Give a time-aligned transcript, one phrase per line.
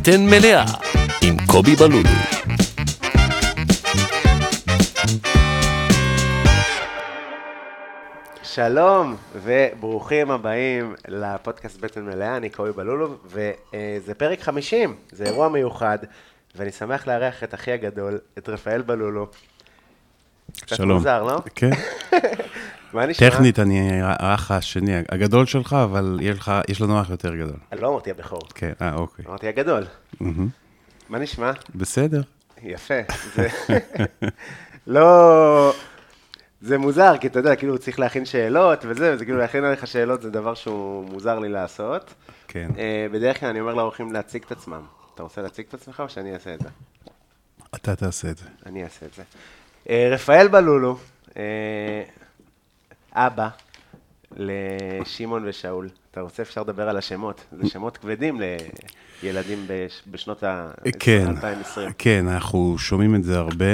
[0.00, 0.64] בטן מלאה
[1.22, 2.08] עם קובי בלולו.
[8.42, 15.98] שלום וברוכים הבאים לפודקאסט בטן מלאה, אני קובי בלולו, וזה פרק 50, זה אירוע מיוחד,
[16.56, 19.26] ואני שמח לארח את אחי הגדול, את רפאל בלולו.
[20.60, 20.90] קצת שלום.
[20.90, 21.38] מוזר, לא?
[21.54, 21.70] כן,
[22.92, 23.30] מה נשמע?
[23.30, 27.56] טכנית אני האח השני, הגדול שלך, אבל יש לך- יש לנו אח יותר גדול.
[27.80, 29.24] לא אמרתי הבכור, כן, אה, אוקיי.
[29.28, 29.84] אמרתי הגדול.
[31.08, 31.50] מה נשמע?
[31.74, 32.22] בסדר.
[32.62, 32.94] יפה.
[33.34, 33.48] זה
[34.86, 35.72] לא...
[36.62, 40.22] זה מוזר, כי אתה יודע, כאילו צריך להכין שאלות וזה, וזה כאילו להכין עליך שאלות
[40.22, 42.14] זה דבר שהוא מוזר לי לעשות.
[42.48, 42.70] כן.
[42.78, 44.80] אה, בדרך כלל אני אומר לאורחים להציג את עצמם.
[45.14, 46.68] אתה רוצה להציג את עצמך או שאני אעשה את זה?
[47.74, 48.44] אתה תעשה את זה.
[48.66, 49.22] אני אעשה את זה.
[49.90, 50.98] אה, רפאל בלולו,
[51.36, 51.42] אה,
[53.12, 53.48] אבא
[54.36, 55.88] לשמעון ושאול.
[56.10, 57.44] אתה רוצה, אפשר לדבר על השמות.
[57.62, 58.40] זה שמות כבדים
[59.22, 60.70] לילדים בש- בשנות ה...
[60.98, 61.90] כן, 2020.
[61.98, 63.64] כן, אנחנו שומעים את זה הרבה.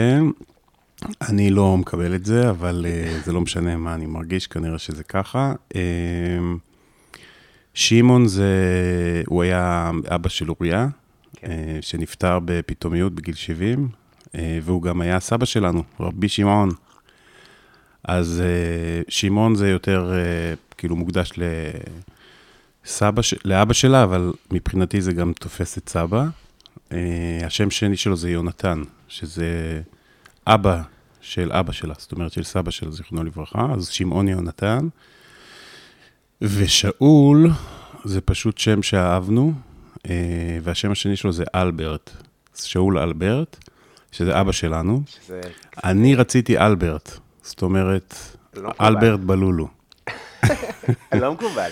[1.29, 5.05] אני לא מקבל את זה, אבל אה, זה לא משנה מה אני מרגיש, כנראה שזה
[5.05, 5.53] ככה.
[5.77, 5.81] אה,
[7.75, 8.53] שמעון זה,
[9.27, 10.89] הוא היה אבא של אוריה,
[11.37, 11.51] כן.
[11.51, 13.89] אה, שנפטר בפתאומיות בגיל 70,
[14.35, 16.69] אה, והוא גם היה סבא שלנו, רבי שמעון.
[18.07, 20.19] אז אה, שמעון זה יותר אה,
[20.77, 21.33] כאילו מוקדש
[22.87, 26.25] לסבא, ש- לאבא שלה, אבל מבחינתי זה גם תופס את סבא.
[26.93, 26.99] אה,
[27.47, 29.81] השם שני שלו זה יונתן, שזה
[30.47, 30.83] אבא
[31.21, 34.89] של אבא שלה, זאת אומרת של סבא שלה, זיכרונו לברכה, אז שמעון יונתן.
[36.43, 37.51] ושאול
[38.05, 39.53] זה פשוט שם שאהבנו,
[40.11, 42.11] אה, והשם השני שלו זה אלברט.
[42.55, 43.57] שאול אלברט,
[44.13, 45.03] שזה אבא שלנו.
[45.07, 45.41] שזה
[45.85, 48.15] אני רציתי אלברט, זאת אומרת,
[48.55, 48.71] לא.
[48.81, 49.69] אלברט בלולו.
[51.21, 51.71] לא מקובל.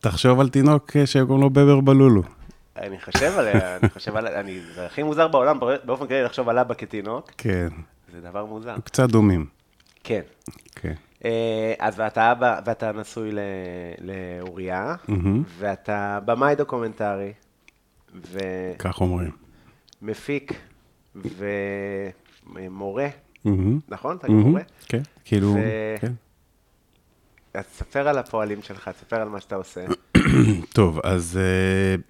[0.00, 2.22] תחשוב על תינוק אה, שקוראים לו בבר בלולו.
[2.76, 4.26] אני חושב עליה, אני חושב על...
[4.26, 7.68] אני, זה הכי מוזר בעולם, באופן כללי לחשוב על אבא כתינוק, כן,
[8.12, 8.74] זה דבר מוזר.
[8.84, 9.46] קצת דומים.
[10.04, 10.20] כן.
[10.76, 10.94] כן.
[11.24, 13.38] אה, אז ואתה אבא, ואתה נשוי ל-
[14.00, 14.94] לאוריה.
[15.58, 17.32] ואתה במאי דוקומנטרי,
[18.78, 19.30] כך אומרים.
[20.02, 20.52] ומפיק,
[22.54, 23.06] ומורה.
[23.88, 24.16] נכון?
[24.16, 24.34] אתה גם.
[24.34, 24.62] מורה?
[24.86, 25.56] כן, כאילו,
[26.00, 26.12] כן.
[27.54, 29.84] אז תספר על הפועלים שלך, תספר על מה שאתה עושה.
[30.74, 31.38] טוב, אז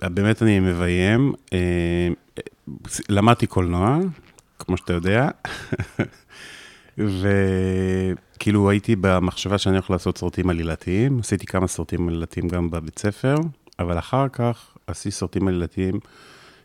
[0.01, 1.33] uh, באמת אני מביים.
[1.47, 1.55] Uh,
[3.09, 3.99] למדתי קולנוע,
[4.59, 5.29] כמו שאתה יודע,
[6.99, 11.19] וכאילו הייתי במחשבה שאני הולך לעשות סרטים עלילתיים.
[11.19, 13.35] עשיתי כמה סרטים עלילתיים גם בבית ספר,
[13.79, 15.95] אבל אחר כך עשיתי סרטים עלילתיים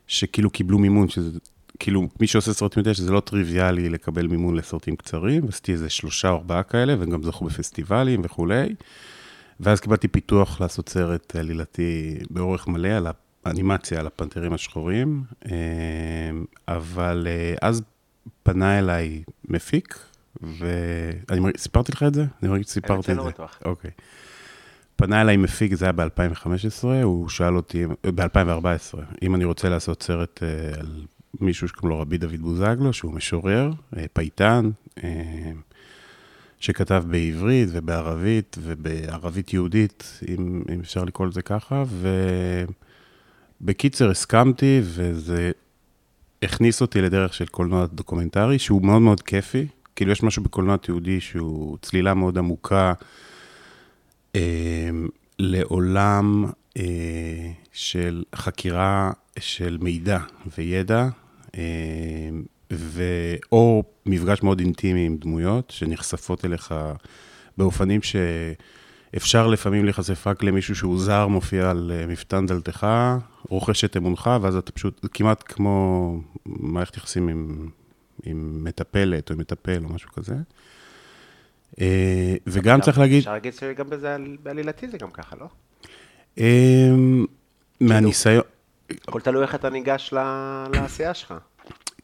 [0.07, 1.39] שכאילו קיבלו מימון, שזה
[1.83, 6.29] כאילו, מי שעושה סרטים יודע שזה לא טריוויאלי לקבל מימון לסרטים קצרים, עשיתי איזה שלושה
[6.29, 8.75] או ארבעה כאלה, והם גם זכו בפסטיבלים וכולי.
[9.59, 13.07] ואז קיבלתי פיתוח לעשות סרט עלילתי באורך מלא על
[13.45, 15.51] האנימציה, על הפנתרים השחורים, אה,
[16.67, 17.81] אבל אה, אז
[18.43, 19.99] פנה אליי מפיק,
[20.41, 22.25] ואני מרגיש, סיפרתי לך את זה?
[22.43, 23.29] אני מרגיש שסיפרתי אני את לא זה.
[23.29, 23.59] בטוח.
[23.65, 23.91] אוקיי.
[24.95, 30.43] פנה אליי מפיק, זה היה ב-2015, הוא שאל אותי, ב-2014, אם אני רוצה לעשות סרט
[30.43, 31.05] אה, על
[31.41, 34.69] מישהו שקוראים לו רבי דוד בוזגלו, שהוא משורר, אה, פייטן,
[35.03, 35.51] אה,
[36.59, 41.83] שכתב בעברית ובערבית ובערבית יהודית, אם, אם אפשר לקרוא לזה ככה,
[43.61, 45.51] ובקיצר הסכמתי, וזה
[46.43, 49.67] הכניס אותי לדרך של קולנוע דוקומנטרי, שהוא מאוד מאוד כיפי.
[49.95, 52.93] כאילו, יש משהו בקולנוע תיעודי שהוא צלילה מאוד עמוקה
[54.35, 54.89] אה,
[55.39, 56.45] לעולם
[56.77, 60.19] אה, של חקירה של מידע
[60.57, 61.07] וידע,
[62.71, 66.75] ואו מפגש מאוד אינטימי עם דמויות שנחשפות אליך
[67.57, 72.87] באופנים שאפשר לפעמים להיחשף רק למישהו שהוא זר, מופיע על אה, מפתן דלתך,
[73.49, 77.69] רוכש את אמונך, ואז אתה פשוט, כמעט כמו מערכת יחסים עם,
[78.23, 80.35] עם מטפלת או עם מטפל או משהו כזה.
[81.81, 85.47] אה, וגם צריך להגיד, אפשר להגיד שגם בזה, בעלילתי זה גם ככה, לא?
[86.37, 87.25] אמ,
[87.79, 88.43] מהניסיון,
[89.07, 90.13] הכל תלוי איך אתה ניגש
[90.73, 91.33] לעשייה שלך.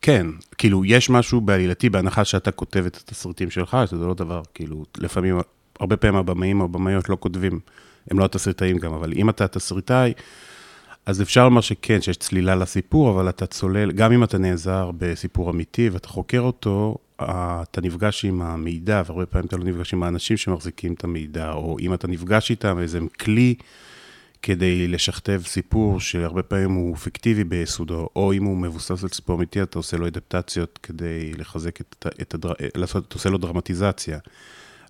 [0.02, 0.28] כן,
[0.58, 5.40] כאילו, יש משהו בעלילתי, בהנחה שאתה כותב את התסריטים שלך, שזה לא דבר, כאילו, לפעמים,
[5.80, 7.60] הרבה פעמים הבמאים או הבמאיות לא כותבים,
[8.12, 10.14] הם לא התסריטאים גם, אבל אם אתה תסריטאי,
[11.06, 15.50] אז אפשר לומר שכן, שיש צלילה לסיפור, אבל אתה צולל, גם אם אתה נעזר בסיפור
[15.50, 20.38] אמיתי ואתה חוקר אותו, אתה נפגש עם המידע, והרבה פעמים אתה לא נפגש עם האנשים
[20.38, 23.56] שמחזיקים את המידע, או אם אתה נפגש איתם, איזה כלי
[24.42, 29.62] כדי לשכתב סיפור שהרבה פעמים הוא פיקטיבי ביסודו, או אם הוא מבוסס על סיפור אמיתי,
[29.62, 32.52] אתה עושה לו אדפטציות כדי לחזק את, את הדר...
[32.76, 34.20] לעשות, אתה עושה לו דרמטיזציה.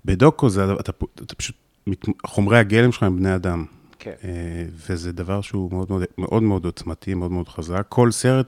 [0.05, 1.55] בדוקו זה, אתה, אתה פשוט,
[1.87, 3.65] מת- חומרי הגלם שלך הם בני אדם.
[3.99, 4.13] כן.
[4.23, 7.85] אה, וזה דבר שהוא מאוד מאוד, מאוד מאוד עוצמתי, מאוד מאוד חזק.
[7.89, 8.47] כל סרט,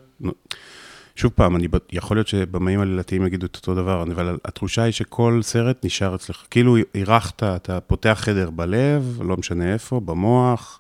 [1.16, 5.40] שוב פעם, אני, יכול להיות שבמאים עלילתיים יגידו את אותו דבר, אבל התחושה היא שכל
[5.44, 6.46] סרט נשאר אצלך.
[6.52, 10.80] כאילו אירחת, אתה פותח חדר בלב, לא משנה איפה, במוח,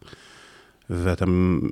[0.89, 1.25] ואתה,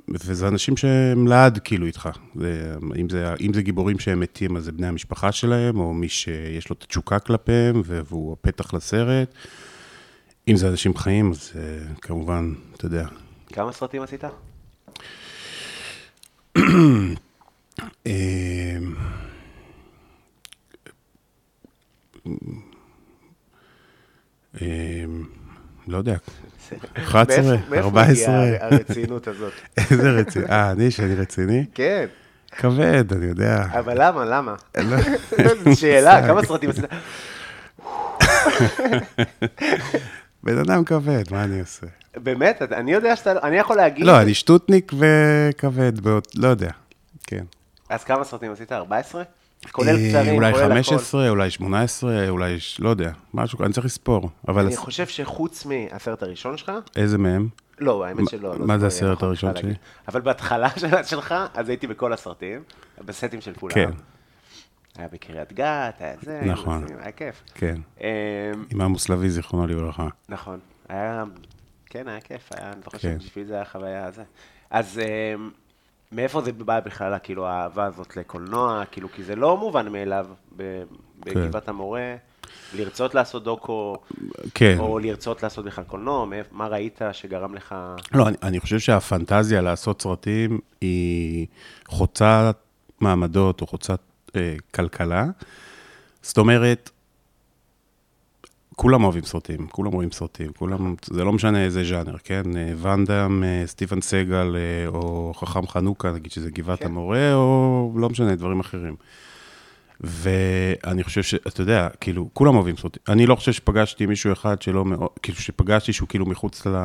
[0.08, 2.08] וזה אנשים שהם לעד כאילו איתך.
[2.34, 6.08] זה, אם, זה, אם זה גיבורים שהם מתים, אז זה בני המשפחה שלהם, או מי
[6.08, 9.34] שיש לו את התשוקה כלפיהם, והוא הפתח לסרט.
[10.48, 13.06] אם זה אנשים חיים, אז uh, כמובן, אתה יודע.
[13.52, 14.24] כמה סרטים עשית?
[18.06, 18.12] אה,
[24.62, 25.04] אה,
[25.88, 26.16] לא יודע,
[26.96, 28.10] 11, מאיפה- מאיפה 14.
[28.44, 29.52] מגיעה הרצינות הזאת?
[29.90, 31.64] איזה רציני, אה, אני שאני רציני?
[31.74, 32.06] כן,
[32.50, 33.64] כבד, אני יודע.
[33.78, 34.54] אבל למה, למה?
[34.78, 34.96] לא-
[35.64, 36.84] זו שאלה, כמה סרטים עשית?
[40.42, 41.86] בן אדם כבד, מה אני עושה?
[42.16, 44.06] באמת, אני יודע שאתה, אני יכול להגיד...
[44.06, 45.92] לא, אני שטוטניק וכבד,
[46.36, 46.70] לא יודע,
[47.26, 47.44] כן.
[47.90, 48.72] אז כמה סרטים עשית?
[48.72, 49.22] 14?
[49.72, 50.74] כולל אה, קצרים, אולי כולל הכל.
[50.74, 54.30] 15, אולי 18, אולי, לא יודע, משהו, אני צריך לספור.
[54.48, 57.48] אבל אני הס- חושב שחוץ מהסרט הראשון שלך, איזה מהם?
[57.78, 58.58] לא, האמת שלא.
[58.58, 59.74] לא מה זה הסרט הראשון שלי?
[60.08, 62.62] אבל בהתחלה של- שלך, אז הייתי בכל הסרטים,
[63.04, 63.74] בסטים של כולם.
[63.74, 63.90] כן.
[64.98, 65.60] היה בקריית גת,
[66.00, 66.84] היה זה, נכון.
[67.00, 67.42] היה כיף.
[67.54, 67.76] כן.
[68.00, 68.06] אמ,
[68.70, 70.08] עם עמוס לביא, זיכרונו לברכה.
[70.28, 70.58] נכון,
[70.88, 71.24] היה,
[71.86, 73.20] כן, היה כיף, היה, אני זוכר כן.
[73.20, 74.22] שבשביל זה היה חוויה הזה.
[74.70, 74.98] אז
[75.34, 75.50] אמ,
[76.12, 80.26] מאיפה זה בא בכלל, כאילו, האהבה הזאת לקולנוע, כאילו, כי זה לא מובן מאליו
[81.20, 82.14] בגבעת המורה,
[82.74, 83.96] לרצות לעשות דוקו,
[84.54, 84.76] כן.
[84.78, 87.74] או לרצות לעשות בכלל קולנוע, מה ראית שגרם לך...
[88.12, 91.46] לא, אני, אני חושב שהפנטזיה לעשות סרטים היא
[91.88, 92.50] חוצה
[93.00, 93.94] מעמדות או חוצה
[94.36, 95.24] אה, כלכלה.
[96.22, 96.90] זאת אומרת,
[98.80, 102.42] כולם אוהבים סרטים, כולם רואים סרטים, כולם, זה לא משנה איזה ז'אנר, כן?
[102.56, 106.86] אה, ואנדאם, אה, סטיבן סגל, אה, או חכם חנוכה, נגיד שזה גבעת כן.
[106.86, 108.96] המורה, או לא משנה, דברים אחרים.
[110.00, 113.02] ואני חושב שאתה יודע, כאילו, כולם אוהבים סרטים.
[113.08, 116.76] אני לא חושב שפגשתי מישהו אחד שלא מאוד, כאילו, שפגשתי שהוא כאילו מחוץ ל...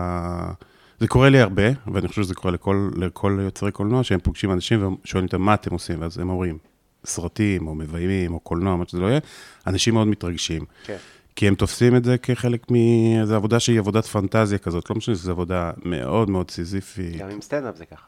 [0.99, 1.63] זה קורה לי הרבה,
[1.93, 5.73] ואני חושב שזה קורה לכל, לכל יוצרי קולנוע, שהם פוגשים אנשים ושואלים אותם, מה אתם
[5.73, 6.01] עושים?
[6.01, 6.57] ואז הם אומרים,
[7.05, 9.19] סרטים, או מביימים, או קולנוע, מה שזה לא יהיה.
[9.67, 10.65] אנשים מאוד מתרגשים.
[10.85, 10.97] כן.
[11.35, 15.31] כי הם תופסים את זה כחלק מאיזו עבודה שהיא עבודת פנטזיה כזאת, לא משנה שזו
[15.31, 17.17] עבודה מאוד מאוד סיזיפית.
[17.17, 18.05] גם עם סטנדאפ זה ככה.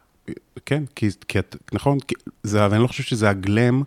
[0.65, 3.83] כן, כי, כי את, נכון, כי זה, אבל אני לא חושב שזה הגלם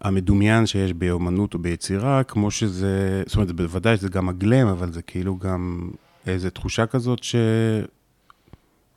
[0.00, 5.02] המדומיין שיש באומנות או ביצירה, כמו שזה, זאת אומרת, בוודאי שזה גם הגלם, אבל זה
[5.02, 5.90] כאילו גם
[6.26, 7.36] איזו תחושה כזאת ש...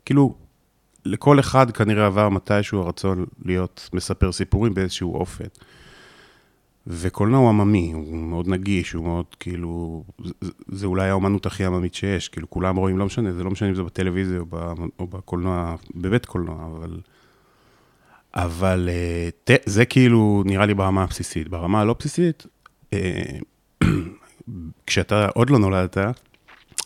[0.05, 0.35] כאילו,
[1.05, 5.45] לכל אחד כנראה עבר מתישהו הרצון להיות מספר סיפורים באיזשהו אופן.
[6.87, 11.93] וקולנוע הוא עממי, הוא מאוד נגיש, הוא מאוד כאילו, זה, זה אולי האומנות הכי עממית
[11.93, 14.55] שיש, כאילו כולם רואים, לא משנה, זה לא משנה אם זה בטלוויזיה או, ב,
[14.99, 16.99] או בקולנוע, בבית קולנוע, אבל...
[18.33, 21.47] אבל אה, ת, זה כאילו נראה לי ברמה הבסיסית.
[21.47, 22.45] ברמה הלא בסיסית,
[22.93, 23.23] אה,
[24.87, 25.97] כשאתה עוד לא נולדת,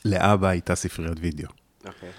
[0.06, 1.50] לאבא הייתה ספריית וידאו.
[1.86, 2.10] אוקיי.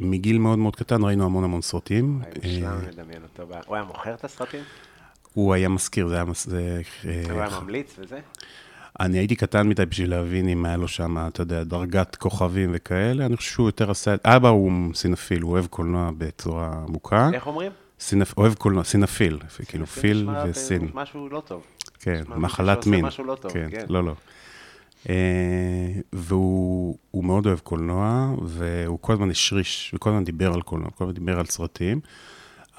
[0.00, 2.20] ומגיל מאוד מאוד קטן ראינו המון המון סרטים.
[2.42, 3.42] היה אה, מושלם לדמיין אותו.
[3.66, 4.60] הוא היה מוכר את הסרטים?
[5.34, 6.24] הוא היה מזכיר, זה היה...
[6.44, 8.20] זה, אה, הוא היה ממליץ וזה?
[9.00, 13.26] אני הייתי קטן מדי בשביל להבין אם היה לו שם, אתה יודע, דרגת כוכבים וכאלה.
[13.26, 14.14] אני חושב שהוא יותר עשה...
[14.24, 17.30] אבא הוא סינפיל, הוא אוהב קולנוע בצורה עמוקה.
[17.34, 17.72] איך אומרים?
[18.00, 18.38] סינפ...
[18.38, 20.88] אוהב קולנוע, סינפיל, כאילו פיל וסין.
[20.94, 21.62] משהו לא טוב.
[22.00, 23.04] כן, מחלת שעושה מין.
[23.04, 23.84] משהו לא טוב, כן, כן.
[23.88, 24.12] לא, לא.
[25.08, 25.14] אה,
[26.12, 31.04] והוא הוא מאוד אוהב קולנוע, והוא כל הזמן השריש, וכל הזמן דיבר על קולנוע, כל
[31.04, 32.00] הזמן דיבר על סרטים.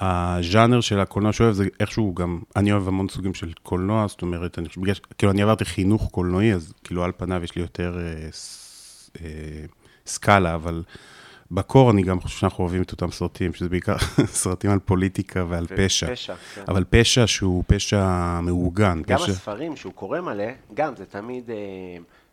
[0.04, 4.22] הז'אנר של הקולנוע שהוא אוהב זה איכשהו גם, אני אוהב המון סוגים של קולנוע, זאת
[4.22, 7.98] אומרת, אני בגלל, כאילו אני עברתי חינוך קולנועי, אז כאילו על פניו יש לי יותר
[7.98, 8.28] אה,
[9.20, 9.64] אה,
[10.06, 10.82] סקאלה, אבל
[11.50, 13.96] בקור אני גם חושב שאנחנו אוהבים את אותם סרטים, שזה בעיקר
[14.42, 16.12] סרטים על פוליטיקה ועל פשע.
[16.12, 16.62] פשע, כן.
[16.68, 19.02] אבל פשע שהוא פשע מאורגן.
[19.06, 19.32] גם פשע...
[19.32, 20.44] הספרים שהוא קורא מלא,
[20.74, 21.50] גם זה תמיד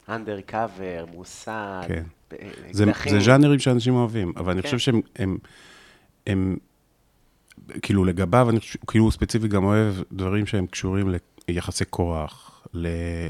[0.10, 2.04] אנדר קאבר, מושג, כן.
[2.34, 2.86] אה, זה.
[3.10, 4.68] זה ז'אנרים שאנשים אוהבים, אבל אני כן.
[4.68, 5.38] חושב שהם, הם,
[6.28, 6.58] הם,
[7.82, 11.16] כאילו לגביו, אני חושב, כאילו הוא ספציפית גם אוהב דברים שהם קשורים
[11.48, 12.68] ליחסי כוח,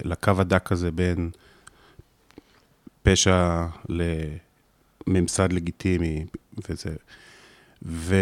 [0.03, 1.29] לקו הדק הזה בין
[3.03, 3.65] פשע
[5.08, 6.25] לממסד לגיטימי
[6.69, 6.96] וזה.
[7.84, 8.15] ו,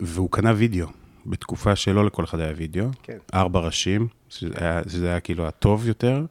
[0.00, 0.86] והוא קנה וידאו,
[1.26, 3.18] בתקופה שלא לכל אחד היה וידאו, כן.
[3.34, 4.54] ארבע ראשים, שזה
[5.08, 6.22] היה, כאילו הטוב יותר.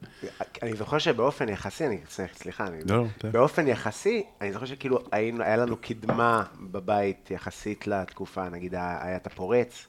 [0.62, 1.98] אני זוכר שבאופן יחסי, אני,
[2.34, 7.86] סליחה, אני, לא, אתה- באופן יחסי, אני זוכר שכאילו היינו, היה לנו קדמה בבית יחסית
[7.86, 9.86] לתקופה, נגיד היה את הפורץ,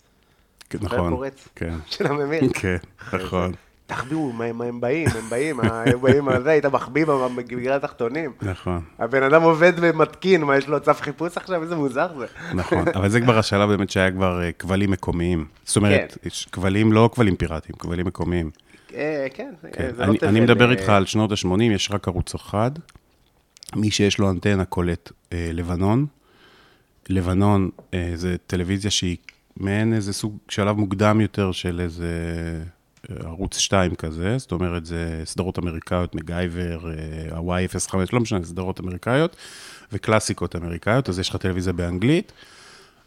[0.69, 1.13] כן, נכון?
[1.55, 1.73] כן.
[1.93, 2.41] של הממיר.
[2.53, 2.77] כן,
[3.13, 3.51] נכון.
[3.89, 7.05] תחביאו, הם באים, הם באים, הם באים זה, היית מחביא
[7.35, 8.31] בגלל התחתונים.
[8.41, 11.63] נכון, הבן אדם עובד ומתקין, מה, יש לו צו חיפוש עכשיו?
[11.63, 12.25] איזה מוזר זה.
[12.53, 12.85] נכון.
[12.95, 15.45] אבל זה כבר השלב באמת שהיה כבר אה, כבלים מקומיים.
[15.65, 16.29] זאת אומרת, כן.
[16.51, 18.49] כבלים, לא כבלים פיראטיים, כבלים מקומיים.
[18.93, 19.89] אה, כן, כן.
[19.95, 22.71] זה לא אני, מדבר אה, איתך על שנות ה-80, יש רק ערוץ אחד.
[23.75, 26.05] מי שיש לו אנטנה קולט לבנון.
[27.09, 27.69] לבנון
[28.15, 29.17] זה טלוויזיה שהיא
[29.57, 32.13] מעין איזה סוג, שלב מוקדם יותר של איזה
[33.23, 38.79] ערוץ 2 כזה, זאת אומרת, זה סדרות אמריקאיות, מגייבר, אה, הוואי 05, לא משנה, סדרות
[38.79, 39.35] אמריקאיות
[39.91, 42.31] וקלאסיקות אמריקאיות, אז יש לך טלוויזיה באנגלית,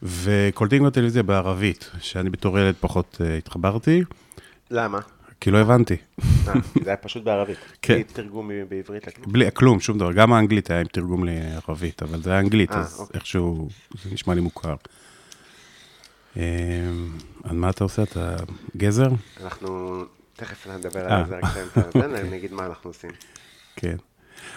[0.03, 4.03] וקולטים בטלוויזיה בערבית, שאני בתור ילד פחות אה, התחברתי,
[4.71, 5.01] למה?
[5.41, 5.97] כי לא הבנתי.
[6.21, 6.53] אה,
[6.85, 7.59] זה היה פשוט בערבית.
[7.83, 7.95] כן.
[7.95, 9.05] בלי תרגום בעברית.
[9.27, 10.13] בלי, כלום, שום דבר.
[10.13, 13.19] גם האנגלית היה עם תרגום לערבית, אבל זה היה אנגלית, אז אוקיי.
[13.19, 13.69] איכשהו
[14.03, 14.75] זה נשמע לי מוכר.
[16.37, 16.43] אה,
[17.45, 18.03] על מה אתה עושה?
[18.03, 18.37] אתה
[18.77, 19.09] גזר?
[19.43, 20.03] אנחנו
[20.37, 21.19] תכף נדבר אה.
[21.19, 23.11] על זה, רק תן את זה, אני אגיד מה אנחנו עושים.
[23.77, 23.97] כן.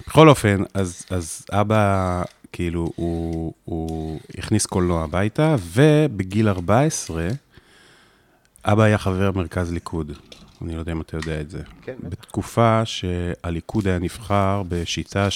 [0.08, 7.28] בכל אופן, אז, אז אבא, כאילו, הוא, הוא הכניס קולנוע הביתה, ובגיל 14,
[8.66, 10.12] אבא היה חבר מרכז ליכוד.
[10.62, 11.62] אני לא יודע אם אתה יודע את זה.
[11.82, 12.08] כן, בטח.
[12.10, 15.28] בתקופה שהליכוד היה נבחר בשיטה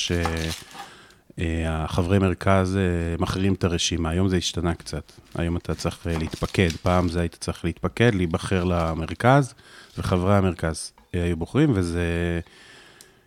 [1.40, 2.82] שהחברי מרכז אה,
[3.20, 4.10] מכריעים את הרשימה.
[4.10, 5.12] היום זה השתנה קצת.
[5.36, 6.70] היום אתה צריך אה, להתפקד.
[6.82, 9.54] פעם זה היית צריך להתפקד, להיבחר למרכז,
[9.98, 12.40] וחברי המרכז אה, היו בוחרים, וזה...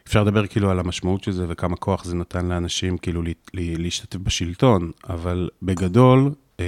[0.09, 3.79] אפשר לדבר כאילו על המשמעות של זה וכמה כוח זה נתן לאנשים כאילו לה- לה-
[3.79, 6.65] להשתתף בשלטון, אבל בגדול, אה,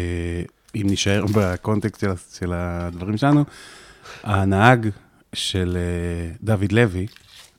[0.76, 3.44] אם נישאר בקונטקסט של, של הדברים שלנו,
[4.22, 4.88] הנהג
[5.32, 7.06] של אה, דוד לוי, אה,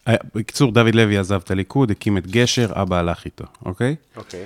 [0.09, 3.95] בקיצור, דוד לוי עזב את הליכוד, הקים את גשר, אבא הלך איתו, אוקיי?
[4.15, 4.45] אוקיי.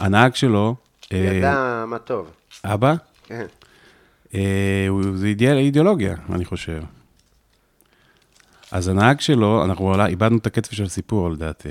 [0.00, 0.76] הנהג שלו,
[1.12, 2.30] אה, ידע מה טוב.
[2.64, 3.46] אבא, כן.
[4.34, 6.82] אה, זה אידיאולוגיה, אני חושב.
[8.70, 11.68] אז הנהג שלו, אנחנו אולי איבדנו את הקצב של הסיפור, לדעתי.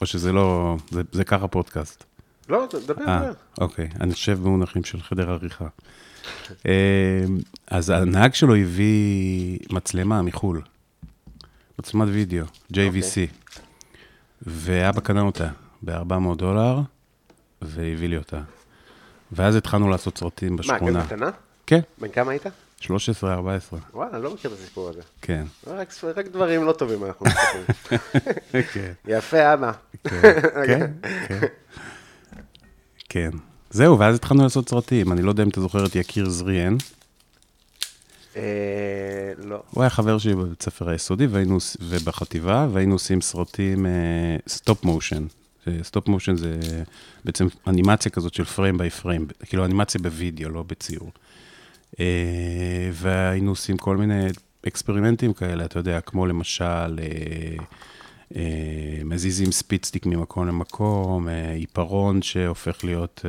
[0.00, 2.04] או שזה לא, זה, זה ככה פודקאסט.
[2.48, 3.32] לא, דבר, אה, דבר.
[3.60, 5.66] אוקיי, אני חושב במונחים של חדר עריכה.
[7.66, 10.62] אז הנהג שלו הביא מצלמה מחו"ל,
[11.78, 13.16] מצלמת וידאו, JVC,
[14.42, 15.48] ואבא קנה אותה
[15.82, 16.80] ב-400 דולר,
[17.62, 18.40] והביא לי אותה.
[19.32, 21.00] ואז התחלנו לעשות סרטים מה, בשכונה.
[21.00, 21.30] גם קטנה?
[21.66, 22.46] כן, בן כמה היית?
[22.80, 25.00] 13, 14, וואלה, לא מכיר את הסיפור הזה.
[25.22, 25.44] כן.
[25.66, 28.62] רק רק דברים לא טובים אנחנו מסתכלים.
[28.72, 29.72] כן, יפה, אבא.
[30.04, 30.90] כן, כן,
[31.28, 31.46] כן.
[33.08, 33.30] כן.
[33.70, 35.12] זהו, ואז התחלנו לעשות סרטים.
[35.12, 36.76] אני לא יודע אם אתה זוכר את יקיר זריאן.
[38.36, 39.62] אה, לא.
[39.70, 41.26] הוא היה חבר שלי בבית ספר היסודי
[41.80, 43.86] ובחטיבה, והיינו עושים סרטים
[44.48, 45.26] stop motion.
[45.82, 46.60] Stop motion זה
[47.24, 51.10] בעצם אנימציה כזאת של frame by frame, כאילו אנימציה בווידאו, לא בציור.
[52.00, 54.26] אה, והיינו עושים כל מיני
[54.68, 56.98] אקספרימנטים כאלה, אתה יודע, כמו למשל,
[58.36, 58.42] אה,
[59.04, 63.24] מזיזים ספיצטיק ממקום למקום, עיפרון שהופך להיות,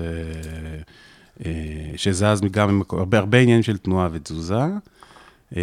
[1.96, 4.62] שזז גם ממקום, הרבה, הרבה עניינים של תנועה ותזוזה.
[5.58, 5.62] אה,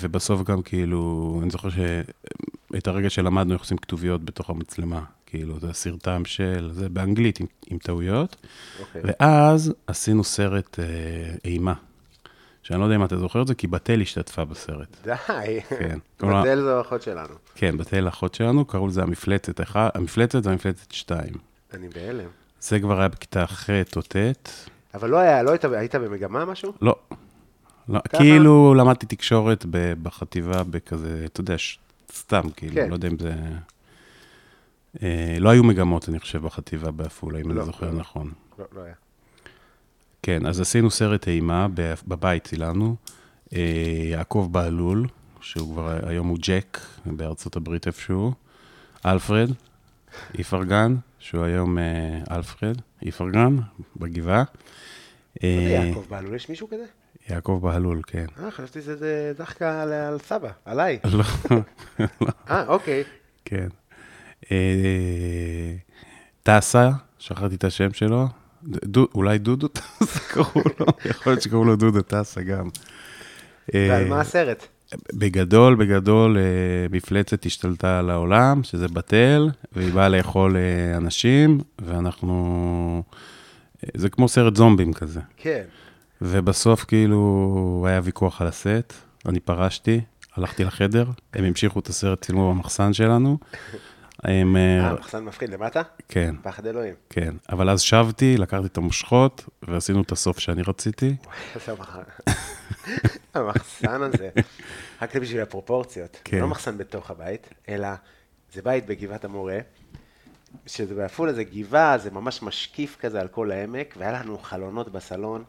[0.00, 5.70] ובסוף גם כאילו, אני זוכר שאת הרגע שלמדנו איך עושים כתוביות בתוך המצלמה, כאילו, זה
[5.70, 8.36] הסרטם של, זה באנגלית עם, עם טעויות,
[8.80, 9.02] אוקיי.
[9.04, 10.84] ואז עשינו סרט אה,
[11.44, 11.74] אימה,
[12.62, 14.96] שאני לא יודע אם אתה זוכר את זה, כי בתל השתתפה בסרט.
[15.04, 15.60] די.
[15.68, 15.98] כן.
[16.20, 17.34] כלומר- בתל זו אחות שלנו.
[17.54, 21.20] כן, בתל אחות שלנו, קראו לזה המפלצת, אחד, המפלצת והמפלצת 2.
[21.74, 22.28] אני בהלם.
[22.60, 24.16] זה כבר היה בכיתה ח' או ט',
[24.94, 26.72] אבל לא היה, לא היית, היית במגמה משהו?
[26.82, 26.96] לא.
[27.88, 28.18] לא, ככה?
[28.18, 29.66] כאילו למדתי תקשורת
[30.02, 31.54] בחטיבה בכזה, אתה יודע,
[32.12, 32.88] סתם, כאילו, כן.
[32.88, 33.34] לא יודע אם זה...
[35.02, 37.98] אה, לא היו מגמות, אני חושב, בחטיבה בעפולה, אם לא, אני זוכר לא.
[37.98, 38.32] נכון.
[38.58, 38.94] לא, לא היה.
[40.22, 41.66] כן, אז עשינו סרט אימה,
[42.06, 42.96] בבית צילמנו.
[43.52, 43.60] אה,
[44.10, 45.06] יעקב בהלול,
[45.40, 48.32] שהוא כבר, היום הוא ג'ק, בארצות הברית איפשהו.
[49.06, 49.50] אלפרד,
[50.38, 52.76] איפרגן, שהוא היום אה, אלפרד,
[53.06, 53.56] איפרגן,
[53.96, 54.44] בגבעה.
[55.42, 56.34] אה, יעקב בהלול?
[56.34, 56.84] יש מישהו כזה?
[57.30, 58.26] יעקב בהלול, כן.
[58.42, 60.98] אה, חשבתי שזה דחקה על, סבא, עליי.
[61.12, 61.24] לא,
[62.50, 63.04] אה, אוקיי.
[63.44, 63.68] כן.
[64.52, 65.74] אה,
[66.42, 68.26] טסה, שכחתי את השם שלו.
[69.14, 72.68] אולי דודו טסה קראו לו, יכול להיות שקראו לו דודו טסה גם.
[73.74, 74.66] ועל אה, מה הסרט?
[75.12, 76.42] בגדול, בגדול, אה,
[76.90, 83.02] מפלצת השתלטה על העולם, שזה בתל, והיא באה לאכול אה, אנשים, ואנחנו...
[83.84, 85.20] אה, זה כמו סרט זומבים כזה.
[85.36, 85.62] כן.
[86.22, 88.92] ובסוף כאילו היה ויכוח על הסט,
[89.26, 90.00] אני פרשתי,
[90.36, 93.38] הלכתי לחדר, הם המשיכו את הסרט, צילמו במחסן שלנו.
[94.24, 95.82] הם, אה, אה, מחסן מפחיד למטה?
[96.08, 96.94] כן, פחד אלוהים.
[97.10, 97.34] כן.
[97.52, 101.16] אבל אז שבתי, לקחתי את המושכות, ועשינו את הסוף שאני רציתי.
[103.34, 104.30] המחסן הזה,
[105.02, 106.20] רק בשביל הפרופורציות.
[106.24, 106.38] כן.
[106.38, 107.88] לא מחסן בתוך הבית, אלא
[108.52, 109.58] זה בית בגבעת המורה,
[110.66, 115.44] שזה בעפולה זה גבעה, זה ממש משקיף כזה על כל העמק, והיה לנו חלונות בסלון,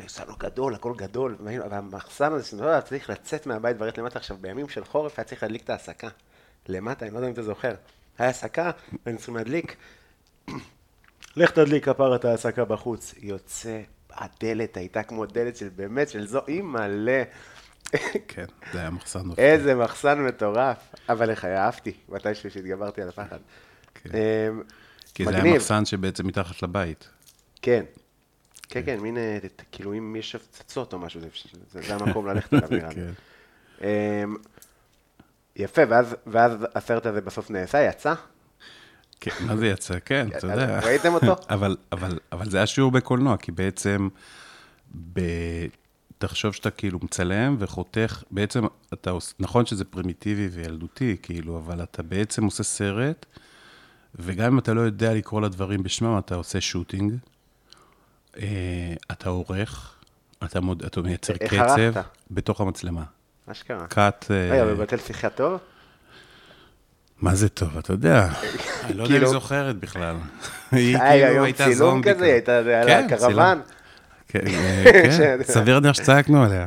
[0.00, 1.36] וסלון גדול, הכל גדול,
[1.70, 5.42] והמחסן הזה, שאני לא צריך לצאת מהבית ולרדת למטה עכשיו, בימים של חורף היה צריך
[5.42, 6.08] להדליק את ההסקה.
[6.68, 7.74] למטה, אני לא יודע אם אתה זוכר.
[8.18, 8.70] היה הסקה,
[9.06, 9.76] והיינו צריכים להדליק.
[11.36, 13.14] לך תדליק כפר את ההסקה בחוץ.
[13.18, 17.22] יוצא, הדלת הייתה כמו דלת של באמת, של זו, אימא'לה.
[18.28, 19.42] כן, זה היה מחסן נופל.
[19.42, 20.76] איזה מחסן מטורף.
[21.08, 23.38] אבל איך אהבתי, מתישהו שהתגברתי על הפחד.
[23.94, 24.10] כן.
[24.14, 24.62] אמ,
[25.14, 25.54] כי זה היה.
[25.54, 27.08] מחסן שבעצם מתחת לבית.
[27.62, 27.84] כן.
[28.68, 29.38] כן, כן, מין, אה,
[29.72, 31.20] כאילו אם יש הפצצות או משהו,
[31.70, 33.02] זה- המקום ללכת אליו נראה לי.
[35.56, 38.14] יפה, ואז, ואז הסרט הזה בסוף נעשה, יצא?
[39.20, 39.94] כן, מה זה יצא?
[40.04, 40.80] כן, אתה יודע.
[40.86, 41.36] ראיתם אותו?
[41.54, 44.08] אבל, אבל, אבל זה היה שיעור בקולנוע, כי בעצם,
[45.12, 45.20] ב...
[46.18, 52.02] תחשוב שאתה כאילו מצלם וחותך, בעצם אתה עושה, נכון שזה פרימיטיבי וילדותי, כאילו, אבל אתה
[52.02, 53.26] בעצם עושה סרט,
[54.14, 57.14] וגם אם אתה לא יודע לקרוא לדברים בשמם, אתה עושה שוטינג,
[58.36, 59.94] אה, אתה עורך,
[60.44, 60.84] אתה, מוד...
[60.84, 62.04] אתה מייצר איך קצב ערכת?
[62.30, 63.04] בתוך המצלמה.
[63.46, 63.76] אשכרה.
[63.76, 64.26] רגע, קאט...
[64.30, 65.60] אה, בבטל שיחה טוב?
[67.20, 68.26] מה זה טוב, אתה יודע.
[68.84, 70.16] אני לא יודע אם כאילו- היא זוכרת בכלל.
[70.72, 73.60] היא היה כאילו היום הייתה צילום זומבי כזה, היא הייתה על כן, הקרוון.
[74.28, 74.84] כן, אה,
[75.18, 76.66] כן, סביר להניח שצעקנו עליה.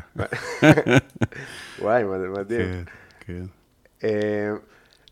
[1.82, 2.62] וואי, מד- מדהים.
[2.62, 2.84] כן,
[3.20, 3.44] כן.
[4.04, 4.52] אה,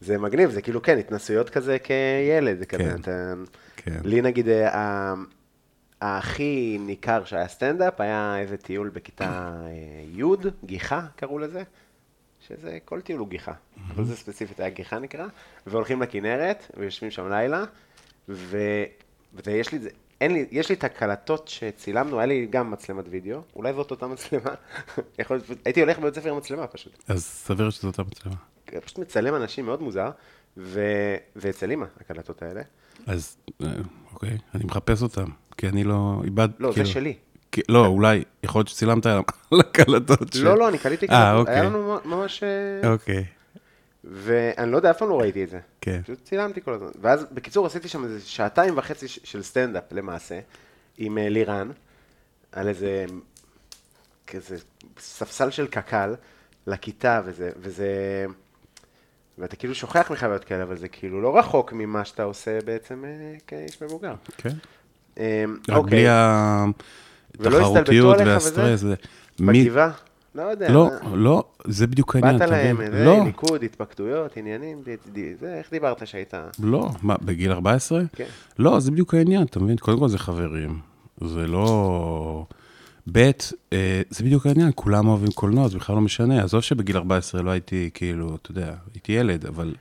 [0.02, 2.96] זה מגניב, זה כאילו, כן, התנסויות כזה כילד, זה כזה, כן.
[3.02, 3.34] אתה...
[3.76, 3.98] כן.
[4.04, 5.14] לי נגיד, אה,
[6.06, 9.72] הכי ניכר שהיה סטנדאפ, היה איזה טיול בכיתה אה,
[10.18, 11.64] י', גיחה קראו לזה,
[12.48, 13.54] שזה, כל טיול הוא גיחה,
[13.90, 15.26] אבל זה ספציפית היה גיחה נקרא,
[15.68, 17.64] והולכים לכנרת, ויושבים שם לילה,
[18.30, 18.58] ו...
[19.46, 19.90] ויש לי את זה,
[20.22, 24.08] אין לי, יש לי את הקלטות שצילמנו, היה לי גם מצלמת וידאו, אולי זאת אותה
[24.08, 24.54] מצלמה,
[25.20, 27.04] יכול להיות, הייתי הולך בבית ספר עם מצלמה פשוט.
[27.08, 28.36] אז סביר שזאת אותה מצלמה.
[28.86, 30.10] פשוט מצלם אנשים מאוד מוזר,
[30.58, 30.82] ו...
[31.36, 32.62] ואצל אימא, הקלטות האלה.
[33.08, 33.68] אז, אה,
[34.14, 36.50] אוקיי, אני מחפש אותם, כי אני לא איבד...
[36.60, 37.14] לא, זה כאילו- שלי.
[37.52, 39.20] כי- לא, אולי, יכול להיות שצילמת על
[39.60, 40.44] הקלטות של...
[40.44, 41.70] לא, לא, אני קליתי אה, קלטות, היה אוקיי.
[41.70, 42.44] לנו ממש...
[42.84, 43.26] אה, אוקיי,
[44.04, 45.60] ואני לא יודע, אף פעם לא ראיתי את זה.
[45.82, 46.02] כן.
[46.04, 46.88] פשוט צילמתי כל הזמן.
[47.02, 50.40] ואז, בקיצור, עשיתי שם איזה שעתיים וחצי של סטנדאפ, למעשה,
[50.98, 51.70] עם אה, לירן,
[52.52, 53.06] על איזה...
[54.28, 54.58] כזה
[55.00, 56.14] ספסל של קק"ל,
[56.68, 57.50] לכיתה, וזה...
[57.58, 58.26] וזה...
[59.38, 63.04] ואתה כאילו שוכח מחוויות כאלה, אבל זה כאילו לא רחוק ממה שאתה עושה בעצם
[63.48, 64.14] כאיש מבוגר.
[64.38, 64.50] כן.
[65.70, 66.06] אוקיי.
[67.40, 68.84] בלי התחרותיות והסטרס.
[69.40, 69.92] בגבעה?
[70.36, 70.72] לא יודע.
[70.72, 70.90] לא?
[71.14, 72.78] לא, זה בדיוק העניין, באת להם?
[72.92, 74.82] זה, לא, ליכוד, התפקדויות, עניינים,
[75.40, 76.34] זה, איך דיברת שהיית?
[76.64, 78.02] לא, מה, בגיל 14?
[78.16, 78.26] כן.
[78.60, 79.78] לא, זה בדיוק העניין, אתה מבין?
[79.78, 80.80] קודם כל זה חברים,
[81.22, 82.46] זה לא...
[83.12, 83.32] ב',
[83.74, 86.44] אה, זה בדיוק העניין, כולם אוהבים קולנוע, זה בכלל לא משנה.
[86.44, 89.74] עזוב שבגיל 14 לא הייתי, כאילו, אתה יודע, הייתי ילד, אבל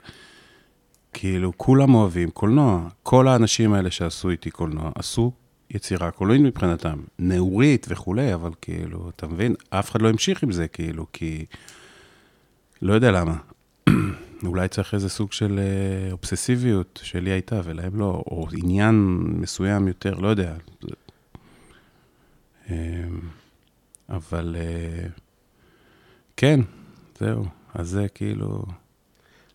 [1.12, 2.88] כאילו, כולם אוהבים קולנוע.
[3.02, 5.32] כל האנשים האלה שעשו איתי קולנוע, עשו
[5.70, 9.54] יצירה קולנועית מבחינתם, נעורית וכולי, אבל כאילו, אתה מבין?
[9.70, 11.44] אף אחד לא המשיך עם זה, כאילו, כי...
[12.82, 13.36] לא יודע למה.
[14.46, 20.14] אולי צריך איזה סוג של אה, אובססיביות שלי הייתה ולהם לא, או עניין מסוים יותר,
[20.14, 20.54] לא יודע.
[22.70, 22.76] אה,
[24.08, 25.06] אבל אה,
[26.36, 26.60] כן,
[27.18, 27.44] זהו.
[27.74, 28.64] אז זה כאילו...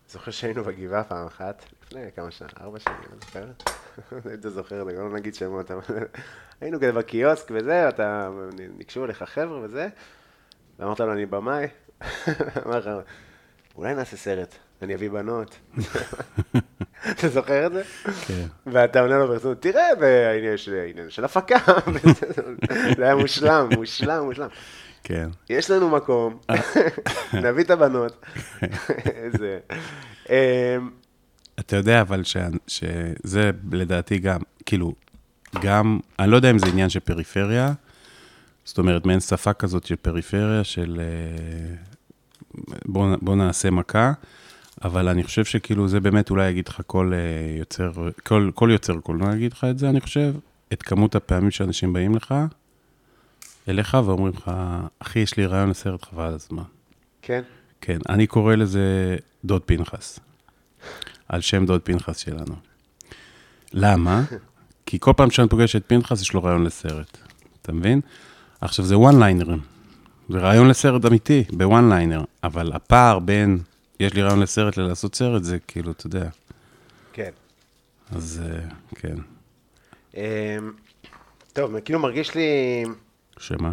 [0.08, 3.46] זוכר שהיינו בגבעה פעם אחת, לפני כמה שנה, ארבע שנים, אני זוכר.
[4.34, 5.82] אתה זוכר, לא נגיד שמות, אבל
[6.60, 8.30] היינו כזה בקיוסק וזה, אתה,
[8.78, 9.88] ניגשו אליך חבר'ה וזה,
[10.78, 11.66] ואמרת לו, אני במאי,
[12.66, 12.90] אמר לך,
[13.76, 15.58] אולי נעשה סרט, אני אביא בנות.
[17.10, 17.82] אתה זוכר את זה?
[18.26, 18.46] כן.
[18.66, 21.58] ואתה עונה לו ברצינות, תראה, והעניין של, העניין של הפקה,
[22.96, 24.48] זה היה מושלם, מושלם, מושלם.
[25.04, 25.28] כן.
[25.50, 26.38] יש לנו מקום,
[27.32, 28.26] נביא את הבנות.
[29.06, 29.58] איזה...
[30.28, 30.34] אמ,
[31.60, 32.36] אתה יודע, אבל ש...
[32.66, 34.94] שזה לדעתי גם, כאילו,
[35.62, 37.72] גם, אני לא יודע אם זה עניין של פריפריה,
[38.64, 41.74] זאת אומרת, מעין שפה כזאת של פריפריה, של אה,
[42.84, 44.12] בוא, בוא נעשה מכה,
[44.84, 49.00] אבל אני חושב שכאילו זה באמת אולי יגיד לך כל אה, יוצר, כל, כל יוצר
[49.00, 50.34] קולנוע יגיד לך את זה, אני חושב,
[50.72, 52.34] את כמות הפעמים שאנשים באים לך,
[53.68, 54.50] אליך ואומרים לך,
[54.98, 56.62] אחי, יש לי רעיון לסרט חבל על הזמן.
[57.22, 57.42] כן,
[57.80, 60.20] כן, אני קורא לזה דוד פנחס,
[61.28, 62.54] על שם דוד פנחס שלנו.
[63.72, 64.22] למה?
[64.86, 67.18] כי כל פעם שאני פוגש את פנחס, יש לו רעיון לסרט,
[67.62, 68.00] אתה מבין?
[68.60, 69.60] עכשיו, זה וואן ליינרים,
[70.28, 73.58] זה רעיון לסרט אמיתי, בוואן ליינר, אבל הפער בין
[74.00, 76.28] יש לי רעיון לסרט ללעשות סרט, זה כאילו, אתה יודע,
[77.12, 77.30] כן.
[78.16, 78.60] אז אה,
[78.94, 79.14] כן,
[80.16, 80.20] אמ,
[81.52, 82.84] טוב, כאילו מרגיש לי...
[83.38, 83.72] שמה?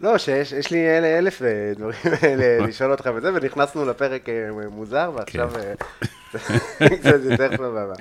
[0.00, 1.96] לא, שיש יש לי אל, אלף אה, דברים
[2.68, 5.74] לשאול אותך וזה, ונכנסנו לפרק אה, מוזר, ועכשיו כן.
[7.00, 7.94] קצת יותר סבבה.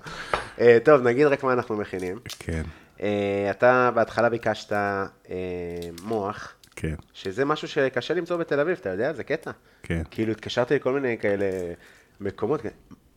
[0.83, 2.19] טוב, נגיד רק מה אנחנו מכינים.
[2.39, 2.63] כן,
[3.49, 4.73] אתה בהתחלה ביקשת
[6.03, 9.13] מוח, כן, שזה משהו שקשה למצוא בתל אביב, אתה יודע?
[9.13, 9.51] זה קטע.
[9.83, 10.01] כן.
[10.11, 11.45] כאילו, התקשרתי לכל מיני כאלה
[12.21, 12.61] מקומות,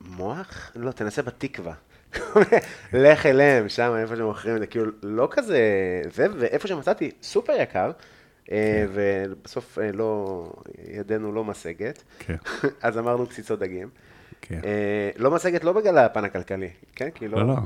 [0.01, 0.73] מוח?
[0.77, 1.75] לא, תנסה בתקווה.
[2.93, 5.61] לך אליהם, שם, איפה שמוכרים את זה, כאילו, לא כזה,
[6.13, 7.91] זה, ואיפה שמצאתי, סופר יקר,
[8.53, 10.53] אה, ובסוף אה, לא,
[10.89, 12.37] ידנו לא משגת, כן.
[12.83, 13.89] אז אמרנו קציצות דגים.
[14.41, 14.61] כן.
[14.65, 17.11] אה, לא משגת לא בגלל הפן הכלכלי, כן?
[17.11, 17.57] כי לא, לא,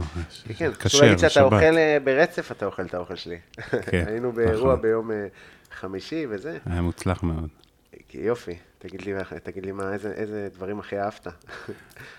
[0.46, 1.42] כן, כן, חשוב להגיד שאתה.
[1.42, 3.38] אוכל ברצף, אתה אוכל את האוכל שלי.
[3.90, 4.82] כן, היינו באירוע נכון.
[4.82, 5.26] ביום אה,
[5.72, 6.58] חמישי וזה.
[6.66, 7.48] היה מוצלח מאוד.
[8.14, 11.26] יופי, תגיד לי, תגיד לי מה, איזה, איזה דברים הכי אהבת.
[11.26, 11.32] אז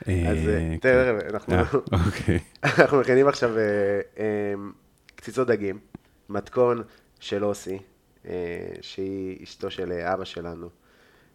[0.08, 0.78] אה, אה, כן.
[0.82, 1.64] תראה, אנחנו, אה,
[2.08, 2.40] אוקיי.
[2.64, 3.64] אנחנו מכינים עכשיו אה,
[4.20, 4.54] אה,
[5.16, 5.80] קציצות דגים,
[6.30, 6.84] מתכון
[7.20, 7.80] של אוסי,
[8.26, 8.34] אה,
[8.82, 10.70] שהיא אשתו של אה, אבא שלנו.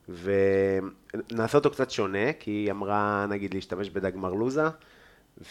[0.08, 4.64] ונעשה אותו קצת שונה, כי היא אמרה, נגיד, להשתמש בדג מרלוזה,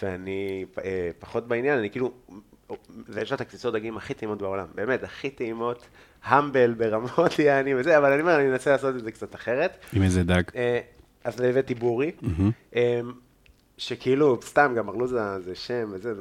[0.02, 2.14] ואני אה, פחות בעניין, אני כאילו,
[3.08, 5.88] ויש לה את הקציצות דגים הכי טעימות בעולם, באמת, הכי טעימות,
[6.26, 9.78] המבל ברמות יעני וזה, אבל אני אומר, אני אנסה לעשות את זה קצת אחרת.
[9.94, 10.44] עם איזה דג?
[10.56, 10.80] אה,
[11.24, 12.12] אז הבאתי בורי,
[12.76, 13.00] אה,
[13.78, 16.14] שכאילו, סתם, גם מרלוזה זה שם וזה,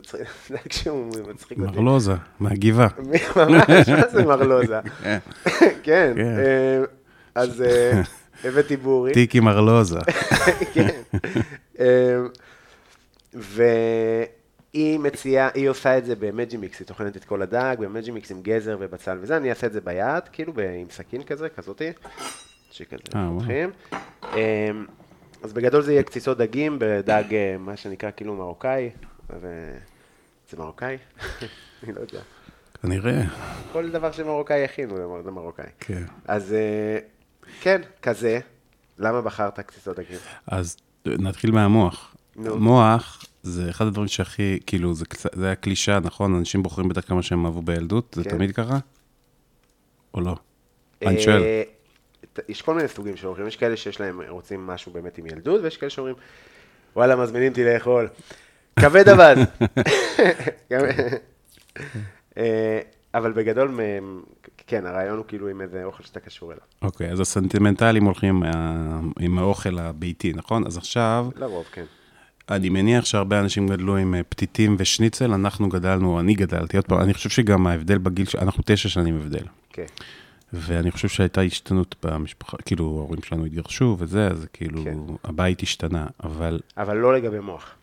[0.49, 1.71] זה כשהוא מצחיק אותי.
[1.73, 2.89] מרלוזה, מהגבעה.
[3.37, 4.81] ממש, מה זה מרלוזה?
[5.03, 5.19] כן.
[5.83, 6.39] כן, כן.
[6.39, 6.83] אה,
[7.35, 7.65] אז
[8.45, 9.13] הבאתי בורי.
[9.13, 9.99] טיקי מרלוזה.
[10.75, 10.89] כן.
[14.75, 18.31] והיא מציעה, היא עושה את זה במג'י מיקס, היא טוחנת את כל הדג, במג'י מיקס
[18.31, 21.91] עם גזר ובצל וזה, אני אעשה את זה ביד, כאילו עם סכין כזה, כזאתי,
[22.71, 23.29] שכזה אה.
[23.39, 23.71] פותחים.
[24.35, 24.87] אמ,
[25.43, 28.91] אז בגדול זה יהיה קציצות דגים בדג, אה, מה שנקרא כאילו מרוקאי,
[29.41, 29.77] ו-
[30.51, 30.97] זה מרוקאי?
[31.83, 32.21] אני לא יודע.
[32.83, 33.23] כנראה.
[33.73, 35.67] כל דבר שמרוקאי מר- זה מרוקאי.
[35.81, 36.03] כן.
[36.25, 36.99] אז אה,
[37.61, 38.41] כן, כזה.
[38.99, 40.19] למה בחרת קציצות דגים?
[40.47, 42.15] אז נתחיל מהמוח.
[42.37, 42.57] נו.
[42.57, 46.35] מוח זה אחד הדברים שהכי, כאילו, זה זה היה קלישה, נכון?
[46.35, 48.31] אנשים בוחרים בדרך כלל מה שהם אהבו בילדות, זה כן.
[48.31, 48.79] תמיד ככה?
[50.15, 50.35] או לא?
[51.03, 51.43] אני שואל.
[51.43, 51.63] אה,
[52.49, 55.61] יש כל מיני סוגים של אורחים, יש כאלה שיש להם, רוצים משהו באמת עם ילדות,
[55.63, 56.15] ויש כאלה שאומרים,
[56.97, 58.09] וואלה, מזמינים אותי לאכול.
[58.81, 59.39] כבד אבז.
[62.39, 62.81] אה,
[63.15, 63.81] אבל בגדול,
[64.67, 66.63] כן, הרעיון הוא כאילו עם איזה אוכל שאתה קשור אליו.
[66.83, 70.67] אוקיי, אז הסנטימנטלים הולכים מה- עם האוכל הביתי, נכון?
[70.67, 71.85] אז עכשיו, לרוב, כן.
[72.51, 77.01] אני מניח שהרבה אנשים גדלו עם אה, פתיתים ושניצל, אנחנו גדלנו, אני גדלתי, עוד פעם,
[77.01, 79.45] אני חושב שגם ההבדל בגיל, אנחנו תשע שנים הבדל.
[79.71, 79.87] כן.
[80.53, 84.99] ואני חושב שהייתה השתנות במשפחה, כאילו, ההורים שלנו התגרשו וזה, אז כאילו, כן.
[85.25, 87.75] הבית השתנה, אבל אבל לא לגבי מוח.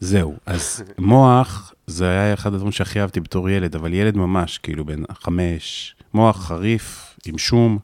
[0.00, 0.36] זהו.
[0.46, 5.02] אז מוח, זה היה אחד הדברים שהכי אהבתי בתור ילד, אבל ילד ממש, כאילו, בן
[5.12, 7.78] חמש, מוח חריף, עם שום,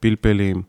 [0.00, 0.62] פלפלים,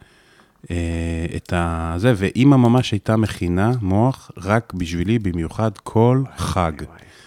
[1.36, 1.94] את ה...
[1.98, 6.72] זה, ואימא ממש הייתה מכינה מוח רק בשבילי, במיוחד כל חג.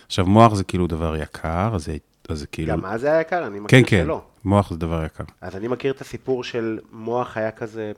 [0.06, 1.88] עכשיו, מוח זה כאילו דבר יקר, אז
[2.32, 2.72] זה, כאילו...
[2.72, 4.22] גם אז זה היה יקר, אני מכיר כן, כן, שלא.
[4.44, 5.24] מוח זה דבר יקר.
[5.40, 7.92] אז אני מכיר את הסיפור של מוח היה כזה,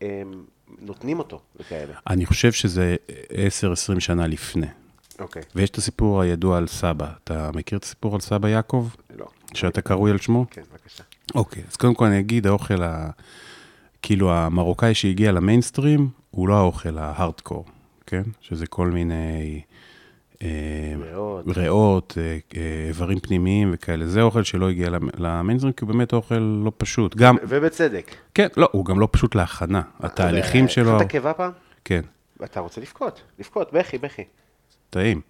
[0.00, 0.44] הם,
[0.80, 1.92] נותנים אותו וכאלה.
[2.06, 2.96] אני חושב שזה
[3.96, 4.66] 10-20 שנה לפני.
[5.18, 7.06] אוקיי, ויש את הסיפור הידוע על סבא.
[7.24, 8.88] אתה מכיר את הסיפור על סבא יעקב?
[9.18, 9.26] לא.
[9.54, 10.46] שאתה קרוי על שמו?
[10.50, 11.04] כן, בבקשה.
[11.34, 13.10] אוקיי, אז קודם כל אני אגיד, האוכל, ה...
[14.06, 17.64] כאילו המרוקאי שהגיע למיינסטרים, הוא לא האוכל ההארדקור,
[18.06, 18.22] כן?
[18.40, 19.60] שזה כל מיני
[20.42, 20.48] אה,
[21.00, 21.44] ריאות.
[21.56, 22.22] ריאות, אה,
[22.56, 24.06] אה, איברים פנימיים וכאלה.
[24.06, 27.16] זה אוכל שלא הגיע למ- למיינסטרים, כי הוא באמת אוכל לא פשוט.
[27.16, 28.10] גם, ובצדק.
[28.34, 29.82] כן, לא, הוא גם לא פשוט להכנה.
[30.00, 31.52] התהליכים שלו, אכלת קיבה פעם?
[31.84, 32.00] כן,
[32.44, 34.22] אתה רוצה לבכות, לבכות, בכי, בכי.
[34.90, 35.20] טעים.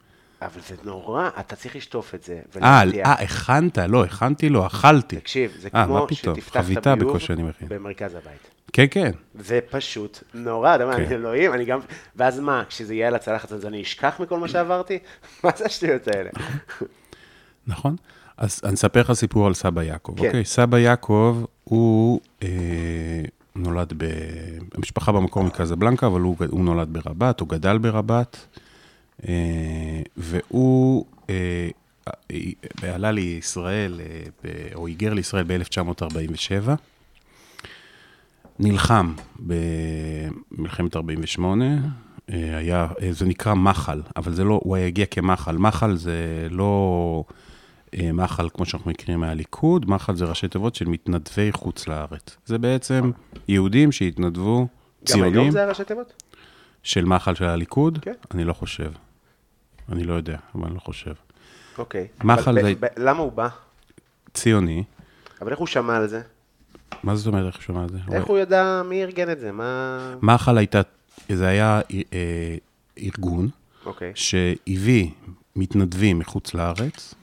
[0.43, 2.41] אבל זה נורא, אתה צריך לשטוף את זה.
[2.63, 3.79] אה, הכנת?
[3.79, 5.17] לא, הכנתי לו, אכלתי.
[5.17, 6.07] תקשיב, זה כמו?
[6.13, 7.17] שתפתח את הביוב.
[7.69, 8.56] במרכז הבית.
[8.73, 9.11] כן, כן.
[9.35, 11.13] זה פשוט נורא, אתה מה, כן.
[11.13, 11.81] אלוהים, אני גם,
[12.17, 14.99] ואז מה, כשזה יהיה על הצלחת אז אני אשכח מכל מה שעברתי?
[15.45, 16.31] מה זה השטויות האלה?
[17.67, 17.97] נכון.
[18.37, 20.27] אז אני אספר לך סיפור על סבא יעקב, כן.
[20.27, 20.45] אוקיי?
[20.45, 22.49] סבא יעקב, הוא אה,
[23.57, 24.05] נולד ב...
[24.75, 28.37] המשפחה במקור מקזבלנקה, אבל הוא, הוא נולד ברבת, הוא גדל ברבת,
[29.29, 29.33] אה,
[30.17, 31.69] והוא אה,
[32.31, 34.01] אה, עלה לישראל,
[34.45, 36.69] אה, או היגר לישראל ב-1947.
[38.59, 41.65] נלחם במלחמת 48,
[42.31, 45.57] אה, היה, אה, זה נקרא מחל, אבל זה לא, הוא הגיע כמחל.
[45.57, 46.15] מחל זה
[46.51, 47.25] לא
[47.95, 52.37] אה, מחל כמו שאנחנו מכירים מהליכוד, מחל זה ראשי תיבות של מתנדבי חוץ לארץ.
[52.47, 53.11] זה בעצם
[53.49, 54.67] יהודים שהתנדבו, גם
[55.07, 56.23] ציונים, היום זה הראשי תיבות?
[56.83, 57.99] של מחל של הליכוד?
[58.03, 58.13] כן.
[58.35, 58.91] אני לא חושב.
[59.93, 61.13] אני לא יודע, אבל אני לא חושב.
[61.79, 62.07] אוקיי.
[62.25, 63.49] מחל אבל זה- למה הוא בא?
[64.35, 64.85] ציוני,
[65.41, 66.23] אבל איך הוא שמע על זה?
[67.03, 67.99] מה זאת אומרת, איך שמע את זה?
[68.13, 69.53] איך הוא ידע מי ארגן את זה?
[69.53, 70.15] מה...
[70.23, 70.81] מח"ל הייתה,
[71.29, 71.81] זה היה
[72.13, 72.57] אה,
[73.03, 73.49] ארגון
[73.87, 74.13] אוקיי.
[74.15, 75.11] שהביא
[75.57, 77.15] מתנדבים מחוץ לארץ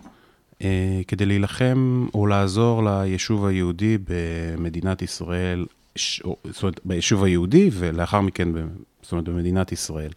[0.61, 6.21] אה, כדי להילחם או לעזור ליישוב היהודי במדינת ישראל, ש...
[6.43, 8.57] זאת אומרת, ביישוב היהודי ולאחר מכן, ב...
[9.01, 10.11] זאת אומרת, במדינת ישראל.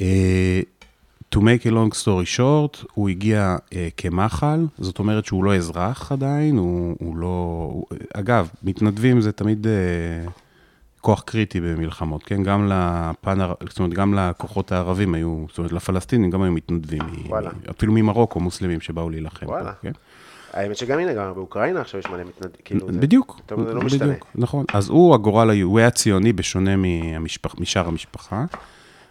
[0.00, 0.60] אה,
[1.34, 6.12] to make a long story short, הוא הגיע uh, כמח"ל, זאת אומרת שהוא לא אזרח
[6.12, 7.26] עדיין, הוא, הוא לא...
[7.72, 10.30] הוא, אגב, מתנדבים זה תמיד uh,
[11.00, 12.42] כוח קריטי במלחמות, כן?
[12.42, 13.38] גם לפן,
[13.68, 17.02] זאת אומרת, גם לכוחות הערבים היו, זאת אומרת, לפלסטינים גם היו מתנדבים.
[17.26, 17.50] וואלה.
[17.50, 19.46] מ, אפילו ממרוקו, מוסלמים שבאו להילחם.
[19.46, 19.72] וואלה.
[19.72, 19.92] פה, כן?
[20.52, 22.60] האמת שגם הנה, גם באוקראינה עכשיו יש מלא מתנדבים.
[22.64, 24.06] כאילו, זה- בדיוק, זה לא משתנה.
[24.12, 24.64] בדיוק, נכון.
[24.74, 28.44] אז הוא הגורל, הוא היה ציוני בשונה מהמשפח, משאר המשפחה.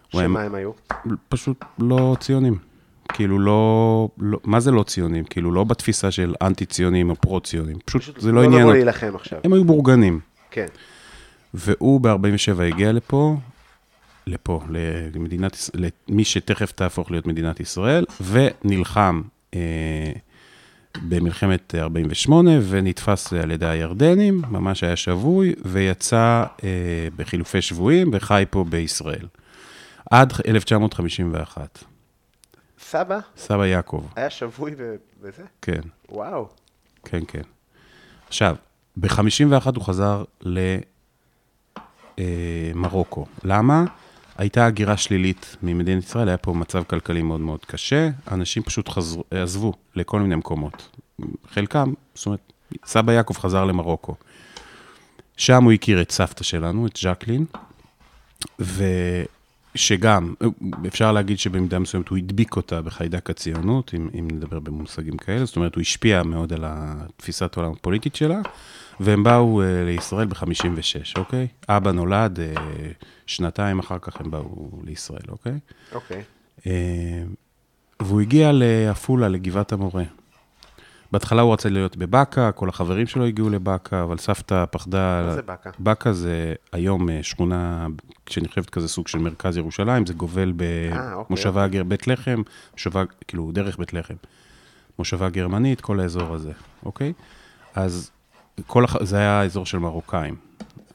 [0.10, 0.72] שמה הם היו?
[1.30, 2.58] פשוט לא ציונים.
[3.14, 5.24] כאילו לא, לא, מה זה לא ציונים?
[5.24, 7.78] כאילו לא בתפיסה של אנטי-ציונים או פרו-ציונים.
[7.86, 8.62] פשוט, פשוט זה לא לא עניין.
[8.62, 8.80] לבוא אותי.
[8.80, 9.40] להילחם עכשיו.
[9.44, 10.20] הם היו בורגנים.
[10.52, 10.66] כן.
[11.54, 13.38] והוא ב-47 הגיע לפה,
[14.28, 14.62] לפה,
[15.16, 15.70] למדינת,
[16.08, 19.22] למי שתכף תהפוך להיות מדינת ישראל, ונלחם
[19.54, 20.12] אה,
[21.02, 26.70] במלחמת 48, ונתפס על ידי הירדנים, ממש היה שבוי, ויצא אה,
[27.16, 29.26] בחילופי שבויים, וחי פה בישראל.
[30.10, 31.84] עד 1951.
[32.80, 34.76] סבא סבא יעקב, היה שבוי
[35.22, 35.44] בזה?
[35.62, 36.50] כן, וואו.
[37.04, 37.42] כן, כן.
[38.28, 38.56] עכשיו,
[38.98, 40.24] ב-51 הוא חזר
[42.18, 43.26] למרוקו.
[43.44, 43.86] למה?
[44.38, 49.24] הייתה הגירה שלילית ממדינת ישראל, היה פה מצב כלכלי מאוד מאוד קשה, אנשים פשוט חזרו,
[49.32, 50.98] עזבו לכל מיני מקומות.
[51.52, 52.54] חלקם, זאת אומרת,
[52.86, 54.16] סבא יעקב חזר למרוקו.
[55.38, 57.46] שם הוא הכיר את סבתא שלנו, את ז'קלין,
[59.76, 60.34] ושגם,
[60.88, 65.56] אפשר להגיד שבמידה מסוימת הוא הדביק אותה בחיידק הציונות, אם, אם נדבר במושגים כאלה, זאת
[65.56, 66.66] אומרת, הוא השפיע מאוד על
[67.18, 68.40] תפיסת העולם הפוליטית שלה,
[69.00, 71.48] והם באו uh, לישראל ב-56, אוקיי?
[71.70, 72.60] אבא נולד, uh,
[73.26, 75.60] שנתיים אחר כך הם באו לישראל, אוקיי?
[75.92, 76.24] אוקיי.
[76.60, 76.64] Uh,
[78.00, 80.04] והוא הגיע לעפולה, לגבעת המורה.
[81.12, 85.24] בהתחלה הוא רצה להיות בבאקה, כל החברים שלו הגיעו לבאקה, אבל סבתא פחדה...
[85.26, 85.70] מה זה באקה?
[85.80, 87.88] באקה זה היום אה, שכונה
[88.30, 92.42] שנחשבת כזה סוג של מרכז ירושלים, זה גובל אה, אוקיי, במושבה גר בית לחם,
[92.74, 94.16] מושבה, כאילו, דרך בית לחם.
[95.00, 96.52] מושבה גרמנית, כל האזור הזה,
[96.86, 97.14] אוקיי?
[97.76, 98.12] אז
[98.68, 99.04] כל הח...
[99.04, 100.36] זה היה אזור של מרוקאים.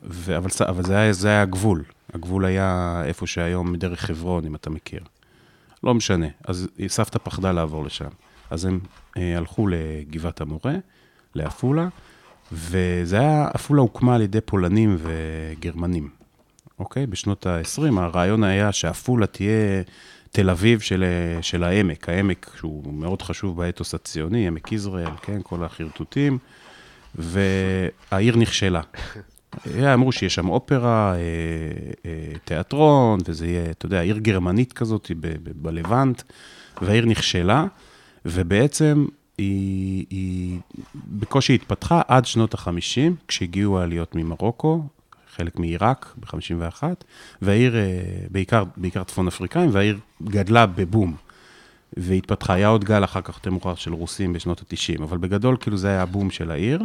[0.03, 0.37] ו...
[0.37, 1.85] אבל, אבל זה, היה, זה היה הגבול.
[2.15, 5.01] הגבול היה איפה שהיום דרך חברון, אם אתה מכיר.
[5.85, 6.27] לא משנה.
[6.49, 8.09] אז סבתא פחדה לעבור לשם.
[8.51, 8.81] אז הם
[9.17, 10.75] הלכו לגבעת המורה,
[11.35, 11.89] לעפולה,
[12.53, 16.09] וזה היה, עפולה הוקמה על ידי פולנים וגרמנים,
[16.79, 17.07] אוקיי?
[17.07, 19.83] בשנות ה-20, הרעיון היה שעפולה תהיה
[20.31, 21.05] תל אביב של,
[21.41, 25.41] של העמק, העמק שהוא מאוד חשוב באתוס הציוני, עמק יזרעאל, כן?
[25.43, 26.39] כל החרטוטים,
[27.15, 28.81] והעיר נכשלה.
[29.95, 31.19] אמרו שיש שם אופרה, אה,
[32.07, 36.23] אה, תיאטרון, וזה יהיה, אתה יודע, עיר גרמנית כזאת ב- ב- בלבנט,
[36.83, 37.67] והעיר נכשלה,
[38.25, 39.07] ובעצם
[39.39, 40.59] היא, היא
[40.95, 44.83] בקושי התפתחה עד שנות ה-50, כשהגיעו העליות ממרוקו,
[45.37, 46.83] חלק מעיראק ב-51,
[47.43, 47.83] והעיר, אה,
[48.31, 51.17] בעיקר, בעיקר צפון אפריקאים, והעיר גדלה בבום.
[51.97, 55.77] והתפתחה, היה עוד גל אחר כך יותר מאוחר של רוסים בשנות ה-90, אבל בגדול כאילו
[55.77, 56.83] זה היה הבום של העיר.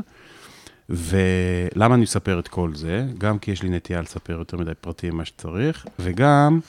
[0.89, 3.05] ולמה אני מספר את כל זה?
[3.17, 6.59] גם כי יש לי נטייה לספר יותר מדי פרטים ממה שצריך, וגם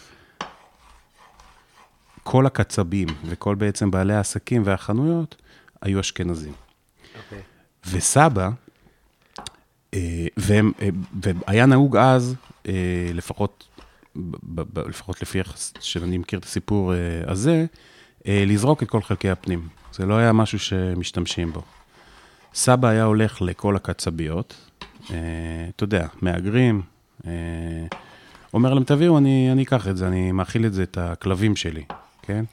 [2.22, 5.36] כל הקצבים וכל בעצם בעלי העסקים והחנויות
[5.82, 6.52] היו אשכנזים.
[7.16, 7.42] אוקיי.
[7.90, 8.50] וסבא,
[9.94, 10.88] אה, והם, אה,
[11.22, 12.34] והיה נהוג אז,
[12.68, 13.68] אה, לפחות,
[14.88, 16.92] לפחות לפי איך שאני מכיר את הסיפור
[17.26, 17.66] הזה,
[18.26, 19.68] לזרוק את כל חלקי הפנים.
[19.92, 21.62] זה לא היה משהו שמשתמשים בו.
[22.54, 24.54] סבא היה הולך לכל הקצביות,
[25.06, 26.82] אתה יודע, מהגרים,
[28.54, 31.84] אומר להם, תביאו, אני, אני אקח את זה, אני מאכיל את זה, את הכלבים שלי,
[32.30, 32.44] כן?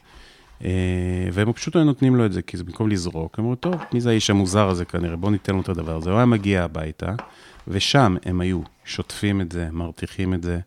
[0.65, 3.75] אה, והם פשוט היו נותנים לו את זה, כי זה במקום לזרוק, הם אמרו, טוב,
[3.93, 6.09] מי זה האיש המוזר הזה כנראה, בואו ניתן לו את הדבר הזה.
[6.09, 7.15] הוא היה מגיע הביתה,
[7.67, 10.59] ושם הם היו שוטפים את זה, מרתיחים את זה,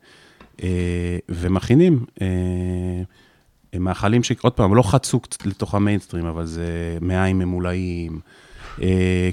[0.63, 2.29] אה, ומכינים אה,
[3.81, 8.21] מאכלים שעוד פעם, לא חצו לתוך המיינסטרים, אבל זה מעיים ממולאים,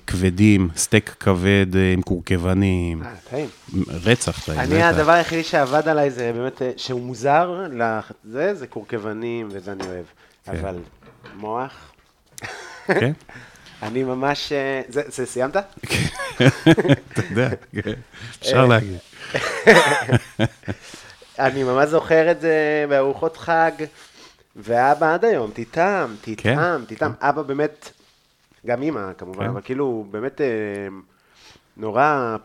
[0.07, 3.49] כבדים, סטייק כבד אה, עם קורקבנים, אה, טעים.
[4.03, 4.60] רצח טעים.
[4.60, 4.86] אני, בטח.
[4.86, 10.05] הדבר היחידי שעבד עליי זה באמת, אה, שהוא מוזר, לזה, זה קורקבנים, וזה אני אוהב.
[10.47, 10.75] אבל
[11.36, 11.91] מוח,
[12.88, 13.12] כן?
[13.83, 14.51] אני ממש...
[14.51, 15.55] אה, זה, זה סיימת?
[15.57, 17.49] אתה יודע,
[17.83, 17.91] כן.
[18.39, 18.97] אפשר אה, להגיד.
[21.39, 23.71] אני ממש זוכר את זה בארוחות חג,
[24.55, 27.13] ואבא עד היום, תטעם, תטעם, כן, תטעם.
[27.21, 27.91] אבא באמת,
[28.65, 29.50] גם אימא כמובן, כן.
[29.50, 30.48] אבל כאילו, באמת, אה,
[31.78, 32.36] נורא,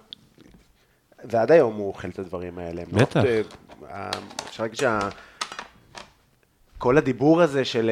[1.24, 2.82] ועד היום הוא אוכל את הדברים האלה.
[2.92, 3.24] בטח.
[3.24, 3.40] אה,
[3.90, 4.10] אה,
[4.48, 4.98] אפשר להגיד שה...
[6.78, 7.90] כל הדיבור הזה של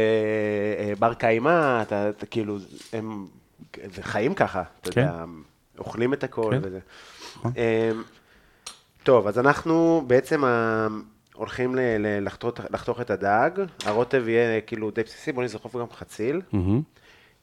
[0.98, 2.56] בר קיימא, אתה, אתה כאילו,
[2.92, 3.26] הם,
[4.00, 5.00] חיים ככה, אתה כן.
[5.00, 5.24] יודע,
[5.78, 6.58] אוכלים את הכל כן.
[6.62, 6.78] וזה.
[7.36, 7.52] נכון.
[9.02, 10.42] טוב, אז אנחנו בעצם
[11.34, 13.50] הולכים ל- ל- לחתוך, לחתוך את הדג,
[13.84, 16.40] הרוטב יהיה כאילו די בסיסי, בוא נזרחוף גם חציל.
[16.52, 16.82] מהמם.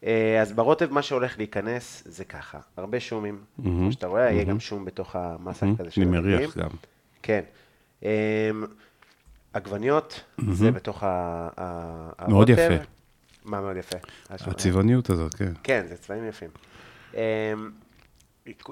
[0.03, 4.59] אה, אז ברוטב מה שהולך להיכנס זה ככה, הרבה שומים, כמו שאתה רואה, יהיה גם
[4.59, 6.33] שום בתוך המסה כזה של אני הדגים.
[6.35, 6.69] מריח גם.
[7.23, 7.41] כן.
[8.03, 8.07] אמ,
[9.53, 11.07] עגבניות, זה בתוך ה-
[11.57, 12.71] ה- מאוד הרוטב.
[12.71, 12.83] יפה.
[13.45, 13.97] מה מאוד יפה?
[14.29, 15.53] הצבעוניות הזאת, כן.
[15.63, 16.49] כן, זה צבעים יפים.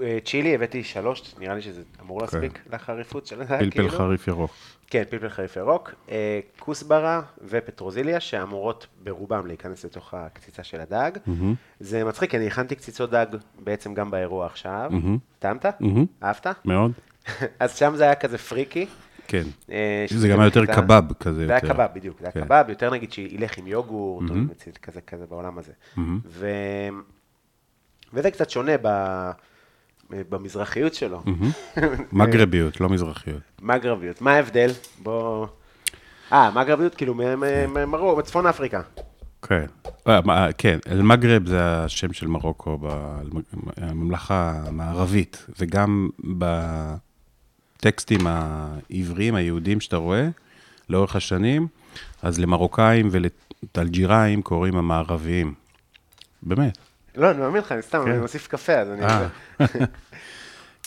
[0.02, 3.90] אה, צ'ילי הבאתי שלוש, נראה לי שזה אמור להספיק לחריפות של הדג, פלפל כאילו.
[3.90, 4.52] חריף ירוק.
[4.88, 11.12] כן, פלפל חריף ירוק, אה, כוסברה ופטרוזיליה, שאמורות ברובם להיכנס לתוך הקציצה של הדג.
[11.80, 13.26] זה מצחיק, כי אני הכנתי קציצות דג
[13.60, 14.92] בעצם גם באירוע עכשיו.
[15.40, 15.66] טעמת?
[15.80, 16.06] מהמם.
[16.24, 16.48] אהבת?
[16.66, 16.92] מאוד.
[17.60, 18.86] אז שם זה היה כזה פריקי.
[19.28, 19.44] כן.
[19.72, 21.46] אה, זה גם היה יותר קבב כזה.
[21.46, 21.62] זה היה.
[21.62, 22.46] קבב, בדיוק, זה היה כן.
[22.46, 24.36] קבב, יותר נגיד שילך עם יוגורט, או
[24.82, 25.72] כזה, כזה בעולם הזה.
[28.14, 28.88] וזה קצת שונה ב...
[30.10, 31.24] במזרחיות שלו.
[32.12, 33.42] מגרביות, לא מזרחיות.
[33.62, 34.72] מגרביות, מה ההבדל?
[35.04, 35.48] בוא...
[36.32, 38.82] אה, מגרביות כאילו מ- מ- מ- מרוקו, בצפון אפריקה.
[39.42, 39.66] כן.
[40.08, 42.80] אה, מה, כן, אל-מגרב זה השם של מרוקו
[43.78, 46.10] בממלכה המערבית, וגם
[47.80, 50.28] בטקסטים העבריים, היהודיים שאתה רואה,
[50.90, 51.68] לאורך השנים,
[52.22, 55.54] אז למרוקאים ולאלג'יראים קוראים המערביים.
[56.44, 56.78] באמת.
[57.18, 59.02] לא, אני מאמין לך, אני סתם, אני מוסיף קפה, אז אני...
[59.02, 59.28] אה.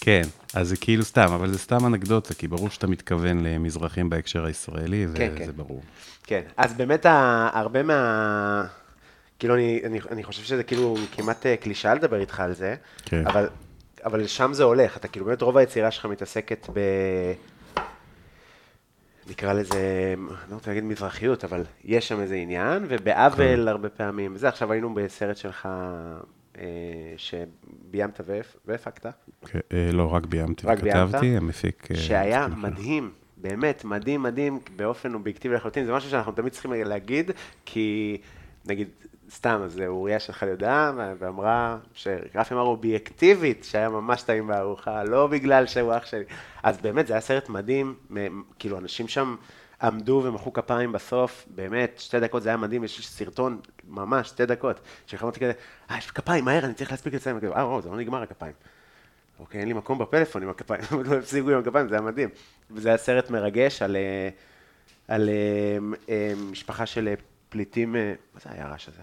[0.00, 0.22] כן,
[0.54, 5.06] אז זה כאילו סתם, אבל זה סתם אנקדוטה, כי ברור שאתה מתכוון למזרחים בהקשר הישראלי,
[5.14, 5.52] כן, וזה כן.
[5.56, 5.82] ברור.
[6.22, 7.06] כן, אז באמת
[7.52, 8.64] הרבה מה...
[9.38, 13.26] כאילו, אני, אני, אני חושב שזה כאילו כמעט אה, קלישאה לדבר איתך על זה, כן.
[13.26, 13.48] אבל,
[14.04, 14.96] אבל לשם זה הולך.
[14.96, 16.80] אתה כאילו, באמת רוב היצירה שלך מתעסקת ב...
[19.30, 23.68] נקרא לזה, אני לא רוצה להגיד מזרחיות, אבל יש שם איזה עניין, ובעוול כן.
[23.68, 24.36] הרבה פעמים.
[24.36, 25.68] זה, עכשיו היינו בסרט שלך
[26.58, 26.64] אה,
[27.16, 29.06] שביימת והפ- והפקת.
[29.46, 30.66] כן, אה, לא, רק ביימתי?
[30.66, 31.88] וכתבתי, המפיק...
[31.90, 32.46] אה, שהיה.
[32.56, 35.86] מדהים, באמת, מדהים, מדהים, באופן אובייקטיבי לחלוטין.
[35.86, 37.30] זה משהו שאנחנו תמיד צריכים להגיד,
[37.64, 38.18] כי
[38.66, 38.88] נגיד,
[39.30, 40.52] סתם, אז אוריה שלחה לי
[41.18, 46.24] ואמרה שרפי אמר אובייקטיבית, שהיה ממש טעים בארוחה, לא בגלל שהוא אח שלי.
[46.62, 47.94] אז באמת, זה היה סרט מדהים,
[48.58, 49.36] כאילו, אנשים שם
[49.82, 54.80] עמדו ומחאו כפיים בסוף, באמת, שתי דקות זה היה מדהים, יש סרטון, ממש, שתי דקות,
[55.06, 55.52] שחמרתי כזה,
[55.90, 58.52] אה, יש כפיים, מהר, אני צריך להספיק וכזה, אה, וואו, זה לא נגמר הכפיים.
[59.38, 62.28] אוקיי, אין לי מקום בפלאפון עם הכפיים, לא הפסיקו עם הכפיים, זה היה מדהים.
[62.70, 64.28] וזה היה סרט מרגש על, אה,
[65.08, 67.14] על אה, אה, משפחה של
[67.48, 69.02] פליטים, מה זה היה הרעש הזה?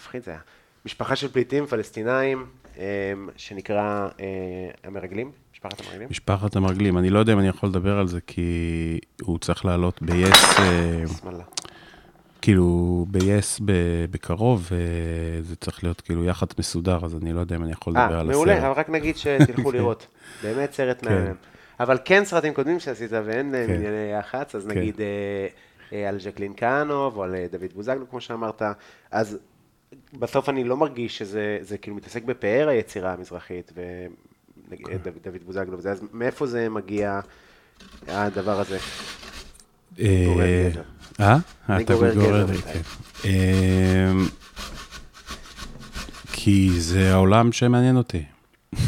[0.00, 0.40] מפחיד זה היה.
[0.86, 2.46] משפחה של פליטים פלסטינאים,
[2.78, 4.26] אה, שנקרא אה,
[4.84, 6.08] המרגלים, משפחת המרגלים.
[6.10, 10.02] משפחת המרגלים, אני לא יודע אם אני יכול לדבר על זה, כי הוא צריך לעלות
[10.02, 11.04] ב-yes, אה.
[12.42, 13.62] כאילו, ב-yes
[14.10, 18.14] בקרוב, וזה צריך להיות כאילו יח"צ מסודר, אז אני לא יודע אם אני יכול לדבר
[18.14, 18.64] אה, על מעולה, הסרט.
[18.64, 20.06] אבל רק נגיד שתלכו לראות.
[20.42, 21.14] באמת סרט כן.
[21.14, 21.34] מהמם.
[21.80, 23.74] אבל כן סרטים קודמים שעשית ואין להם כן.
[23.74, 24.78] ענייני יח"צ, אז כן.
[24.78, 25.06] נגיד אה,
[25.92, 28.62] אה, על ז'קלין כהנוב או על אה, דוד בוזגלו, כמו שאמרת,
[29.10, 29.38] אז
[30.18, 36.02] בסוף אני לא מרגיש שזה זה כאילו מתעסק בפאר היצירה המזרחית, ודוד בוזגלו וזה, אז
[36.12, 37.20] מאיפה זה מגיע,
[38.08, 38.78] הדבר הזה?
[40.00, 40.66] אה.
[41.20, 41.36] אה?
[41.80, 42.80] אתה גורר כן.
[43.24, 44.28] אמ,
[46.32, 48.24] כי זה העולם שמעניין אותי.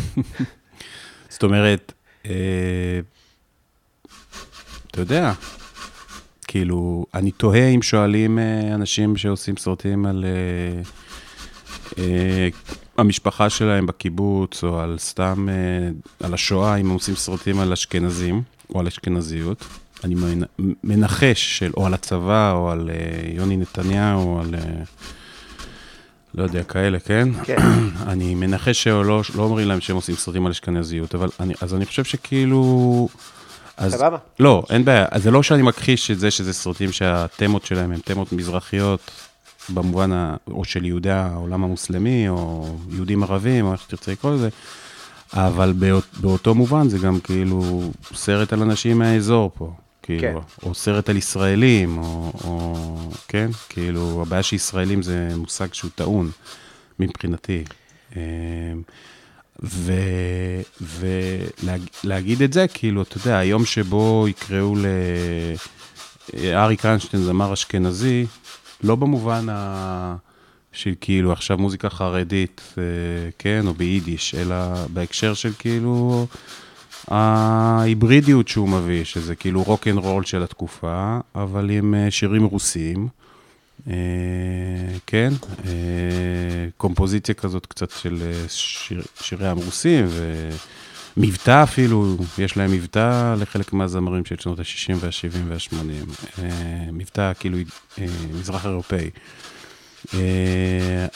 [1.29, 1.93] זאת אומרת,
[2.27, 3.01] אה,
[4.91, 5.33] אתה יודע,
[6.53, 10.83] כאילו, אני תוהה אם שואלים אה, אנשים שעושים סרטים על אה,
[11.99, 12.49] אה,
[12.99, 18.43] המשפחה שלהם בקיבוץ, או על סתם, אה, על השואה, אם הם עושים סרטים על אשכנזים,
[18.75, 19.65] או על אשכנזיות.
[20.05, 24.55] אני מנ- מנחש, של, או על הצבא, או על אה, יוני נתניהו, או על...
[24.55, 24.83] אה,
[26.35, 27.29] לא יודע, כאלה, כן?
[27.45, 27.57] כן.
[28.13, 31.87] אני מנחש שלא לא אומרים להם שהם עושים סרטים על אשכנזיות, אבל אני, אז אני
[31.87, 33.09] חושב שכאילו...
[33.77, 34.17] אז, סבבה.
[34.41, 35.07] לא, אין בעיה.
[35.11, 39.11] אז זה לא שאני מכחיש את זה שזה סרטים שהתמות שלהם הן תמות מזרחיות,
[39.69, 44.49] במובן, ה, או של יהודי העולם המוסלמי, או יהודים ערבים, או איך שתרצה לקרוא לזה,
[45.33, 47.83] אבל באות, באותו מובן זה גם כאילו
[48.15, 49.73] סרט על אנשים מהאזור פה.
[50.03, 50.69] כאילו, כן.
[50.69, 53.51] או סרט על ישראלים, או, או, כן?
[53.69, 56.31] כאילו, הבעיה שישראלים זה מושג שהוא טעון,
[56.99, 57.65] מבחינתי.
[60.83, 64.75] ולהגיד את זה, כאילו, אתה יודע, היום שבו יקראו
[66.35, 68.27] לאריק איינשטיין זמר אשכנזי,
[68.83, 70.17] לא במובן ה...
[70.73, 72.83] של כאילו עכשיו מוזיקה חרדית, אה,
[73.39, 74.57] כן, או ביידיש, אלא
[74.89, 76.27] בהקשר של כאילו
[77.09, 83.09] ההיברידיות שהוא מביא, שזה כאילו רוק אנד רול של התקופה, אבל עם אה, שירים רוסיים.
[83.89, 83.95] אה,
[85.07, 85.33] כן,
[85.65, 85.73] אה,
[86.77, 90.07] קומפוזיציה כזאת קצת של אה, שיר, שירי הרוסים,
[91.17, 96.43] ומבטא אפילו, יש להם מבטא לחלק מהזמרים של שנות ה-60 וה-70 וה-80.
[96.93, 97.59] מבטא כאילו
[98.35, 99.11] מזרח אירופאי.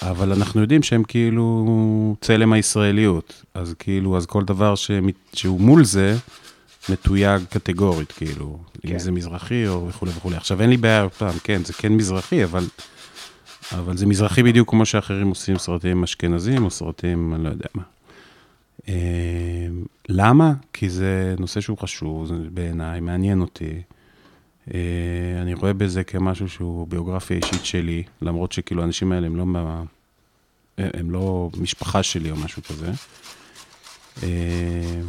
[0.03, 5.85] אבל אנחנו יודעים שהם כאילו צלם הישראליות, אז כאילו, אז כל דבר שמת, שהוא מול
[5.85, 6.17] זה,
[6.89, 8.93] מתויג קטגורית, כאילו, כן.
[8.93, 10.37] אם זה מזרחי או וכולי וכולי.
[10.37, 12.65] עכשיו, אין לי בעיה, פעם, כן, זה כן מזרחי, אבל,
[13.73, 17.83] אבל זה מזרחי בדיוק כמו שאחרים עושים סרטים אשכנזים או סרטים, אני לא יודע מה.
[18.89, 19.67] אה,
[20.09, 20.53] למה?
[20.73, 23.83] כי זה נושא שהוא חשוב בעיניי, מעניין אותי.
[24.75, 24.81] אה,
[25.43, 29.83] אני רואה בזה כמשהו שהוא ביוגרפיה אישית שלי, למרות שכאילו האנשים האלה הם לא, מה,
[30.79, 32.93] הם לא משפחה שלי או משהו כזה.
[34.23, 35.01] אה,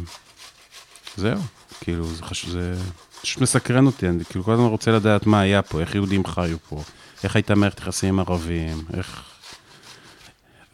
[1.16, 1.40] זהו,
[1.80, 2.74] כאילו, זה חשוב, זה
[3.20, 6.58] פשוט מסקרן אותי, אני כאילו כל הזמן רוצה לדעת מה היה פה, איך יהודים חיו
[6.68, 6.82] פה,
[7.24, 9.22] איך הייתה מערכת יחסים עם ערבים, איך...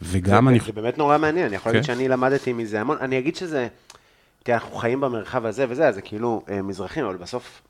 [0.01, 0.59] וגם זה, אני...
[0.59, 1.93] זה באמת נורא מעניין, אני יכול להגיד כן.
[1.93, 3.67] שאני למדתי מזה המון, אני אגיד שזה,
[4.43, 7.61] תראה, אנחנו חיים במרחב הזה וזה, אז זה כאילו אה, מזרחים, אבל בסוף,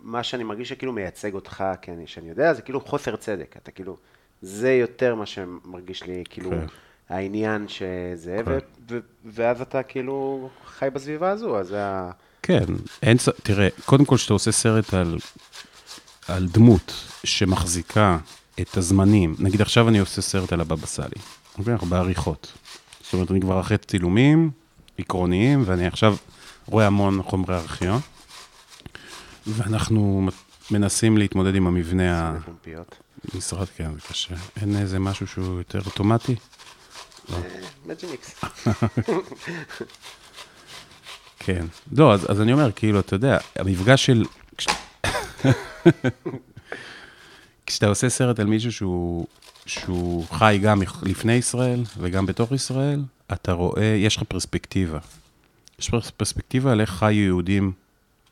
[0.00, 3.70] מה שאני מרגיש שכאילו מייצג אותך, כי אני, שאני יודע, זה כאילו חוסר צדק, אתה
[3.70, 3.96] כאילו,
[4.42, 6.66] זה יותר מה שמרגיש לי, כאילו, כן.
[7.08, 8.50] העניין שזה, כן.
[8.50, 8.58] ו,
[8.90, 12.10] ו, ואז אתה כאילו חי בסביבה הזו, אז זה ה...
[12.42, 12.64] כן,
[13.02, 15.18] אין, תראה, קודם כל כשאתה עושה סרט על,
[16.28, 18.18] על דמות שמחזיקה
[18.60, 21.16] את הזמנים, נגיד עכשיו אני עושה סרט על הבבא סאלי,
[21.58, 21.72] אוקיי?
[21.72, 22.52] אנחנו בעריכות.
[23.02, 24.50] זאת אומרת, אני כבר אחרי צילומים
[24.98, 26.16] עקרוניים, ואני עכשיו
[26.66, 28.00] רואה המון חומרי ארכיון,
[29.46, 30.28] ואנחנו
[30.70, 32.96] מנסים להתמודד עם המבנה פומפיות.
[33.34, 34.34] המשרד, כן, זה קשה.
[34.60, 36.34] אין איזה משהו שהוא יותר אוטומטי?
[37.86, 38.34] מג'יניקס.
[41.40, 41.66] כן.
[41.92, 44.24] לא, אז, אז אני אומר, כאילו, אתה יודע, המפגש של...
[44.56, 44.66] כש-
[47.66, 49.26] כשאתה עושה סרט על מישהו שהוא,
[49.66, 54.98] שהוא חי גם לפני ישראל וגם בתוך ישראל, אתה רואה, יש לך פרספקטיבה.
[55.78, 57.72] יש פרספקטיבה על איך חיו יהודים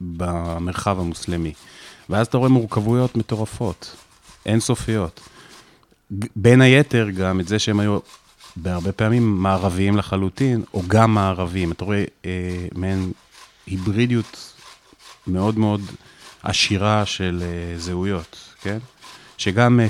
[0.01, 1.53] במרחב המוסלמי.
[2.09, 3.97] ואז אתה רואה מורכבויות מטורפות,
[4.47, 5.21] אינסופיות.
[6.37, 7.99] בין היתר גם את זה שהם היו
[8.57, 11.73] בהרבה פעמים מערביים לחלוטין, או גם מערביים.
[11.73, 13.13] אתה רואה אה, מעין
[13.67, 14.55] היברידיות
[15.27, 15.81] מאוד מאוד
[16.43, 18.79] עשירה של אה, זהויות, כן?
[19.39, 19.81] שגם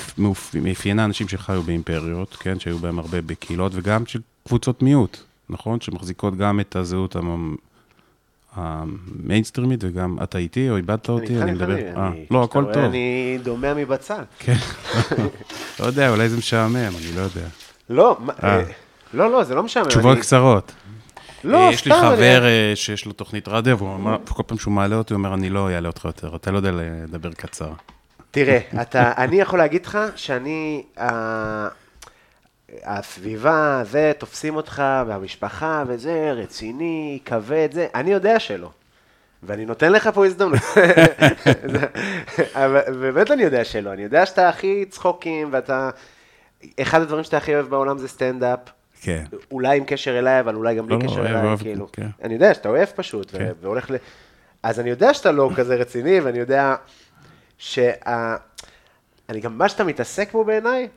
[0.54, 2.60] מאפיינה אנשים שחיו באימפריות, כן?
[2.60, 5.16] שהיו בהם הרבה בקהילות, וגם של קבוצות מיעוט,
[5.48, 5.80] נכון?
[5.80, 7.56] שמחזיקות גם את הזהות המ...
[8.54, 11.76] המיינסטרימית, וגם אתה איתי או איבדת אותי, אני מדבר.
[11.96, 12.84] אה, לא, הכל טוב.
[12.84, 14.22] אני דומע מבצל.
[14.38, 14.56] כן,
[15.80, 17.48] לא יודע, אולי זה משעמם, אני לא יודע.
[17.90, 18.48] לא, אה.
[18.58, 18.62] אה,
[19.14, 19.88] לא, לא, זה לא משעמם.
[19.88, 20.72] תשובות אני- קצרות.
[21.44, 24.58] לא, אה, יש לי אני- חבר אה, שיש לו תוכנית רדיו, והוא אמר, כל פעם
[24.58, 27.70] שהוא מעלה אותי, הוא אומר, אני לא אעלה אותך יותר, אתה לא יודע לדבר קצר.
[28.30, 30.82] תראה, אתה, אני יכול להגיד לך שאני,
[32.84, 38.70] הסביבה, זה, תופסים אותך, והמשפחה, וזה, רציני, כבד, זה, אני יודע שלא.
[39.42, 40.60] ואני נותן לך פה הזדמנות.
[42.54, 45.90] אבל באמת אני יודע שלא, אני יודע שאתה הכי צחוקים, ואתה,
[46.80, 48.58] אחד הדברים שאתה הכי אוהב בעולם זה סטנדאפ.
[49.00, 49.24] כן.
[49.50, 51.88] אוהב עם קשר אליי, אבל אולי גם בלי לא, לא, קשר אוהב, אליי, אוהב, כאילו.
[51.92, 52.08] כן.
[52.22, 53.52] אני יודע שאתה אוהב פשוט, כן.
[53.60, 53.96] והולך ל...
[54.62, 56.74] אז אני יודע שאתה לא כזה רציני, ואני יודע
[57.58, 57.90] שה...
[59.28, 60.88] אני גם, מה שאתה מתעסק בו בעיניי,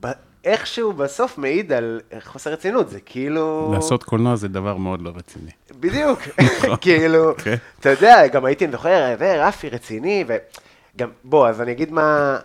[0.00, 0.12] ב-
[0.44, 3.70] איכשהו בסוף מעיד על חוסר רצינות, זה כאילו...
[3.74, 5.50] לעשות קולנוע זה דבר מאוד לא רציני.
[5.80, 6.18] בדיוק,
[6.80, 7.54] כאילו, כן.
[7.80, 12.38] אתה יודע, גם הייתי, זוכר, רפי רציני, וגם, בוא, אז אני אגיד מה,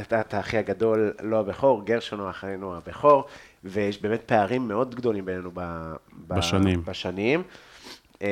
[0.00, 3.24] אתה, אתה אחי הגדול, לא הבכור, גרשון הוא אחינו הבכור,
[3.64, 5.60] ויש באמת פערים מאוד גדולים בינינו ב,
[6.28, 6.82] ב, בשנים.
[6.84, 7.42] בשנים.
[8.20, 8.26] אמ,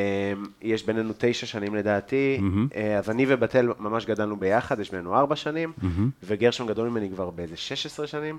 [0.62, 2.68] יש בינינו תשע שנים לדעתי, מהמם.
[2.76, 6.10] אה, אז אני ובתל ממש גדלנו ביחד, יש בינינו ארבע שנים, מהמם.
[6.22, 8.38] וגרשון גדול ממני כבר באיזה 16 שנים,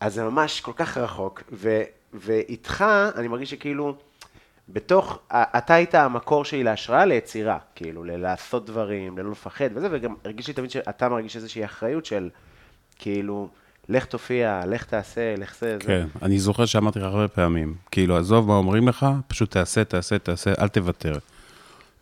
[0.00, 1.82] אז זה ממש כל כך רחוק, ו,
[2.14, 2.84] ואיתך
[3.16, 3.96] אני מרגיש שכאילו,
[4.68, 10.48] בתוך, אתה היית המקור שלי להשראה ליצירה, כאילו, ללעשות דברים, ללא לפחד וזה, וגם הרגיש
[10.48, 12.28] לי תמיד שאתה מרגיש איזושהי אחריות של,
[12.98, 13.48] כאילו,
[13.88, 15.86] לך תופיע, לך תעשה, לך זה, זה.
[15.86, 20.18] כן, אני זוכר שאמרתי לך הרבה פעמים, כאילו, עזוב מה אומרים לך, פשוט תעשה, תעשה,
[20.18, 21.18] תעשה, אל תוותר.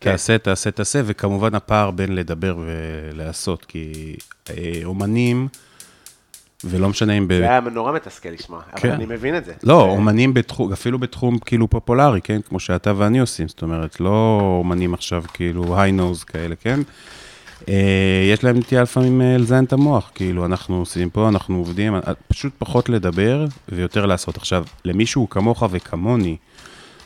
[0.00, 0.10] כן.
[0.10, 4.16] תעשה, תעשה, תעשה, וכמובן הפער בין לדבר ולעשות, כי
[4.50, 5.48] אה, אומנים,
[6.64, 7.28] ולא משנה אם...
[7.28, 7.32] ב...
[7.38, 8.90] זה היה נורא מתסכל לשמוע, אבל כן.
[8.92, 9.52] אני מבין את זה.
[9.62, 12.40] לא, זה- אומנים בתחום, אפילו בתחום כאילו פופולרי, כן?
[12.48, 16.80] כמו שאתה ואני עושים, זאת אומרת, לא אומנים עכשיו כאילו היי נוז כאלה, כן?
[17.68, 21.94] אה, יש להם נטייה לפעמים אה, לזיין את המוח, כאילו, אנחנו עושים פה, אנחנו עובדים,
[21.94, 24.36] אה, פשוט פחות לדבר ויותר לעשות.
[24.36, 26.36] עכשיו, למישהו כמוך וכמוני,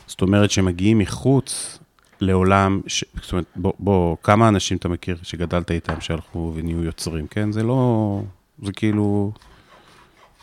[0.07, 1.79] זאת אומרת שמגיעים מחוץ
[2.21, 3.05] לעולם, ש...
[3.21, 7.51] זאת אומרת, בוא, בוא, כמה אנשים אתה מכיר שגדלת איתם, שהלכו ונהיו יוצרים, כן?
[7.51, 8.21] זה לא,
[8.63, 9.31] זה כאילו,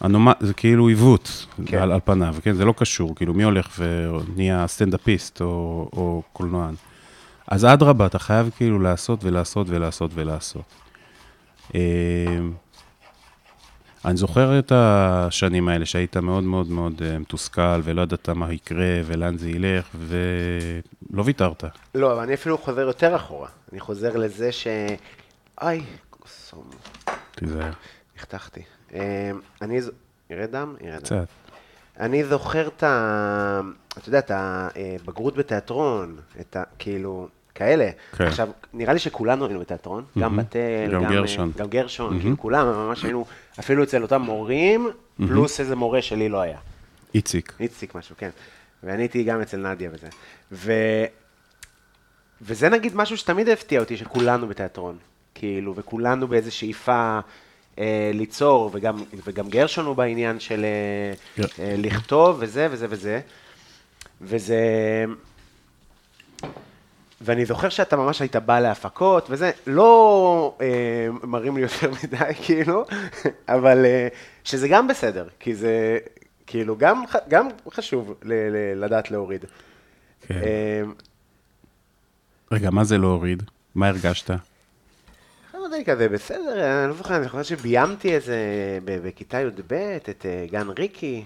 [0.04, 0.28] אנומ...
[0.40, 1.78] זה כאילו עיוות כן.
[1.78, 2.54] על, על פניו, כן?
[2.54, 6.74] זה לא קשור, כאילו, מי הולך ונהיה סטנדאפיסט או, או קולנוען?
[7.48, 10.64] אז אדרבה, אתה חייב כאילו לעשות ולעשות ולעשות ולעשות.
[11.74, 11.80] אה,
[14.04, 19.00] אני זוכר את השנים האלה שהיית מאוד מאוד מאוד אה, מתוסכל ולא ידעת מה יקרה
[19.04, 21.64] ולאן זה ילך ולא ויתרת.
[21.94, 23.48] לא, אבל אני אפילו חוזר יותר אחורה.
[23.72, 24.66] אני חוזר לזה ש...
[25.62, 26.64] איי, קוסום,
[27.34, 27.72] תיזהר,
[28.16, 28.62] נחתכתי.
[28.94, 29.30] אה,
[29.62, 29.82] אני...
[29.82, 29.90] ז-
[30.30, 30.74] ירד דם?
[30.80, 31.02] ירד דם.
[31.02, 31.26] קצת.
[32.00, 33.60] אני זוכר את ה...
[33.98, 36.62] אתה יודע, את הבגרות בתיאטרון, את ה...
[36.78, 37.90] כאילו, כאלה.
[38.16, 38.24] כן.
[38.24, 40.36] עכשיו, נראה לי שכולנו היינו בתיאטרון, גם מהמם.
[40.48, 41.52] בתל, גם אה, גרשון.
[41.56, 43.24] גם גרשון, כאילו כולם, ממש היינו,
[43.58, 46.58] אפילו אצל אותם מורים, פלוס איזה מורה שלי לא היה.
[47.14, 47.52] איציק.
[47.60, 48.30] איציק משהו, כן.
[48.82, 50.08] ואני הייתי גם אצל נדיה וזה.
[50.52, 50.72] ו...
[52.42, 54.96] וזה נגיד משהו שתמיד הפתיע אותי, שכולנו בתיאטרון.
[55.34, 57.18] כאילו, וכולנו באיזו שאיפה
[58.14, 61.14] ליצור, וגם, וגם גרשון הוא בעניין של אה,
[61.46, 61.62] כן.
[61.62, 63.20] אה, לכתוב וזה וזה וזה.
[64.20, 64.60] וזה...
[67.20, 70.66] ואני זוכר שאתה ממש היית בא להפקות, וזה לא אה,
[71.22, 72.84] מרים לי יותר מדי, כאילו,
[73.48, 74.08] אבל אה,
[74.44, 75.98] שזה גם בסדר, כי זה
[76.46, 79.44] כאילו גם, גם חשוב ל- ל- לדעת להוריד.
[80.20, 80.34] כן.
[80.34, 80.82] אה,
[82.52, 83.42] רגע, מה זה להוריד?
[83.74, 84.30] מה הרגשת?
[85.66, 88.38] יודע, כזה בסדר, אני לא זוכר, אני חושב שביימתי איזה,
[88.84, 89.72] בכיתה י"ב,
[90.10, 91.24] את אה, גן ריקי,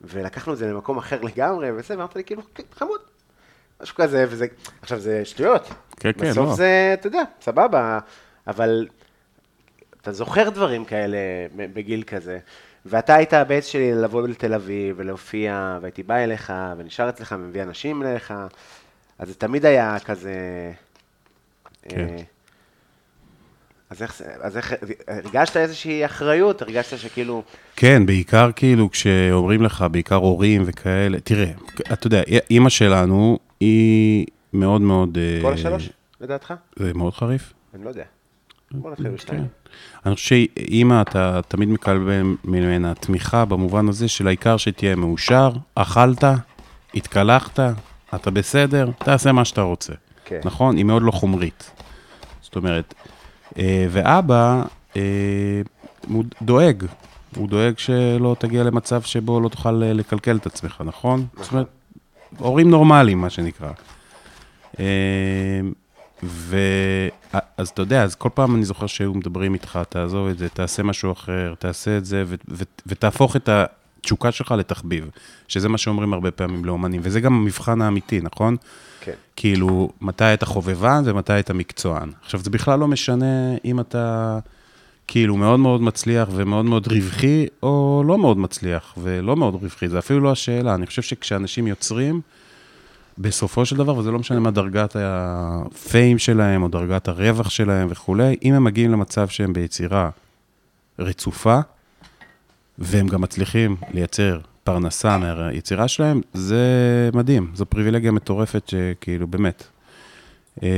[0.00, 3.00] ולקחנו את זה למקום אחר לגמרי, וזה, ואמרת לי, כאילו, "כן, חמוד,
[3.82, 4.46] משהו כזה, וזה,
[4.82, 5.68] עכשיו זה שטויות.
[5.96, 6.54] כן, כן, בסוף לא.
[6.54, 7.98] זה, אתה יודע, סבבה,
[8.46, 8.86] אבל
[10.02, 11.18] אתה זוכר דברים כאלה
[11.56, 12.38] בגיל כזה,
[12.86, 18.02] ואתה היית הבייס שלי לבוא לתל אביב ולהופיע, והייתי בא אליך, ונשאר אצלך, מביא אנשים
[18.02, 18.34] אליך,
[19.18, 20.32] אז זה תמיד היה כזה...
[21.82, 22.08] כן.
[22.08, 22.22] אה,
[23.90, 24.72] אז איך, אז איך,
[25.08, 26.62] הרגשת איזושהי אחריות?
[26.62, 27.42] הרגשת שכאילו,
[27.76, 31.50] כן, בעיקר כאילו כשאומרים לך, בעיקר הורים וכאלה, תראה,
[31.92, 35.18] אתה יודע, אימא שלנו היא מאוד מאוד...
[35.18, 36.54] אה, כל השלוש, לדעתך?
[36.76, 37.52] זה מאוד חריף.
[37.74, 38.04] אני לא יודע.
[38.70, 39.14] בוא נתחיל כן.
[39.14, 39.46] בשתיים.
[40.06, 46.24] אני חושב שאימא, אתה תמיד מקבל ממנה תמיכה במובן הזה של העיקר שתהיה מאושר, אכלת,
[46.94, 47.60] התקלחת,
[48.14, 49.92] אתה בסדר, תעשה מה שאתה רוצה.
[50.24, 50.40] כן.
[50.44, 50.76] נכון?
[50.76, 51.70] היא מאוד לא חומרית.
[52.42, 53.15] זאת אומרת, אה,
[53.90, 54.62] ואבא
[54.96, 55.62] אה,
[56.08, 56.84] הוא דואג,
[57.36, 61.26] הוא דואג שלא תגיע למצב שבו לא תוכל אה, לקלקל את עצמך, נכון?
[61.40, 61.66] זאת אומרת,
[62.38, 63.70] הורים נורמליים, מה שנקרא.
[64.80, 64.84] אה,
[66.22, 66.56] ו...
[67.56, 70.82] אז אתה יודע, אז כל פעם אני זוכר שהיו מדברים איתך, תעזוב את זה, תעשה
[70.82, 73.48] משהו אחר, תעשה את זה, ו- ו- ותהפוך את
[74.06, 75.10] התשוקה שלך לתחביב,
[75.48, 78.56] שזה מה שאומרים הרבה פעמים לאומנים, וזה גם המבחן האמיתי, נכון?
[79.00, 79.12] כן.
[79.36, 82.10] כאילו, מתי אתה חובבן ומתי אתה מקצוען.
[82.22, 84.38] עכשיו, זה בכלל לא משנה אם אתה
[85.08, 89.98] כאילו מאוד מאוד מצליח ומאוד מאוד רווחי, או לא מאוד מצליח ולא מאוד רווחי, זה
[89.98, 90.74] אפילו לא השאלה.
[90.74, 92.20] אני חושב שכשאנשים יוצרים,
[93.18, 98.36] בסופו של דבר, וזה לא משנה מה דרגת הפיים שלהם, או דרגת הרווח שלהם וכולי,
[98.42, 100.10] אם הם מגיעים למצב שהם ביצירה
[100.98, 101.60] רצופה,
[102.78, 109.64] והם גם מצליחים לייצר פרנסה מהיצירה שלהם, זה מדהים, זו פריבילגיה מטורפת שכאילו, באמת.
[110.62, 110.68] אה,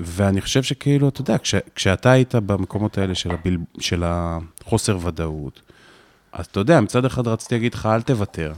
[0.00, 5.60] ואני חושב שכאילו, אתה יודע, כש, כשאתה היית במקומות האלה של, הבל, של החוסר ודאות,
[6.32, 8.52] אז אתה יודע, מצד אחד רציתי להגיד לך, אל תוותר.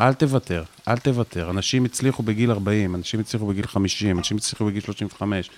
[0.00, 1.50] אל תוותר, אל תוותר.
[1.50, 5.50] אנשים הצליחו בגיל 40, אנשים הצליחו בגיל 50, אנשים הצליחו בגיל 35.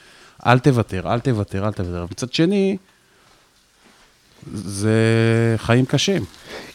[0.47, 2.07] אל תוותר, אל תוותר, אל תוותר.
[2.11, 2.77] מצד שני,
[4.55, 4.95] זה
[5.57, 6.24] חיים קשים.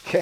[0.04, 0.20] כן.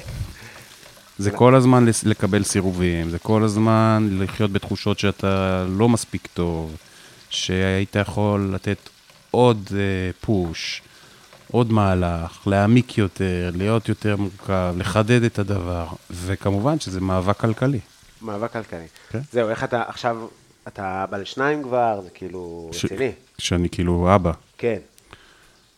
[1.17, 6.75] זה כל הזמן לקבל סירובים, זה כל הזמן לחיות בתחושות שאתה לא מספיק טוב,
[7.29, 8.77] שהיית יכול לתת
[9.31, 9.79] עוד אה,
[10.21, 10.81] פוש,
[11.51, 17.79] עוד מהלך, להעמיק יותר, להיות יותר מורכב, לחדד את הדבר, וכמובן שזה מאבק כלכלי.
[18.21, 18.85] מאבק כלכלי.
[19.09, 19.19] כן.
[19.31, 20.17] זהו, איך אתה עכשיו,
[20.67, 23.11] אתה אבא לשניים כבר, זה כאילו ש- רציני.
[23.37, 24.31] שאני כאילו אבא.
[24.57, 24.77] כן,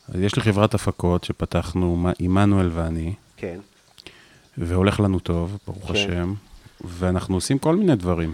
[0.09, 3.59] אז יש לי חברת הפקות שפתחנו, עמנואל ואני, כן.
[4.57, 5.93] והולך לנו טוב, ברוך כן.
[5.93, 6.33] השם,
[6.81, 8.33] ואנחנו עושים כל מיני דברים.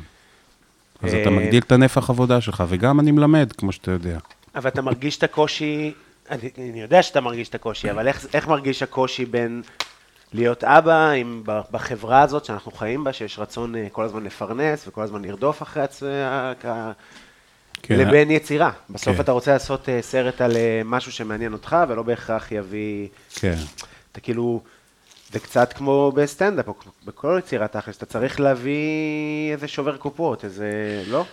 [1.01, 4.17] אז אה, אתה מגדיל את הנפח עבודה שלך, וגם אני מלמד, כמו שאתה יודע.
[4.55, 5.93] אבל אתה מרגיש את הקושי,
[6.29, 9.61] אני, אני יודע שאתה מרגיש את הקושי, אבל איך, איך מרגיש הקושי בין
[10.33, 15.01] להיות אבא עם, בחברה הזאת שאנחנו חיים בה, שיש רצון אה, כל הזמן לפרנס וכל
[15.01, 16.09] הזמן לרדוף אחרי עצמי,
[17.83, 17.99] כן.
[17.99, 18.71] לבין יצירה.
[18.89, 19.21] בסוף כן.
[19.21, 23.07] אתה רוצה לעשות אה, סרט על אה, משהו שמעניין אותך, ולא בהכרח יביא...
[23.35, 23.55] כן.
[24.11, 24.61] אתה כאילו,
[25.31, 26.73] זה קצת כמו בסטנדאפ, או
[27.05, 31.03] בכל יצירה תכלס, אתה צריך להביא איזה שובר קופות, איזה...
[31.07, 31.25] לא?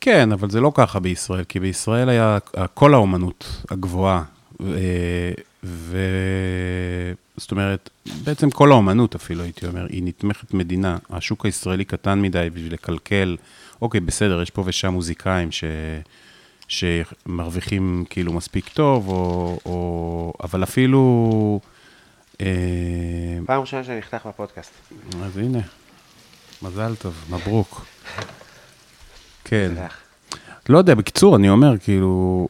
[0.00, 2.38] כן, אבל זה לא ככה בישראל, כי בישראל היה
[2.74, 4.22] כל האומנות הגבוהה,
[4.62, 4.78] ו...
[5.64, 5.96] ו...
[7.36, 7.90] זאת אומרת,
[8.24, 10.98] בעצם כל האומנות אפילו, הייתי אומר, היא נתמכת מדינה.
[11.10, 13.36] השוק הישראלי קטן מדי בשביל לקלקל.
[13.82, 15.64] אוקיי, בסדר, יש פה ושם מוזיקאים ש...
[16.68, 19.58] שמרוויחים כאילו מספיק טוב, או...
[19.66, 20.32] או...
[20.42, 21.60] אבל אפילו...
[22.40, 22.46] אה,
[23.46, 24.72] פעם ראשונה שאני נחתך בפודקאסט.
[25.22, 25.60] אז הנה,
[26.62, 27.86] מזל טוב, מברוק.
[29.44, 29.72] כן.
[30.68, 32.48] לא יודע, בקיצור, אני אומר, כאילו,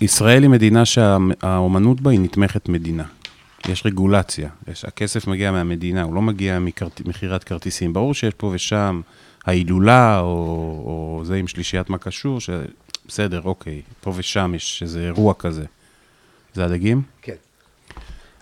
[0.00, 3.04] ישראל היא מדינה שהאומנות בה היא נתמכת מדינה.
[3.68, 6.58] יש רגולציה, יש, הכסף מגיע מהמדינה, הוא לא מגיע
[7.04, 7.92] ממכירת כרטיסים.
[7.92, 9.00] ברור שיש פה ושם
[9.46, 10.26] ההילולה, או,
[10.86, 15.64] או זה עם שלישיית מה קשור, שבסדר, אוקיי, פה ושם יש איזה אירוע כזה.
[16.54, 17.02] זה הדגים?
[17.22, 17.34] כן.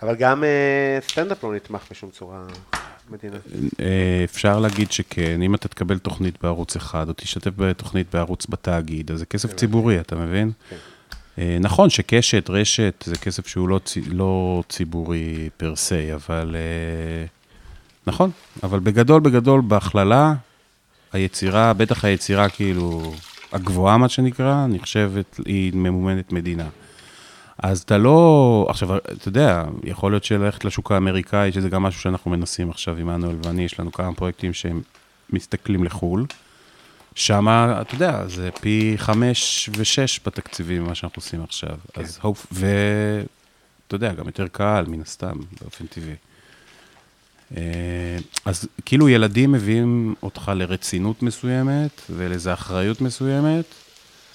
[0.01, 2.43] אבל גם אה, סטנדאפ לא נתמך בשום צורה
[3.09, 3.37] מדינה.
[3.79, 9.11] אה, אפשר להגיד שכן, אם אתה תקבל תוכנית בערוץ אחד, או תשתתף בתוכנית בערוץ בתאגיד,
[9.11, 10.51] אז זה כסף ציבורי, אתה מבין?
[10.69, 10.75] כן.
[11.39, 16.55] אה, נכון שקשת, רשת, זה כסף שהוא לא, צי- לא ציבורי פר סי, אבל...
[16.55, 17.25] אה,
[18.07, 18.31] נכון,
[18.63, 20.33] אבל בגדול, בגדול, בהכללה,
[21.15, 23.13] היצירה, בטח היצירה כאילו
[23.51, 26.69] הגבוהה, מה שנקרא, נחשבת, היא ממומנת מדינה.
[27.57, 32.31] אז אתה לא, עכשיו, אתה יודע, יכול להיות שללכת לשוק האמריקאי, שזה גם משהו שאנחנו
[32.31, 34.81] מנסים עכשיו, עמנואל ואני, יש לנו כמה פרויקטים שהם
[35.29, 36.25] מסתכלים לחו"ל.
[37.15, 37.47] שם,
[37.81, 41.77] אתה יודע, זה פי חמש ושש בתקציבים ממה שאנחנו עושים עכשיו.
[41.93, 42.01] כן.
[42.01, 46.15] אז הופ, ואתה יודע, גם יותר קהל, מן הסתם, באופן טבעי.
[47.57, 53.65] אה, אז כאילו ילדים מביאים אותך לרצינות מסוימת ולאיזו אחריות מסוימת,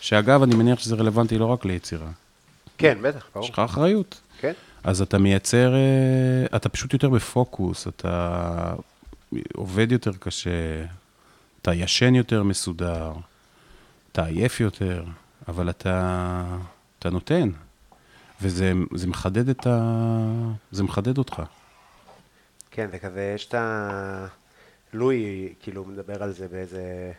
[0.00, 2.08] שאגב, אני מניח שזה רלוונטי לא רק ליצירה.
[2.78, 3.44] כן, בטח, ברור.
[3.46, 4.20] יש לך אחריות.
[4.40, 4.52] כן.
[4.84, 8.74] אז אתה מייצר, אה, אתה פשוט יותר בפוקוס, אתה
[9.54, 10.84] עובד יותר קשה,
[11.62, 13.12] אתה ישן יותר מסודר,
[14.12, 15.04] אתה עייף יותר,
[15.48, 16.44] אבל אתה,
[16.98, 17.50] אתה נותן.
[18.42, 20.80] וזה זה מחדד את ה...
[20.82, 21.42] מחדד אותך.
[22.70, 24.26] כן, זה כזה, יש את ה...
[24.92, 27.12] לואי, כאילו, מדבר על זה באיזה...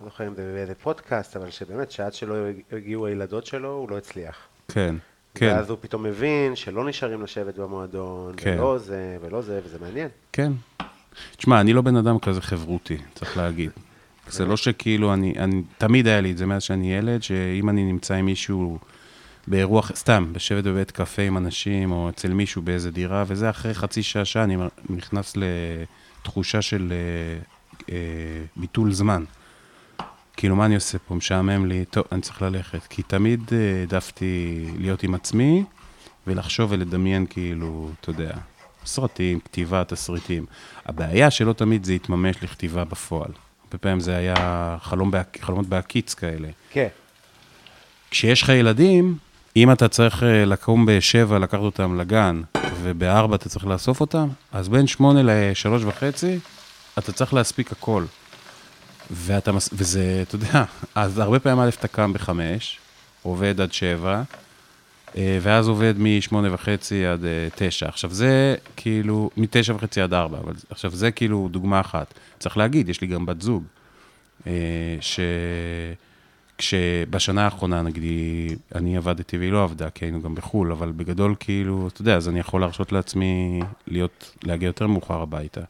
[0.00, 2.34] לא זוכר אם זה באיזה פודקאסט, אבל שבאמת, שעד שלא
[2.72, 4.36] הגיעו הילדות שלו, הוא לא הצליח.
[4.68, 4.94] כן,
[5.34, 8.54] כן, ואז הוא פתאום מבין שלא נשארים לשבת במועדון, כן.
[8.58, 10.08] ולא זה, ולא זה, וזה מעניין.
[10.32, 10.52] כן.
[11.36, 13.70] תשמע, אני לא בן אדם כזה חברותי, צריך להגיד.
[14.28, 17.84] זה לא שכאילו, אני, אני, תמיד היה לי את זה מאז שאני ילד, שאם אני
[17.84, 18.78] נמצא עם מישהו
[19.46, 24.02] באירוע, סתם, לשבת בבית קפה עם אנשים, או אצל מישהו באיזה דירה, וזה אחרי חצי
[24.02, 24.56] שעה, שעה, אני
[24.90, 27.38] נכנס לתחושה של אה,
[27.94, 29.24] אה, ביטול זמן.
[30.36, 31.14] כאילו, מה אני עושה פה?
[31.14, 32.86] משעמם לי, טוב, אני צריך ללכת.
[32.90, 35.64] כי תמיד אה, העדפתי להיות עם עצמי,
[36.26, 38.30] ולחשוב ולדמיין, כאילו, אתה יודע,
[38.84, 40.46] סרטים, כתיבה, תסריטים.
[40.86, 43.30] הבעיה שלא תמיד זה התממש לכתיבה בפועל.
[43.64, 45.38] הרבה פעמים זה היה חלום בהק...
[45.40, 46.48] חלומות בהקיץ כאלה.
[46.70, 46.88] כן.
[48.10, 49.18] כשיש לך ילדים,
[49.56, 52.42] אם אתה צריך אה, לקום בשבע, לקחת אותם לגן,
[52.82, 56.38] ובארבע אתה צריך לאסוף אותם, אז בין שמונה לשלוש וחצי,
[56.98, 58.04] אתה צריך להספיק הכל.
[59.10, 62.78] ואתה, וזה, אתה יודע, אז הרבה פעמים א', אתה קם בחמש,
[63.22, 64.22] עובד עד שבע,
[65.16, 67.88] אה, ואז עובד משמונה וחצי עד אה, תשע.
[67.88, 72.14] עכשיו זה כאילו, מתשע וחצי עד ארבע, אבל עכשיו זה כאילו דוגמה אחת.
[72.38, 73.64] צריך להגיד, יש לי גם בת זוג,
[74.46, 74.52] אה,
[75.00, 75.20] ש...
[76.66, 81.34] כשבשנה האחרונה, נגיד, היא- אני עבדתי והיא לא עבדה, כי היינו גם בחו"ל, אבל בגדול,
[81.40, 85.60] כאילו, אתה יודע, אז אני יכול להרשות לעצמי להיות, להגיע יותר מאוחר הביתה.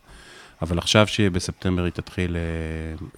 [0.63, 2.43] אבל עכשיו שבספטמבר היא תתחיל אה,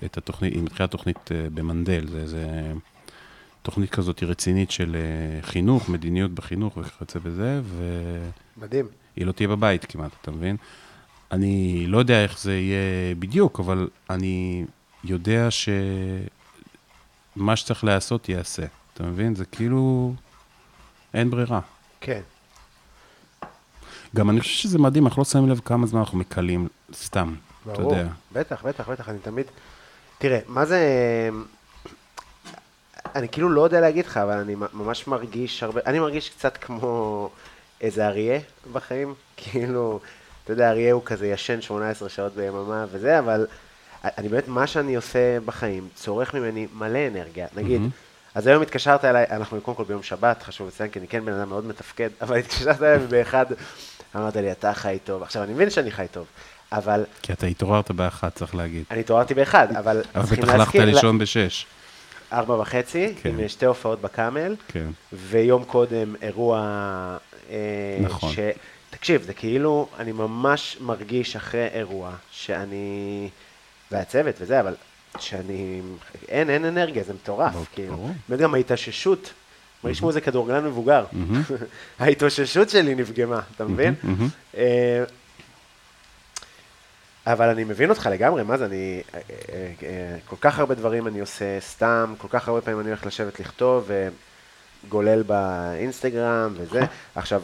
[0.06, 2.72] את התוכנית, היא מתחילה תוכנית אה, במנדל, זה, זה
[3.62, 8.86] תוכנית כזאת רצינית של אה, חינוך, מדיניות בחינוך וכיוצא בזה, והיא מדהים.
[9.16, 10.56] לא תהיה בבית כמעט, אתה מבין?
[11.32, 14.64] אני לא יודע איך זה יהיה בדיוק, אבל אני
[15.04, 15.50] יודע
[17.34, 18.62] שמה שצריך להיעשות ייעשה.
[18.94, 19.34] אתה מבין?
[19.34, 20.14] זה כאילו...
[21.14, 21.60] אין ברירה.
[22.00, 22.20] כן.
[24.16, 27.72] גם אני חושב שזה מדהים, אנחנו לא שמים לב כמה זמן אנחנו מקלים סתם, אתה
[27.82, 27.92] ברור.
[27.96, 28.08] יודע.
[28.32, 29.46] בטח, בטח, בטח, אני תמיד...
[30.18, 30.80] תראה, מה זה...
[33.14, 35.80] אני כאילו לא יודע להגיד לך, אבל אני ממש מרגיש הרבה...
[35.86, 37.30] אני מרגיש קצת כמו
[37.80, 38.40] איזה אריה
[38.72, 39.14] בחיים.
[39.36, 40.00] כאילו,
[40.44, 43.46] אתה יודע, אריה הוא כזה ישן 18 שעות ביממה וזה, אבל
[44.18, 47.46] אני באמת, מה שאני עושה בחיים צורך ממני מלא אנרגיה.
[47.56, 47.90] נגיד, מהמם.
[48.34, 51.32] אז היום התקשרת אליי, אנחנו קודם כל ביום שבת, חשוב לציין, כי אני כן בן
[51.32, 53.46] אדם מאוד מתפקד, אבל התקשרת אליי ובאחד
[54.16, 55.22] אמרת לי, אתה חי טוב.
[55.22, 56.26] עכשיו, אני מבין שאני חי טוב,
[56.72, 58.84] אבל כי אתה התעוררת באחת, צריך להגיד.
[58.90, 61.66] אני התעוררתי באחד, אבל אבל בטח הלכת לישון בשש.
[62.32, 63.38] ארבע וחצי, כן.
[63.38, 64.90] עם שתי הופעות בקאמל, כן.
[65.12, 66.58] ויום קודם אירוע...
[67.50, 67.56] אה,
[68.00, 68.32] נכון.
[68.32, 68.38] ש...
[68.90, 73.28] תקשיב, זה כאילו, אני ממש מרגיש אחרי אירוע, שאני...
[73.94, 74.74] והצוות וזה, אבל
[75.18, 75.80] שאני...
[76.28, 77.54] אין, אין אנרגיה, זה מטורף.
[77.74, 78.10] כאילו.
[78.28, 79.32] באמת גם ההתאוששות,
[79.84, 81.04] מרגיש כמו איזה כדורגלן מבוגר.
[82.00, 83.94] ההתאוששות שלי נפגמה, אתה מבין?
[84.02, 84.28] מהמם.
[84.56, 85.04] אה,
[87.26, 89.02] אבל אני מבין אותך לגמרי, מה זה, אני...
[89.14, 89.20] אה,
[89.82, 93.40] אה, כל כך הרבה דברים אני עושה סתם, כל כך הרבה פעמים אני הולך לשבת
[93.40, 93.90] לכתוב,
[94.86, 96.80] וגולל באינסטגרם וזה.
[97.14, 97.42] עכשיו,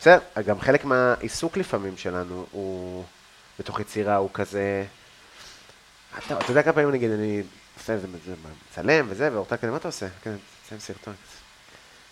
[0.00, 3.04] בסדר, גם חלק מהעיסוק לפעמים שלנו הוא,
[3.58, 4.84] בתוך יצירה, הוא כזה...
[6.18, 7.42] אתה, אתה יודע כמה פעמים נגיד אני
[7.78, 8.34] עושה איזה זה,
[8.70, 10.06] מצלם וזה, ואורטל כזה, מה אתה עושה?
[10.22, 10.34] כן,
[10.64, 11.14] מצלם סרטון.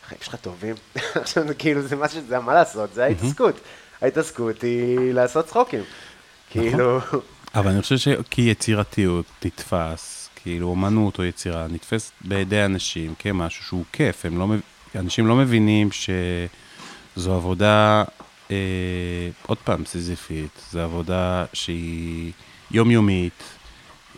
[0.04, 0.74] החיים שלך טובים.
[1.22, 3.60] עכשיו, זה כאילו, זה משהו, זה מה לעשות, זה ההתעסקות.
[4.02, 5.82] ההתעסקות היא לעשות צחוקים.
[6.50, 7.00] כאילו,
[7.54, 13.84] אבל אני חושב שכי יצירתיות נתפס, כאילו אומנות או יצירה, נתפסת בידי אנשים כמשהו שהוא
[13.92, 14.24] כיף.
[14.24, 14.46] הם לא,
[14.94, 18.04] אנשים לא מבינים שזו עבודה,
[18.50, 18.56] אה,
[19.46, 22.32] עוד פעם, סיזיפית, זו עבודה שהיא
[22.70, 23.42] יומיומית,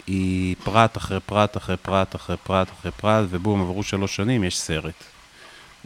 [0.06, 4.58] היא פרט אחרי פרט אחרי פרט אחרי פרט אחרי פרט, ובום, עברו שלוש שנים, יש
[4.58, 5.04] סרט.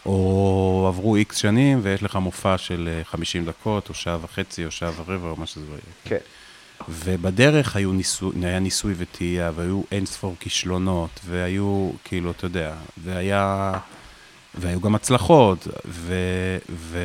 [0.07, 4.71] או עברו איקס שנים ויש לך מופע של אה, 50 דקות, או שעה וחצי, או
[4.71, 5.81] שעה ורבע, או מה שזה לא יהיה.
[6.05, 6.17] כן.
[6.89, 13.73] ובדרך היו ניסו, היה ניסוי וטעייה, והיו אין ספור כישלונות, והיו, כאילו, אתה יודע, והיה,
[14.55, 16.15] והיו גם הצלחות, ו...
[16.71, 16.99] ו...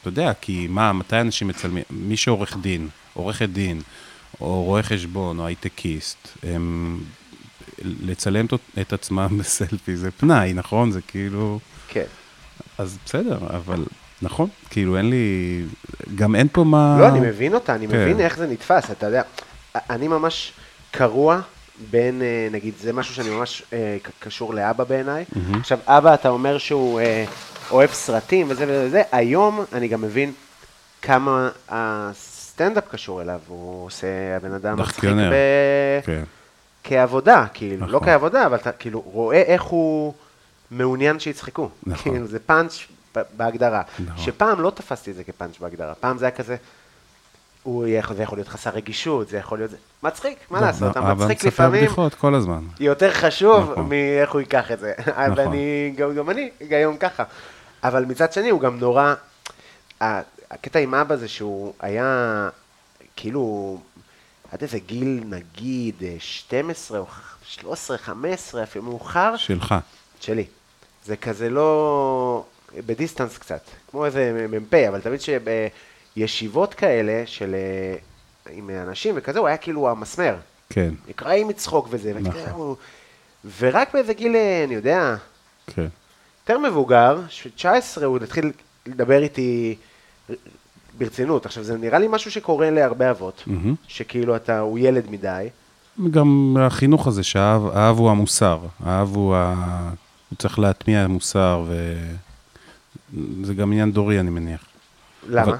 [0.00, 1.84] אתה יודע, כי מה, מתי אנשים מצלמים?
[1.90, 3.80] מי שעורך דין, עורכת דין,
[4.42, 6.98] או רואה חשבון, או הייטקיסט, הם...
[7.84, 8.46] לצלם
[8.80, 10.90] את- עצמם בסלפי זה פנאי, נכון?
[10.90, 11.58] זה כאילו...
[11.88, 12.04] כן.
[12.78, 13.84] אז בסדר, אבל
[14.22, 15.62] נכון, כאילו אין לי...
[16.14, 16.96] גם אין פה מה...
[17.00, 18.02] לא, אני מבין אותה, אני כן.
[18.02, 19.22] מבין איך זה נתפס, אתה יודע,
[19.74, 20.52] אני ממש
[20.90, 21.40] קרוע
[21.90, 25.24] בין, אה, נגיד, זה משהו שאני ממש אה, קשור לאבא בעיניי.
[25.60, 27.24] עכשיו, אבא, אתה אומר שהוא אה,
[27.70, 30.32] אוהב סרטים וזה וזה היום אני גם מבין
[31.02, 31.50] כמה
[32.62, 35.10] הסטנדאפ קשור אליו, הוא עושה, הבן אדם מצחיק.
[35.10, 35.34] ב...
[36.04, 36.22] כן.
[36.84, 38.08] כעבודה, כאילו, לא נכון.
[38.08, 40.14] כעבודה, אבל אתה כאילו רואה איך הוא
[40.70, 41.68] מעוניין שיצחקו.
[41.86, 42.12] נכון.
[42.12, 42.72] כאילו, זה פאנץ'
[43.36, 43.82] בהגדרה.
[44.04, 44.24] נכון.
[44.24, 46.56] שפעם לא תפסתי את זה כפאנץ' בהגדרה, פעם זה היה כזה,
[47.62, 49.70] הוא יכול, זה יכול להיות חסר רגישות, זה יכול להיות...
[50.02, 52.60] מצחיק, מה לא, לעשות, אבא המצחיק מספר לפעמים בדיחות כל הזמן.
[52.80, 53.88] יותר חשוב נכון.
[53.88, 54.92] מאיך הוא ייקח את זה.
[55.36, 57.24] ואני, גם, גם אני, היום ככה.
[57.84, 59.14] אבל מצד שני, הוא גם נורא...
[60.52, 62.48] הקטע עם אבא זה שהוא היה,
[63.16, 63.78] כאילו,
[64.52, 67.06] עד איזה גיל, נגיד, אה, 12 או
[67.44, 69.74] 13, 15, אפילו מאוחר, שלך.
[70.20, 70.44] שלי.
[71.04, 72.44] זה כזה לא...
[72.86, 75.20] בדיסטנס קצת, כמו איזה מ"פ, אבל תמיד
[76.16, 77.54] שבישיבות כאלה של...
[77.54, 77.96] אה,
[78.52, 80.36] עם אנשים וכזה, הוא היה כאילו המסמר.
[80.70, 82.40] כן, נקראים מצחוק וזה, נכון.
[82.50, 82.76] הוא-
[83.58, 85.16] ורק באיזה גיל, אה, אני יודע,
[85.66, 85.86] כן.
[86.42, 88.52] יותר מבוגר, ש- 19, הוא התחיל
[88.86, 89.76] לדבר איתי
[90.98, 91.46] ברצינות.
[91.46, 93.74] עכשיו, זה נראה לי משהו שקורה להרבה אבות, מהמם.
[93.88, 95.48] שכאילו אתה, הוא ילד מדי.
[96.10, 98.58] גם החינוך הזה שהאב האב הוא המוסר.
[98.84, 99.54] האב הוא ה...
[100.30, 101.64] הוא צריך להטמיע מוסר,
[103.14, 104.60] וזה גם עניין דורי, אני מניח.
[105.28, 105.42] למה?
[105.42, 105.56] אבל-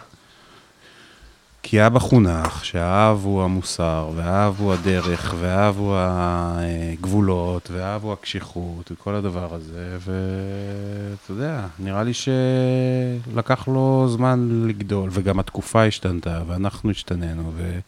[1.62, 8.92] כי אבא חונך, שהאב הוא המוסר, והאב הוא הדרך, והאב הוא הגבולות, והאב הוא הקשיחות,
[8.92, 16.90] וכל הדבר הזה, ואתה יודע, נראה לי שלקח לו זמן לגדול, וגם התקופה השתנתה, ואנחנו
[16.90, 17.78] השתננו, ו...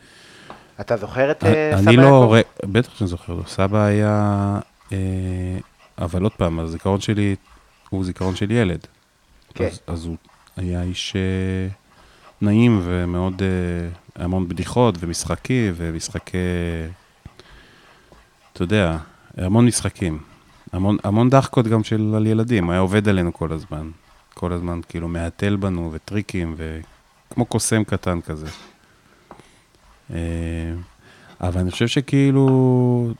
[0.81, 2.35] אתה זוכר את אה, סבא אני לא...
[2.37, 2.73] יעקב?
[2.73, 3.43] בטח שאני זוכר לו.
[3.47, 4.59] סבא היה...
[4.93, 4.99] אה,
[5.99, 7.37] אבל עוד פעם, הזיכרון שלי
[7.91, 8.87] הוא זיכרון של ילד.
[9.55, 9.65] כן.
[9.65, 10.17] אז, אז הוא
[10.57, 11.69] היה איש אה,
[12.45, 13.43] נעים ומאוד...
[13.43, 16.39] אה, המון בדיחות ומשחקים ומשחקי...
[18.53, 18.99] אתה יודע,
[19.37, 20.19] המון משחקים.
[20.73, 22.71] המון, המון דחקות גם של על ילדים.
[22.71, 23.91] היה עובד עלינו כל הזמן.
[24.35, 28.47] כל הזמן כאילו מהתל בנו וטריקים וכמו קוסם קטן כזה.
[30.11, 30.19] אה,
[31.41, 33.13] אבל אני חושב שכאילו,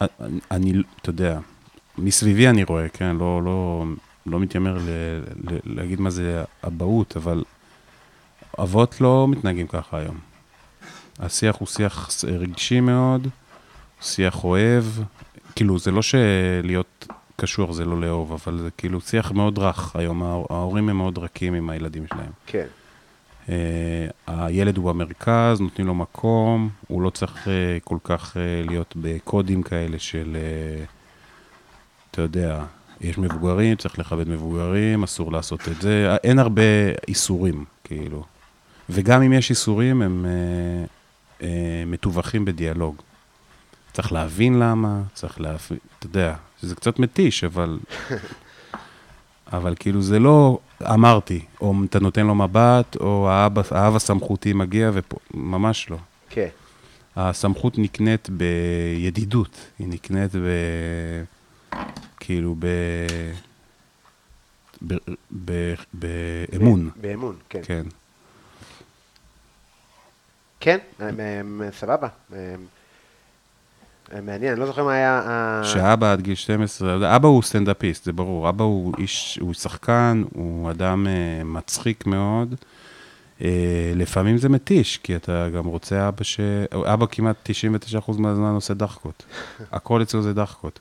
[0.00, 0.72] אני, אני,
[1.02, 1.38] אתה יודע,
[1.98, 3.84] מסביבי אני רואה, כן, לא, לא,
[4.26, 4.88] לא מתיימר ל,
[5.50, 7.44] ל, להגיד מה זה אבהות, אבל
[8.62, 10.16] אבות לא מתנהגים ככה היום.
[11.18, 13.28] השיח הוא שיח רגשי מאוד,
[14.00, 14.84] שיח אוהב,
[15.56, 20.22] כאילו, זה לא שלהיות קשור זה לא לאהוב, אבל זה כאילו שיח מאוד רך היום,
[20.22, 22.30] ההור- ההורים הם מאוד רכים עם הילדים שלהם.
[22.46, 22.66] כן.
[23.46, 23.48] Uh,
[24.26, 27.48] הילד הוא במרכז, נותנים לו מקום, הוא לא צריך uh,
[27.84, 30.86] כל כך uh, להיות בקודים כאלה של, uh,
[32.10, 32.64] אתה יודע,
[33.00, 36.62] יש מבוגרים, צריך לכבד מבוגרים, אסור לעשות את זה, אין הרבה
[37.08, 38.24] איסורים, כאילו.
[38.90, 41.44] וגם אם יש איסורים, הם uh, uh,
[41.86, 43.02] מתווכים בדיאלוג.
[43.92, 47.78] צריך להבין למה, צריך להבין, אתה יודע, זה קצת מתיש, אבל...
[49.52, 54.90] אבל כאילו זה לא אמרתי, או אתה נותן לו מבט, או האבא, האב הסמכותי מגיע,
[55.34, 55.96] וממש לא.
[56.30, 56.48] כן.
[57.16, 60.40] הסמכות נקנית בידידות, היא נקנית ב...
[62.20, 62.66] כאילו ב...
[64.86, 64.94] ב...
[65.46, 65.74] ב...
[65.92, 66.90] באמון.
[67.00, 67.60] באמון, כן.
[67.64, 67.82] כן.
[70.66, 72.08] כן, הם- הם- סבבה.
[72.32, 72.66] הם-
[74.12, 75.60] הם מעניין, אני לא זוכר מה היה...
[75.64, 78.48] שאבא עד גיל 12, אבא הוא סטנדאפיסט, זה ברור.
[78.48, 82.54] אבא הוא איש, הוא שחקן, הוא אדם אה, מצחיק מאוד.
[83.42, 86.40] אה, לפעמים זה מתיש, כי אתה גם רוצה אבא ש...
[86.74, 87.50] אבא כמעט
[88.08, 89.24] 99% מהזמן עושה דחקות.
[89.72, 90.78] הכל אצלו זה דחקות.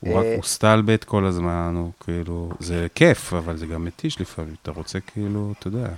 [0.00, 0.34] הוא רק, אה.
[0.34, 4.54] הוא סטלבט כל הזמן, הוא כאילו, זה כיף, אבל זה גם מתיש לפעמים.
[4.62, 5.88] אתה רוצה כאילו, אתה יודע,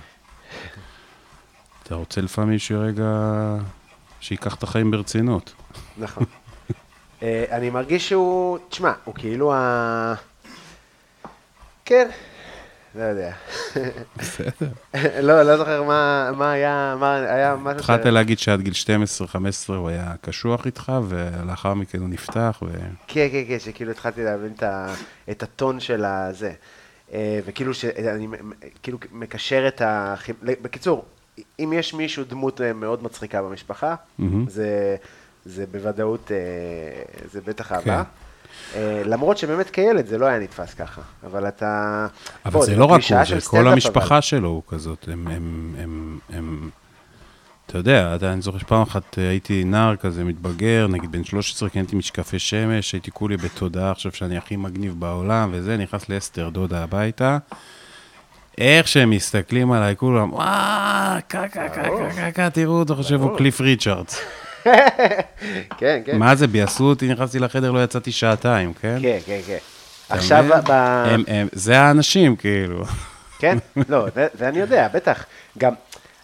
[1.89, 3.05] אתה רוצה לפעמים שרגע,
[4.21, 5.53] שייקח את החיים ברצינות.
[5.97, 6.23] נכון.
[7.23, 10.13] אה, אני מרגיש שהוא, תשמע, הוא כאילו ה...
[11.85, 12.09] כן,
[12.95, 13.31] לא יודע.
[14.17, 14.69] בסדר.
[15.27, 17.81] לא, לא זוכר מה מה היה, מה היה משהו ש...
[17.81, 18.73] התחלת להגיד שעד גיל
[19.67, 22.67] 12-15 הוא היה קשוח איתך, ולאחר מכן הוא נפתח, ו...
[23.07, 24.93] כן, כן, כן, שכאילו התחלתי להבין את, ה,
[25.31, 26.51] את הטון של הזה.
[27.13, 28.27] אה, וכאילו שאני
[28.83, 30.15] כאילו מקשר את ה...
[30.43, 31.05] בקיצור,
[31.59, 34.45] אם יש מישהו דמות אה, מאוד מצחיקה במשפחה, מהמם.
[34.49, 34.95] זה,
[35.45, 36.37] זה בוודאות, אה,
[37.31, 37.71] זה בטח.
[37.83, 37.89] כן.
[38.75, 42.07] אה, למרות שבאמת כילד זה לא היה נתפס ככה, אבל אתה...
[42.45, 45.07] אבל בוא, זה לא רק הוא, זה כל אבל- המשפחה שלו הוא כזאת.
[45.11, 46.69] הם, הם, הם, הם,
[47.65, 51.69] אתה יודע, אתה- אני זוכר שפעם אחת אה, הייתי נער כזה, מתבגר, נגיד בן 13,
[51.69, 56.83] קניתי משקפי שמש, הייתי כולי בתודעה, עכשיו שאני הכי מגניב בעולם, וזה, נכנס לאסתר, דודה
[56.83, 57.37] הביתה.
[58.59, 60.45] איך שהם מסתכלים עליי, כולם, וואו,
[61.27, 64.21] קה, קה, קה, קה, קה, קה, תראו, אתה חושב הוא קליף ריצ'רדס.
[65.79, 66.17] כן, כן.
[66.17, 68.97] מה זה, ביאסו אותי, נכנסתי לחדר, לא יצאתי שעתיים, כן?
[69.01, 69.57] כן, כן, כן.
[70.09, 70.45] עכשיו?
[70.69, 70.73] ב...
[71.51, 72.83] זה האנשים, כאילו.
[73.39, 73.57] כן?
[73.89, 75.25] לא, זה- אני יודע, בטח.
[75.57, 75.73] גם,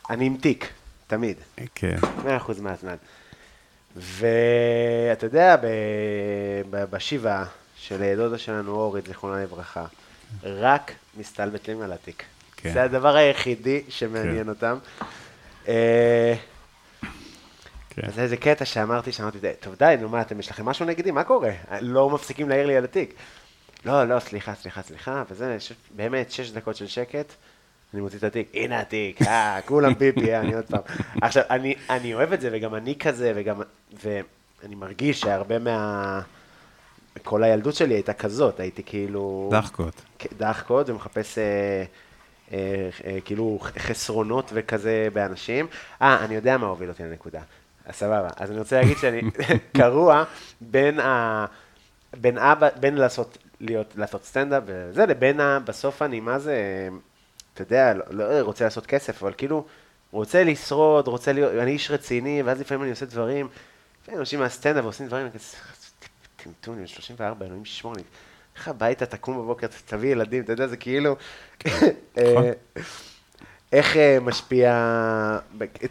[0.09, 0.67] אני עם תיק,
[1.07, 1.37] תמיד.
[1.75, 1.95] כן.
[2.25, 2.27] 100%
[2.61, 2.95] מהזמן.
[3.95, 5.55] ואתה יודע,
[6.69, 7.43] בשבעה
[7.77, 9.85] של דודה שלנו, אורית, זיכרונה לברכה,
[10.43, 12.23] רק מסתלבטים על התיק.
[12.57, 12.73] כן.
[12.73, 14.49] זה הדבר היחידי שמעניין כן.
[14.49, 14.77] אותם.
[15.67, 16.35] אה,
[17.89, 18.01] כן.
[18.07, 21.23] אז איזה קטע שאמרתי, שאמרתי, טוב די, נו מה, אתם, יש לכם משהו נגדי, מה
[21.23, 21.51] קורה?
[21.81, 23.13] לא מפסיקים להעיר לי על התיק.
[23.85, 25.71] לא, לא, סליחה, סליחה, סליחה, וזה, ש...
[25.95, 27.33] באמת, שש דקות של שקט,
[27.93, 30.81] אני מוציא את התיק, הנה התיק, אה, כולם פיפי, אה, אני עוד פעם.
[31.21, 33.61] עכשיו, אני, אני אוהב את זה, וגם אני כזה, וגם,
[34.03, 36.21] ואני מרגיש שהרבה מה...
[37.23, 39.49] כל הילדות שלי הייתה כזאת, הייתי כאילו...
[39.51, 40.01] דחקות.
[40.37, 41.43] דחקות, ומחפש אה,
[42.51, 45.67] אה, אה, כאילו חסרונות וכזה באנשים.
[46.01, 47.41] אה, אני יודע מה הוביל אותי לנקודה.
[47.85, 48.27] אז סבבה.
[48.37, 49.21] אז אני רוצה להגיד שאני
[49.77, 50.23] קרוע
[50.61, 51.45] בין ה...
[52.21, 55.59] בין אבא, בין לעשות, להיות, לעשות סטנדאפ וזה, לבין ה...
[55.59, 56.89] בסוף אני, מה זה,
[57.53, 59.65] אתה יודע, לא, לא רוצה לעשות כסף, אבל כאילו,
[60.11, 63.47] רוצה לשרוד, רוצה להיות, אני איש רציני, ואז לפעמים אני עושה דברים,
[64.13, 65.27] אנשים מהסטנדאפ עושים דברים,
[66.45, 68.03] טמטום, אני 34, אלוהים שישמור לי.
[68.57, 71.15] לך הביתה, תקום בבוקר, תביא ילדים, אתה יודע, זה כאילו...
[71.67, 71.89] נכון.
[72.17, 72.51] אה,
[73.71, 74.71] איך אה, משפיע...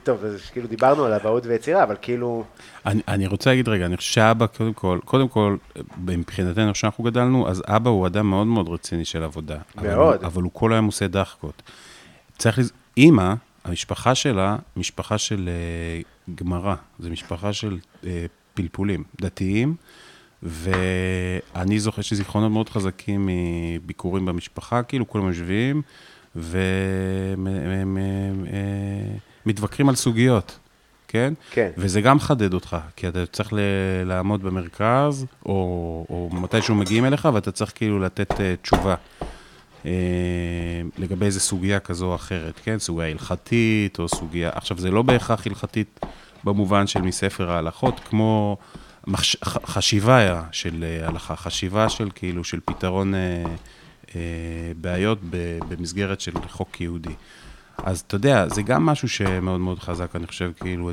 [0.03, 2.45] טוב, אז כאילו דיברנו על אבהות ויצירה, אבל כאילו...
[2.87, 5.57] אני, אני רוצה להגיד רגע, אני חושב שאבא, קודם כל, קודם כל,
[6.07, 9.59] מבחינתנו, איך שאנחנו גדלנו, אז אבא הוא אדם מאוד מאוד רציני של עבודה.
[9.83, 10.25] מאוד.
[10.25, 11.63] אבל הוא כל היום עושה דחקות.
[12.39, 12.73] צריך לז...
[12.97, 13.35] אימא,
[13.65, 15.49] המשפחה שלה, משפחה של
[16.29, 18.07] uh, גמרא, זו משפחה של uh,
[18.55, 19.75] פלפולים דתיים,
[20.45, 25.83] ואני זוכר שיש לי זיכרונות מאוד חזקים מביקורים במשפחה, כאילו כולם יושבים
[29.47, 30.59] ומתווכחים על סוגיות,
[31.09, 31.35] כן?
[31.51, 31.71] כן.
[31.77, 33.59] וזה גם מחדד אותך, כי אתה צריך ל-
[34.05, 35.53] לעמוד במרכז, או,
[36.11, 38.95] או מתישהו מגיעים אליך, ואתה צריך כאילו לתת uh, תשובה.
[39.87, 39.91] אה,
[40.99, 42.79] לגבי איזה סוגיה כזו או אחרת, כן?
[42.79, 44.51] סוגיה הלכתית או סוגיה...
[44.55, 46.01] עכשיו, זה לא בהכרח הלכתית
[46.45, 48.57] במובן של מספר ההלכות, כמו
[49.07, 49.37] מחש...
[49.45, 53.45] חשיבה של אה, הלכה, חשיבה של כאילו, של פתרון אה,
[54.17, 54.21] אה,
[54.81, 55.59] בעיות ב...
[55.69, 57.15] במסגרת של חוק יהודי.
[57.79, 60.91] אז אתה יודע, זה גם משהו שמאוד מאוד חזק, אני חושב, כאילו,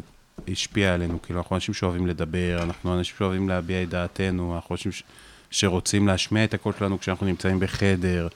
[0.48, 1.22] השפיע עלינו.
[1.22, 5.04] כאילו, אנחנו אנשים שאוהבים לדבר, אנחנו אנשים שאוהבים להביע את דעתנו, אנחנו אנשים ש...
[5.52, 8.28] שרוצים להשמיע את הקול שלנו כשאנחנו נמצאים בחדר.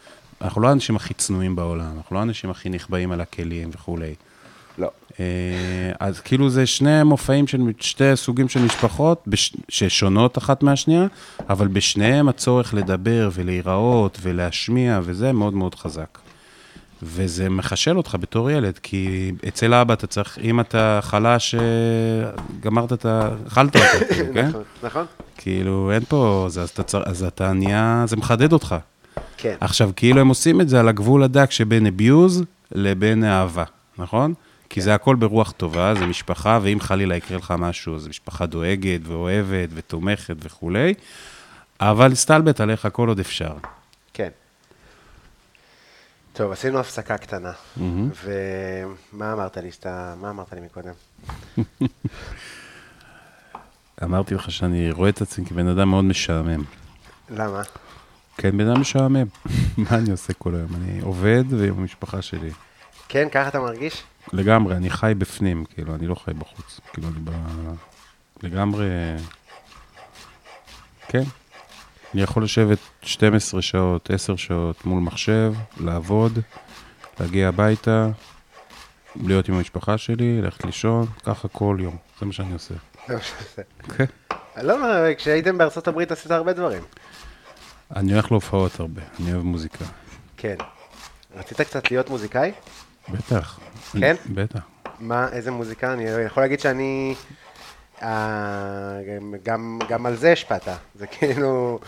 [0.41, 4.15] אנחנו לא האנשים הכי צנועים בעולם, אנחנו לא האנשים הכי נחבאים על הכלים וכולי.
[5.20, 5.26] אה,
[5.99, 11.05] אז כאילו זה שני מופעים של שתי סוגים של משפחות, בש, ששונות אחת מהשנייה,
[11.49, 16.18] אבל בשניהם הצורך לדבר ולהיראות ולהשמיע וזה מאוד מאוד חזק.
[17.03, 21.61] וזה מחשל אותך בתור ילד, כי אצל אבא אתה צריך, אם אתה חלש, אה,
[22.59, 23.30] גמרת את ה...
[23.47, 24.47] אכלת אותו, כאילו, כן?
[24.47, 25.05] נכון, נכון.
[25.38, 28.76] כאילו, אין פה, אז אז אתה, צר- אז אתה נהיה, זה מחדד אותך.
[29.38, 29.55] כן.
[29.59, 33.63] עכשיו, כאילו הם עושים את זה על הגבול הדק שבין אביוז לבין אהבה,
[33.97, 34.34] נכון?
[34.76, 38.99] כי זה הכל ברוח טובה, זה משפחה, ואם חלילה יקרה לך משהו, אז משפחה דואגת
[39.03, 40.93] ואוהבת ותומכת וכולי,
[41.80, 43.55] אבל להסתלבט עליך כל עוד אפשר.
[44.13, 44.30] כן.
[46.34, 47.51] טוב, עשינו הפסקה קטנה.
[47.78, 50.13] ומה אמרת לי שאתה...
[50.21, 50.93] מה אמרת לי מקודם?
[54.03, 56.63] אמרתי לך שאני רואה את עצמי כבן אדם מאוד משעמם.
[57.30, 57.61] למה?
[58.38, 59.28] כן, בן אדם משעמם.
[59.78, 60.76] מה אני עושה כל היום?
[60.76, 62.51] אני עובד ועם המשפחה שלי.
[63.07, 64.03] כן, ככה אתה מרגיש?
[64.36, 66.79] לגמרי, אני חי בפנים, כאילו, אני לא חי בחוץ.
[66.93, 67.31] כאילו, אני ב...
[68.43, 68.88] לגמרי...
[71.07, 71.23] כן.
[72.13, 76.39] אני יכול לשבת 12 שעות, 10 שעות מול מחשב, לעבוד,
[77.19, 78.07] להגיע הביתה,
[79.15, 81.97] להיות עם המשפחה שלי, ללכת לישון, ככה כל יום.
[82.19, 82.73] זה מה שאני עושה.
[83.07, 83.61] זה מה שאתה עושה.
[83.97, 84.05] כן.
[84.63, 84.75] לא,
[85.17, 86.81] כשהייתם בארצות הברית עשית הרבה דברים.
[87.95, 89.86] אני הולך להופעות הרבה, אני אוהב מוזיקה.
[90.38, 90.55] כן.
[91.36, 92.51] רצית קצת להיות מוזיקאי?
[93.10, 93.60] בטח.
[93.99, 94.16] כן?
[94.34, 94.60] בטח.
[94.99, 95.93] מה, איזה מוזיקה?
[95.93, 97.16] אני יכול להגיד שאני...
[98.01, 98.08] אה,
[99.18, 100.68] גם- גם, גם על זה השפעת.
[100.95, 101.80] זה כאילו,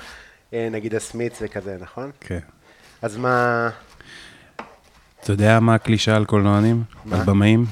[0.54, 2.12] אה, נגיד הסמיץ וכזה, נכון?
[2.20, 2.40] כן.
[3.02, 3.70] אז מה...
[5.24, 6.84] אתה יודע מה הקלישאה על קולנוענים?
[7.06, 7.20] מה?
[7.20, 7.66] על במאים?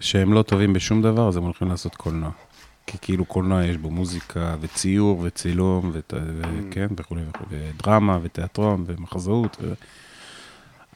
[0.00, 2.30] שהם לא טובים בשום דבר, אז הם הולכים לעשות קולנוע.
[2.86, 6.14] כי כאילו קולנוע יש בו מוזיקה וציור וצילום, ות...
[6.16, 7.46] וכן, וכולי וכולי,
[7.78, 9.56] ודרמה ותיאטרון ומחזאות.
[9.62, 9.72] ו...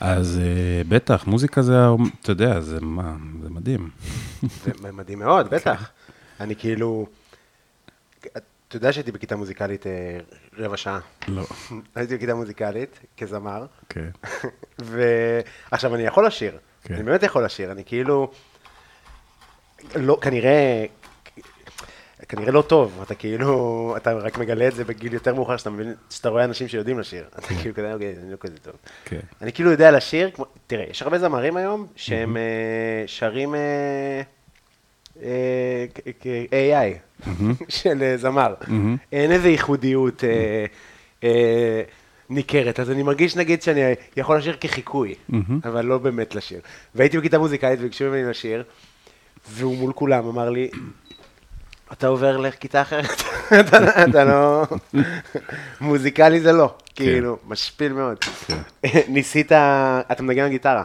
[0.05, 1.75] אז uh, בטח, מוזיקה זה,
[2.21, 3.91] אתה יודע, זה מה, זה מדהים.
[4.43, 5.91] זה מדהים מאוד, בטח.
[6.41, 7.07] אני כאילו...
[8.69, 10.19] אתה יודע שהייתי בכיתה מוזיקלית אה,
[10.59, 10.99] רבע שעה.
[11.29, 11.43] לא.
[11.95, 14.09] הייתי בכיתה מוזיקלית כזמר, כן.
[14.79, 16.59] ועכשיו אני יכול לשיר.
[16.83, 16.95] כן.
[16.95, 18.31] אני באמת יכול לשיר, אני כאילו...
[19.97, 20.85] לא, כנראה...
[22.29, 25.95] כנראה לא טוב, אתה כאילו, אתה רק מגלה את זה בגיל יותר מאוחר, שאתה מבין,
[26.11, 27.25] שאתה רואה אנשים שיודעים לשיר.
[27.39, 28.75] אתה כאילו כזה, אוקיי, אני לא כזה טוב.
[29.05, 29.21] כן.
[29.43, 32.43] אני כאילו יודע לשיר, כמו, תראה, יש הרבה זמרים היום שהם אה,
[33.07, 34.23] שרים אה,
[35.23, 35.87] אה,
[36.51, 37.29] AI
[37.69, 38.55] של זמר.
[39.13, 40.25] אין איזה ייחודיות
[42.31, 43.81] ניכרת, אז אני מרגיש נגיד שאני
[44.17, 45.15] יכול לשיר כחיקוי,
[45.65, 46.61] אבל לא באמת לשיר.
[46.95, 48.65] והייתי בכיתה מוזיקלית וביקשו ממני לשיר,
[49.51, 50.69] והוא מול כולם אמר לי,
[51.99, 53.23] אתה עובר לכיתה אחרת,
[54.11, 54.65] אתה, לא...
[55.81, 58.17] מוזיקלי זה לא, כאילו, משפיל מאוד.
[59.09, 60.85] ניסית, אתה מנגן על גיטרה.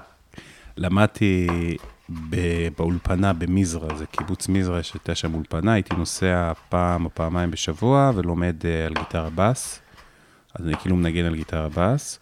[0.78, 1.48] למדתי
[2.78, 8.56] באולפנה במזרע, זה קיבוץ מזרע, שהייתה שם אולפנה, הייתי נוסע פעם או פעמיים בשבוע ולומד
[8.66, 9.80] אה, על גיטרה בס.
[10.56, 12.20] אז אני כאילו מנגן על גיטרה בס,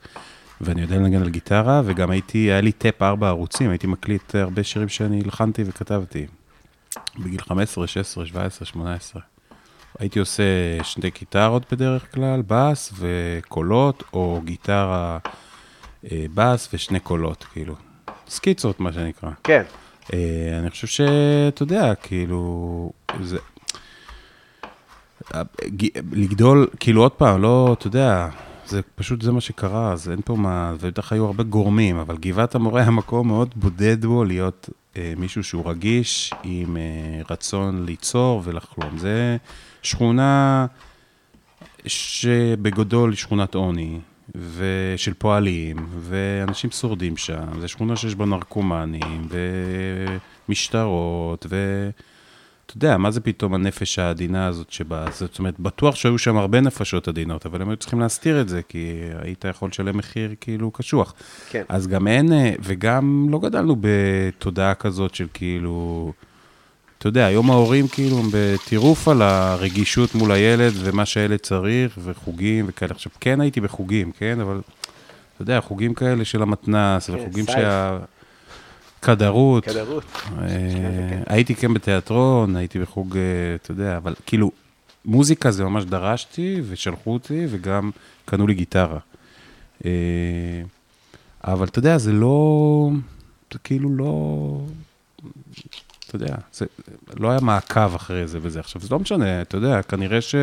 [0.61, 4.63] ואני יודע לנגן על גיטרה, וגם הייתי, היה לי טאפ ארבע ערוצים, הייתי מקליט הרבה
[4.63, 6.27] שירים שאני הלחנתי וכתבתי.
[7.19, 9.21] בגיל 15, 16, 17, 18.
[9.99, 10.43] הייתי עושה
[10.83, 15.17] שתי גיטרות בדרך כלל, בס וקולות, או גיטרה
[16.11, 17.75] אה, בס ושני קולות, כאילו.
[18.27, 19.29] סקיצות, מה שנקרא.
[19.43, 19.63] כן.
[20.13, 22.91] אה, אני חושב שאתה יודע, כאילו,
[23.23, 23.37] זה...
[25.67, 28.27] ג- לגדול, כאילו עוד פעם, לא, אתה יודע,
[28.65, 32.55] זה פשוט זה מה שקרה, אז אין פה מה, ובטח היו הרבה גורמים, אבל גבעת
[32.55, 34.86] המורה היה מקום מאוד בודד בו להיות אה,
[35.17, 38.97] מישהו שהוא רגיש, עם אה, רצון ליצור ולחלום.
[38.97, 39.37] זה
[39.81, 40.65] שכונה
[41.85, 43.99] שבגדול היא שכונת עוני,
[44.35, 49.27] ושל פועלים, ואנשים שורדים שם, זו שכונה שיש בה נרקומנים,
[50.47, 51.89] ומשטרות, ו...
[52.67, 55.05] אתה יודע, מה זה פתאום הנפש העדינה הזאת שבה?
[55.11, 58.61] זאת אומרת, בטוח שהיו שם הרבה נפשות עדינות, אבל הם היו צריכים להסתיר את זה,
[58.69, 61.13] כי היית יכול לשלם מחיר כאילו קשוח.
[61.49, 61.63] כן.
[61.69, 66.13] אז גם אין, אה, וגם לא גדלנו בתודעה כזאת של כאילו,
[66.97, 72.65] אתה יודע, היום ההורים כאילו הם בטירוף על הרגישות מול הילד ומה שהילד צריך, וחוגים
[72.67, 72.91] וכאלה.
[72.91, 74.39] עכשיו, כן הייתי בחוגים, כן?
[74.39, 74.61] אבל,
[75.33, 77.57] אתה יודע, חוגים כאלה של המתנ"ס, וחוגים סייף.
[77.57, 77.97] שה...
[79.11, 79.65] כדרות.
[79.65, 80.03] כדרות.
[80.41, 80.47] אה,
[81.27, 83.21] הייתי כן בתיאטרון, הייתי בחוג, אה,
[83.55, 84.51] אתה יודע, אבל כאילו,
[85.05, 87.91] מוזיקה זה ממש דרשתי, ושלחו אותי, וגם
[88.25, 88.99] קנו לי גיטרה.
[89.85, 89.91] אה,
[91.43, 92.89] אבל אתה יודע, זה לא,
[93.53, 94.59] זה כאילו לא,
[96.07, 96.65] אתה יודע, זה
[97.17, 98.59] לא היה מעקב אחרי זה וזה.
[98.59, 100.35] עכשיו, זה לא משנה, אתה יודע, כנראה ש...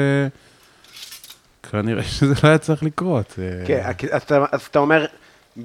[1.71, 3.39] כנראה שזה לא היה צריך לקרות.
[3.67, 5.07] כן, אז אתה- אז אתה אומר,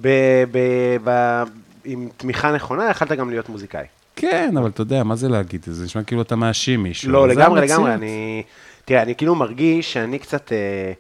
[0.02, 1.43] ב- ב- ב-
[1.86, 3.86] עם תמיכה נכונה, יכלת גם להיות מוזיקאי.
[4.16, 5.66] כן, אבל אתה יודע, מה זה להגיד?
[5.68, 7.12] זה נשמע כאילו אתה מאשים מישהו.
[7.12, 7.62] לא, זה לגמרי.
[7.62, 8.44] לגמרי, אני...
[8.86, 10.52] תראה, אני כאילו מרגיש שאני קצת...
[10.52, 10.92] אה,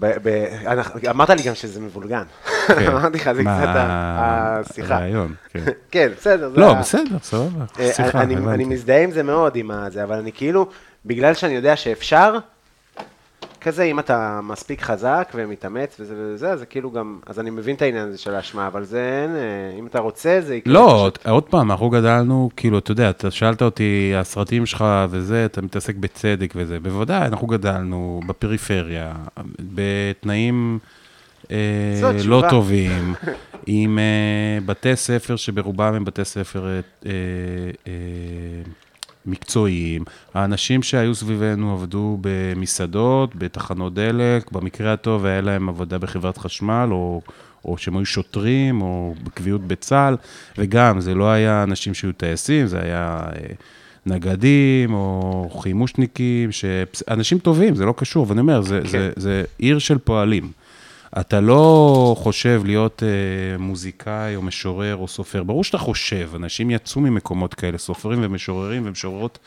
[0.00, 2.22] ב- ב- אמרת לי גם שזה מבולגן.
[2.88, 4.94] אמרתי לך, זה קצת השיחה.
[4.96, 5.64] הרעיון, כן.
[5.90, 6.50] כן, בסדר.
[6.50, 7.64] זה לא, בסדר, סבבה.
[7.80, 8.64] אה, שיחה, אני.
[8.64, 10.68] מזדהה עם זה מאוד, עם הזה, אבל אני כאילו,
[11.06, 12.38] בגלל שאני יודע שאפשר,
[13.60, 17.76] כזה, אם אתה מספיק חזק ומתאמץ וזה וזה, אז זה כאילו גם, אז אני מבין
[17.76, 19.40] את העניין הזה של האשמה, אבל זה אין, אה,
[19.78, 20.72] אם אתה רוצה, זה יקרה.
[20.72, 25.44] לא, עוד- עוד פעם, אנחנו גדלנו, כאילו, אתה יודע, אתה שאלת אותי, הסרטים שלך וזה,
[25.44, 26.80] אתה מתעסק בצדק וזה.
[26.80, 29.12] בוודאי, אנחנו גדלנו בפריפריה,
[29.74, 30.78] בתנאים
[31.50, 31.56] אה,
[32.24, 32.42] לא.
[32.50, 33.14] טובים,
[33.66, 34.04] עם אה,
[34.66, 36.80] בתי ספר שברובם הם בתי ספר אה,
[37.86, 37.92] אה,
[39.26, 40.04] מקצועיים.
[40.34, 47.20] האנשים שהיו סביבנו עבדו במסעדות, בתחנות דלק, במקרה הטוב היה להם עבודה בחברת חשמל, או,
[47.64, 50.16] או שהם היו שוטרים, או בקביעות בצה"ל,
[50.58, 53.54] וגם, זה לא היה אנשים שהיו טייסים, זה היה אה,
[54.06, 56.64] נגדים, או חימושניקים, ש...
[57.10, 58.88] אנשים טובים, זה לא קשור, ואני אומר, זה, כן.
[58.88, 60.50] זה, זה עיר של פועלים.
[61.20, 67.00] אתה לא חושב להיות אה, מוזיקאי או משורר או סופר, ברור שאתה חושב, אנשים יצאו
[67.00, 69.38] ממקומות כאלה, סופרים ומשוררים ומשוררות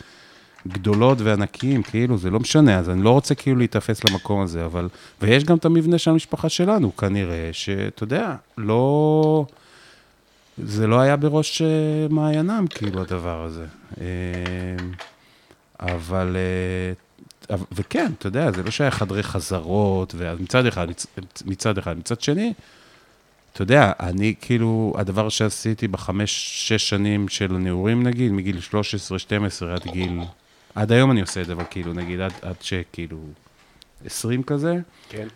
[0.68, 4.90] גדולות וענקיים, כאילו, זה לא משנה, אז אני לא רוצה כאילו להיתפס למקום הזה, אבל...
[5.22, 9.46] ויש גם את המבנה של המשפחה שלנו, כנראה, שאתה יודע, לא...
[10.58, 11.68] זה לא היה בראש אה,
[12.10, 13.66] מעיינם, כאילו, הדבר הזה.
[14.02, 14.06] אה,
[15.80, 16.38] אבל...
[17.72, 21.08] וכן, אתה יודע, זה לא שהיה חדרי חזרות, ואז מצד אחד, מצ-
[21.46, 22.54] מצד אחד, מצד שני,
[23.54, 26.32] אתה יודע, אני כאילו, הדבר שעשיתי בחמש,
[26.68, 30.20] שש שנים של הנעורים, נגיד, מגיל 13, 12 עד גיל,
[30.76, 33.18] עד היום אני עושה את זה, אבל כאילו, נגיד, עד, עד שכאילו
[34.06, 34.76] 20 כזה,
[35.10, 35.28] כן.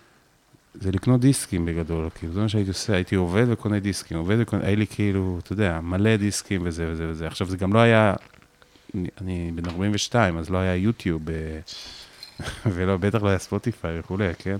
[0.73, 4.65] זה לקנות דיסקים בגדול, כאילו, זה מה שהייתי עושה, הייתי עובד וקונה דיסקים, עובד וקונה,
[4.65, 7.27] היה לי כאילו, אתה יודע, מלא דיסקים וזה וזה וזה.
[7.27, 8.13] עכשיו, זה גם לא היה,
[9.21, 11.59] אני, בן 42, אז לא היה יוטיוב, אה,
[12.73, 14.57] ולא, בטח לא היה ספוטיפיי וכולי, כן?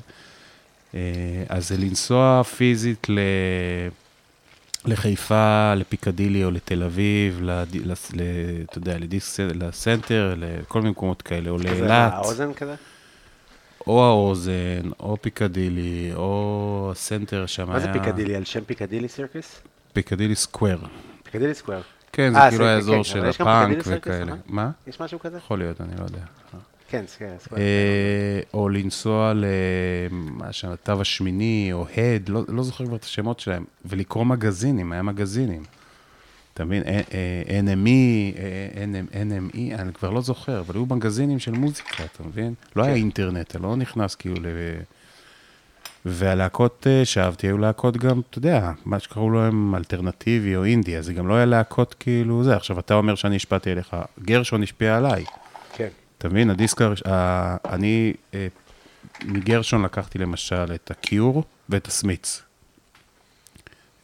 [0.95, 3.19] אה, אז זה לנסוע פיזית ל...
[4.85, 7.75] לחיפה, לפיקדילי או לתל אביב, לד...
[7.75, 8.11] לס...
[8.13, 8.19] ל...
[8.69, 9.43] אתה יודע, לדיסק...
[9.55, 12.13] לסנטר, לכל מיני מקומות כאלה, או כזה לאילת.
[12.13, 12.75] האוזן כזה?
[13.87, 17.93] או האוזן, או פיקדילי, או הסנטר שם מה זה היה...
[17.93, 18.35] פיקדילי?
[18.35, 19.61] על שם פיקדילי סירקס?
[19.93, 20.79] פיקדילי סקוואר.
[21.23, 21.81] פיקדילי סקוואר.
[22.15, 24.35] כן, זה אה, כאילו האזור כן, של הפאנק וכאלה.
[24.45, 24.71] מה?
[24.87, 25.37] יש משהו כזה?
[25.37, 26.19] יכול להיות, אני לא יודע.
[26.89, 27.29] כן, סקואר.
[27.39, 27.59] סקואר.
[27.59, 29.45] אה, או לנסוע ל...
[30.11, 34.91] מה שם, התו השמיני, או הד, לא, לא זוכר כבר את השמות שלהם, ולקרוא מגזינים,
[34.91, 35.63] היה מגזינים.
[36.53, 36.83] אתה מבין?
[36.83, 37.01] אה,
[37.61, 38.37] NME,
[38.75, 42.53] NM, NME, אני כבר לא זוכר, אבל היו מגזינים של מוזיקה, אתה מבין?
[42.75, 44.47] לא היה אינטרנט, אתה לא נכנס כאילו ל...
[46.05, 51.05] והלהקות אה, שאהבתי היו להקות גם, אתה יודע, מה שקראו להם אלטרנטיבי או אינדי, אז
[51.05, 52.55] זה גם לא היה להקות כאילו זה.
[52.55, 55.25] עכשיו, אתה אומר שאני השפעתי עליך, גרשון השפיע עליי.
[55.73, 55.87] כן.
[56.17, 58.47] אתה מבין, הדיסק, הראש- ה- אני אה,
[59.25, 62.41] מגרשון לקחתי למשל את הקיור ואת הסמית'ס.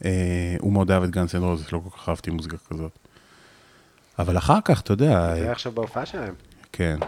[0.04, 0.10] אה,
[0.60, 2.92] הוא מאוד אהב את גאנס אנד רוזס, לא כל כך אהבתי מוזיקה כזאת.
[4.18, 6.34] אבל אחר כך, אתה יודע, זה היה עכשיו בהופעה שלהם.
[6.72, 6.98] כן.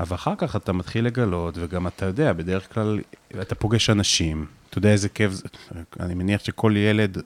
[0.00, 3.00] אבל אחר כך אתה מתחיל לגלות, וגם אתה יודע, בדרך כלל
[3.40, 5.48] אתה פוגש אנשים, אתה יודע איזה כיף זה,
[6.00, 7.18] אני מניח שכל ילד,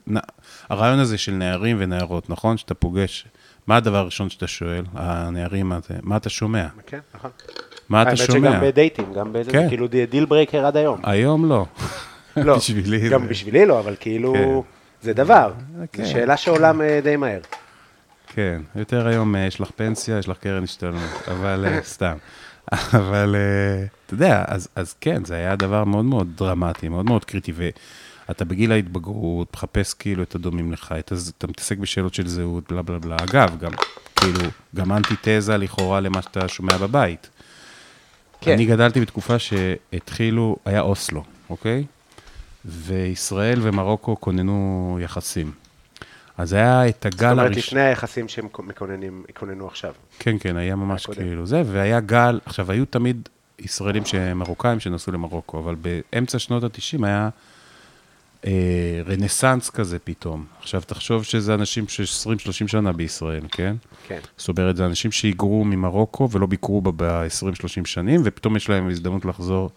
[0.69, 2.57] הרעיון הזה של נערים ונערות, נכון?
[2.57, 3.25] שאתה פוגש,
[3.67, 6.67] מה הדבר הראשון שאתה שואל, הנערים הזה, מה אתה שומע?
[6.87, 7.31] כן, נכון.
[7.89, 8.51] מה אתה האמת שומע?
[8.51, 9.67] שגם בדייטים, גם באיזה, כן.
[9.69, 10.99] כאילו deal breaker עד היום.
[11.03, 11.65] היום לא.
[12.37, 14.49] לא, בשבילי גם זה- בשבילי לא, אבל כאילו, כן.
[15.01, 15.53] זה דבר.
[15.91, 16.03] כן.
[16.05, 17.39] זו שאלה שעולה אה, די מהר.
[18.27, 22.17] כן, יותר היום אה, יש לך פנסיה, יש לך קרן השתלמות, אבל אה, סתם.
[22.71, 27.25] אבל אה, אתה יודע, אז, אז כן, זה היה דבר מאוד מאוד דרמטי, מאוד מאוד
[27.25, 31.33] קריטי, ואתה בגיל ההתבגרות, מחפש כאילו את הדומים לך, את הז...
[31.37, 33.15] אתה מתעסק בשאלות של זהות, בלה בלה בלה.
[33.15, 33.71] אגב, גם,
[34.15, 34.39] כאילו,
[34.75, 37.29] גם אנטיתזה לכאורה למה שאתה שומע בבית.
[38.41, 38.51] כן.
[38.51, 41.85] אני גדלתי בתקופה שהתחילו, היה אוסלו, אוקיי?
[42.65, 45.51] וישראל ומרוקו כוננו יחסים.
[46.39, 47.59] אז היה את הגל זאת אומרת, הראשון.
[47.59, 48.47] לפני היחסים שהם
[49.29, 49.93] יכוננו עכשיו.
[50.19, 51.21] כן, כן, היה ממש הקודם.
[51.21, 53.29] כאילו זה, והיה גל, עכשיו, היו תמיד
[53.59, 54.03] ישראלים
[54.35, 57.29] מרוקאים שנסעו למרוקו, אבל באמצע שנות ה-90 היה
[58.45, 58.51] אה,
[59.07, 60.45] רנסאנס כזה פתאום.
[60.59, 63.75] עכשיו, תחשוב שזה אנשים ש-20-30 שנה בישראל, כן?
[64.07, 64.19] כן.
[64.37, 69.25] זאת אומרת, זה אנשים שהיגרו ממרוקו ולא ביקרו בה ב-20-30 שנים, ופתאום יש להם הזדמנות
[69.25, 69.69] לחזור.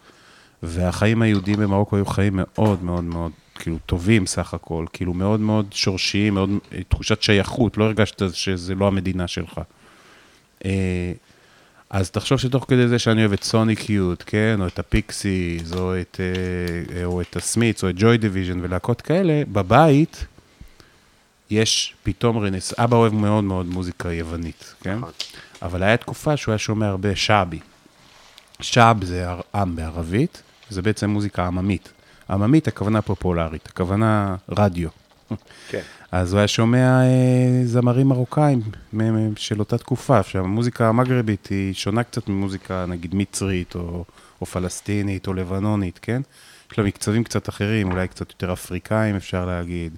[0.63, 5.65] והחיים היהודיים במרוקו היו חיים מאוד מאוד מאוד, כאילו, טובים סך הכל, כאילו, מאוד מאוד
[5.71, 6.49] שורשיים, מאוד,
[6.87, 9.61] תחושת שייכות, לא הרגשת שזה לא המדינה שלך.
[10.65, 11.11] אה,
[11.89, 16.01] אז תחשוב שתוך כדי זה שאני אוהב את סוניק יות', כן, או את הפיקסיס, או
[16.01, 16.19] את,
[16.95, 20.25] אה, או את הסמית'ס, או את ג'וי דיוויז'ן ולהקות כאלה, בבית
[21.49, 22.73] יש פתאום רנס...
[22.79, 24.97] אבא אוהב מאוד מאוד מוזיקה יוונית, כן?
[24.97, 25.11] נכון.
[25.61, 27.59] אבל היה תקופה שהוא היה שומע הרבה שעבי.
[28.61, 31.91] شعب זה עם בערבית, זה בעצם מוזיקה עממית.
[32.29, 34.89] עממית, הכוונה פופולרית, הכוונה רדיו.
[35.69, 35.81] כן.
[36.11, 38.61] אז הוא היה שומע אה, זמרים מרוקאים
[39.35, 40.19] של אותה תקופה.
[40.19, 44.05] עכשיו, המוזיקה המגרבית היא שונה קצת ממוזיקה, נגיד, מצרית, או,
[44.41, 46.21] או פלסטינית, או לבנונית, כן?
[46.71, 49.95] יש לה מקצבים קצת אחרים, אולי קצת יותר אפריקאים, אפשר להגיד.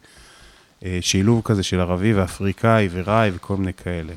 [0.85, 4.13] אה, שילוב כזה של ערבי ואפריקאי וראי וכל מיני כאלה.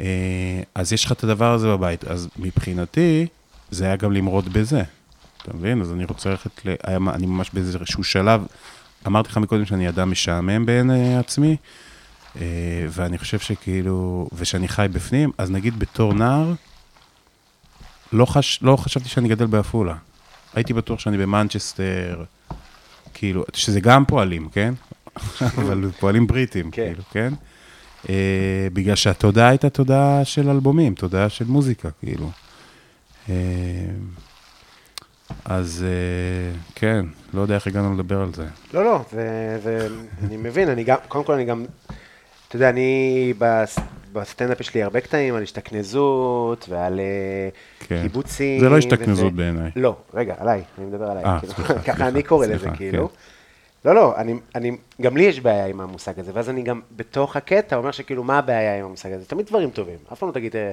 [0.00, 2.04] אה, אז יש לך את הדבר הזה בבית.
[2.04, 3.26] אז מבחינתי,
[3.70, 4.82] זה היה גם למרוד בזה.
[5.48, 5.80] אתה מבין?
[5.80, 6.74] אז אני רוצה ללכת ל...
[6.86, 8.46] אני ממש באיזשהו שלב,
[9.06, 11.56] אמרתי לך מקודם שאני אדם משעמם בעיני עצמי,
[12.36, 12.42] אה,
[12.88, 16.52] ואני חושב שכאילו, ושאני חי בפנים, אז נגיד בתור נער,
[18.12, 19.94] לא, חש, לא חשבתי שאני גדל בעפולה.
[20.54, 22.24] הייתי בטוח שאני במנצ'סטר,
[23.14, 24.74] כאילו, שזה גם פועלים, כן?
[25.58, 26.86] אבל פועלים בריטים, כן.
[26.86, 27.34] כאילו, כן?
[28.08, 32.30] אה, בגלל שהתודעה הייתה תודעה של אלבומים, תודעה של מוזיקה, כאילו.
[33.28, 33.34] אה,
[35.48, 38.44] אז אה, כן, לא יודע איך הגענו לדבר על זה.
[38.74, 39.00] לא, לא,
[39.62, 41.64] ואני מבין, אני גם, קודם כל אני גם,
[42.48, 43.78] אתה יודע, אני בס-
[44.12, 47.48] בסטנדאפ יש לי הרבה קטעים על השתכנזות ועל אה,
[47.88, 48.02] כן.
[48.02, 48.60] קיבוצים.
[48.60, 49.70] זה לא וזה- השתכנזות בעיניי.
[49.76, 51.24] לא, רגע, עליי, אני מדבר עליי.
[51.24, 53.08] אה, כאילו, סליחה, ככה סליחה, אני קורא לזה, סליחה, כאילו.
[53.08, 53.14] כן.
[53.88, 54.70] לא, לא, אני, אני,
[55.02, 58.38] גם לי יש בעיה עם המושג הזה, ואז אני גם בתוך הקטע אומר שכאילו, מה
[58.38, 59.24] הבעיה עם המושג הזה?
[59.26, 60.70] תמיד דברים טובים, אף פעם לא תגיד, אה,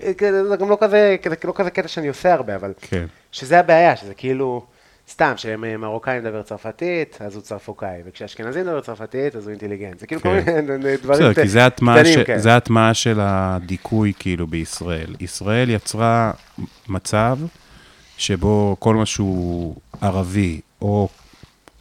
[0.00, 0.12] זה
[0.60, 3.06] גם לא כזה, כזה- לא כזה קטע שאני עושה הרבה, אבל כן.
[3.32, 4.64] שזה הבעיה, שזה כאילו,
[5.10, 9.98] סתם, שמרוקאי מדבר צרפתית, אז הוא צרפוקאי, וכשאשכנזי מדבר צרפתית, אז הוא אינטליגנט.
[10.00, 10.64] זה כאילו כל כן.
[10.66, 11.40] מיני דברים כי
[11.74, 12.38] קטנים כאלה.
[12.38, 15.14] זה ההטמעה של הדיכוי כאילו בישראל.
[15.20, 16.30] ישראל יצרה
[16.88, 17.38] מצב
[18.18, 21.08] שבו כל מה שהוא ערבי או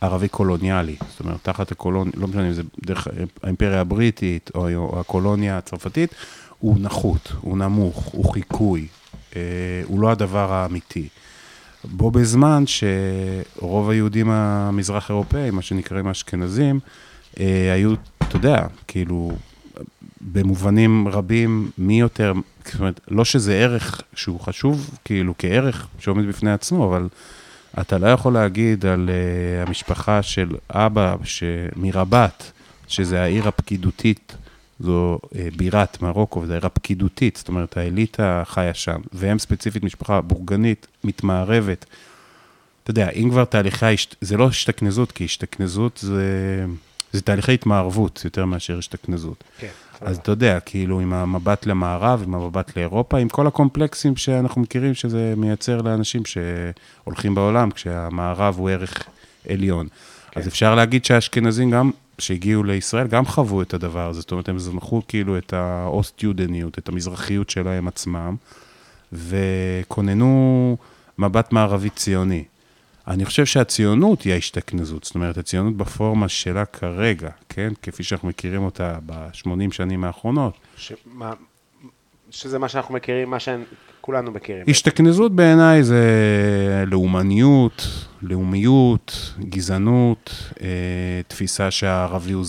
[0.01, 3.07] ערבי קולוניאלי, זאת אומרת, תחת הקולוניה, לא משנה אם זה דרך
[3.43, 6.15] האימפריה הבריטית או, או הקולוניה הצרפתית,
[6.59, 8.87] הוא נחות, הוא נמוך, הוא חיקוי,
[9.35, 9.41] אה,
[9.85, 11.07] הוא לא הדבר האמיתי.
[11.83, 16.79] בו בזמן שרוב היהודים המזרח אירופאים, מה שנקראים האשכנזים,
[17.39, 19.31] אה, היו, אתה יודע, כאילו,
[20.21, 22.33] במובנים רבים, מי יותר,
[22.65, 27.07] זאת אומרת, לא שזה ערך שהוא חשוב, כאילו, כערך שעומד בפני עצמו, אבל
[27.81, 31.15] אתה לא יכול להגיד על uh, המשפחה של אבא.
[31.75, 32.51] מרבת,
[32.87, 34.35] שזה העיר הפקידותית,
[34.79, 40.21] זו uh, בירת מרוקו, וזו העיר הפקידותית, זאת אומרת, האליטה חיה שם, והם ספציפית משפחה
[40.21, 41.85] בורגנית, מתמערבת.
[42.83, 44.15] אתה יודע, אם כבר תהליכי, ההשת...
[44.21, 46.65] זה לא השתכנזות, כי השתכנזות זה,
[47.11, 49.43] זה תהליכי התמערבות יותר מאשר השתכנזות.
[49.59, 49.67] כן,
[50.01, 54.93] אז אתה יודע, כאילו, עם המבט למערב, עם המבט לאירופה, עם כל הקומפלקסים שאנחנו מכירים
[54.93, 59.03] שזה מייצר לאנשים שהולכים בעולם, כשהמערב הוא ערך
[59.49, 59.87] עליון.
[60.31, 60.39] כן.
[60.39, 64.21] אז אפשר להגיד שהאשכנזים גם, שהגיעו לישראל, גם חוו את הדבר הזה.
[64.21, 68.35] זאת אומרת, הם זנחו כאילו את האוסט-יודניות, את המזרחיות שלהם עצמם,
[69.13, 70.77] וכוננו
[71.17, 72.43] מבט מערבי ציוני.
[73.07, 77.73] אני חושב שהציונות היא ההשתכנזות, זאת אומרת, הציונות בפורמה שלה כרגע, כן?
[77.81, 80.57] כפי שאנחנו מכירים אותה ב-80 שנים האחרונות.
[80.77, 81.33] שמה,
[82.29, 83.39] שזה מה שאנחנו מכירים, מה
[84.05, 84.63] שכולנו מכירים.
[84.67, 86.03] השתכנזות בעיניי זה
[86.87, 87.87] לאומניות,
[88.21, 90.67] לאומיות, גזענות, אה,
[91.27, 92.39] תפיסה שהערבי אה,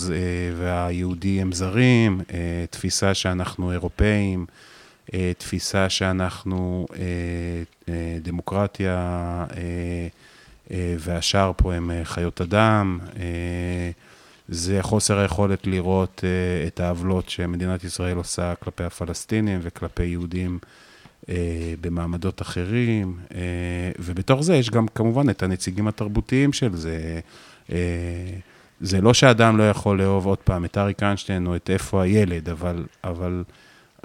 [0.59, 4.47] והיהודי הם זרים, אה, תפיסה שאנחנו אירופאים,
[5.39, 6.87] תפיסה שאנחנו
[8.23, 9.45] דמוקרטיה,
[10.99, 12.99] והשאר פה הם חיות אדם.
[14.49, 20.59] זה חוסר היכולת לראות אה, את העוולות שמדינת ישראל עושה כלפי הפלסטינים וכלפי יהודים
[21.81, 23.41] במעמדות אחרים, אה,
[23.99, 27.21] ובתוך זה יש גם כמובן את הנציגים התרבותיים של זה.
[27.73, 27.77] אה,
[28.81, 32.49] זה לא שאדם לא יכול לאהוב עוד פעם את אריק איינשטיין או את איפה הילד,
[32.49, 33.45] אבל, אבל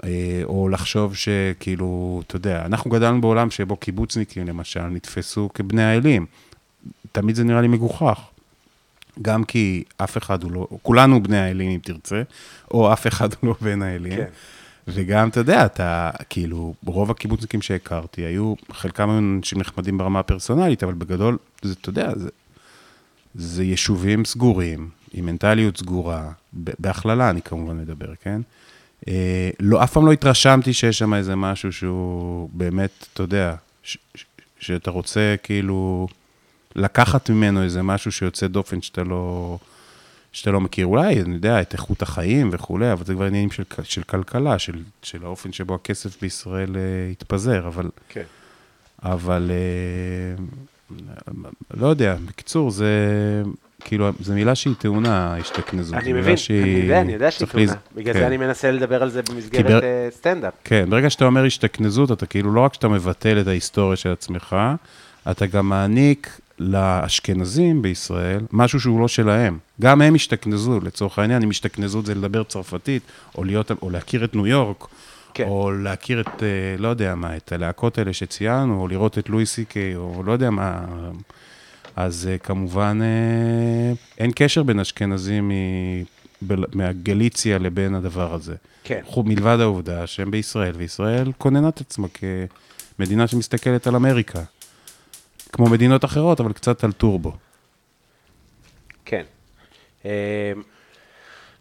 [0.04, 6.26] אה, או לחשוב שכאילו, אתה יודע, אנחנו גדלנו בעולם שבו קיבוצניקים למשל נתפסו כבני האלים.
[7.12, 8.20] תמיד זה נראה לי מגוחך.
[9.22, 12.22] גם כי אף אחד הוא לא, כולנו בני האלים אם תרצה,
[12.70, 14.16] או אף אחד הוא לא בן האלים.
[14.16, 14.24] כן.
[14.88, 20.82] וגם, אתה יודע, אתה, כאילו, רוב הקיבוצניקים שהכרתי היו, חלקם היו אנשים נחמדים ברמה הפרסונלית,
[20.82, 22.28] אבל בגדול, זה, אתה יודע, זה,
[23.34, 28.40] זה יישובים סגורים, עם מנטליות סגורה, בהכללה אני כמובן מדבר, כן?
[29.08, 33.98] אה, לא, אף פעם לא התרשמתי שיש שם איזה משהו שהוא באמת, אתה יודע, ש,
[34.14, 34.24] ש,
[34.60, 36.08] שאתה רוצה כאילו
[36.76, 39.58] לקחת ממנו איזה משהו שיוצא דופן שאתה לא,
[40.32, 40.86] שאתה לא מכיר.
[40.86, 44.72] אולי, אני יודע, את איכות החיים וכולי, אבל זה כבר עניינים של, של כלכלה, של,
[45.02, 46.80] של האופן שבו הכסף בישראל אה,
[47.10, 47.86] התפזר, אבל...
[48.08, 48.22] כן.
[49.02, 50.44] אבל אה,
[51.80, 52.86] לא יודע, בקיצור, זה
[53.84, 55.94] כאילו, זו מילה שהיא טעונה, השתכנזות.
[55.94, 57.72] אני מבין, שהיא- אני יודע, אני יודע שהיא תאונה.
[57.94, 58.20] בגלל כן.
[58.20, 60.52] זה אני מנסה לדבר על זה בר- במסגרת אה, סטנדאפ.
[60.64, 64.56] כן, ברגע שאתה אומר השתכנזות, אתה כאילו לא רק שאתה מבטל את ההיסטוריה של עצמך,
[65.30, 69.58] אתה גם מעניק לאשכנזים בישראל משהו שהוא לא שלהם.
[69.80, 73.02] גם הם השתכנזו, לצורך העניין, אם השתכנזות זה לדבר צרפתית,
[73.34, 74.86] או, להיות, או להכיר את ניו יורק,
[75.34, 75.44] כן.
[75.48, 76.48] או להכיר את, אה,
[76.78, 80.32] לא יודע מה, את הלהקות האלה שציינו, או לראות את לואי סי קיי, או לא
[80.32, 80.84] יודע מה.
[81.96, 85.50] אז אה, כמובן, אה, אין קשר בין אשכנזים
[86.74, 88.54] מהגליציה לבין הדבר הזה.
[88.84, 89.00] כן.
[89.16, 92.06] מלבד העובדה שהם בישראל, וישראל כוננה את עצמה
[92.98, 94.42] כמדינה שמסתכלת על אמריקה.
[95.52, 97.32] כמו מדינות אחרות, אבל קצת על טורבו.
[99.04, 99.22] כן.
[100.04, 100.10] אמ,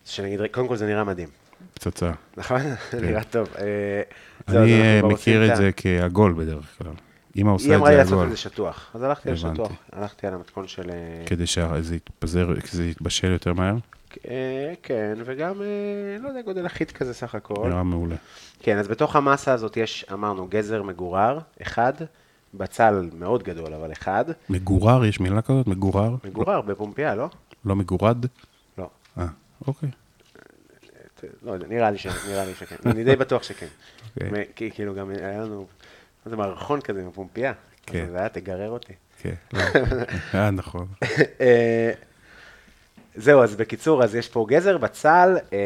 [0.05, 1.29] שנגיד, קודם כל זה נראה מדהים,
[1.73, 2.11] פצצה.
[2.37, 2.61] נכון?
[3.01, 3.47] נראה טוב.
[3.59, 4.01] אה,
[4.47, 6.93] אני אה, מכיר את זה כעגול בדרך כלל.
[7.37, 9.35] אמא עושה היא את אמרה לי זה לעשות עגול, את זה שטוח, אז הלכתי על.
[9.35, 10.89] שטוח, הלכתי על המתכון של...
[10.89, 13.75] אה, כדי שזה יתפזר, שזה יתבשל יותר מהר.
[14.83, 15.61] כן, וגם,
[16.19, 17.67] לא יודע, גודל אחיד כזה סך הכל.
[17.67, 18.15] נראה מעולה.
[18.59, 21.93] כן, אז בתוך המסה הזאת יש, אמרנו, גזר מגורר, אחד,
[22.53, 25.67] בצל מאוד גדול, אבל אחד, מגורר, יש מילה כזאת?
[25.67, 26.15] מגורר?
[26.23, 27.29] מגורר בפומפיה, לא?
[27.65, 28.25] לא מגורד?
[28.77, 28.89] לא.
[29.17, 29.25] אה,
[29.67, 29.89] אוקיי.
[31.43, 32.75] לא יודע, נראה לי ש- נראה לי שכן.
[32.85, 33.67] אני די בטוח שכן.
[34.15, 34.45] אוקיי.
[34.55, 35.67] כי- כאילו גם היה לנו,
[36.25, 37.53] מה זה מערכון כזה בפומפיה.
[37.85, 38.03] כן.
[38.05, 38.93] אז זה היה, תגרר אותי.
[39.21, 39.33] כן.
[39.53, 39.59] לא.
[40.35, 40.87] אה, נכון.
[43.15, 45.57] זהו, אז בקיצור, אז יש פה גזר, בצל, אה,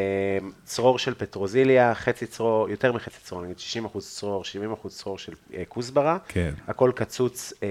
[0.63, 5.17] צרור של פטרוזיליה, חצי צרור, יותר מחצי צרור, נגיד 60 אחוז צרור, 70 אחוז צרור
[5.17, 6.17] של אה, כוסברה.
[6.27, 6.53] כן.
[6.67, 7.67] הכל קצוץ אה,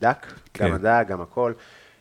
[0.00, 0.72] דק, גם כן.
[0.72, 1.52] הדג, גם הכל.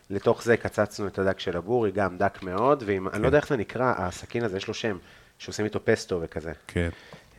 [0.10, 3.48] לתוך זה קצצנו את הדג של הגורי, גם דק מאוד, ואם, אני לא יודע איך
[3.48, 4.98] זה נקרא, הסכין הזה, יש לו שם,
[5.38, 6.52] שעושים איתו פסטו וכזה.
[6.68, 6.90] כן.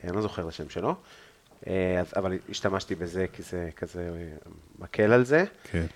[0.04, 0.94] אני לא זוכר את השם שלו,
[1.66, 1.72] אז-
[2.16, 4.10] אבל השתמשתי בזה כי זה כזה
[4.78, 5.44] מקל על זה.
[5.70, 5.86] כן.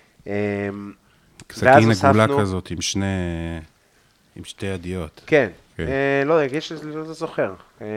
[1.51, 3.05] סכין עגולה כזאת עם שני...
[4.37, 5.21] עם שתי ידיות.
[5.25, 5.87] כן, כן.
[5.87, 7.53] אה, לא יודע, יש, לא זוכר.
[7.81, 7.87] אה,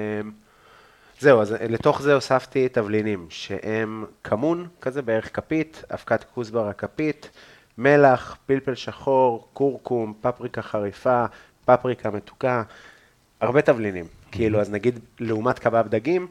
[1.21, 7.31] זהו, אז אה, לתוך זה הוספתי תבלינים, שהם כמון, כזה בערך כפית, אבקת כוסברה כפית,
[7.79, 11.25] מלח, פלפל שחור, כורכום, פפריקה חריפה,
[11.65, 12.63] פפריקה מתוקה,
[13.41, 14.05] הרבה תבלינים.
[14.33, 16.27] כאילו, אז נגיד, לעומת קבב דגים,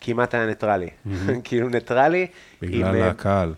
[0.00, 0.90] כמעט היה ניטרלי.
[1.44, 2.26] כאילו ניטרלי.
[2.62, 3.54] בגלל עם, הקהל.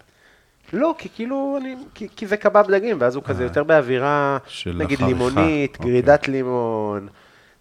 [0.73, 4.99] לא, כי כאילו, אני, כי, כי זה קבב דגים, ואז הוא כזה יותר באווירה, נגיד
[4.99, 5.91] החריכה, לימונית, אוקיי.
[5.91, 7.09] גרידת לימון,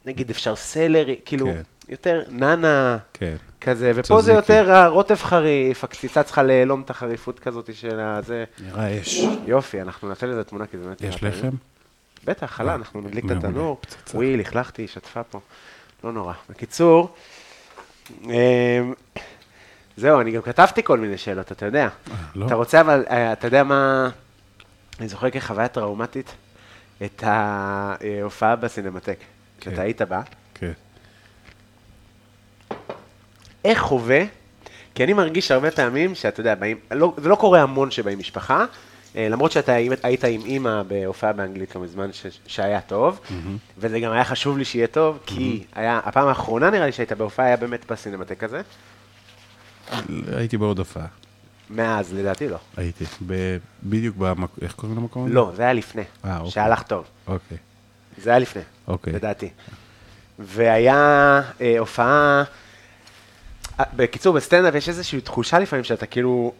[0.05, 1.61] נגיד אפשר סלרי, כאילו, כן.
[1.89, 3.35] יותר נענע, כן.
[3.61, 4.53] כזה, ופה זה צזיקי.
[4.53, 8.43] יותר הרוטב חריף, הקציצה צריכה להלום את החריפות כזאת של הזה.
[8.65, 9.21] נראה אש.
[9.45, 11.01] יופי, אנחנו נעשה לזה תמונה, כי זה באמת...
[11.01, 11.23] יש.
[11.23, 11.49] לחם?
[12.25, 13.81] בטח, חלה, אנחנו נדליק את התנור.
[14.13, 15.39] וואי, לכלכתי, שטפה פה.
[16.03, 16.33] לא נורא.
[16.49, 17.15] בקיצור,
[18.23, 18.93] אמ,
[19.99, 21.89] זהו, אני גם כתבתי כל מיני שאלות, אתה יודע.
[22.35, 22.45] לא.
[22.45, 24.09] אתה רוצה, אבל, אה, אתה יודע מה,
[24.99, 26.35] אני זוכר כחוויה טראומטית
[27.05, 29.17] את ההופעה בסינמטק,
[29.59, 29.81] שאתה כן.
[29.81, 30.21] היית בה.
[30.53, 30.71] כן.
[33.65, 34.23] איך חווה,
[34.95, 38.65] כי אני מרגיש הרבה פעמים שאתה יודע, באים, לא, זה לא קורה המון שבאים משפחה,
[39.15, 39.73] אה, למרות שאתה
[40.03, 43.19] היית עם אימא בהופעה באנגלית לא מזמן, ש, שהיה טוב,
[43.77, 47.45] וזה גם היה חשוב לי שיהיה טוב, כי היה, הפעם האחרונה נראה לי שהיית בהופעה
[47.45, 48.61] היה באמת בסינמטק הזה,
[50.35, 51.05] הייתי בעוד הופעה.
[51.69, 52.57] מאז לדעתי לא.
[52.77, 53.05] הייתי.
[53.27, 55.27] ב- בדיוק במקום, איך קוראים למקום?
[55.31, 56.51] לא, זה היה לפני, אה, אוקיי.
[56.51, 57.57] שהלך טוב, אוקיי.
[58.17, 59.13] זה היה לפני, אוקיי.
[59.13, 59.49] לדעתי.
[60.39, 60.95] והיה
[61.61, 62.43] אה, הופעה,
[63.79, 66.53] אה, בקיצור, בסטנדאפ יש איזושהי תחושה לפעמים שאתה כאילו,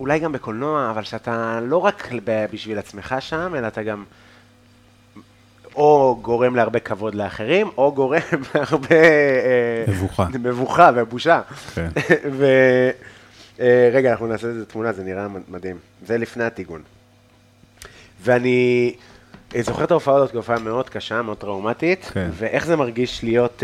[0.00, 4.04] אולי גם בקולנוע, אבל שאתה לא רק ב- בשביל עצמך שם, אלא אתה גם
[5.78, 8.20] או גורם להרבה כבוד לאחרים, או גורם
[8.54, 8.96] להרבה...
[8.96, 10.26] אה, מבוכה.
[10.40, 11.40] מבוכה ובושה.
[11.74, 11.88] כן.
[12.38, 12.46] ו...
[13.60, 15.76] אה, רגע, אנחנו נעשה איזה תמונה, זה נראה מדהים.
[16.06, 16.82] זה לפני הטיגון.
[18.22, 18.94] ואני
[19.54, 22.30] אה, זוכר את ההופעה הזאת כהופעה מאוד קשה, מאוד טראומטית, כן.
[22.32, 23.62] ואיך זה מרגיש להיות,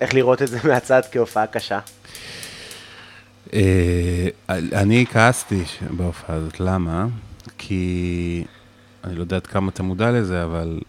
[0.00, 1.78] איך לראות את זה מהצד כהופעה קשה.
[4.48, 7.06] אני כעסתי בהופעה הזאת, למה?
[7.58, 8.44] כי
[9.04, 10.80] אני לא יודע עד כמה אתה מודע לזה, אבל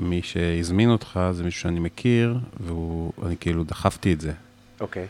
[0.00, 4.32] מי שהזמין אותך זה מישהו שאני מכיר, ואני כאילו דחפתי את זה.
[4.80, 5.06] אוקיי.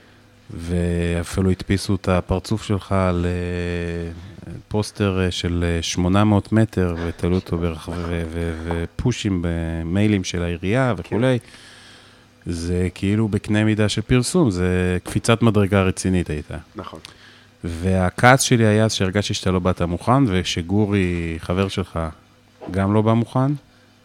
[0.55, 7.59] ואפילו הדפיסו את הפרצוף שלך על אה, פוסטר אה, של אה, 800 מטר, ותלו אותו
[7.59, 8.23] ברחבי,
[8.65, 11.39] ופושים במיילים של העירייה וכולי.
[12.47, 16.57] זה כאילו בקנה מידה של פרסום, זה קפיצת מדרגה רצינית הייתה.
[16.77, 17.01] נכון.
[17.65, 21.99] והכעס שלי היה שהרגשתי שאתה לא באת מוכן, ושגורי, חבר שלך,
[22.71, 23.53] גם לא בא מוכן,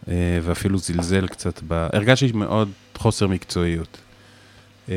[0.08, 1.88] אה, ואפילו זלזל קצת ב...
[1.92, 3.98] הרגשתי מאוד חוסר מקצועיות.
[4.88, 4.94] אה,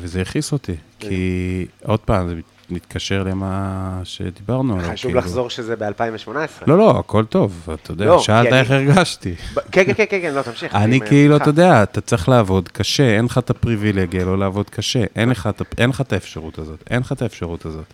[0.00, 2.34] וזה הכעיס אותי, כי עוד פעם, זה
[2.70, 3.60] מתקשר למה
[4.04, 4.90] שדיברנו עליו.
[4.92, 5.20] חשוב כאילו.
[5.20, 6.30] לחזור שזה ב-2018.
[6.66, 9.34] לא, לא, הכל טוב, אתה יודע, לא, שאלת אני- איך הרגשתי.
[9.36, 10.74] כן, כן, כן, כן, כן, לא, תמשיך.
[10.74, 11.36] אני כאילו.
[11.36, 15.48] אתה יודע, אתה צריך לעבוד קשה, אין לך את הפריבילגיה לא לעבוד קשה, אין לך
[15.78, 17.84] אין לך את האפשרות הזאת, אין לך את האפשרות הזאת.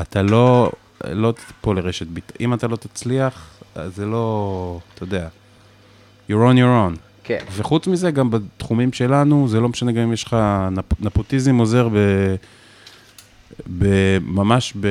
[0.00, 0.72] אתה לא,
[1.04, 2.32] לא תיפול לרשת ביט.
[2.40, 3.53] אם אתה לא תצליח,
[3.88, 5.28] זה לא, אתה יודע,
[6.30, 6.98] you're on your own.
[7.24, 7.38] כן.
[7.52, 10.36] וחוץ מזה, גם בתחומים שלנו, זה לא משנה גם אם יש לך,
[10.70, 11.96] נפ, נפוטיזם עוזר ב,
[13.78, 13.86] ב,
[14.22, 14.88] ממש ב,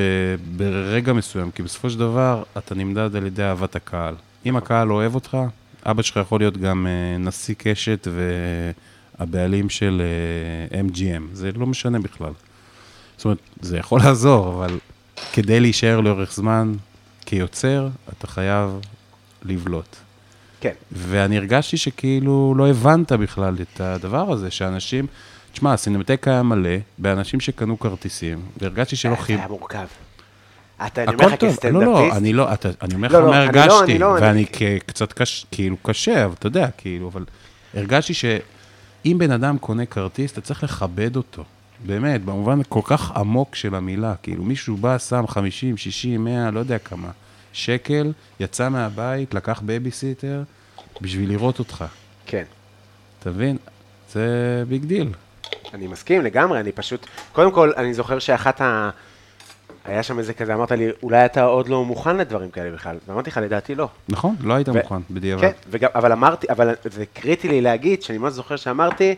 [0.57, 4.15] ברגע מסוים, כי בסופו של דבר אתה נמדד על ידי אהבת הקהל.
[4.45, 5.37] אם הקהל אוהב אותך,
[5.85, 8.07] אבא שלך יכול להיות גם אה, נשיא קשת
[9.19, 10.01] והבעלים של
[10.71, 12.31] אה, MGM, זה לא משנה בכלל.
[13.17, 14.77] זאת אומרת, זה יכול לעזור, אבל
[15.33, 16.73] כדי להישאר לאורך זמן
[17.33, 18.79] כיוצר, אתה חייב
[19.43, 19.95] לבלוט.
[20.61, 20.73] כן.
[20.91, 25.07] ואני הרגשתי שכאילו לא הבנת בכלל את הדבר הזה, שאנשים,
[25.53, 29.37] תשמע, הסינמטק היה מלא באנשים שקנו כרטיסים, והרגשתי שלא זה חיב...
[29.39, 29.85] היה מורכב.
[30.87, 33.21] אתה, אני אומר לך טוב, לא, כסטנדאפיסט, לא, אני לא, אתה, אני אומר לך לא,
[33.21, 34.45] לא, מה אני לא, הרגשתי, אני לא, ואני
[34.85, 37.25] קצת קש, כאילו קשה, אבל אתה יודע, כאילו, אבל
[37.73, 41.43] הרגשתי שאם בן אדם קונה כרטיס, אתה צריך לכבד אותו,
[41.85, 46.59] באמת, במובן כל כך עמוק של המילה, כאילו, מישהו בא, שם 50, 60, 100, לא
[46.59, 47.09] יודע כמה,
[47.53, 50.41] שקל, יצא מהבית, לקח בייביסיטר,
[51.01, 51.85] בשביל לראות אותך,
[52.25, 52.43] כן.
[53.19, 53.57] אתה מבין?
[54.11, 55.09] זה big deal.
[55.73, 58.89] אני מסכים לגמרי, אני פשוט, קודם כל, אני זוכר שאחת ה...
[59.85, 63.29] היה שם איזה כזה, אמרת לי, אולי אתה עוד לא מוכן לדברים כאלה בכלל, ואמרתי
[63.29, 63.87] לך, לדעתי לא.
[64.09, 64.35] נכון?
[64.39, 65.41] לא היית ו- מוכן, בדיעבד.
[65.41, 69.15] כן, וגם, אבל אמרתי, אבל זה קריטי לי להגיד, שאני ממש זוכר שאמרתי,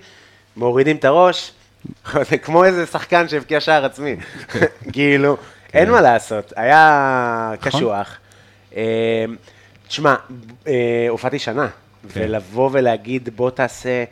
[0.58, 1.52] מורידים את הראש,
[2.30, 4.16] זה כמו איזה שחקן שהבקיע שער עצמי.
[4.94, 5.38] כאילו,
[5.74, 7.72] אין מה לעשות, היה נכון.
[7.72, 8.18] קשוח.
[8.76, 9.26] אה,
[9.88, 10.16] תשמע,
[10.68, 10.74] אה,
[11.10, 12.20] הופעתי שנה, כן.
[12.24, 14.04] ולבוא ולהגיד, בוא תעשה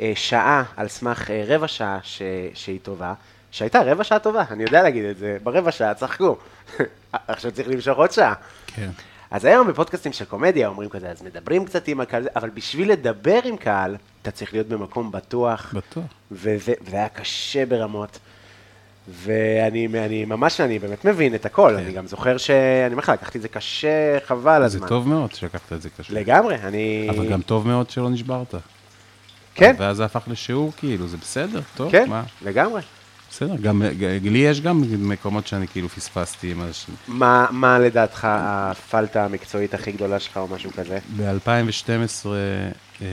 [0.00, 2.22] אה, שעה על סמך אה, רבע שעה ש-
[2.54, 3.14] שהיא טובה,
[3.50, 6.36] שהייתה רבע שעה טובה, אני יודע להגיד את זה, ברבע שעה צחקו.
[7.12, 8.34] עכשיו צריך למשוך עוד שעה.
[8.66, 8.90] כן.
[9.30, 13.40] אז היום בפודקאסטים של קומדיה אומרים כזה, אז מדברים קצת עם הקהל, אבל בשביל לדבר
[13.44, 15.74] עם קהל, אתה צריך להיות במקום בטוח.
[15.74, 16.04] בטוח.
[16.32, 18.18] וזה היה קשה ברמות.
[19.12, 21.76] ואני אני, ממש, אני באמת מבין את הכל.
[21.76, 24.88] אני גם זוכר שאני אומר לך, לקחתי את זה קשה, חבל זה הזמן.
[24.88, 26.14] טוב מאוד שלקחת את זה קשה.
[26.14, 27.06] לגמרי, אני...
[27.10, 28.54] אבל גם טוב מאוד שלא נשברת.
[29.54, 32.22] כן, ואז זה הפך לשיעור, כאילו, זה בסדר, טוב, כן, מה?
[32.42, 32.82] לגמרי.
[33.30, 33.82] בסדר, גם
[34.22, 36.94] לי יש גם מקומות שאני כאילו פספסתי עם אנשים.
[37.08, 40.98] מה, מה לדעתך הפלטה המקצועית הכי גדולה שלך או משהו כזה?
[41.16, 42.26] ב-2012
[43.00, 43.06] אה,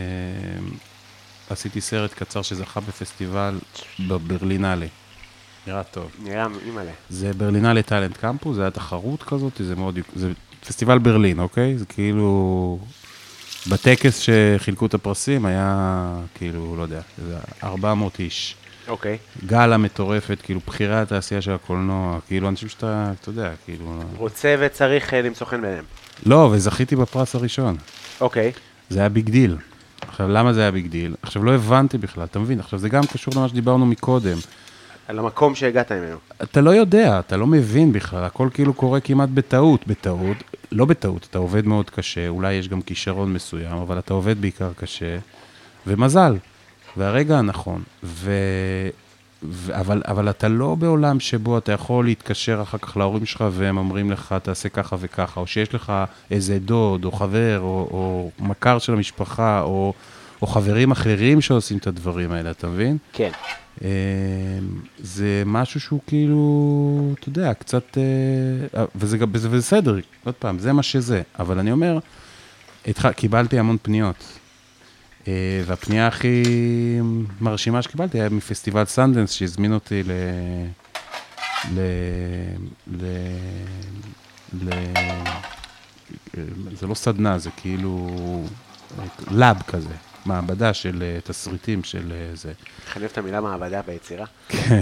[1.49, 3.59] עשיתי סרט קצר שזכה בפסטיבל
[3.99, 4.85] בברלינלה.
[5.67, 6.11] נראה טוב.
[6.23, 6.91] נראה אימא'לה.
[7.09, 10.31] זה ברלינלה טאלנט קמפוס, זה היה תחרות כזאת, זה מאוד, זה
[10.67, 11.77] פסטיבל ברלין, אוקיי?
[11.77, 12.79] זה כאילו,
[13.69, 18.55] בטקס שחילקו את הפרסים היה כאילו, לא יודע, זה 400 איש.
[18.87, 19.17] אוקיי.
[19.45, 24.03] גאלה מטורפת, כאילו בכירי התעשייה של הקולנוע, כאילו אנשים שאתה, אתה יודע, כאילו...
[24.17, 25.83] רוצה וצריך אה, למצוא חן ביניהם.
[26.25, 27.77] לא, וזכיתי בפרס הראשון.
[28.21, 28.51] אוקיי.
[28.89, 29.57] זה היה big deal.
[30.07, 31.15] עכשיו, למה זה היה big deal?
[31.21, 32.59] עכשיו, לא הבנתי בכלל, אתה מבין?
[32.59, 34.37] עכשיו, זה גם קשור למה שדיברנו מקודם.
[35.07, 36.17] על המקום שהגעת ממנו.
[36.43, 39.87] אתה לא יודע, אתה לא מבין בכלל, הכל כאילו קורה כמעט בטעות.
[39.87, 40.37] בטעות,
[40.71, 44.71] לא בטעות, אתה עובד מאוד קשה, אולי יש גם כישרון מסוים, אבל אתה עובד בעיקר
[44.75, 45.17] קשה,
[45.87, 46.37] ומזל.
[46.97, 48.31] והרגע הנכון, ו...
[49.43, 49.79] ו...
[49.79, 54.11] אבל, אבל אתה לא בעולם שבו אתה יכול להתקשר אחר כך להורים שלך והם אומרים
[54.11, 55.93] לך, תעשה ככה וככה, או שיש לך
[56.31, 59.93] איזה דוד, או חבר, או, או מכר של המשפחה, או,
[60.41, 62.97] או חברים אחרים שעושים את הדברים האלה, אתה מבין?
[63.13, 63.29] כן.
[63.83, 63.89] אה,
[64.99, 67.97] זה משהו שהוא כאילו, אתה יודע, קצת,
[68.77, 69.95] אה, וזה גם, וזה בסדר,
[70.25, 71.21] עוד פעם, זה מה שזה.
[71.39, 71.99] אבל אני אומר,
[72.87, 73.11] התח...
[73.11, 74.23] קיבלתי המון פניות.
[75.27, 76.43] אה, והפנייה הכי
[77.41, 80.11] מרשימה שקיבלתי היה מפסטיבל סנדנס, שהזמין אותי ל...
[81.73, 81.79] ל...
[82.87, 83.05] ל...
[84.63, 84.69] ל...
[86.79, 88.07] זה לא סדנה, זה כאילו
[89.31, 89.93] lab כזה,
[90.27, 92.49] מעבדה של אה, תסריטים של אה, זה.
[92.85, 94.25] איך אני אוהב את המילה מעבדה ביצירה.
[94.47, 94.81] כן.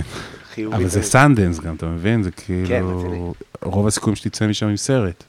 [0.74, 1.02] אבל זה.
[1.02, 2.24] סנדנס גם, אתה מבין?
[2.24, 3.00] זה כן, כאילו...
[3.00, 3.32] רציני.
[3.64, 5.24] רוב הסיכויים שתצא משם עם סרט.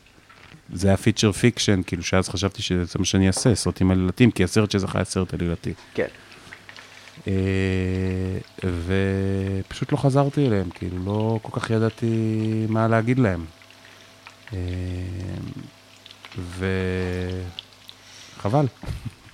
[0.72, 4.70] זה היה feature fiction, כאילו שאז חשבתי שזה מה שאני אעשה, סרטים עלילתיים, כי הסרט
[4.70, 5.72] שזכה היה סרט עלילתי.
[5.94, 6.06] כן.
[7.28, 7.32] אה,
[9.66, 13.44] ופשוט לא חזרתי אליהם, כאילו לא כל כך ידעתי מה להגיד להם.
[18.38, 18.66] וחבל.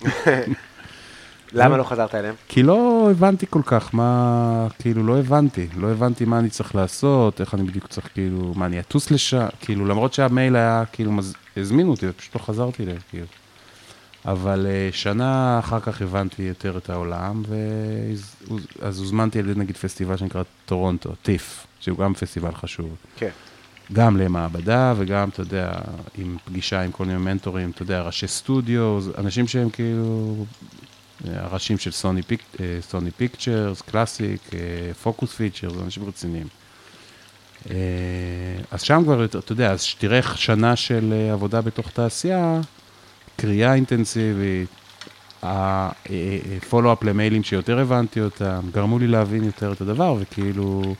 [1.53, 2.35] למה לא חזרת אליהם?
[2.47, 5.67] כי לא הבנתי כל כך מה, כאילו, לא הבנתי.
[5.77, 9.45] לא הבנתי מה אני צריך לעשות, איך אני בדיוק צריך, כאילו, מה, אני אטוס לשם,
[9.59, 11.33] כאילו, למרות שהמייל היה, כאילו, מז...
[11.57, 13.25] הזמינו אותי, פשוט לא חזרתי אליהם, כאילו.
[14.25, 20.17] אבל אה, שנה אחר כך הבנתי יותר את העולם, ואז הוזמנתי על ידי, נגיד, פסטיבל
[20.17, 22.95] שנקרא טורונטו, TIFF, שהוא גם פסטיבל חשוב.
[23.17, 23.29] כן.
[23.93, 25.71] גם למעבדה וגם, אתה יודע,
[26.17, 30.35] עם פגישה עם כל מיני מנטורים, אתה יודע, ראשי סטודיו, אנשים שהם כאילו
[31.33, 32.43] הראשים של Sony, Pic,
[32.81, 34.41] Sony Pictures, Classic,
[35.03, 36.47] Focus Features, אנשים רציניים.
[37.69, 37.75] אה,
[38.71, 42.61] אז שם כבר, אתה יודע, אז שתראה שנה של אה, עבודה בתוך תעשייה,
[43.37, 44.69] קריאה אינטנסיבית,
[45.43, 50.95] הפולו-אפ למיילים שיותר הבנתי אותם, גרמו לי להבין יותר את הדבר, וכאילו,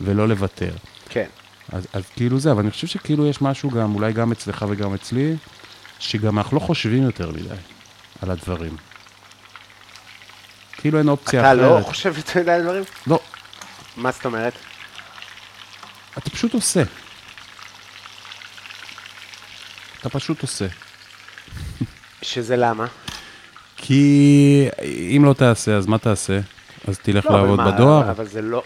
[0.00, 0.72] ולא לוותר.
[1.08, 1.26] כן.
[1.72, 4.94] אז, אז כאילו זה, אבל אני חושב שכאילו יש משהו גם, אולי גם אצלך וגם
[4.94, 5.36] אצלי,
[5.98, 7.48] שגם אנחנו לא חושבים יותר מדי
[8.22, 8.76] על הדברים.
[10.78, 11.78] כאילו אין אופציה אתה אחרת.
[11.80, 12.82] לא חושב יותר מדי על דברים?
[13.06, 13.20] לא,
[13.96, 14.52] מה זאת אומרת?
[16.18, 16.82] אתה פשוט עושה.
[20.00, 20.66] אתה פשוט עושה.
[22.22, 22.86] שזה למה?
[23.76, 24.68] כי
[25.16, 26.40] אם לא תעשה, אז מה תעשה?
[26.88, 28.00] אז תלך לא, לעבוד מה, בדואר?
[28.00, 28.62] אבל- אבל זה לא...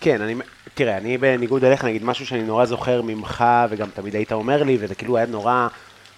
[0.00, 0.34] כן, אני...
[0.74, 4.78] תראה, אני בניגוד אליך, נגיד משהו שאני נורא זוכר ממך, וגם תמיד היית אומר לי,
[4.80, 5.66] וזה כאילו היה נורא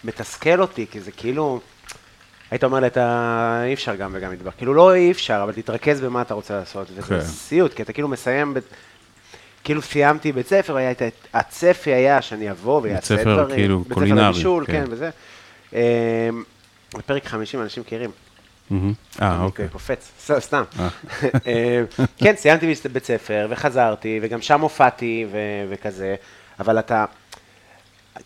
[0.04, 1.60] מתסכל אותי, כי זה כאילו...
[2.50, 4.52] היית אומר לי, אתה אי אפשר גם וגם מטבח.
[4.56, 6.88] כאילו, לא אי אפשר, אבל תתרכז במה אתה רוצה לעשות.
[7.08, 7.20] כן.
[7.20, 8.58] סיוט, כי אתה כאילו מסיים, ב...
[9.64, 11.02] כאילו סיימתי בית ספר, היה את
[11.34, 13.56] הצפי היה שאני אבוא ויעשה ספר, דברים.
[13.56, 14.72] כאילו, בית ספר קולינרי, לבישול, כן.
[14.72, 15.10] כן, וזה.
[15.72, 15.78] אמ,
[16.94, 18.10] בפרק 50 אנשים מכירים.
[19.22, 19.68] אה, אוקיי.
[19.68, 20.62] קופץ, סתם.
[20.80, 20.88] אה.
[21.46, 21.82] אה,
[22.18, 26.14] כן, סיימתי בית ספר וחזרתי, וגם שם הופעתי ו- וכזה,
[26.60, 27.04] אבל אתה,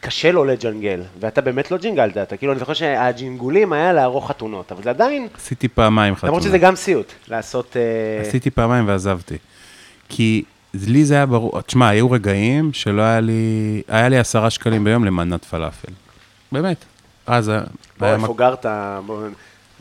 [0.01, 4.73] קשה לו לג'נגל, ואתה באמת לא ג'ינגלת, אתה כאילו, אני זוכר שהג'ינגולים היה לערוך חתונות,
[4.73, 6.31] אבל זה עדיין, עשיתי פעמיים חתונה.
[6.31, 7.77] למרות שזה גם סיוט, לעשות...
[7.77, 9.37] אה, עשיתי פעמיים ועזבתי.
[10.09, 10.43] כי
[10.75, 15.05] לי זה היה ברור, תשמע, היו רגעים שלא היה לי, היה לי עשרה שקלים ביום
[15.05, 15.93] למנת פלאפל.
[16.53, 16.85] באמת.
[17.27, 17.53] אז.
[17.99, 18.67] בוא, איפה מק- גרת?
[19.07, 19.23] בוא,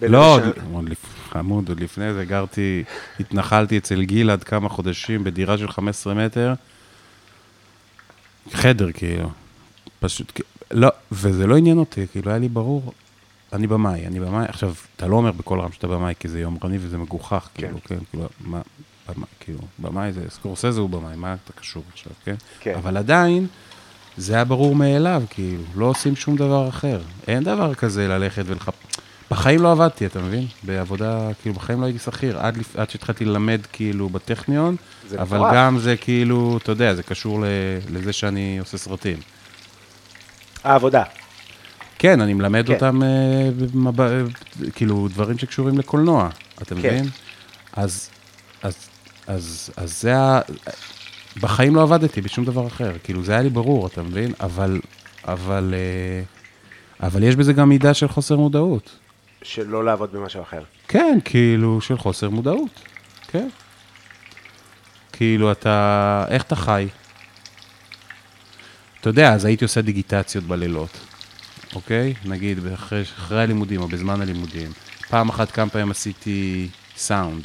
[0.02, 0.44] לא, עוד-
[1.30, 2.84] חמוד, עוד לפני זה גרתי,
[3.20, 6.54] התנחלתי אצל גלעד כמה חודשים בדירה של 15 מטר.
[8.54, 9.30] חדר, כאילו.
[10.00, 12.94] פשוט, לא, וזה לא עניין אותי, כאילו, היה לי ברור,
[13.54, 14.46] אני במאי, אני במאי.
[14.48, 17.98] עכשיו, אתה לא אומר בקול רם שאתה במאי, כי זה יומרני וזה מגוחך, כאילו, כן,
[18.12, 18.62] כאילו, מה,
[19.10, 22.36] במאי, כאילו, במאי זה, סקורסזה הוא במאי, מה אתה קשור עכשיו, כן?
[22.60, 22.74] כן.
[22.76, 23.48] אבל עדיין,
[24.18, 27.02] זה היה ברור מאליו, כאילו, לא עושים שום דבר אחר.
[27.28, 28.74] אין דבר כזה ללכת ולחפ...
[29.32, 30.48] בחיים לא עבדתי, אתה מבין?
[30.64, 32.76] בעבודה, כאילו, בחיים לא הייתי שכיר, עד, לפ...
[32.76, 34.76] עד שהתחלתי ללמד, כאילו, בטכניון,
[35.08, 35.54] זה אבל מטורף.
[35.56, 37.46] גם זה, כאילו, אתה יודע, זה קשור ל...
[37.92, 39.18] לזה שאני עושה סרטים.
[40.64, 41.04] העבודה.
[42.00, 42.74] כן, אני מלמד כן.
[42.74, 43.08] אותם, אה.
[44.00, 44.22] אה,
[44.76, 46.30] כאילו, דברים שקשורים לקולנוע,
[46.62, 46.76] אתה כן.
[46.76, 47.06] מבין?
[47.74, 48.10] אז,
[48.64, 48.90] אז,
[49.28, 50.42] אז, אז זה ה...
[51.42, 54.34] בחיים לא עבדתי בשום דבר אחר, כאילו, זה היה לי ברור, אתה מבין?
[54.40, 54.80] אבל,
[55.28, 56.24] אבל, אה,
[57.08, 59.00] אבל יש בזה גם מידה של חוסר מודעות.
[59.44, 60.62] שלא לעבוד במשהו אחר.
[60.88, 62.82] כן, כאילו, של חוסר מודעות,
[63.28, 63.48] כן.
[65.12, 66.88] כאילו, אתה, איך אתה חי?
[69.02, 70.98] אתה יודע, אז הייתי עושה דיגיטציות בלילות,
[71.76, 72.14] אוקיי?
[72.26, 74.72] נגיד, אחרי, אחרי הלימודים או בזמן הלימודים.
[75.10, 76.68] פעם אחת, כמה פעמים עשיתי
[76.98, 77.44] סאונד.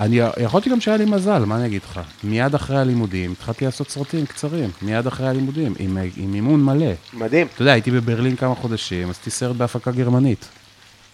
[0.00, 2.00] אני, יכולתי גם שהיה לי מזל, מה אני אגיד לך?
[2.24, 6.92] מיד אחרי הלימודים התחלתי לעשות סרטים קצרים, מיד אחרי הלימודים, עם, עם מימון מלא.
[7.12, 7.46] מדהים.
[7.54, 10.48] אתה יודע, הייתי בברלין כמה חודשים, עשיתי סרט בהפקה גרמנית.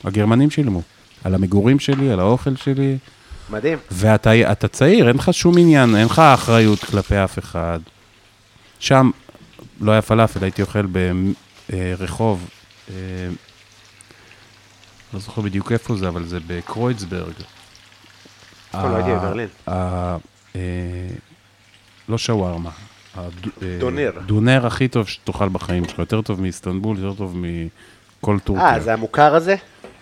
[0.04, 0.82] הגרמנים שילמו.
[1.24, 2.98] על המגורים שלי, על האוכל שלי.
[3.50, 3.78] מדהים.
[3.90, 7.78] ואתה אתה צעיר, אין לך שום עניין, אין לך אחריות כלפי אף אחד.
[8.84, 9.10] שם
[9.80, 10.86] לא היה פלאפל, הייתי אוכל
[11.70, 12.50] ברחוב,
[12.90, 12.94] אה,
[15.14, 17.32] לא זוכר בדיוק איפה זה, אבל זה בקרויצברג.
[18.72, 18.96] פה לא
[20.56, 21.08] אה,
[22.08, 22.70] לא שווארמה.
[23.18, 23.28] אה,
[23.80, 24.10] דונר.
[24.26, 28.74] דונר הכי טוב שתאכל בחיים שלך, יותר טוב מאיסטנבול, יותר טוב מכל טורקיה.
[28.74, 29.56] אה, זה המוכר הזה?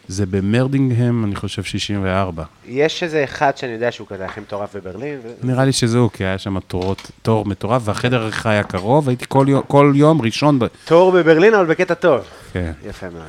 [0.09, 2.45] זה במרדינגהם, אני חושב, 64.
[2.67, 5.21] יש איזה אחד שאני יודע שהוא כזה הכי מטורף בברלין.
[5.43, 9.47] נראה לי שזהו, כי היה שם תורות, תור מטורף, והחדר עריכה היה קרוב, הייתי כל
[9.49, 10.67] יום, כל יום ראשון, ב...
[10.85, 12.21] תור בברלין, אבל בקטע טוב.
[12.53, 13.29] כן, יפה מאוד.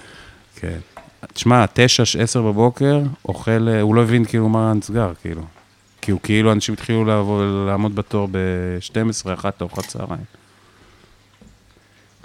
[0.56, 0.78] כן.
[1.34, 5.41] תשמע, תשע, עשר בבוקר, אוכל, אה, הוא לא הבין כאילו מה נסגר, כאילו.
[6.02, 10.24] כי הוא כאילו, אנשים התחילו לעבוד, לעמוד בתור ב-12, אחת לארוחת צהריים.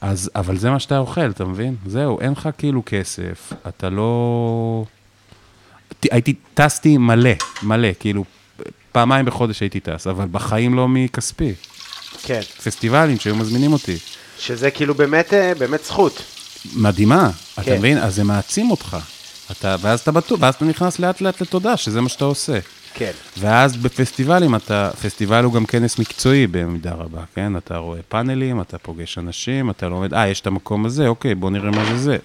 [0.01, 1.77] אז, אבל זה מה שאתה אוכל, אתה מבין?
[1.87, 4.85] זהו, אין לך כאילו כסף, אתה לא...
[6.11, 7.31] הייתי, טסתי מלא,
[7.63, 8.25] מלא, כאילו,
[8.93, 11.55] פעמיים בחודש הייתי טס, אבל בחיים לא מכספי.
[12.23, 12.41] כן.
[12.65, 13.97] פסטיבלים שהיו מזמינים אותי.
[14.39, 16.23] שזה כאילו באמת, אה, באמת זכות.
[16.77, 17.79] מדהימה, אתה כן.
[17.79, 17.99] מבין?
[17.99, 18.97] אז זה מעצים אותך.
[19.51, 22.59] אתה, ואז אתה בטוח, ואז אתה נכנס לאט לאט לתודעה שזה מה שאתה עושה.
[22.99, 23.11] כן.
[23.39, 27.57] ואז בפסטיבלים אתה, פסטיבל הוא גם כנס מקצועי במידה רבה, כן?
[27.57, 31.51] אתה רואה פאנלים, אתה פוגש אנשים, אתה לומד, אה, יש את המקום הזה, אוקיי, בוא
[31.51, 32.17] נראה מה זה זה.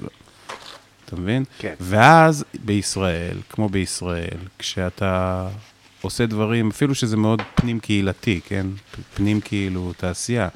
[1.05, 1.43] אתה מבין?
[1.59, 1.73] כן.
[1.79, 5.47] ואז בישראל, כמו בישראל, כשאתה
[6.01, 8.67] עושה דברים, אפילו שזה מאוד פנים קהילתי, כן?
[9.13, 10.47] פנים כאילו תעשייה,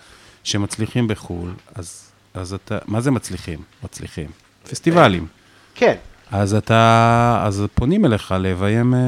[0.43, 3.59] שמצליחים בחו"ל, אז, אז אתה, מה זה מצליחים?
[3.83, 4.27] מצליחים.
[4.69, 5.27] פסטיבלים.
[5.75, 5.95] כן.
[6.31, 8.99] אז אתה, אז פונים אליך לביים, אה,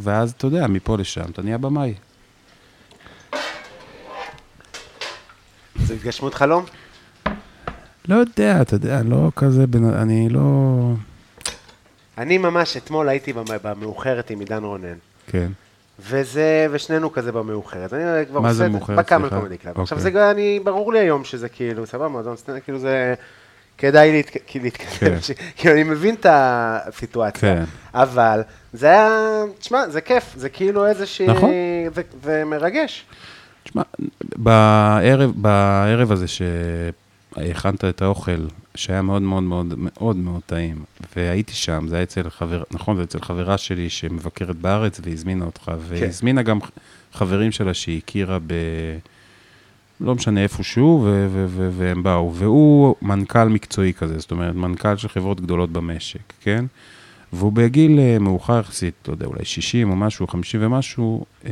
[0.00, 1.94] ואז אתה יודע, מפה לשם, אתה נהיה במאי.
[5.90, 6.64] התגשמות חלום?
[8.08, 10.40] לא יודע, אתה יודע, לא כזה, בן- אני לא...
[12.18, 14.94] אני ממש, אתמול הייתי במ- במאוחרת עם עידן רונן.
[15.26, 15.48] כן.
[16.00, 17.92] וזה, ושנינו כזה במאוחרת.
[17.92, 18.98] אני כבר מה זה עושה את מאוחרת?
[18.98, 19.28] בקאמל.
[19.28, 19.80] קומדי קלאב.
[19.80, 20.12] עכשיו אוקיי.
[20.12, 23.14] זה, אני, ברור לי היום שזה כאילו, סבבה, מועדון סטנד, כאילו זה,
[23.78, 25.20] כדאי להתק- להתקדם, כן.
[25.20, 27.64] ש- כאילו אני מבין את הסיטואציה, כן.
[27.94, 28.42] אבל
[28.72, 29.08] זה היה,
[29.58, 31.50] תשמע, זה כיף, זה כאילו איזושהי, נכון.
[31.94, 33.04] זה, זה מרגש.
[33.64, 33.82] תשמע,
[34.36, 40.76] בערב, בערב הזה שהכנת את האוכל, שהיה מאוד מאוד מאוד מאוד מאוד טעים,
[41.16, 45.72] והייתי שם, זה היה אצל חבר, נכון, זה אצל חברה שלי שמבקרת בארץ והזמינה אותך,
[45.88, 46.58] והזמינה גם
[47.12, 48.52] חברים שלה שהיא הכירה ב...
[50.00, 52.34] לא משנה איפשהו, ו- ו- ו- והם באו.
[52.34, 56.64] והוא מנכ"ל מקצועי כזה, זאת אומרת, מנכ"ל של חברות גדולות במשק, כן?
[57.32, 61.50] והוא בגיל אה, מאוחר יחסית, לא יודע, אולי 60 או משהו, 50 ומשהו, אה,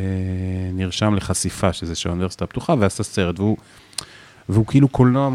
[0.72, 3.56] נרשם לחשיפה, שזה של האוניברסיטה הפתוחה, ועשה סרט, והוא,
[4.48, 5.30] והוא כאילו קולנוע,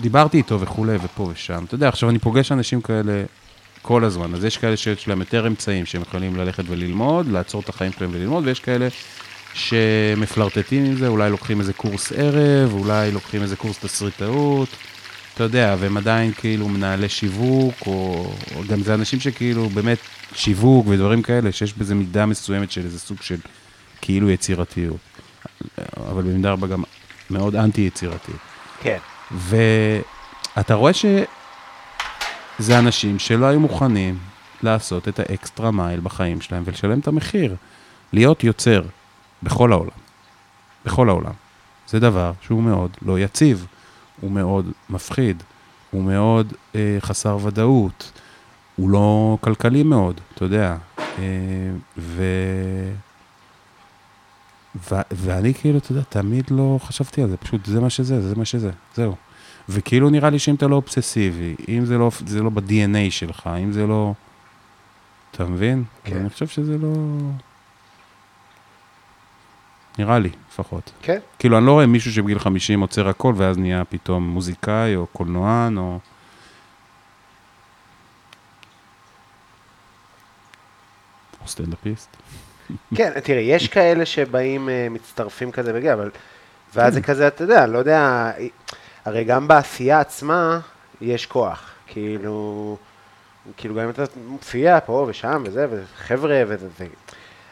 [0.00, 1.64] דיברתי איתו וכולי, ופה ושם.
[1.64, 3.24] אתה יודע, עכשיו אני פוגש אנשים כאלה
[3.82, 7.68] כל הזמן, אז יש כאלה שיש להם יותר אמצעים, שהם יכולים ללכת וללמוד, לעצור את
[7.68, 8.88] החיים שלהם וללמוד, ויש כאלה
[9.58, 14.68] שמפלרטטים עם זה, אולי לוקחים איזה קורס ערב, אולי לוקחים איזה קורס תסריטאות,
[15.34, 19.98] אתה יודע, והם עדיין כאילו מנהלי שיווק, או, או גם זה אנשים שכאילו באמת
[20.34, 23.36] שיווק ודברים כאלה, שיש בזה מידה מסוימת של איזה סוג של
[24.00, 24.98] כאילו יצירתיות,
[26.10, 26.82] אבל במידה רבה גם
[27.30, 28.36] מאוד אנטי-יצירתית.
[28.82, 28.98] כן.
[29.30, 34.18] ואתה רואה שזה אנשים שלא היו מוכנים
[34.62, 37.54] לעשות את האקסטרה מייל בחיים שלהם ולשלם את המחיר.
[38.12, 38.82] להיות יוצר
[39.42, 39.90] בכל העולם.
[40.84, 41.32] בכל העולם.
[41.88, 43.66] זה דבר שהוא מאוד לא יציב,
[44.20, 45.42] הוא מאוד מפחיד,
[45.90, 48.12] הוא מאוד אה, חסר ודאות,
[48.76, 50.76] הוא לא כלכלי מאוד, אתה יודע.
[50.98, 51.24] אה,
[51.98, 52.22] ו...
[54.90, 58.36] ו- ואני כאילו, אתה יודע, תמיד לא חשבתי על זה, פשוט זה מה שזה, זה
[58.36, 59.14] מה שזה, זהו.
[59.68, 63.72] וכאילו נראה לי שאם אתה לא אובססיבי, אם זה לא, זה לא ב-DNA שלך, אם
[63.72, 64.12] זה לא...
[65.30, 65.84] אתה מבין?
[66.04, 66.10] כן.
[66.10, 66.20] כן.
[66.20, 66.88] אני חושב שזה לא...
[69.98, 70.90] נראה לי, לפחות.
[71.02, 71.18] כן.
[71.38, 75.78] כאילו, אני לא רואה מישהו שבגיל 50 עוצר הכל, ואז נהיה פתאום מוזיקאי או קולנוען,
[75.78, 75.98] או...
[81.42, 82.16] או סטנדאפיסט.
[82.94, 86.10] כן, תראה, יש כאלה שבאים, אה, מצטרפים כזה וגיע, אבל...
[86.74, 88.30] ואז זה כזה, אתה יודע, לא יודע,
[89.04, 90.60] הרי גם בעשייה עצמה
[91.00, 91.70] יש כוח.
[91.86, 92.76] כאילו,
[93.56, 96.68] כאילו גם אם אתה מופיע פה ושם וזה, וחבר'ה, וזה.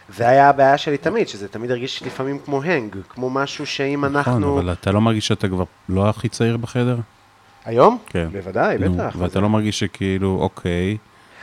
[0.08, 4.16] זה היה הבעיה שלי תמיד, שזה תמיד הרגיש לפעמים כמו הנג, כמו משהו שאם נכון,
[4.16, 4.58] אנחנו...
[4.58, 6.96] אבל אתה לא מרגיש שאתה כבר לא הכי צעיר בחדר?
[7.64, 7.98] היום?
[8.06, 8.28] כן.
[8.32, 9.16] בוודאי, נו, בטח.
[9.18, 10.96] ואתה לא מרגיש שכאילו, אוקיי,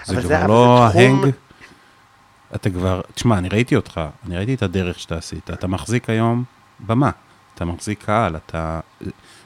[0.06, 1.34] זה זה- כבר לא זה תחום- ההנג.
[2.56, 5.50] אתה כבר, תשמע, אני ראיתי אותך, אני ראיתי את הדרך שאתה עשית.
[5.52, 6.44] אתה מחזיק היום
[6.80, 7.10] במה,
[7.56, 8.80] אתה מחזיק קהל, אתה...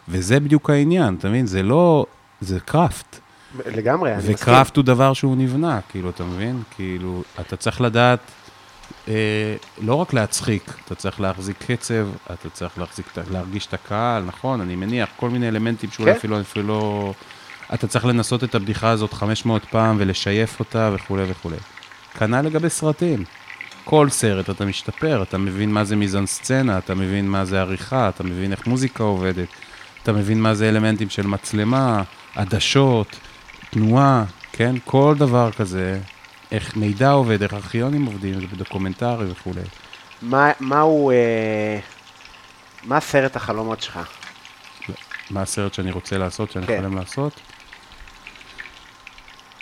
[0.07, 1.45] וזה בדיוק העניין, אתה מבין?
[1.45, 2.05] זה לא...
[2.41, 3.19] זה קראפט.
[3.65, 4.35] לגמרי, אני מסכים.
[4.35, 6.61] וקראפט הוא דבר שהוא נבנה, כאילו, אתה מבין?
[6.75, 8.19] כאילו, אתה צריך לדעת
[9.07, 14.61] אה, לא רק להצחיק, אתה צריך להחזיק קצב, אתה צריך להחזיק, להרגיש את הקהל, נכון?
[14.61, 16.17] אני מניח, כל מיני אלמנטים שאולי כן.
[16.17, 17.13] אפילו, אפילו לא...
[17.73, 21.57] אתה צריך לנסות את הבדיחה הזאת 500 פעם ולשייף אותה וכולי וכולי.
[22.17, 23.23] כנ"ל לגבי סרטים.
[23.83, 28.09] כל סרט אתה משתפר, אתה מבין מה זה מיזן סצנה, אתה מבין מה זה עריכה,
[28.09, 29.47] אתה מבין איך מוזיקה עובדת,
[30.03, 32.03] אתה מבין מה זה אלמנטים של מצלמה,
[32.35, 33.19] עדשות,
[33.69, 34.75] תנועה, כן?
[34.85, 35.99] כל דבר כזה,
[36.51, 39.61] איך מידע עובד, איך ארכיונים עובדים, זה בדוקומנטרי וכולי.
[40.21, 41.79] מה, מהו, אה,
[42.83, 44.07] מה סרט החלומות שלך?
[45.29, 46.77] מה הסרט שאני רוצה לעשות, שאני כן.
[46.77, 47.39] חולם לעשות?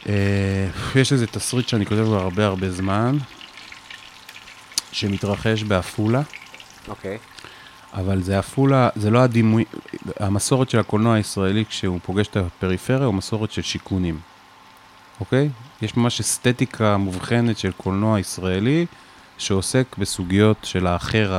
[0.09, 3.17] אה, יש איזה תסריט שאני כותב כבר הרבה הרבה זמן,
[4.91, 6.21] שמתרחש בעפולה.
[6.87, 7.17] אוקיי.
[7.93, 9.65] אבל זה עפולה, זה לא הדימוי,
[10.19, 14.19] המסורת של הקולנוע הישראלי כשהוא פוגש את הפריפריה הוא מסורת של שיכונים,
[15.19, 15.49] אוקיי?
[15.81, 18.85] יש ממש אסתטיקה מובחנת של קולנוע ישראלי
[19.37, 21.33] שעוסק בסוגיות של האחר,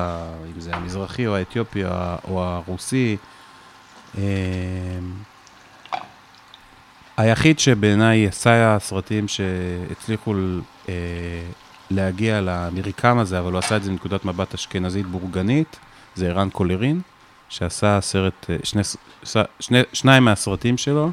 [0.56, 1.84] אם זה המזרחי או האתיופי
[2.28, 3.16] או הרוסי.
[4.18, 4.22] אמ,
[7.16, 10.34] היחיד שבעיניי עשה סרטים שהצליחו
[10.88, 10.94] אה,
[11.90, 15.78] להגיע למרקם הזה, אבל הוא עשה את זה מנקודת מבט אשכנזית בורגנית,
[16.14, 17.00] זה ערן קולרין,
[17.48, 18.82] שעשה סרט, אה, שני,
[19.60, 21.10] שני, שניים מהסרטים שלו,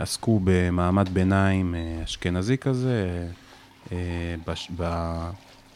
[0.00, 3.26] עסקו במעמד ביניים אה, אשכנזי כזה,
[3.92, 3.96] אה,
[4.46, 4.70] בש-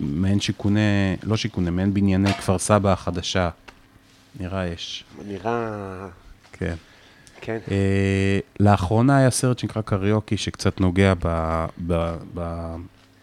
[0.00, 0.80] במעין שיכוני,
[1.22, 3.50] לא שיכוני, מעין בנייני כפר סבא החדשה,
[4.40, 6.06] נראה אש, נראה...
[6.52, 6.74] כן.
[7.40, 7.58] כן.
[7.70, 12.16] אה, לאחרונה היה סרט שנקרא קריוקי, שקצת נוגע ב- ב-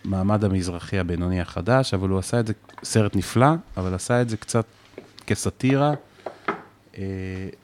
[0.05, 2.53] במעמד המזרחי הבינוני החדש, אבל הוא עשה את זה,
[2.83, 4.65] סרט נפלא, אבל עשה את זה קצת
[5.27, 5.93] כסאטירה, אה,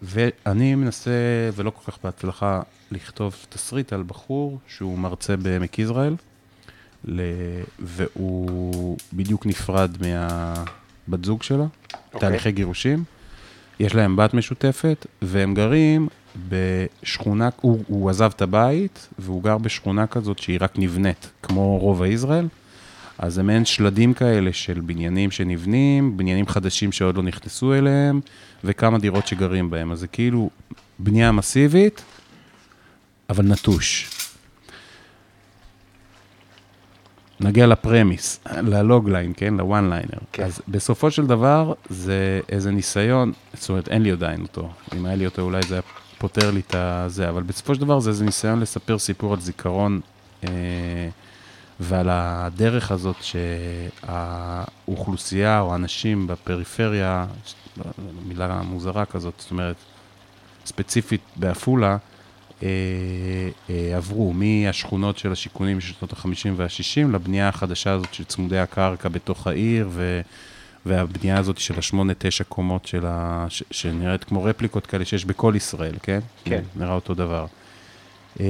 [0.01, 1.11] ואני מנסה,
[1.55, 6.15] ולא כל כך בהצלחה, לכתוב תסריט על בחור שהוא מרצה בעמק יזרעאל,
[7.79, 12.19] והוא בדיוק נפרד מהבת זוג שלו, אוקיי.
[12.19, 13.03] תהליכי גירושים.
[13.79, 16.07] יש להם בת משותפת, והם גרים
[16.49, 22.07] בשכונה, הוא, הוא עזב את הבית, והוא גר בשכונה כזאת שהיא רק נבנית, כמו רובע
[22.07, 22.47] יזרעאל.
[23.21, 28.21] אז זה מעין שלדים כאלה של בניינים שנבנים, בניינים חדשים שעוד לא נכנסו אליהם,
[28.63, 29.91] וכמה דירות שגרים בהם.
[29.91, 30.49] אז זה כאילו
[30.99, 32.03] בנייה מסיבית,
[33.29, 34.09] אבל נטוש.
[37.39, 39.53] נגיע לפרמיס, ללוגליין, כן?
[39.53, 40.19] לוואן ליינר.
[40.31, 40.43] כן.
[40.43, 44.69] אז בסופו של דבר, זה איזה ניסיון, זאת אומרת, אין לי עדיין אותו.
[44.97, 45.81] אם היה לי אותו, אולי זה היה
[46.17, 49.99] פותר לי את הזה, אבל בסופו של דבר זה איזה ניסיון לספר סיפור על זיכרון
[50.43, 50.49] אה,
[51.83, 53.15] ועל הדרך הזאת
[54.01, 57.25] שהאוכלוסייה או האנשים בפריפריה,
[58.27, 59.75] מילה מוזרה כזאת, זאת אומרת,
[60.65, 61.97] ספציפית בעפולה,
[62.63, 62.67] אה,
[63.69, 69.09] אה, עברו מהשכונות של השיכונים של שנות ה-50 וה-60 לבנייה החדשה הזאת של צמודי הקרקע
[69.09, 70.21] בתוך העיר, ו,
[70.85, 73.45] והבנייה הזאת של השמונה, תשע קומות של ה...
[73.49, 76.19] ש, שנראית כמו רפליקות כאלה שיש בכל ישראל, כן?
[76.45, 76.61] כן.
[76.75, 77.45] נראה אותו דבר.
[78.39, 78.45] אה,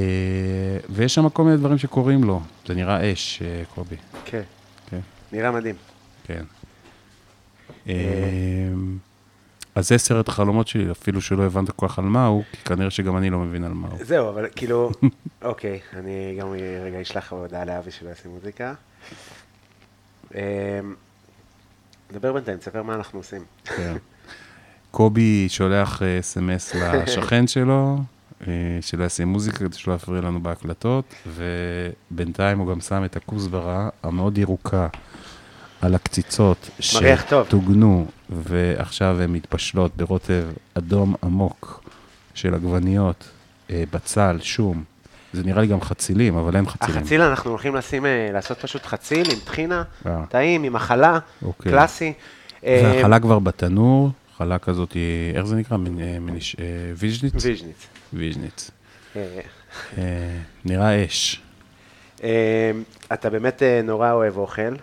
[0.90, 2.42] ויש שם כל מיני דברים שקורים לו.
[2.68, 3.96] זה נראה אש, אה, קובי.
[4.26, 4.42] כן,
[4.90, 5.00] כן.
[5.32, 5.76] נראה מדהים.
[6.24, 6.44] כן.
[7.90, 7.94] אה,
[9.76, 12.90] אז זה סרט החלומות שלי, אפילו שלא הבנת כל כך על מה הוא, כי כנראה
[12.90, 14.06] שגם אני לא מבין על מה הוא.
[14.06, 14.92] זהו, אבל כאילו,
[15.42, 16.54] אוקיי, אני גם
[16.86, 18.74] רגע אשלח הודעה לאבי שלא יעשה מוזיקה.
[22.12, 23.44] נדבר בינתיים, תספר מה אנחנו עושים.
[23.64, 23.98] כן.
[24.92, 27.98] קובי שולח אס.אם.אס לשכן שלו,
[28.82, 34.38] שלא יעשה מוזיקה כדי שלא יפריע לנו בהקלטות, ובינתיים הוא גם שם את הכוסברה המאוד
[34.38, 34.88] ירוקה
[35.82, 36.70] על הקציצות.
[36.80, 40.44] שטוגנו, ועכשיו הן מתבשלות ברוטב
[40.74, 41.84] אדום עמוק
[42.34, 43.30] של עגבניות,
[43.70, 44.84] אה, בצל, שום.
[45.34, 47.02] זה נראה לי גם חצילים, אבל אין חצילים.
[47.02, 50.24] החציל, אנחנו הולכים לשים, אה, לעשות פשוט חציל עם טחינה, אה.
[50.30, 51.72] טעים, עם חלה, אוקיי.
[51.72, 52.14] קלאסי.
[52.66, 54.98] אה, והחלה כבר בתנור, חלה כזאת,
[55.36, 55.78] איך זה נקרא?
[55.78, 56.18] אה,
[56.60, 56.66] אה,
[56.98, 57.46] ויז'ניץ?
[57.46, 57.88] ויז'ניץ.
[58.14, 58.72] ויז'ניץ.
[59.16, 59.40] אה,
[59.98, 61.42] אה, נראה אש.
[62.24, 62.72] אה,
[63.14, 64.76] אתה באמת נורא אוהב אוכל.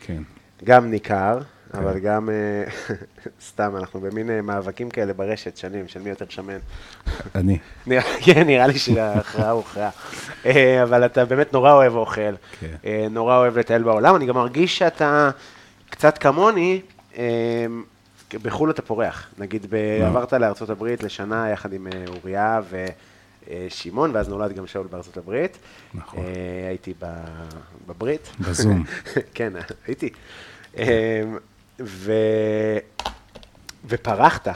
[0.00, 0.22] כן.
[0.64, 1.38] גם ניכר,
[1.74, 2.28] אבל גם,
[3.48, 6.58] סתם, אנחנו במין מאבקים כאלה ברשת שנים, של מי יותר שמן.
[7.34, 7.58] אני.
[8.24, 9.90] כן, נראה לי שההכרעה הוכרעה.
[10.82, 12.76] אבל אתה באמת נורא אוהב אוכל, כן.
[13.10, 14.16] נורא אוהב לטייל בעולם.
[14.16, 15.30] אני גם מרגיש שאתה
[15.90, 16.80] קצת כמוני,
[18.34, 19.26] בחו"ל אתה פורח.
[19.38, 20.02] נגיד, ב-?
[20.06, 22.60] עברת לארצות הברית לשנה יחד עם אה, אוריה
[23.48, 25.58] ושמעון, ואז נולד גם שאול בארצות הברית.
[25.94, 26.18] נכון.
[26.18, 27.24] אה, הייתי ב-
[27.86, 28.28] בברית.
[28.40, 28.84] בזום.
[29.34, 29.52] כן,
[29.86, 30.10] הייתי.
[30.78, 31.22] אה,
[31.80, 32.12] ו...
[33.88, 34.48] ופרחת.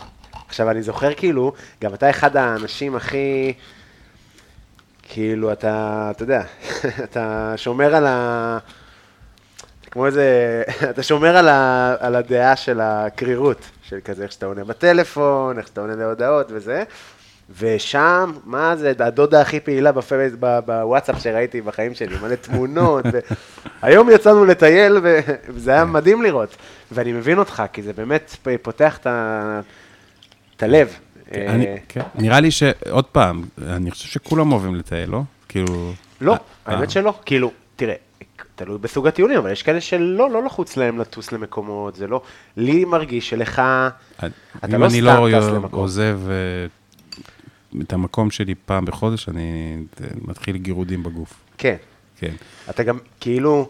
[0.48, 3.52] עכשיו, אני זוכר כאילו, גם אתה אחד האנשים הכי,
[5.02, 6.42] כאילו, אתה, אתה יודע,
[7.04, 8.58] אתה שומר על ה...
[9.90, 10.24] כמו איזה,
[10.90, 15.66] אתה שומר על, ה, על הדעה של הקרירות, של כזה, איך שאתה עונה בטלפון, איך
[15.66, 16.82] שאתה עונה להודעות וזה.
[17.60, 23.04] ושם, מה זה, הדודה הכי פעילה בפייס, ב- בוואטסאפ שראיתי בחיים שלי, מלא תמונות.
[23.12, 23.18] ו...
[23.82, 26.56] היום יצאנו לטייל, וזה היה מדהים לראות.
[26.92, 29.60] ואני מבין אותך, כי זה באמת פותח את ה-
[30.56, 30.94] את הלב.
[31.36, 32.00] אני- אה, כן.
[32.14, 35.20] נראה לי שעוד פעם, אני חושב שכולם אוהבים לטייל, לא?
[35.48, 35.92] כאילו...
[36.20, 37.14] לא, אה, האמת אה, שלא.
[37.26, 37.94] כאילו, תראה,
[38.64, 42.22] תלוי בסוג הטיולים, אבל יש כאלה שלא, לא לחוץ להם לטוס למקומות, זה לא...
[42.56, 43.62] לי מרגיש שלך,
[44.18, 44.26] אתה
[44.66, 45.80] אם לא אני סתם לא טס למקום.
[45.80, 51.34] עוזב אה, את המקום שלי פעם בחודש, אני אה, מתחיל גירודים בגוף.
[51.58, 51.76] כן.
[52.16, 52.34] כן.
[52.70, 53.68] אתה גם, כאילו,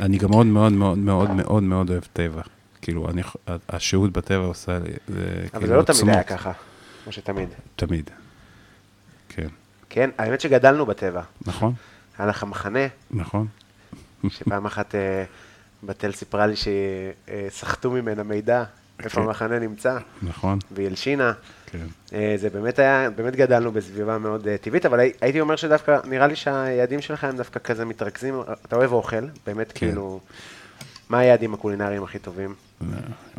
[0.00, 2.42] אני גם מאוד מאוד מאוד מאוד מאוד מאוד אוהב טבע.
[2.82, 3.22] כאילו, אני,
[3.68, 6.22] השהות בטבע עושה לי, זה אבל כאילו זה לא תמיד היה.
[6.22, 6.52] ככה,
[7.04, 7.48] כמו שתמיד.
[7.76, 8.10] תמיד.
[9.28, 9.48] כן.
[9.90, 11.22] כן, האמת שגדלנו בטבע.
[11.46, 11.72] נכון?
[12.18, 13.46] היה לך מחנה, נכון?
[14.28, 15.24] שפעם אחת אה,
[15.82, 18.64] בת-אל סיפרה לי שסחטו ממנה מידע,
[19.04, 19.22] איפה כן.
[19.26, 20.58] המחנה נמצא, נכון?
[20.70, 21.32] והיא הלשינה.
[21.66, 21.86] כן.
[22.14, 25.98] אה, זה באמת היה, באמת גדלנו בסביבה מאוד אה, טבעית, אבל הי- הייתי אומר שדווקא,
[26.04, 28.34] נראה לי שהיעדים שלך הם דווקא כזה מתרכזים,
[28.66, 29.86] אתה אוהב אוכל, באמת כן.
[29.86, 30.20] כאילו,
[31.08, 32.54] מה היעדים הקולינריים הכי טובים?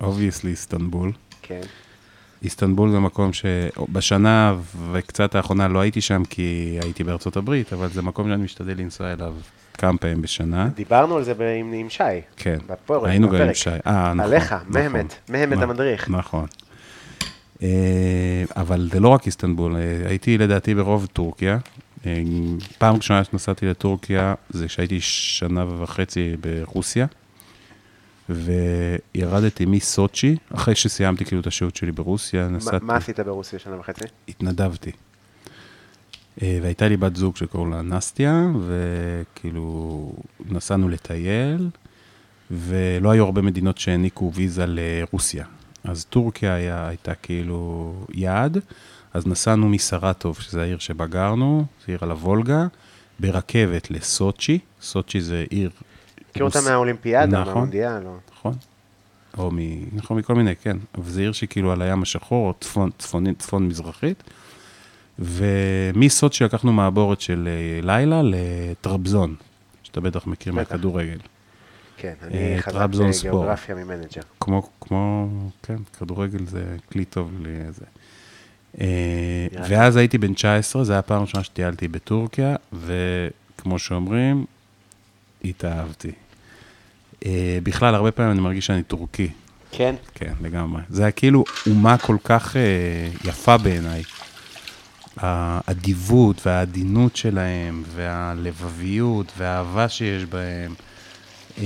[0.01, 1.11] obviously איסטנבול.
[1.41, 1.61] כן.
[2.43, 4.55] איסטנבול זה מקום שבשנה
[4.91, 9.13] וקצת האחרונה לא הייתי שם כי הייתי בארצות הברית, אבל זה מקום שאני משתדל לנסוע
[9.13, 9.33] אליו
[9.73, 10.67] כמה פעמים בשנה.
[10.75, 12.03] דיברנו על זה עם עם שי.
[12.37, 13.53] כן, בפרק, היינו גם עם.
[13.53, 13.69] שי.
[13.69, 14.19] אה, נכון.
[14.19, 14.81] עליך, נכון.
[14.81, 16.09] מהמת, מהמת נכון, המדריך.
[16.09, 16.45] נכון.
[17.63, 21.57] אה, אבל זה לא רק איסטנבול, אה, הייתי לדעתי ברוב טורקיה.
[22.05, 22.21] אה,
[22.77, 27.05] פעם ראשונה שנסעתי לטורקיה זה כשהייתי שנה וחצי ברוסיה,
[28.29, 34.05] וירדתי מסוצ'י, אחרי שסיימתי כאילו את השהות שלי ברוסיה, נסעתי, מה עשית ברוסיה שנה וחצי?
[34.29, 34.91] התנדבתי.
[36.41, 40.13] אה, והייתה לי בת זוג שקוראים לה נסטיה, וכאילו
[40.49, 41.69] נסענו לטייל,
[42.51, 45.45] ולא היו הרבה מדינות שהעניקו ויזה לרוסיה.
[45.83, 48.57] אז טורקיה היה, הייתה כאילו יעד,
[49.13, 52.67] אז נסענו מסרטוב, שזה העיר שבה גרנו, זו עיר על הוולגה,
[53.19, 55.69] ברכבת לסוצ'י, סוצ'י זה עיר...
[56.29, 57.53] מכיר אותה מהאולימפיאדה, נכון.
[57.53, 58.15] מהמונדיאל, או...
[58.31, 58.53] נכון.
[59.37, 59.57] או מ...
[59.93, 60.77] נכון, מכל מיני, כן.
[60.95, 64.23] אבל זו עיר שכאילו על הים השחור, צפון, צפונית, צפון מזרחית.
[65.21, 69.35] ומסוצ'י לקחנו מעבורת של אה, לילה לטרבזון,
[69.83, 70.53] שאתה בטח מכיר.
[70.53, 71.17] מהכדורגל.
[71.97, 72.87] כן, אה, אני חזק.
[73.19, 74.21] בגיאוגרפיה מ Manager.
[74.39, 75.29] כמו, כמו,
[75.63, 77.85] כן, כדורגל זה כלי טוב לזה.
[78.81, 79.47] אה.
[79.69, 84.45] ואז הייתי בן 19, זו הייתה הפעם הראשונה שטיילתי בטורקיה, וכמו שאומרים,
[85.43, 86.11] התאהבתי.
[87.25, 89.29] אה, בכלל, הרבה פעמים אני מרגיש שאני טורקי.
[89.71, 89.95] כן?
[90.15, 90.81] כן, לגמרי.
[90.89, 92.55] זה היה כאילו אומה כל כך
[93.25, 94.03] יפה בעיניי.
[95.17, 100.73] האדיבות והעדינות שלהם, והלבביות, והאהבה שיש בהם,
[101.57, 101.63] אה,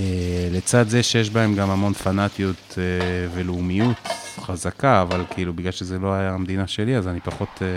[0.51, 2.83] לצד זה שיש בהם גם המון פנאטיות אה,
[3.33, 3.97] ולאומיות
[4.39, 7.49] חזקה, אבל כאילו, בגלל שזה לא היה המדינה שלי, אז אני פחות...
[7.61, 7.67] אה,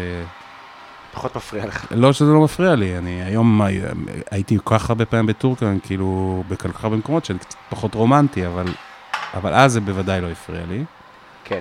[1.13, 1.87] פחות מפריע לך.
[1.91, 3.81] לא שזה לא מפריע לי, אני היום הי-
[4.31, 8.47] הייתי כל כך הרבה פעמים בטורקיה, כאילו, בכל כך הרבה מקומות שאני קצת פחות רומנטי,
[8.47, 8.65] אבל,
[9.35, 10.85] אבל אז זה בוודאי לא הפריע לי.
[11.45, 11.61] כן.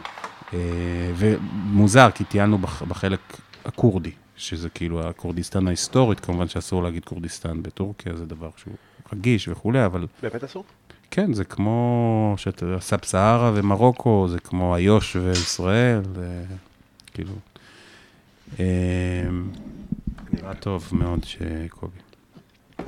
[1.15, 3.19] ומוזר, כי טיילנו בח- בחלק
[3.67, 8.73] הכורדי, שזה כאילו הכורדיסטן ההיסטורית, כמובן שאסור להגיד כורדיסטן בטורקיה, זה דבר שהוא
[9.13, 10.63] רגיש וכולי, אבל באמת אסור?
[11.11, 16.43] כן, זה כמו שאתה יודע, סאב סהרה ומרוקו, זה כמו איו"ש וישראל, זה
[17.13, 17.33] כאילו...
[18.59, 18.65] אה,
[20.33, 21.99] נראה טוב מאוד שקובי.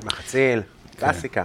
[0.05, 0.61] מחציל,
[0.95, 1.43] קלאסיקה.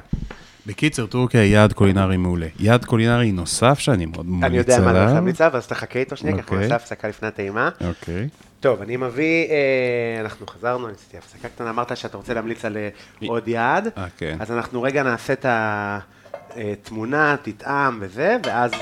[0.66, 2.47] בקיצר, טורקיה היא יעד קולינרי מעולה.
[2.59, 4.48] יעד קולינרי נוסף שאני מאוד ממליץ עליו.
[4.48, 6.69] אני יודע מה אני הולך להמליץ עליו, אז תחכה איתו שנייה, כי אנחנו אוקיי.
[6.69, 7.69] נעשה הפסקה לפני הטעימה.
[7.89, 8.28] אוקיי.
[8.65, 12.77] טוב, אני מביא, אה, אנחנו חזרנו, אני עשיתי הפסקה קטנה, אמרת שאתה רוצה להמליץ על
[12.77, 12.89] אה,
[13.28, 13.89] עוד יעד.
[13.99, 14.36] אה, כן.
[14.41, 18.73] אז אנחנו רגע נעשה את התמונה, תטעם וזה, ואז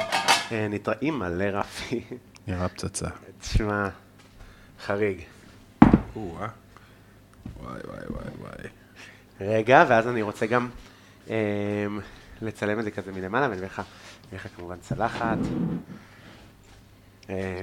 [0.53, 2.05] אה, נתראה, אימא לרפי.
[2.47, 3.07] נראה פצצה.
[3.41, 3.89] תשמע,
[4.87, 5.21] חריג.
[6.17, 6.49] וואי
[7.65, 8.69] וואי וואי וואי.
[9.41, 10.69] רגע, ואז אני רוצה גם
[11.31, 11.37] אה,
[12.43, 13.69] לצלם את זה כזה מלמעלה, ואני אביא
[14.33, 15.39] לך כמובן צלחת.
[17.31, 17.63] אה,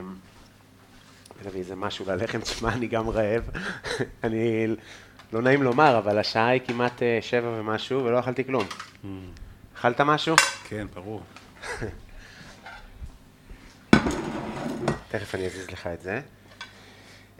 [1.44, 3.50] ונביא איזה משהו ללחם, תשמע, אני גם רעב.
[4.24, 4.68] אני,
[5.34, 8.68] לא נעים לומר, אבל השעה היא כמעט אה, שבע ומשהו, ולא אכלתי כלום.
[9.76, 10.36] אכלת משהו?
[10.64, 11.22] כן, ברור.
[15.12, 16.22] תכף אני אזיז לך את זה.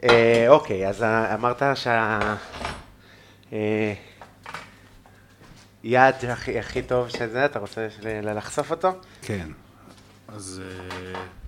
[0.02, 2.18] אה, אוקיי, אז אה, אמרת שה...
[3.52, 3.92] אה,
[5.84, 7.88] יעד הכי, הכי טוב שזה, אתה רוצה
[8.22, 8.92] לחשוף אותו?
[9.22, 9.48] כן.
[10.28, 10.62] אז...
[10.64, 11.39] אה,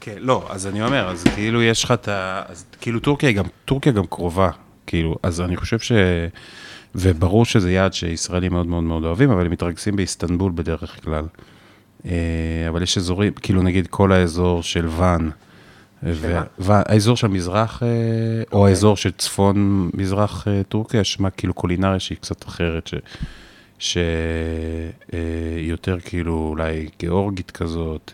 [0.00, 2.42] כן, לא, אז אני אומר, אז כאילו יש לך את ה...
[2.48, 4.50] אז כאילו טורקיה גם, טורקיה גם קרובה,
[4.86, 5.92] כאילו, אז אני חושב ש...
[6.94, 11.24] וברור שזה יעד שישראלים מאוד מאוד מאוד אוהבים, אבל הם מתרכזים באיסטנבול בדרך כלל.
[12.06, 12.10] אה,
[12.68, 15.30] אבל יש אזורים, כאילו נגיד כל האזור של ואן,
[16.02, 16.42] שמה?
[16.58, 17.88] וה- האזור של מזרח, אה,
[18.52, 18.70] או אוקיי.
[18.70, 22.94] האזור של צפון מזרח אה, טורקיה, שמה כאילו קולינריה שהיא קצת אחרת, ש...
[23.78, 28.12] שיותר כאילו אולי גיאורגית כזאת,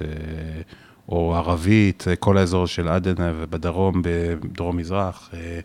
[1.09, 5.61] או ערבית, אה, כל האזור של עדנה ובדרום, בדרום מזרח, אה,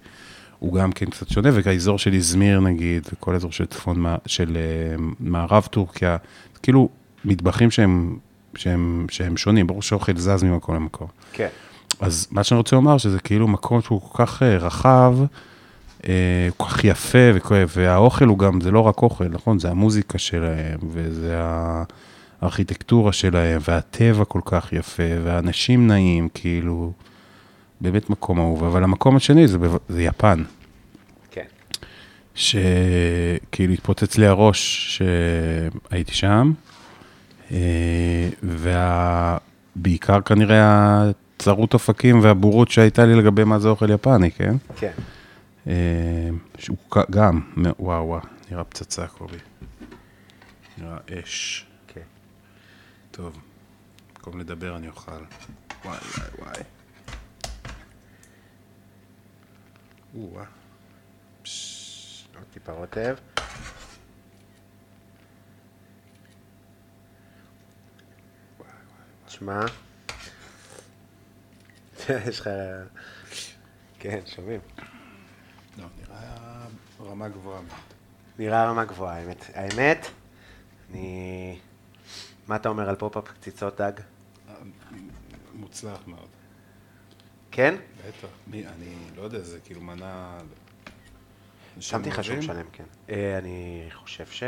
[0.59, 4.95] הוא גם כן קצת שונה, והאזור של איזמיר נגיד, וכל האזור של צפון, של אה,
[5.19, 6.17] מערב טורקיה,
[6.63, 6.89] כאילו
[7.25, 8.17] מטבחים שהם,
[8.55, 11.07] שהם, שהם שונים, ברור שאוכל זז ממקום למקום.
[11.33, 11.47] כן.
[11.99, 15.15] אז מה שאני רוצה לומר, שזה כאילו מקום שהוא כל כך רחב,
[16.57, 19.59] כל כך יפה, וכל- והאוכל הוא גם, זה לא רק אוכל, נכון?
[19.59, 21.35] זה המוזיקה שלהם, וזה
[22.41, 26.93] הארכיטקטורה שלהם, והטבע כל כך יפה, והאנשים נעים, כאילו,
[27.81, 28.63] באמת מקום אהוב.
[28.63, 29.57] אבל המקום השני זה,
[29.89, 30.43] זה יפן,
[31.31, 31.45] כן.
[32.35, 36.51] שכאילו התפוצץ לי הראש שהייתי שם,
[37.51, 41.03] אה, ובעיקר כנראה
[41.39, 44.55] הצרות אופקים והבורות שהייתה לי לגבי מה זה אוכל יפני, כן?
[44.75, 44.91] כן.
[45.67, 45.73] אה,
[46.57, 46.77] שהוא
[47.11, 47.39] גם,
[47.79, 49.37] וואו וואו, נראה פצצה קובי.
[50.77, 51.70] נראה אש.
[53.11, 53.39] טוב,
[54.13, 55.11] במקום לדבר אני אוכל.
[55.85, 56.63] וואי וואי וואי.
[60.15, 60.45] או-אה.
[62.35, 63.15] עוד טיפה רוטב.
[69.25, 69.59] תשמע.
[72.27, 72.49] יש לך...
[73.99, 74.59] כן, שומעים.
[75.77, 76.65] לא, נראה
[76.99, 77.61] רמה גבוהה.
[78.39, 79.45] נראה רמה גבוהה, האמת.
[79.53, 80.07] האמת,
[80.89, 81.59] אני...
[82.47, 83.91] מה אתה אומר על pop-up קציצות דג?
[85.53, 86.27] מוצלח מאוד.
[87.51, 87.75] כן?
[88.07, 88.27] בטח.
[88.47, 90.37] מי, אני לא יודע, זה כאילו מנה...
[91.79, 92.83] שמתי לך שום שלם, כן.
[93.09, 94.43] אה, אני חושב ש...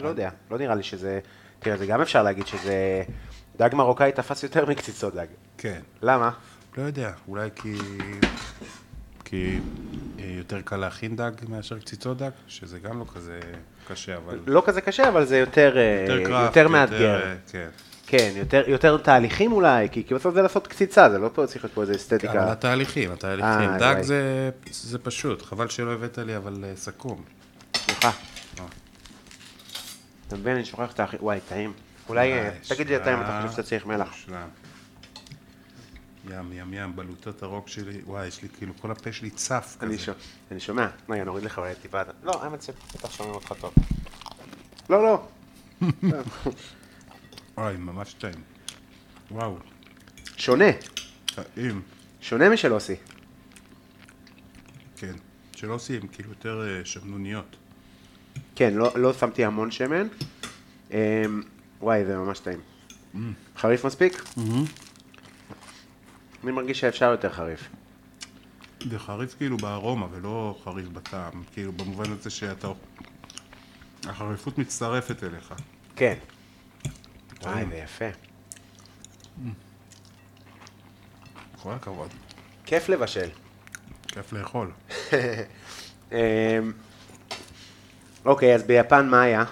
[0.00, 1.20] לא יודע, לא נראה לי שזה...
[1.58, 3.02] תראה, זה גם אפשר להגיד שזה...
[3.56, 5.26] דג מרוקאי תפס יותר מקציצות דג.
[5.58, 5.80] כן.
[6.02, 6.30] למה?
[6.76, 7.74] לא יודע, אולי כי...
[9.24, 9.58] כי
[10.18, 13.40] אה, יותר קל להכין דג מאשר קציצות דג, שזה גם לא כזה
[13.88, 14.38] קשה, אבל...
[14.46, 15.76] לא כזה קשה, אבל זה יותר...
[15.76, 17.20] אה, יותר קראפט, יותר מאתגר.
[17.24, 17.68] אה, כן.
[18.06, 21.64] כן, יותר, יותר תהליכים אולי, כי, כי בסוף זה לעשות קציצה, זה לא פה צריך
[21.64, 22.52] להיות פה איזה אבל אסתטיקה.
[22.52, 23.70] התהליכים, התהליכים.
[23.70, 24.02] אה, דג.
[24.02, 27.22] זה, זה פשוט, חבל שלא הבאת לי, אבל סכו"ם.
[27.76, 28.10] סליחה.
[30.28, 31.16] אתה מבין, אני שוכח את האחי...
[31.20, 31.72] וואי, טעים.
[32.08, 32.32] אולי,
[32.68, 33.40] תגיד לי אתה אם אתה.
[33.40, 34.14] חושב שאתה צריך מלח.
[36.30, 39.94] ים, ים, ים, בלוטות הרוק שלי, וואי, יש לי כאילו, כל הפה שלי צף אני
[39.94, 40.04] כזה.
[40.04, 40.16] שומע,
[40.50, 40.88] אני שומע.
[41.08, 42.02] רגע, נוריד לך אולי טיפה.
[42.22, 43.74] לא, האמת שבטח שומעים אותך טוב.
[44.90, 45.28] לא, לא.
[47.58, 48.42] וואי, ממש טעים.
[49.30, 49.58] וואו,
[50.36, 50.64] שונה.
[51.34, 51.82] טעים.
[52.20, 52.96] שונה משל אוסי.
[54.96, 55.14] כן.
[55.56, 57.56] שלא עושים, כאילו יותר אה, שמנוניות.
[58.54, 60.06] כן, לא, לא שמתי המון שמן.
[60.90, 60.96] אמ,
[61.80, 62.60] וואי, זה ממש טעים.
[63.56, 64.22] חריף מספיק?
[66.44, 67.68] אני מרגיש שאפשר יותר חריף.
[68.90, 72.68] זה חריף כאילו בארומה ולא חריף בטעם, כאילו במובן הזה שאתה...
[74.08, 75.54] החריפות מצטרפת אליך.
[75.96, 76.14] כן.
[77.42, 78.04] וואי, זה יפה.
[81.62, 82.08] כל הכבוד.
[82.64, 83.28] כיף לבשל.
[84.08, 84.70] כיף לאכול.
[86.12, 86.16] אמ,
[88.24, 89.44] אוקיי, אז ביפן מה היה?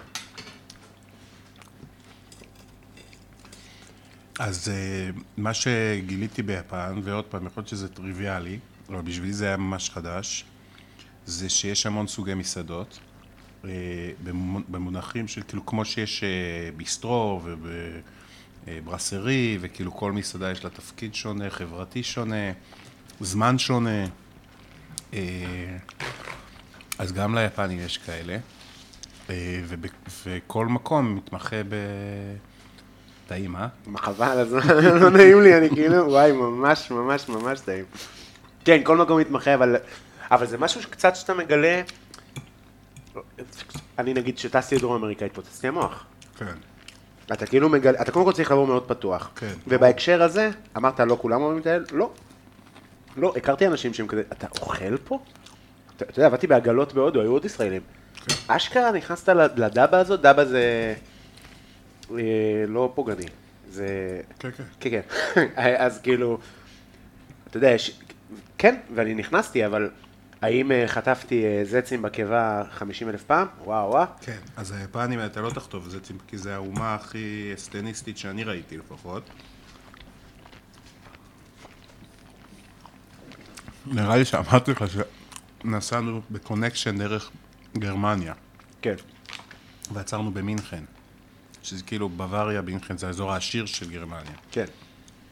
[4.38, 8.58] אז אה, מה שגיליתי ביפן, ועוד פעם, יכול להיות שזה טריוויאלי,
[8.88, 10.44] אבל בשבילי זה היה ממש חדש,
[11.26, 12.98] זה שיש המון סוגי מסעדות,
[13.64, 13.70] אה,
[14.24, 16.28] במונ- במונחים של כאילו כמו שיש אה,
[16.76, 17.40] ביסטרו
[18.66, 22.52] ובברסרי, וכאילו כל מסעדה יש לה תפקיד שונה, חברתי שונה,
[23.20, 24.04] זמן שונה.
[26.98, 28.38] אז גם ליפנים יש כאלה,
[30.24, 31.74] וכל מקום מתמחה ב...
[33.26, 33.66] טעים, אה?
[33.96, 34.60] חבל הזמן,
[35.00, 37.84] לא נעים לי, אני כאילו, וואי, ממש ממש ממש טעים.
[38.64, 39.76] כן, כל מקום מתמחה, אבל,
[40.30, 41.82] אבל זה משהו שקצת שאתה מגלה,
[43.98, 46.04] אני נגיד שטסתי לדרום אמריקה, התפוצץ לי המוח.
[46.38, 46.46] כן.
[47.32, 49.30] אתה כאילו מגלה, אתה קודם כל צריך לבוא מאוד פתוח.
[49.36, 49.52] כן.
[49.66, 51.84] ובהקשר הזה, אמרת, לא כולם אוהבים לטייל?
[51.92, 52.10] לא.
[53.16, 55.18] לא, הכרתי אנשים שהם כזה, אתה אוכל פה?
[55.96, 57.82] אתה אתה יודע, עבדתי בעגלות בהודו, היו עוד ישראלים.
[58.14, 58.34] כן.
[58.46, 60.94] אשכרה נכנסת לדבה הזאת, דבה זה
[62.68, 63.26] לא פוגעני.
[63.70, 64.20] זה...
[64.38, 64.64] כן, כן.
[64.80, 65.46] כן, כן.
[65.84, 66.38] אז כאילו,
[67.48, 68.00] אתה יודע, יש...
[68.58, 69.90] כן, ואני נכנסתי, אבל
[70.42, 73.46] האם אה, חטפתי אה, זצים בקיבה 50 אלף פעם?
[73.64, 74.06] וואו, וואו.
[74.20, 75.98] כן, אז היפנים, אתה לא תחטוף זה,
[76.28, 79.30] כי זה האומה הכי אסטניסטית שאני ראיתי לפחות.
[83.86, 84.84] נראה לי שאמרתי לך
[85.64, 87.30] שנסענו בקונקשן דרך
[87.78, 88.34] גרמניה,
[88.82, 88.94] כן.
[89.92, 90.84] ועצרנו במינכן,
[91.64, 94.32] שזה כאילו בוואריה, מינכן זה האזור העשיר של גרמניה.
[94.50, 94.64] כן.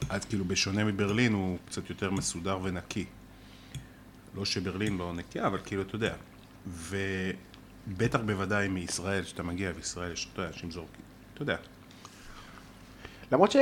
[0.09, 3.05] אז כאילו בשונה מברלין הוא קצת יותר מסודר ונקי.
[4.35, 6.15] לא שברלין לא נקייה, אבל כאילו, אתה יודע.
[6.67, 11.05] ובטח בוודאי מישראל, שאתה מגיע, וישראל יש, יודע, אנשים זורקים,
[11.35, 11.57] אתה יודע.
[13.33, 13.57] למרות ש...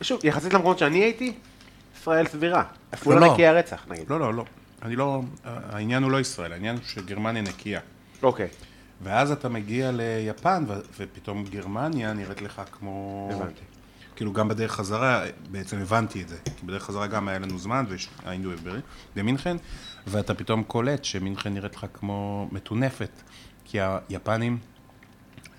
[0.00, 1.34] שוב, יחסית למקומות שאני הייתי,
[2.00, 2.64] ישראל סבירה.
[2.92, 3.32] עפולה לא, לא.
[3.32, 4.10] נקייה רצח, נגיד.
[4.10, 4.44] לא, לא, לא.
[4.82, 7.80] אני לא, העניין הוא לא ישראל, העניין הוא שגרמניה נקייה.
[8.22, 8.48] אוקיי,
[9.02, 13.28] ואז אתה מגיע ליפן, ו- ופתאום גרמניה נראית לך כמו...
[13.32, 13.62] הבנתי.
[14.16, 16.36] כאילו גם בדרך חזרה, בעצם הבנתי את זה.
[16.56, 17.84] כי בדרך חזרה גם היה לנו זמן,
[18.24, 18.50] והיינו
[19.16, 19.56] במינכן,
[20.06, 23.22] ואתה פתאום קולט שמינכן נראית לך כמו מטונפת.
[23.64, 24.58] כי היפנים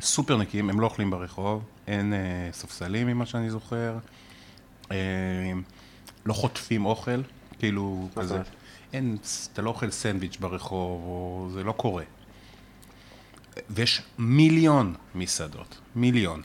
[0.02, 3.98] סופר נקיים, הם לא אוכלים ברחוב, אין אה, ספסלים ממה שאני זוכר,
[4.91, 4.98] אה,
[6.26, 7.22] לא חוטפים אוכל,
[7.60, 8.41] כאילו זאת כזה.
[8.94, 9.18] אין,
[9.53, 12.03] אתה לא אוכל סנדוויץ' ברחוב, או זה לא קורה.
[13.69, 16.41] ויש מיליון מסעדות, מיליון.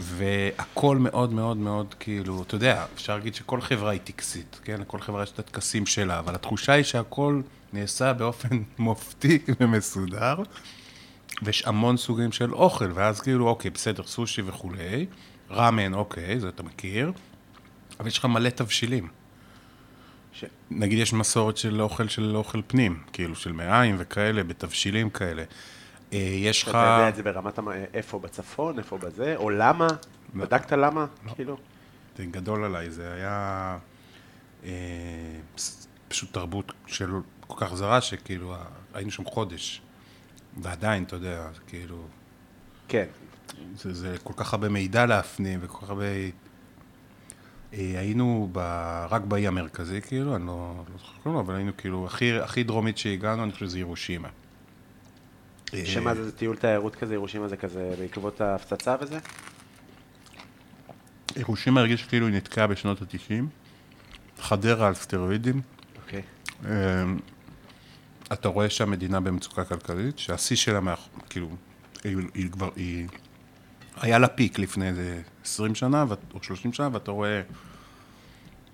[0.00, 4.80] והכל מאוד מאוד מאוד, כאילו, אתה יודע, אפשר להגיד שכל חברה היא טקסית, כן?
[4.80, 7.40] לכל חברה יש את הטקסים שלה, אבל התחושה היא שהכל
[7.72, 10.36] נעשה באופן מופתי ומסודר,
[11.42, 15.06] ויש המון סוגים של אוכל, ואז כאילו, אוקיי, בסדר, סושי וכולי,
[15.50, 17.12] ראמן, אוקיי, זה אתה מכיר,
[18.00, 19.08] אבל יש לך מלא תבשילים.
[20.32, 20.44] ש...
[20.70, 25.44] נגיד יש מסורת של אוכל של אוכל פנים, כאילו של מעיים וכאלה, בתבשילים כאלה.
[26.12, 26.68] אה, יש לך...
[26.68, 27.68] אתה יודע את זה ברמת המ...
[27.94, 29.86] איפה בצפון, איפה בזה, או למה?
[30.34, 31.06] בדקת למה?
[31.34, 31.56] כאילו?
[32.16, 33.78] זה גדול עליי, זה היה
[34.64, 34.70] אה,
[36.08, 37.10] פשוט תרבות של
[37.40, 38.54] כל כך זרה, שכאילו
[38.94, 39.82] היינו שם חודש.
[40.56, 42.02] ועדיין, אתה יודע, כאילו...
[42.88, 43.04] כן.
[43.76, 46.04] זה, זה כל כך הרבה מידע להפנים וכל כך הרבה...
[46.04, 46.30] אה,
[47.72, 48.58] היינו ב...
[49.10, 52.98] רק באי המרכזי, כאילו, אני לא, לא זוכר כלום, אבל היינו כאילו, הכי, הכי דרומית
[52.98, 54.28] שהגענו, אני חושב שזה ירושימה.
[55.84, 59.18] שמה זה, טיול תיירות כזה, ירושימה זה כזה בעקבות ההפצצה וזה?
[61.36, 63.44] ירושימה הרגיש כאילו היא נתקעה בשנות ה-90,
[64.40, 65.60] חדרה על סטרואידים.
[66.02, 66.22] אוקיי.
[66.64, 67.04] אה,
[68.32, 71.08] אתה רואה שהמדינה במצוקה כלכלית, שהשיא שלה, מאח...
[71.30, 71.48] כאילו,
[72.04, 73.08] היא, היא כבר, היא...
[74.00, 76.04] היה לה פיק לפני איזה 20 שנה
[76.34, 77.42] או 30 שנה, ואתה רואה,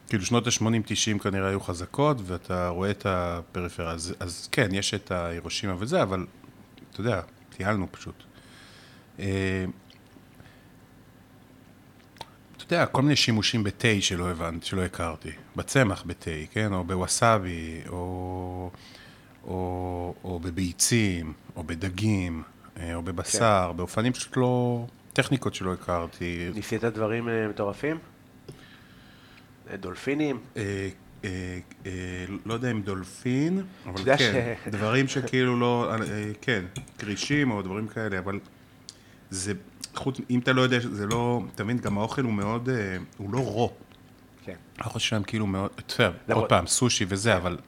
[0.09, 3.91] כאילו שנות ה-80-90 כנראה היו חזקות, ואתה רואה את הפריפריה.
[3.91, 6.27] אז, אז כן, יש את הירושימה וזה, אבל
[6.95, 7.21] אתה יודע,
[7.57, 8.15] טיילנו פשוט.
[9.19, 9.65] אה,
[12.57, 15.31] אתה יודע, כל מיני שימושים בתה שלא הבנתי, שלא הכרתי.
[15.57, 16.73] בצמח בתה, כן?
[16.73, 18.71] או בווסאבי, או,
[19.45, 22.43] או, או בביצים, או בדגים,
[22.77, 23.77] אה, או בבשר, כן.
[23.77, 24.87] באופנים פשוט לא...
[25.13, 26.51] טכניקות שלא הכרתי.
[26.55, 27.99] ניסית דברים אה, מטורפים?
[29.81, 30.39] דולפינים?
[31.25, 31.29] אה,
[31.87, 31.91] אה,
[32.47, 34.17] לא יודע אם דולפין, אבל כן,
[34.65, 35.97] ש- דברים שכאילו לא, אה,
[36.41, 36.65] כן,
[36.99, 38.39] כרישים או דברים כאלה, אבל
[39.31, 39.53] זה,
[39.95, 42.69] חוץ, אם אתה לא יודע, זה לא, אתה מבין, גם האוכל הוא מאוד,
[43.17, 43.73] הוא לא רו.
[44.45, 44.55] כן.
[44.79, 47.59] האוכל שלהם כאילו מאוד, בסדר, למרות- עוד פעם, סושי וזה, אבל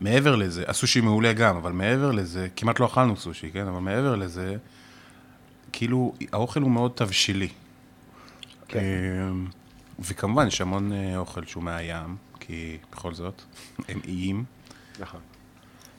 [0.00, 3.66] מעבר לזה, הסושי מעולה גם, אבל מעבר לזה, כמעט לא אכלנו סושי, כן?
[3.66, 4.56] אבל מעבר לזה,
[5.72, 7.48] כאילו, האוכל הוא מאוד תבשילי.
[8.68, 8.80] כן.
[9.98, 12.16] וכמובן, יש המון אוכל שהוא מהים,
[12.52, 13.42] כי בכל זאת,
[13.88, 14.44] הם איים.
[14.98, 15.20] נכון.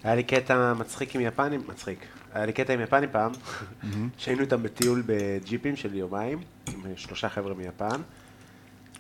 [0.03, 2.05] היה לי קטע מצחיק עם יפנים, מצחיק.
[2.34, 3.31] היה לי קטע עם יפנים פעם,
[4.17, 8.01] שהיינו איתם בטיול בג'יפים של יומיים, עם שלושה חבר'ה מיפן.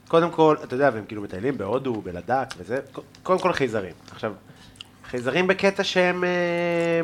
[0.07, 2.79] קודם כל, אתה יודע, והם כאילו מטיילים בהודו, בלדק וזה,
[3.23, 3.95] קודם כל חייזרים.
[4.11, 4.33] עכשיו,
[5.05, 7.01] חייזרים בקטע שהם אה,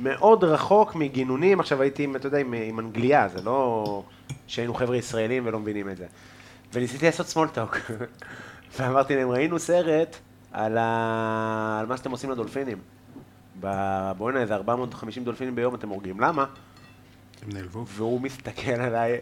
[0.00, 4.02] מאוד רחוק מגינונים, עכשיו הייתי, אתה יודע, עם, עם אנגליה, זה לא
[4.46, 6.06] שהיינו חבר'ה ישראלים ולא מבינים את זה.
[6.72, 7.76] וניסיתי לעשות סמולטוק,
[8.78, 10.16] ואמרתי להם, ראינו סרט
[10.52, 11.78] על, ה...
[11.80, 12.78] על מה שאתם עושים לדולפינים.
[13.60, 16.44] ב- בוא'נה, איזה 450 דולפינים ביום אתם הורגים, למה?
[17.42, 17.84] הם נעלבו.
[17.86, 19.20] והוא מסתכל עליי,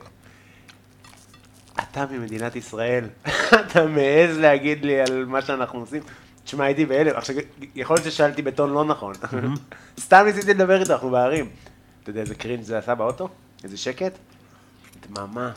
[1.82, 3.04] אתה ממדינת ישראל,
[3.60, 6.02] אתה מעז להגיד לי על מה שאנחנו עושים?
[6.44, 7.16] תשמע, הייתי בהלם.
[7.16, 7.36] עכשיו,
[7.74, 9.12] יכול להיות ששאלתי בטון לא נכון.
[10.00, 11.50] סתם ניסיתי לדבר איתו, אנחנו בערים.
[12.02, 13.28] אתה יודע איזה קרינג' זה עשה באוטו?
[13.64, 14.12] איזה שקט?
[15.06, 15.52] דממה.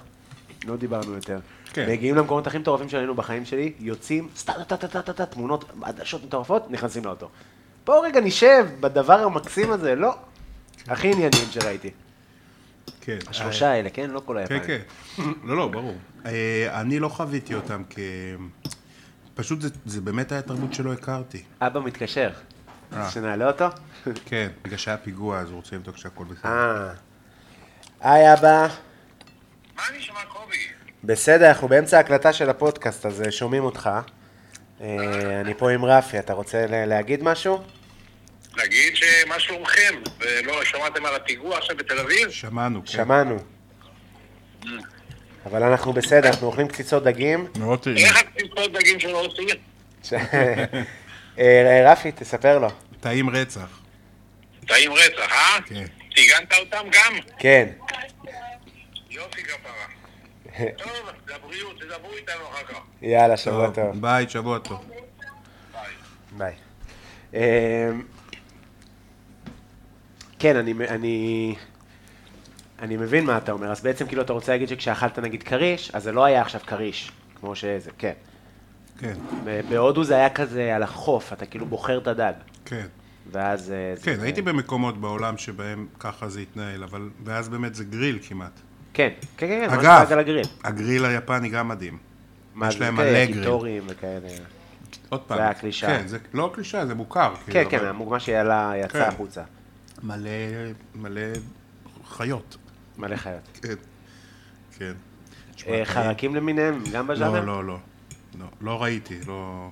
[0.66, 1.40] לא דיברנו יותר.
[1.74, 1.90] כן.
[1.90, 7.30] מגיעים למקומות הכי מטורפים שראינו בחיים שלי, יוצאים, סטה-טה-טה-טה-טה, תמונות, עדשות מטורפות, נכנסים לאוטו.
[7.86, 10.16] בואו רגע נשב בדבר המקסים הזה, לא.
[10.88, 11.90] הכי עניינים שראיתי.
[13.02, 13.18] כן.
[13.28, 14.10] השלושה האלה, כן?
[14.10, 14.62] לא כל כן, היפנים.
[15.18, 15.24] כן.
[15.44, 15.96] לא, לא, ברור.
[16.26, 18.00] אה, אני לא חוויתי אותם כ...
[19.36, 21.44] פשוט זה, זה באמת היה תרבות שלא הכרתי.
[21.62, 22.30] אבא מתקשר.
[22.94, 23.10] אה.
[23.10, 23.66] שנעלה אותו?
[24.26, 26.50] כן, בגלל שהיה פיגוע, אז הוא רוצה לבדוק שהכל בסדר.
[26.52, 26.94] אה.
[28.02, 28.68] היי אבא.
[29.76, 30.81] מה נשמע קובי?
[31.04, 33.90] בסדר, אנחנו באמצע ההקלטה של הפודקאסט, אז אה, שומעים אותך.
[34.82, 34.88] אה,
[35.42, 37.64] אני פה עם רפי, אתה רוצה ל- להגיד משהו?
[38.56, 42.30] להגיד שמה שלומכם, ולא שמעתם על הפיגוע עכשיו בתל אביב?
[42.30, 42.88] שמענו, כן.
[42.88, 43.38] שמענו.
[45.46, 47.48] אבל אנחנו בסדר, אנחנו אוכלים קציצות דגים.
[47.60, 47.98] מאוד טעים.
[47.98, 49.48] איך הקציצות דגים שלו עושים?
[50.04, 50.14] ש-
[51.40, 52.68] אה, רפי, תספר לו.
[53.00, 53.80] טעים רצח.
[54.68, 55.58] טעים רצח, אה?
[55.66, 55.86] כן.
[56.16, 57.14] טיגנת אותם גם?
[57.40, 57.68] כן.
[59.10, 60.01] יופי כפרה.
[60.78, 60.92] טוב,
[61.36, 62.80] לבריאות, תדברו איתנו אחר כך.
[63.02, 64.02] יאללה, שבוע טוב, טוב.
[64.02, 64.86] ביי, שבוע טוב.
[66.38, 66.54] ביי.
[67.34, 67.90] אה,
[70.40, 71.56] כן, אני, אני,
[72.80, 73.72] אני מבין מה אתה אומר.
[73.72, 77.12] אז בעצם כאילו אתה רוצה להגיד שכשאכלת נגיד כריש, אז זה לא היה עכשיו כריש,
[77.40, 78.14] כמו שזה, כן.
[79.00, 79.14] כן,
[79.70, 82.34] בהודו זה היה כזה על החוף, אתה כאילו בוחר את הדג.
[82.66, 82.88] כן.
[83.32, 83.72] ואז...
[83.72, 87.10] אה, זה- כן, הייתי במקומות בעולם שבהם ככה זה התנהל, אבל...
[87.24, 88.60] ואז באמת זה גריל כמעט.
[88.94, 90.46] כן, כן, כן, כן, ממש אגב, דג על הגריל.
[90.64, 91.98] הגריל היפני גם מדהים.
[92.56, 93.84] מה יש להם כאלה, מלא גריל.
[93.88, 94.28] וכאלה.
[95.10, 95.38] עוד פעם.
[95.38, 95.90] זה היה קלישאה.
[96.00, 97.34] כן, זה לא קלישאה, זה מוכר.
[97.46, 99.02] כן, כאילו, כן, אבל המוגמה שיעלה יצא כן.
[99.02, 99.44] החוצה.
[100.04, 100.30] מלא,
[100.96, 101.22] מלא
[102.08, 102.58] חיות.
[102.98, 103.60] מלא חיות.
[103.62, 103.74] כן.
[104.78, 104.94] כן.
[105.68, 105.86] אה.
[105.86, 107.40] חרקים למיניהם, גם בז'אנר?
[107.40, 107.78] לא, לא, לא.
[108.40, 109.70] לא, לא ראיתי, לא...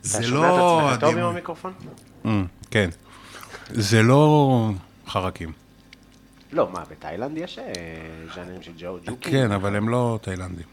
[0.00, 0.80] אתה זה שומע לא...
[0.88, 1.24] את עצמך טוב עם.
[1.24, 1.72] המיקרופון?
[2.24, 2.28] Mm,
[2.70, 2.90] כן.
[3.68, 4.70] זה לא
[5.08, 5.52] חרקים.
[6.52, 7.64] לא, מה, בתאילנד יש אה,
[8.34, 9.30] ז'אנרים של ג'ו ג'וקי?
[9.30, 10.66] כן, אבל הם לא תאילנדים.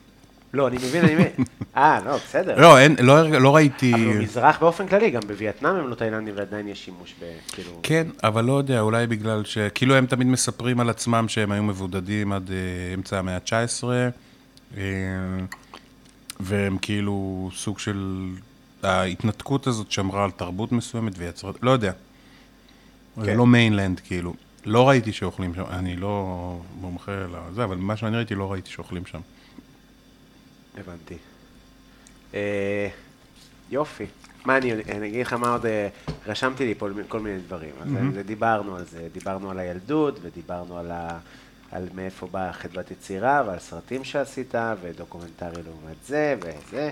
[0.54, 1.32] לא, אני מבין, אני מבין.
[1.78, 2.60] אה, לא, בסדר.
[2.60, 3.94] לא, אין, לא, לא ראיתי...
[3.94, 7.26] אבל במזרח באופן כללי, גם בווייטנאם הם לא תאילנדים ועדיין יש שימוש ב...
[7.48, 7.80] כאילו...
[7.84, 9.58] כן, אבל לא יודע, אולי בגלל ש...
[9.58, 13.84] כאילו הם תמיד מספרים על עצמם שהם היו מבודדים עד אה, אמצע המאה ה-19,
[14.78, 14.84] אה,
[16.40, 18.30] והם כאילו סוג של...
[18.86, 21.52] ההתנתקות הזאת שמרה על תרבות מסוימת ויצרה...
[21.62, 21.92] לא יודע.
[23.26, 23.38] כן.
[23.38, 24.34] לא mainland, כאילו.
[24.66, 29.06] לא ראיתי שאוכלים שם, אני לא מומחה לזה, אבל מה שאני ראיתי לא ראיתי שאוכלים
[29.06, 29.20] שם.
[30.78, 31.16] הבנתי.
[32.34, 32.88] אה,
[33.72, 34.06] יופי.
[34.46, 35.88] מה אני, אני אגיד לך מה עוד, אה,
[36.28, 37.72] רשמתי לי פה כל מיני דברים.
[37.82, 41.20] אז זה, דיברנו על זה, דיברנו על הילדות, ודיברנו על, ה,
[41.72, 46.92] על מאיפה באה חדוות יצירה, ועל סרטים שעשית, ודוקומנטרי לעומת זה, וזה.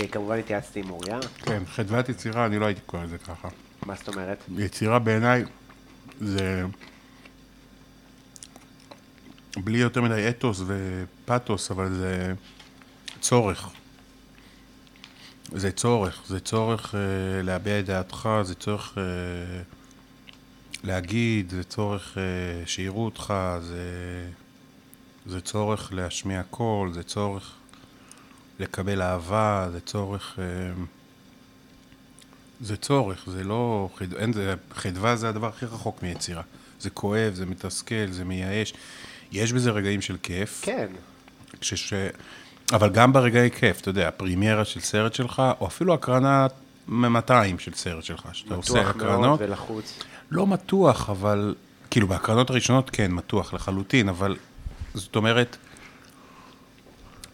[0.00, 1.18] אה, כמובן התייעצתי עם אוריה.
[1.42, 3.48] כן, חדוות יצירה, אני לא הייתי קורא לזה ככה.
[3.86, 4.38] מה זאת אומרת?
[4.58, 5.44] יצירה בעיניי
[6.20, 6.64] זה
[9.56, 12.32] בלי יותר מדי אתוס ופתוס, אבל זה
[13.20, 13.68] צורך.
[15.52, 19.62] זה צורך, זה צורך אה, להביע את דעתך, זה צורך אה,
[20.84, 23.84] להגיד, זה צורך אה, שיראו אותך, זה,
[25.26, 27.52] זה צורך להשמיע קול, זה צורך
[28.58, 30.38] לקבל אהבה, זה צורך...
[30.38, 30.44] אה,
[32.60, 33.88] זה צורך, זה לא...
[33.96, 34.14] חד...
[34.14, 36.42] אין, זה, חדווה זה הדבר הכי רחוק מיצירה.
[36.80, 38.74] זה כואב, זה מתסכל, זה מייאש.
[39.34, 40.60] יש בזה רגעים של כיף.
[40.62, 40.86] כן.
[41.60, 41.94] כשש...
[42.72, 46.46] אבל גם ברגעי כיף, אתה יודע, פרימיירה של סרט שלך, או אפילו הקרנה
[46.88, 49.40] מ-200 של סרט שלך, שאתה עושה מתוח מאוד הקרנות.
[49.42, 49.98] ולחוץ.
[50.30, 51.54] לא מתוח, אבל...
[51.90, 54.36] כאילו, בהקרנות הראשונות כן, מתוח לחלוטין, אבל
[54.94, 55.56] זאת אומרת,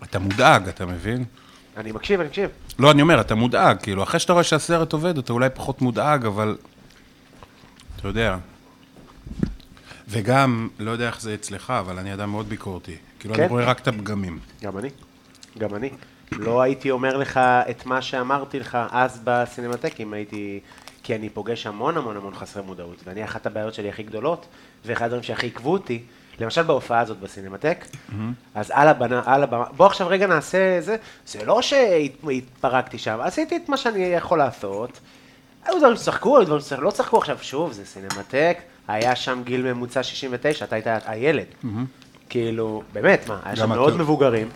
[0.03, 1.25] אתה מודאג, אתה מבין?
[1.77, 2.51] אני מקשיב, אני מקשיב.
[2.79, 6.27] לא, אני אומר, אתה מודאג, כאילו, אחרי שאתה רואה שהסרט עובד, אתה אולי פחות מודאג,
[6.27, 6.57] אבל...
[7.97, 8.37] אתה יודע.
[10.11, 12.97] וגם, לא יודע איך זה אצלך, אבל אני אדם מאוד ביקורתי.
[13.19, 13.43] כאילו, כן?
[13.43, 14.39] אני רואה רק את הפגמים.
[14.63, 14.89] גם אני.
[15.59, 15.91] גם אני.
[16.33, 20.61] לא הייתי אומר לך את מה שאמרתי לך אז בסינמטק, אם הייתי...
[21.03, 24.47] כי אני פוגש המון המון המון חסרי מודעות, ואני אחת הבעיות שלי הכי גדולות,
[24.85, 26.03] ואחד הדברים שהכי עיכבו אותי,
[26.41, 27.85] למשל בהופעה הזאת בסינמטק,
[28.55, 30.97] אז על הבמה, על הבמה, בוא עכשיו רגע נעשה זה,
[31.27, 35.01] זה לא שהתפרקתי שם, עשיתי את מה שאני יכול לעשות,
[35.65, 38.59] היו דברים שצחקו, היו דברים שלא צחקו, עכשיו שוב, זה סינמטק,
[38.89, 41.47] היה שם גיל ממוצע 69, אתה היית הילד.
[42.29, 44.49] כאילו, באמת, מה, היה שם מאוד מבוגרים.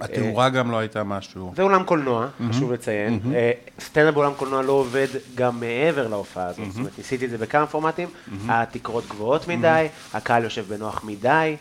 [0.00, 1.52] התאורה גם לא הייתה משהו.
[1.56, 3.20] זה אולם קולנוע, חשוב לציין.
[3.34, 3.50] אה,
[3.80, 6.66] סטנדאפ באולם קולנוע לא עובד גם מעבר להופעה הזאת.
[6.68, 8.08] זאת אומרת, ניסיתי את זה בכמה פורמטים,
[8.48, 11.56] התקרות גבוהות מדי, הקהל יושב בנוח מדי.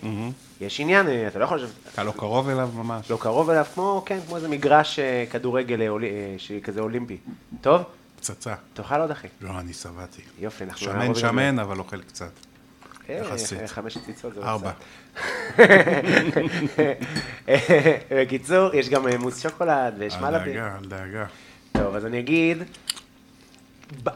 [0.61, 3.11] יש עניין, אה, אתה לא יכול לשבת אתה לא קרוב אליו ממש.
[3.11, 5.87] לא קרוב אליו, כמו, כן, כמו איזה מגרש אה, כדורגל אה,
[6.51, 7.17] אה, כזה אולימפי.
[7.61, 7.81] טוב?
[8.25, 8.53] פצצה.
[8.73, 9.27] תאכל עוד אחי.
[9.41, 10.21] לא, אני שבעתי.
[10.39, 12.31] יופי, אנחנו שמן שמן, אבל אוכל קצת.
[13.09, 13.59] אה, יחסית.
[13.59, 14.71] אה, חמש ציצות זה ארבע.
[18.21, 20.53] בקיצור, יש גם אה, מוס שוקולד ויש אל מלאבי.
[20.53, 21.25] דאגה, אל דאגה.
[21.71, 22.57] טוב, אז אני אגיד,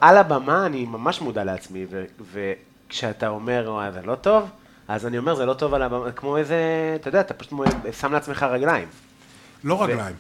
[0.02, 1.86] על הבמה אני ממש מודע לעצמי,
[2.34, 4.50] וכשאתה אומר, זה לא טוב,
[4.88, 6.58] אז אני אומר, זה לא טוב על הבמה, כמו איזה,
[6.96, 7.60] אתה יודע, אתה פשוט
[7.92, 8.88] שם לעצמך רגליים.
[9.64, 10.16] לא רגליים.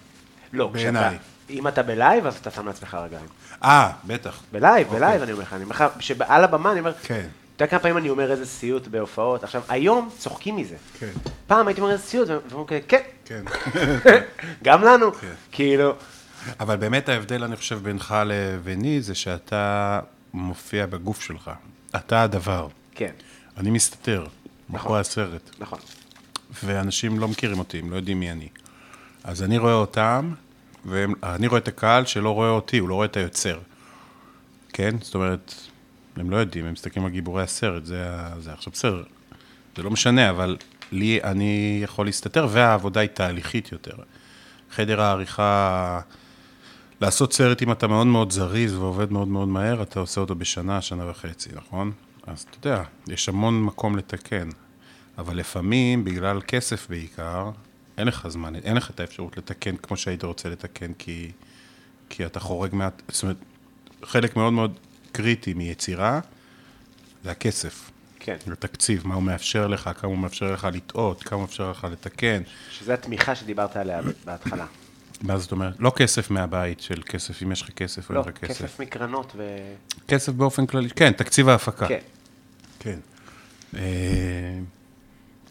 [0.53, 1.09] לא, בעיניי.
[1.09, 3.27] כשאתה, אם אתה בלייב, אז אתה שם לעצמך רגליים.
[3.63, 4.41] אה, בטח.
[4.51, 4.99] ב live, אוקיי.
[4.99, 7.27] ב live, אני אומר לך, אני אומר לך, שעל הבמה אני אומר, כן.
[7.55, 10.75] אתה יודע כמה פעמים אני אומר איזה סיוט בהופעות, עכשיו, היום צוחקים מזה.
[10.99, 11.11] כן.
[11.47, 13.43] פעם הייתי אומר איזה סיוט, והם אומרים, כן, כן.
[14.63, 15.33] גם לנו, כן.
[15.51, 15.93] כאילו,
[16.59, 19.99] אבל באמת ההבדל, אני חושב, בינך לביני, זה שאתה
[20.33, 21.51] מופיע בגוף שלך.
[21.95, 22.67] אתה הדבר.
[22.95, 23.11] כן,
[23.57, 24.25] אני מסתתר,
[24.69, 25.49] מאחורי הסרט.
[25.59, 25.79] נכון.
[26.63, 28.47] ואנשים לא מכירים אותי, הם לא יודעים מי אני.
[29.23, 30.33] אז אני רואה אותם,
[30.89, 33.59] ואני רואה את הקהל שלא רואה אותי, הוא לא רואה את היוצר.
[34.73, 34.95] כן?
[35.01, 35.53] זאת אומרת,
[36.17, 38.07] הם לא יודעים, הם מסתכלים על גיבורי הסרט, זה,
[38.39, 39.03] זה עכשיו בסדר.
[39.77, 40.57] זה לא משנה, אבל
[40.91, 43.95] לי, אני יכול להסתתר, והעבודה היא תהליכית יותר.
[44.71, 45.99] חדר העריכה,
[47.01, 50.81] לעשות סרט אם אתה מאוד מאוד זריז ועובד מאוד מאוד מהר, אתה עושה אותו בשנה,
[50.81, 51.91] שנה וחצי, נכון?
[52.27, 54.49] אז אתה יודע, יש המון מקום לתקן.
[55.17, 57.49] אבל לפעמים, בגלל כסף בעיקר,
[57.99, 61.31] אין לך זמן, אין לך את האפשרות לתקן כמו שהיית רוצה לתקן, כי,
[62.09, 62.89] כי אתה חורג מה...
[63.07, 63.37] זאת אומרת,
[64.03, 64.79] חלק מאוד מאוד
[65.11, 66.19] קריטי מיצירה
[67.23, 67.91] זה הכסף.
[68.19, 68.37] כן.
[68.51, 72.41] התקציב, מה הוא מאפשר לך, כמה הוא מאפשר לך לטעות, כמה הוא מאפשר לך לתקן.
[72.71, 74.65] שזו התמיכה שדיברת עליה בהתחלה.
[75.21, 75.73] מה זאת אומרת?
[75.79, 78.63] לא כסף מהבית של כסף, אם יש לך כסף או לא, אין לך כסף.
[78.63, 79.57] כסף מקרנות ו...
[80.07, 81.87] כסף באופן כללי, כן, תקציב ההפקה.
[81.87, 81.99] כן.
[82.79, 82.99] כן.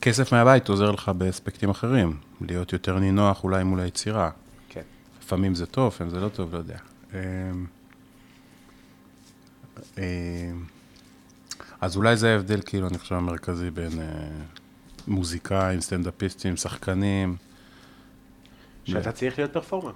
[0.00, 4.30] כסף מהבית עוזר לך באספקטים אחרים, להיות יותר נינוח אולי מול היצירה.
[4.68, 4.82] כן.
[5.22, 6.78] לפעמים זה טוב, לפעמים זה לא טוב, לא יודע.
[7.14, 7.20] אה,
[9.98, 10.04] אה,
[11.80, 14.04] אז אולי זה ההבדל, כאילו, אני חושב, המרכזי בין אה,
[15.08, 17.36] מוזיקאים, סטנדאפיסטים, שחקנים.
[18.84, 19.92] שאתה צריך להיות פרפורמר.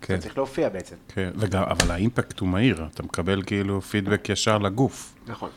[0.00, 0.96] כן, אתה צריך להופיע בעצם.
[1.08, 5.14] כן, וגם, אבל האימפקט הוא מהיר, אתה מקבל כאילו פידבק ישר לגוף.
[5.26, 5.50] נכון.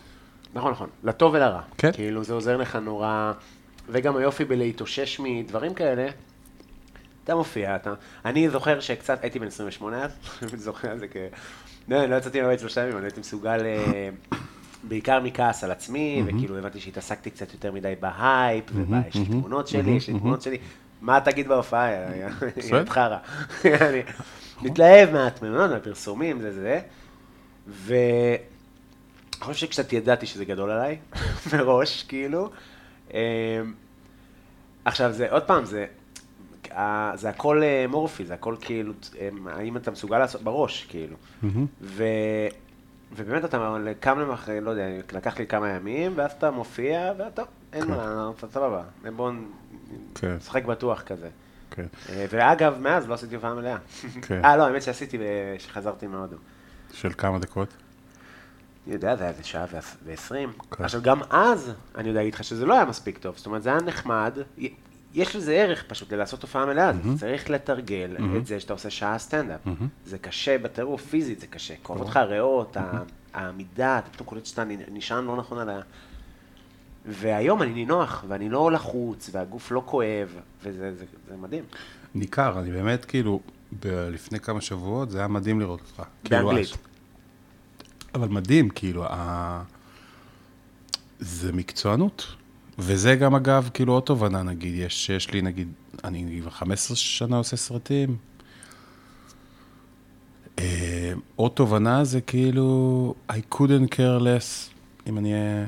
[0.54, 0.90] נכון, נכון.
[1.04, 1.62] לטוב ולרע.
[1.78, 1.92] כן.
[1.92, 3.34] כאילו, זה עוזר לך נורא...
[3.90, 6.08] וגם היופי בלהתאושש מדברים כאלה,
[7.24, 7.94] אתה מופיע, אתה...
[8.26, 10.12] אני זוכר שקצת, הייתי בן 28 אז,
[10.44, 11.16] אני זוכר את זה כ...
[11.88, 13.66] לא, לא יצאתי מהבית שלושה ימים, אני הייתי מסוגל...
[13.66, 14.10] אה,
[14.84, 19.92] בעיקר מכעס על עצמי, וכאילו הבנתי שהתעסקתי קצת יותר מדי בהייפ, ויש לי תמונות שלי,
[19.92, 20.58] יש לי תמונות שלי.
[21.02, 22.78] מה תגיד בהופעה, יא- בסדר.
[22.80, 23.18] יא חרא.
[23.66, 24.02] אני
[24.62, 26.80] מתלהב מהתמונות, מהפרסומים, זה זה.
[27.68, 28.38] ואני
[29.40, 30.98] חושב שקצת ידעתי שזה גדול עליי,
[31.54, 32.50] מראש, כאילו.
[33.14, 33.74] אמ,
[34.86, 35.86] עכשיו, זה, עוד פעם, זה,
[37.16, 41.16] זה הכל אה, מורפי, זה הכל כאילו, אמ, האם אתה מסוגל לעשות בראש, כאילו.
[41.82, 42.04] ו,
[43.16, 47.88] ובאמת אתה קם למחרת, לא יודע, לקח לי כמה ימים, ואז אתה מופיע, וטוב, אין
[47.88, 48.84] מה, לענות, סבבה,
[49.16, 49.32] בואו
[50.16, 50.36] כן.
[50.36, 51.30] נשחק בטוח כזה.
[51.72, 51.86] כן.
[52.10, 53.78] אה, ואגב, מאז לא עשיתי הופעה מלאה.
[54.22, 54.46] כן.
[54.46, 55.18] אה, לא, האמת שעשיתי
[55.58, 56.38] כשחזרתי מהודו.
[56.94, 57.74] של כמה דקות?
[58.88, 60.52] אני יודע, זה היה איזה שעה ועש- ועשרים.
[60.72, 60.84] כן.
[60.84, 63.38] עכשיו, גם אז, אני יודע להגיד לך שזה לא היה מספיק טוב.
[63.38, 64.38] זאת אומרת, זה היה נחמד.
[65.14, 66.90] יש לזה ערך פשוט ללעשות הופעה מלאה.
[66.90, 69.60] אתה צריך לתרגל את זה שאתה עושה שעה סטנדאפ.
[70.06, 71.74] זה קשה בטירוף, פיזית זה קשה.
[71.84, 73.00] כואבות לך הריאות, ה-
[73.34, 75.80] העמידה, אתה פתאום קולט שאתה נשען לא נכון על ה...
[77.06, 80.28] והיום אני נינוח, ואני לא לחוץ, והגוף לא כואב,
[80.64, 81.64] וזה זה, זה מדהים.
[82.16, 83.40] ניכר, אני באמת, כאילו,
[83.80, 86.04] ב- לפני כמה שבועות, זה היה מדהים לראות אותך.
[86.24, 86.66] כאילו, באנגלית.
[86.68, 86.78] אז-
[88.16, 89.64] אבל מדהים, כאילו, ה...
[91.20, 92.36] זה מקצוענות.
[92.80, 95.68] וזה גם, אגב, כאילו, עוד תובנה, נגיד, יש, יש לי, נגיד,
[96.04, 98.18] אני כבר 15 שנה עושה סרטים.
[100.60, 104.72] אה, עוד תובנה זה כאילו, I couldn't care less,
[105.08, 105.66] אם אני אהיה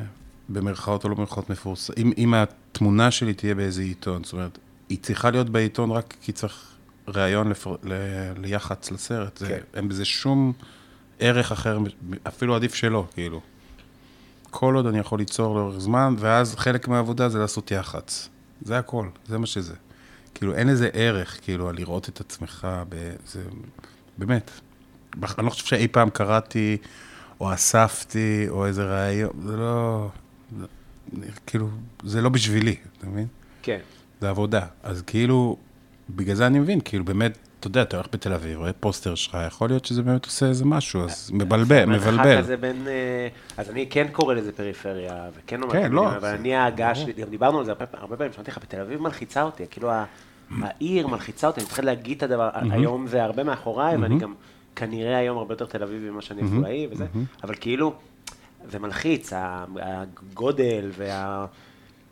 [0.49, 4.57] במרכאות או לא במרכאות מפורסם, אם, אם התמונה שלי תהיה באיזה עיתון, זאת אומרת,
[4.89, 6.71] היא צריכה להיות בעיתון רק כי צריך
[7.07, 7.93] ראיון לפר, ל,
[8.37, 9.59] ליח"צ לסרט, זה, כן.
[9.73, 10.53] אין בזה שום
[11.19, 11.77] ערך אחר,
[12.27, 13.41] אפילו עדיף שלא, כאילו.
[14.49, 18.29] כל עוד אני יכול ליצור לאורך זמן, ואז חלק מהעבודה זה לעשות יח"צ.
[18.61, 19.73] זה הכל, זה מה שזה.
[20.35, 23.11] כאילו, אין איזה ערך, כאילו, על לראות את עצמך, ב...
[23.27, 23.41] זה...
[24.17, 24.51] באמת.
[25.37, 26.77] אני לא חושב שאי פעם קראתי,
[27.39, 30.09] או אספתי, או איזה ראיון, זה לא...
[30.59, 30.65] זה-
[31.47, 31.69] כאילו,
[32.03, 33.27] זה לא בשבילי, אתה מבין?
[33.61, 33.79] כן.
[34.21, 34.65] זה עבודה.
[34.83, 35.57] אז כאילו,
[36.09, 39.37] בגלל זה אני מבין, כאילו, באמת, אתה יודע, אתה הולך בתל אביב, רואה פוסטר שלך,
[39.47, 42.41] יכול להיות שזה באמת עושה איזה משהו, אז מבלבל, מבלבל.
[42.87, 43.27] אה,
[43.57, 45.73] אז אני כן קורא לזה פריפריה, וכן אומר...
[45.73, 48.81] כן, לא, אבל אני ההגעה שלי, גם דיברנו על זה הרבה פעמים, שמעתי לך, בתל
[48.81, 49.91] אביב מלחיצה אותי, כאילו
[50.61, 54.33] העיר מלחיצה אותי, אני מפחד להגיד את הדבר, היום זה הרבה מאחוריי, ואני גם
[54.75, 57.05] כנראה היום הרבה יותר תל אביבי ממה שאני אפולאי וזה,
[57.43, 57.93] אבל כאילו,
[58.71, 61.45] זה מלחיץ, הגודל וה...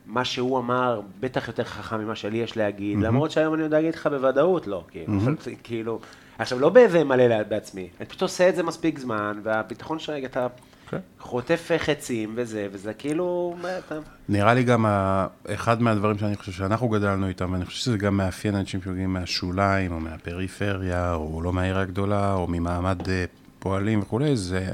[0.08, 3.96] מה שהוא אמר, בטח יותר חכם ממה שלי יש להגיד, למרות שהיום אני יודע להגיד
[3.96, 6.00] לך בוודאות לא, כאילו, זה כאילו,
[6.38, 10.48] עכשיו לא באיזה מלא בעצמי, אני פשוט עושה את זה מספיק זמן, והביטחון שרגע אתה
[10.90, 10.98] כן.
[11.20, 13.96] חוטף חצים וזה, וזה כאילו, מה אתה...
[14.30, 15.28] נראה לי גם ה...
[15.48, 19.92] אחד מהדברים שאני חושב שאנחנו גדלנו איתם, ואני חושב שזה גם מאפיין אנשים שמגיעים מהשוליים,
[19.92, 23.26] או מהפריפריה, או לא מהעיר הגדולה, או ממעמד אה,
[23.60, 24.70] פועלים וכולי, זה...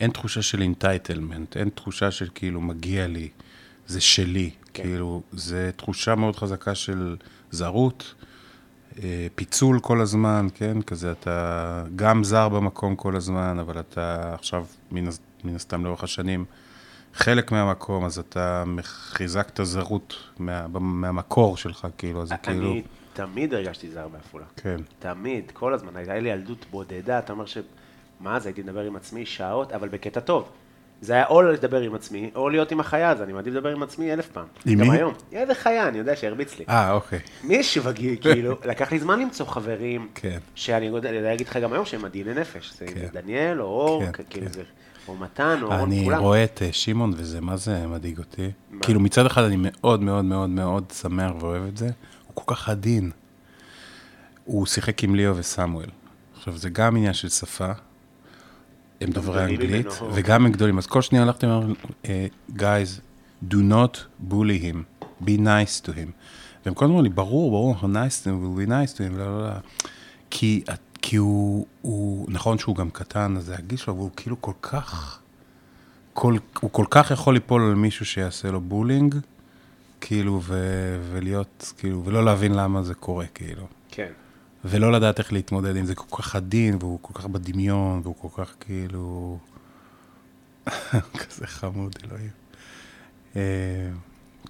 [0.00, 3.28] אין תחושה של entitlement, אין תחושה של כאילו מגיע לי,
[3.86, 4.50] זה שלי.
[4.72, 4.82] כן.
[4.82, 7.16] כאילו, זה תחושה מאוד חזקה של
[7.50, 8.14] זרות,
[9.02, 10.82] אה, פיצול כל הזמן, כן?
[10.82, 15.04] כזה אתה גם זר במקום כל הזמן, אבל אתה עכשיו, מן,
[15.44, 16.44] מן הסתם לאורך השנים,
[17.14, 22.70] חלק מהמקום, אז אתה חיזק את הזרות מה, מהמקור שלך, כאילו, אז זה כאילו...
[22.72, 22.82] אני
[23.12, 24.44] תמיד הרגשתי זר בעפולה.
[24.56, 24.76] כן.
[24.98, 25.96] תמיד, כל הזמן.
[25.96, 27.58] הייתה לי ילדות בודדה, אתה אומר ש...
[28.20, 30.48] מה זה, הייתי מדבר עם עצמי שעות, אבל בקטע טוב.
[31.00, 33.82] זה היה או לדבר עם עצמי, או להיות עם החיה, אז אני מעדיף לדבר עם
[33.82, 34.44] עצמי אלף פעם.
[34.66, 34.96] עם גם מי?
[34.96, 35.14] היום.
[35.32, 36.64] איזה חיה, אני יודע שהרביץ לי.
[36.68, 37.18] אה, אוקיי.
[37.44, 40.38] מישהו בגיל, כאילו, לקח לי זמן למצוא חברים, כן.
[40.54, 42.72] שאני יודע להגיד לך גם היום שהם מדהיני נפש.
[42.78, 43.06] זה כן.
[43.12, 44.52] דניאל, או אור, כן, כאילו כן.
[44.52, 44.62] זה,
[45.08, 46.20] או מתן, או רון, אני כולם.
[46.20, 48.50] רואה את אה, שמעון, וזה מה זה מדאיג אותי.
[48.82, 51.90] כאילו, מצד אחד אני מאוד מאוד מאוד מאוד שמח ואוהב את זה,
[52.26, 53.10] הוא כל כך עדין.
[54.44, 55.88] הוא שיחק עם ליאו וסמואל.
[56.36, 57.72] עכשיו, זה גם עניין של שפה,
[59.00, 59.86] הם דוברי אנגלית.
[60.14, 60.78] וגם הם גדולים.
[60.78, 61.72] אז כל שניה הלכתי ואמרתי,
[62.04, 62.26] אה,
[62.56, 63.00] guys,
[63.50, 63.98] do not
[64.30, 66.10] bully him, be nice to him.
[66.64, 68.98] והם כל הזמן אמרו לי, ברור, ברור, אנחנו nice to him, we'll be nice to
[68.98, 69.50] him, לא, לא, לא.
[70.30, 70.64] כי,
[71.02, 75.18] כי הוא, הוא, נכון שהוא גם קטן, אז זה הגיל שלו, והוא כאילו כל כך,
[76.12, 79.14] כל, הוא כל כך יכול ליפול על מישהו שיעשה לו בולינג,
[80.00, 80.54] כאילו, ו,
[81.12, 83.66] ולהיות, כאילו, ולא להבין למה זה קורה, כאילו.
[83.90, 84.12] כן.
[84.64, 88.44] ולא לדעת איך להתמודד עם זה כל כך עדין, והוא כל כך בדמיון, והוא כל
[88.44, 89.38] כך כאילו...
[91.20, 92.30] כזה חמוד, אלוהים.
[93.36, 93.90] אה,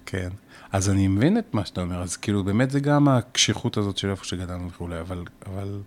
[0.05, 0.29] כן.
[0.71, 4.09] אז אני מבין את מה שאתה אומר, אז כאילו באמת זה גם הקשיחות הזאת של
[4.09, 5.79] איפה שגדלנו וכולי, אבל, אבל,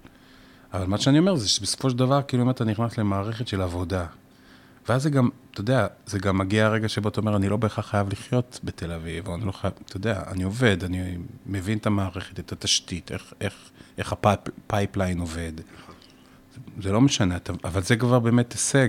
[0.73, 4.07] אבל מה שאני אומר זה שבסופו של דבר, כאילו אם אתה נכנס למערכת של עבודה,
[4.89, 7.87] ואז זה גם, אתה יודע, זה גם מגיע הרגע שבו אתה אומר, אני לא בהכרח
[7.87, 11.87] חייב לחיות בתל אביב, או אני לא חייב, אתה יודע, אני עובד, אני מבין את
[11.87, 15.53] המערכת, את התשתית, איך, איך, איך ה pipeline עובד.
[16.83, 18.89] זה לא משנה, אבל זה כבר באמת הישג.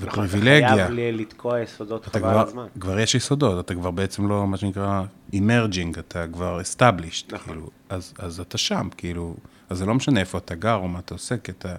[0.00, 0.74] ופריבילגיה.
[0.74, 2.66] אתה חייב לתקוע יסודות חבל כבר, הזמן.
[2.80, 5.02] כבר יש יסודות, אתה כבר בעצם לא, מה שנקרא,
[5.32, 7.54] emerging, אתה כבר established, נכון.
[7.54, 9.34] כאילו, אז, אז אתה שם, כאילו,
[9.70, 11.74] אז זה לא משנה איפה אתה גר או מה אתה עושה, כי אתה...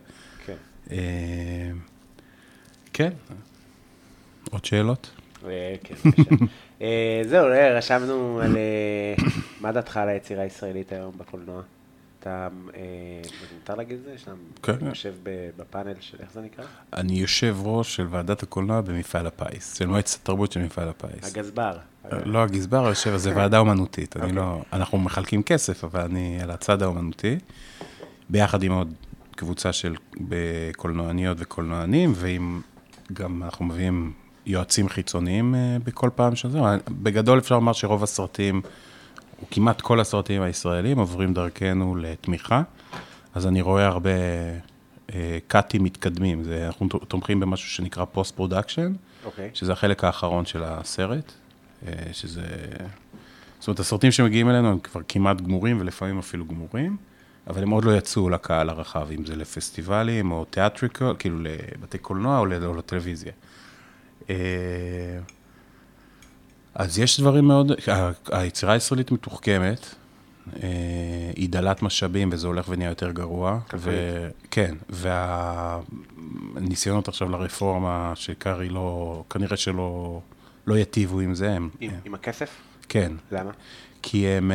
[0.45, 0.55] כן.
[0.91, 1.71] אה,
[2.93, 3.09] כן.
[4.51, 5.09] עוד שאלות?
[5.45, 6.45] אה, כן, בבקשה.
[6.81, 7.47] אה, זהו,
[7.77, 8.57] רשמנו על...
[9.61, 11.61] מה דעתך על היצירה הישראלית היום בקולנוע?
[12.27, 12.81] אתה, אה,
[13.59, 14.17] מותר להגיד את זה?
[14.17, 14.31] שאתה
[14.63, 14.85] כן.
[14.85, 15.13] יושב
[15.57, 16.65] בפאנל של, איך זה נקרא?
[16.93, 21.37] אני יושב ראש של ועדת הקולנוע במפעל הפיס, של מועצת התרבות של מפעל הפיס.
[21.37, 21.77] הגזבר.
[22.25, 24.17] לא הגזבר, יושב, זה ועדה אומנותית.
[24.17, 27.37] אני לא, אנחנו מחלקים כסף, אבל אני על הצד האומנותי,
[28.29, 28.93] ביחד עם עוד
[29.35, 29.95] קבוצה של
[30.75, 32.61] קולנועניות וקולנוענים, ועם,
[33.13, 34.13] גם אנחנו מביאים
[34.45, 36.59] יועצים חיצוניים אה, בכל פעם שזה.
[36.89, 38.61] בגדול אפשר לומר שרוב הסרטים,
[39.51, 42.61] כמעט כל הסרטים הישראלים עוברים דרכנו לתמיכה,
[43.35, 44.09] אז אני רואה הרבה
[45.13, 46.43] אה, קאטים מתקדמים.
[46.43, 48.93] זה, אנחנו תומכים במשהו שנקרא post production.
[49.25, 49.49] אוקיי.
[49.53, 51.31] שזה החלק האחרון של הסרט,
[51.87, 52.45] אה, שזה...
[53.59, 56.97] זאת אומרת, הסרטים שמגיעים אלינו הם כבר כמעט גמורים, ולפעמים אפילו גמורים,
[57.47, 62.39] אבל הם עוד לא יצאו לקהל הרחב, אם זה לפסטיבלים או תיאטריקל, כאילו לבתי קולנוע
[62.39, 63.31] או לטלוויזיה.
[66.77, 69.85] אה, אז יש דברים מאוד, ה- היצירה הישראלית מתוחכמת,
[70.63, 70.69] אה,
[71.35, 73.59] היא דלת משאבים וזה הולך ונהיה יותר גרוע.
[73.77, 73.91] ו...
[74.51, 74.75] כן,
[76.55, 80.21] והניסיונות עכשיו לרפורמה שקרעי לא, כנראה שלא
[80.67, 82.49] לא יטיבו עם זה, הם, עם- עם הכסף?
[82.89, 83.51] כן, למה?
[84.01, 84.51] כי הם,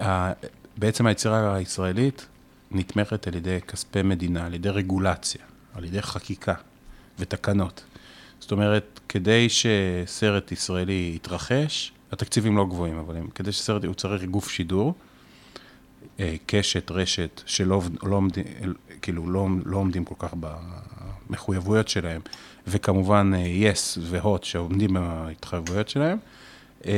[0.00, 0.32] אה,
[0.76, 2.26] בעצם היצירה הישראלית
[2.70, 5.40] נתמכת על ידי כספי מדינה, על ידי רגולציה,
[5.74, 6.54] על ידי חקיקה
[7.18, 7.84] ותקנות.
[8.40, 14.24] זאת אומרת, כדי שסרט ישראלי יתרחש, התקציבים לא גבוהים, אבל הם, כדי שסרט, הוא צריך
[14.24, 14.94] גוף שידור,
[16.20, 18.44] אה, קשת, רשת, שלא לא עומדים,
[19.02, 20.34] כאילו, לא, לא עומדים כל כך
[21.28, 22.20] במחויבויות שלהם,
[22.66, 26.18] וכמובן אה, יס והוט שעומדים בהתחייבויות שלהם.
[26.86, 26.92] אה,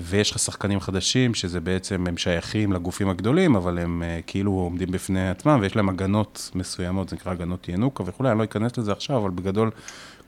[0.00, 5.30] ויש לך שחקנים חדשים, שזה בעצם, הם שייכים לגופים הגדולים, אבל הם כאילו עומדים בפני
[5.30, 9.16] עצמם, ויש להם הגנות מסוימות, זה נקרא הגנות ינוקה וכולי, אני לא אכנס לזה עכשיו,
[9.16, 9.70] אבל בגדול,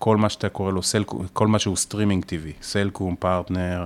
[0.00, 3.84] כל מה שאתה קורא לו, סלקום, כל מה שהוא סטרימינג טבעי, סלקום, פרטנר,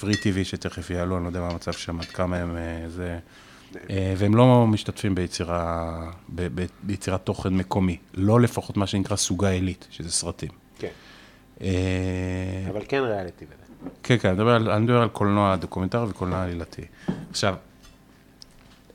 [0.00, 3.18] Free TV שתכף יעלו, אני לא יודע מה המצב שם, עד כמה הם אה, זה,
[3.90, 5.90] אה, והם לא משתתפים ביצירה,
[6.28, 10.50] ב- ב- ביצירת תוכן מקומי, לא לפחות מה שנקרא סוגה עילית, שזה סרטים.
[10.78, 10.88] כן.
[11.62, 11.68] אה,
[12.70, 13.90] אבל כן ריאליטי בזה.
[14.02, 16.82] כן, כן, אני מדבר על, אני מדבר על קולנוע דוקומנטרי וקולנוע עלילתי.
[17.30, 17.54] עכשיו,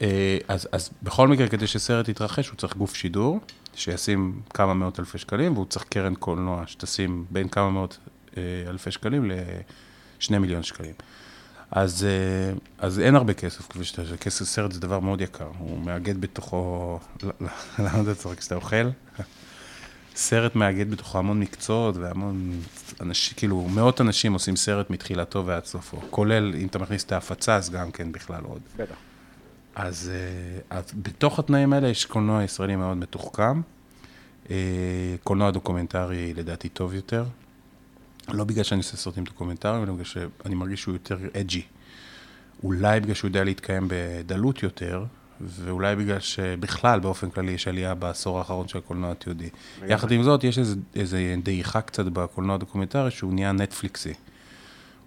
[0.02, 3.39] אה, אז, אז בכל מקרה, כדי שסרט יתרחש, הוא צריך גוף שידור,
[3.78, 7.98] שישים כמה מאות אלפי שקלים, והוא צריך קרן קולנוע שתשים בין כמה מאות
[8.38, 9.32] אה, אלפי שקלים
[10.20, 10.94] לשני מיליון שקלים.
[11.72, 15.49] אז, אה, אז אין הרבה כסף, כפי שאתה יודע, כסף סרט זה דבר מאוד יקר,
[15.58, 16.99] הוא מאגד בתוכו,
[17.80, 18.90] למה אתה צוחק כשאתה אוכל?
[20.16, 22.60] סרט מאגד בתוכו המון מקצועות והמון
[23.02, 27.56] אנשים, כאילו מאות אנשים עושים סרט מתחילתו ועד סופו, כולל אם אתה מכניס את ההפצה,
[27.56, 28.62] אז גם כן בכלל עוד.
[28.78, 28.95] בטח.
[29.78, 33.62] אז, אה, אז בתוך התנאים האלה יש קולנוע ישראלי מאוד מתוחכם,
[34.49, 34.56] אה,
[35.24, 37.26] קולנוע דוקומנטרי לדעתי טוב יותר,
[38.28, 41.62] לא בגלל שאני עושה סרטים דוקומנטריים, אלא בגלל שאני מרגיש שהוא יותר edgy.
[42.64, 45.06] אולי בגלל שהוא יודע להתקיים בדלות יותר,
[45.41, 49.49] ואולי בגלל שבכלל, באופן כללי, יש עלייה בעשור האחרון של הקולנוע התיעודי.
[49.88, 54.14] יחד עם זאת, יש איזו, איזו דעיכה קצת בקולנוע הדוקומנטרי, שהוא נהיה נטפליקסי.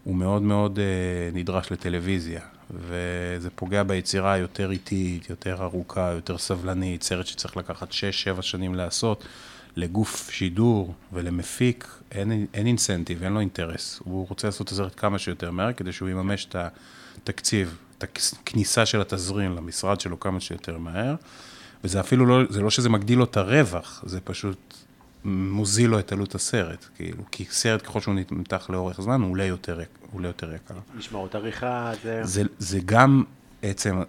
[0.05, 0.84] הוא מאוד מאוד אה,
[1.32, 2.40] נדרש לטלוויזיה,
[2.74, 7.90] וזה פוגע ביצירה היותר איטית, יותר ארוכה, יותר סבלנית, סרט שצריך לקחת
[8.38, 9.24] 6-7 שנים לעשות,
[9.76, 14.01] לגוף שידור ולמפיק, אין, אין אינסנטיב, אין לו אינטרס.
[14.05, 18.05] הוא רוצה לעשות את הסרט כמה שיותר מהר, כדי שהוא יממש את התקציב, את
[18.42, 21.14] הכניסה של התזרים למשרד שלו כמה שיותר מהר,
[21.84, 24.74] וזה אפילו לא, זה לא שזה מגדיל לו את הרווח, זה פשוט
[25.24, 29.44] מוזיל לו את עלות הסרט, כאילו, כי סרט ככל שהוא נמתח לאורך זמן, הוא עולה
[29.44, 29.80] יותר,
[30.12, 30.74] עולה יותר יקר.
[30.94, 32.20] משמעות עריכה, זה...
[32.24, 33.24] זה, זה גם
[33.62, 34.02] עצם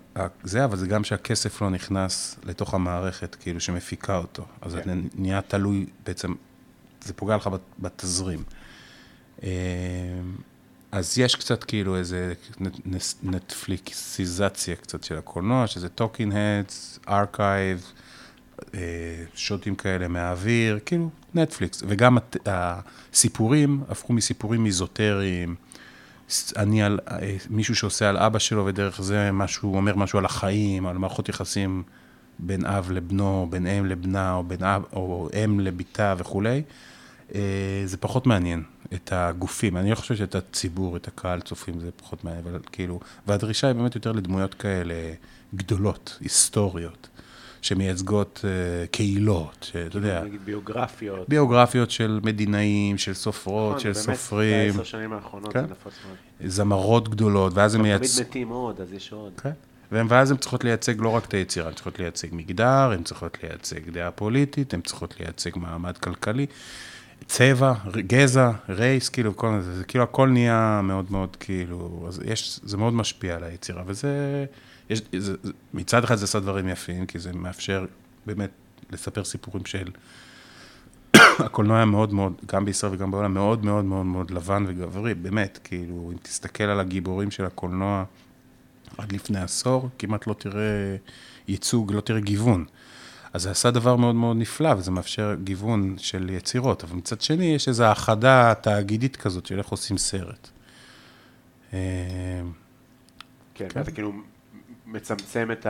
[0.44, 4.46] זה, אבל זה גם שהכסף לא נכנס לתוך המערכת, כאילו, שמפיקה אותו.
[4.62, 4.80] אז כן.
[4.80, 6.34] אתה נהיה תלוי, בעצם,
[7.04, 8.44] זה פוגע לך בת- בתזרים.
[9.44, 9.50] אה,
[10.92, 12.34] אז יש קצת כאילו איזה
[13.24, 17.92] נטפליקסיזציה קצת של הקולנוע, שזה talking heads, archive,
[19.36, 21.84] שוטים כאלה מהאוויר, כאילו נטפליקס.
[21.88, 25.56] וגם הסיפורים הפכו מסיפורים אזוטריים.
[26.30, 27.18] ס- אני על, אה,
[27.50, 31.30] מישהו שעושה על אבא שלו, ודרך זה משהו, הוא אומר משהו על החיים, על מערכות
[31.30, 31.84] יחסים
[32.40, 36.62] בין אב לבנו, בין אם לבנה, או בין אב, או אם לביתה וכולי.
[37.36, 37.42] אה,
[37.86, 38.64] זה פחות מעניין
[38.94, 39.78] את הגופים.
[39.78, 43.76] אני לא חושב שאת הציבור, את הקהל צופים, זה פחות מעניין, אבל כאילו, והדרישה היא
[43.76, 44.94] באמת יותר לדמויות כאלה
[45.56, 47.08] גדולות, היסטוריות,
[47.62, 51.30] שמייצגות אה, קהילות, שאתה יודע, נגיד ביוגרפיות.
[51.30, 55.62] ביוגרפיות של מדינאים, של סופרות, של נכון, באמת, סופרים, בעשר שנים האחרונות כן.
[55.68, 56.18] זה נפוץ מאוד.
[56.52, 58.20] זמרות גדולות, ואז הם תמיד מייצ...
[58.20, 59.32] מתים עוד, אז יש עוד.
[59.44, 59.52] כן.
[59.92, 63.38] והם- ואז הן צריכות לייצג לא רק את היצירה, הן צריכות לייצג מגדר, הן צריכות
[63.44, 66.46] לייצג דעה פוליטית, הן צריכות לייצג מעמד כלכלי,
[67.28, 72.60] צבע, גזע, רייס, כאילו, כל זה, זה כאילו הכל נהיה מאוד מאוד, כאילו, אז יש,
[72.64, 74.46] זה מאוד משפיע על היצירה, וזה,
[74.92, 75.36] יש, זה,
[75.74, 77.86] מצד אחד זה עושה דברים יפים, כי זה מאפשר
[78.26, 78.50] באמת
[78.92, 79.92] לספר סיפורים של...
[81.46, 85.60] הקולנוע היה מאוד מאוד, גם בישראל וגם בעולם, מאוד מאוד מאוד מאוד לבן וגברי, באמת,
[85.64, 88.04] כאילו, אם תסתכל על הגיבורים של הקולנוע,
[88.98, 90.96] עד לפני עשור, כמעט לא תראה
[91.48, 92.66] ייצוג, לא תראה גיוון.
[93.34, 97.46] אז זה עשה דבר מאוד מאוד נפלא, וזה מאפשר גיוון של יצירות, אבל מצד שני,
[97.46, 100.50] יש איזו האחדה תאגידית כזאת של איך עושים סרט.
[101.74, 101.80] אה,
[103.54, 103.82] כן, כן.
[103.82, 104.14] אתה כאילו
[104.92, 105.68] מצמצם את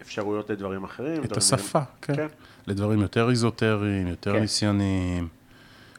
[0.00, 1.24] האפשרויות לדברים אחרים.
[1.24, 2.16] את השפה, כן.
[2.16, 2.26] כן.
[2.66, 4.40] לדברים יותר איזוטריים, יותר כן.
[4.40, 5.28] ניסיוניים,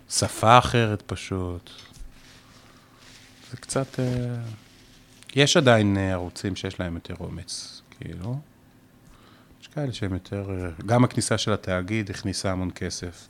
[0.10, 1.69] שפה אחרת פשוט.
[3.52, 3.99] זה קצת...
[3.99, 4.36] אה,
[5.36, 8.40] יש עדיין אה, ערוצים שיש להם יותר אומץ, כאילו.
[9.61, 10.49] יש כאלה שהם יותר...
[10.49, 13.27] אה, גם הכניסה של התאגיד הכניסה המון כסף.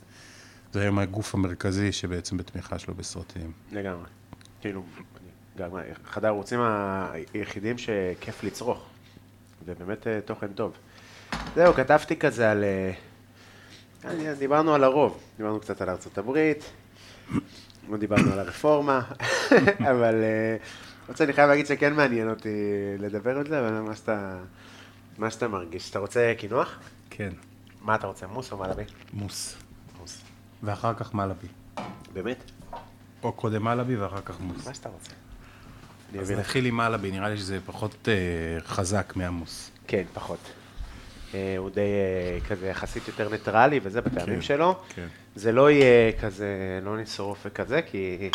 [0.73, 3.51] זה היום הגוף המרכזי שבעצם בתמיכה שלו בסרטים.
[3.71, 4.05] לגמרי.
[4.61, 4.83] כאילו,
[5.57, 5.69] גם
[6.09, 6.59] אחד הערוצים
[7.33, 8.85] היחידים שכיף לצרוך.
[9.65, 10.77] ובאמת אה, תוכן טוב.
[11.55, 12.63] זהו, כתבתי כזה על...
[12.63, 16.71] אה, דיברנו על הרוב, דיברנו קצת על ארצות הברית,
[17.89, 19.01] לא דיברנו על הרפורמה,
[19.91, 20.57] אבל אה,
[21.07, 22.49] רוצה, אני חייב להגיד שכן מעניין אותי
[22.99, 24.39] לדבר על זה, אבל מה שאתה,
[25.17, 25.89] מה שאתה מרגיש.
[25.89, 26.79] אתה רוצה קינוח?
[27.09, 27.29] כן.
[27.81, 28.83] מה אתה רוצה, מוס או מלאבי?
[29.13, 29.57] מוס.
[29.99, 30.21] מוס.
[30.63, 31.47] ואחר כך מלאבי.
[32.13, 32.51] באמת?
[33.23, 34.67] או קודם מלאבי ואחר כך מוס.
[34.67, 35.24] מה שאתה רוצה.
[36.19, 36.31] אז.
[36.31, 39.71] נתחיל עם מלאבי, נראה לי שזה פחות אה, חזק מהמוס.
[39.87, 40.39] כן, פחות.
[41.33, 44.79] אה, הוא די אה, כזה יחסית יותר ניטרלי וזה בטעמים כן, שלו.
[44.95, 45.07] כן.
[45.35, 48.29] זה לא יהיה כזה, לא נשרוף וכזה, כי...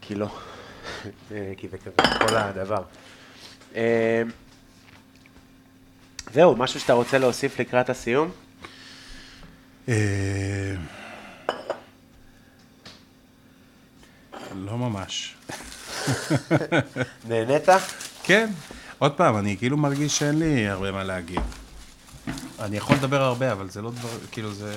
[0.00, 0.28] כי לא.
[1.56, 1.96] כי זה כזה
[2.28, 2.82] כל הדבר.
[6.32, 8.30] זהו, משהו שאתה רוצה להוסיף לקראת הסיום?
[14.54, 15.34] לא ממש.
[17.28, 17.68] נהנית?
[18.22, 18.50] כן,
[18.98, 21.40] עוד פעם, אני כאילו מרגיש שאין לי הרבה מה להגיד.
[22.60, 24.74] אני יכול לדבר הרבה, אבל זה לא דבר, כאילו זה...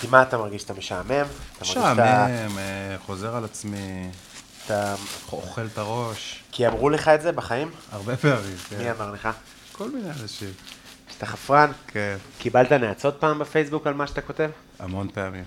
[0.00, 0.64] כי מה אתה מרגיש?
[0.64, 1.26] אתה משעמם?
[1.60, 4.10] משעמם, אה, חוזר על עצמי,
[4.66, 4.94] אתה...
[5.32, 7.70] אוכל את הראש, כי אמרו לך את זה בחיים?
[7.92, 8.78] הרבה פעמים, כן.
[8.78, 9.28] מי אמר לך?
[9.72, 10.50] כל מיני אנשים.
[11.12, 11.72] שאתה חפרן?
[11.86, 14.50] כן, קיבלת נאצות פעם בפייסבוק על מה שאתה כותב?
[14.78, 15.44] המון פעמים.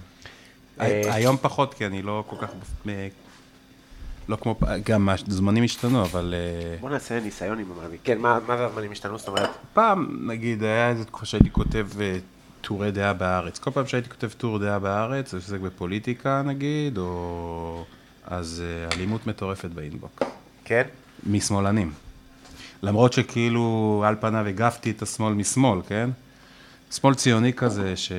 [0.81, 2.49] אה, היום פחות, כי אני לא כל כך...
[4.29, 4.55] לא כמו...
[4.85, 6.33] גם הזמנים השתנו, אבל...
[6.37, 7.97] אה, בוא נעשה ניסיון עם המלאבי.
[8.03, 9.17] כן, מה מה זה הזמנים השתנו?
[9.17, 12.17] זאת אומרת, פעם, נגיד, היה איזה תקופה שהייתי כותב אה,
[12.61, 13.59] טורי דעה בארץ.
[13.59, 17.85] כל פעם שהייתי כותב טור דעה בארץ, זה עוסק בפוליטיקה נגיד, או...
[18.25, 20.27] אז אה, אלימות מטורפת באינבוקס.
[20.65, 20.83] כן?
[21.27, 21.91] משמאלנים.
[22.83, 26.09] למרות שכאילו, על פניו הגבתי את השמאל משמאל, כן?
[26.91, 28.11] שמאל ציוני כזה, ש...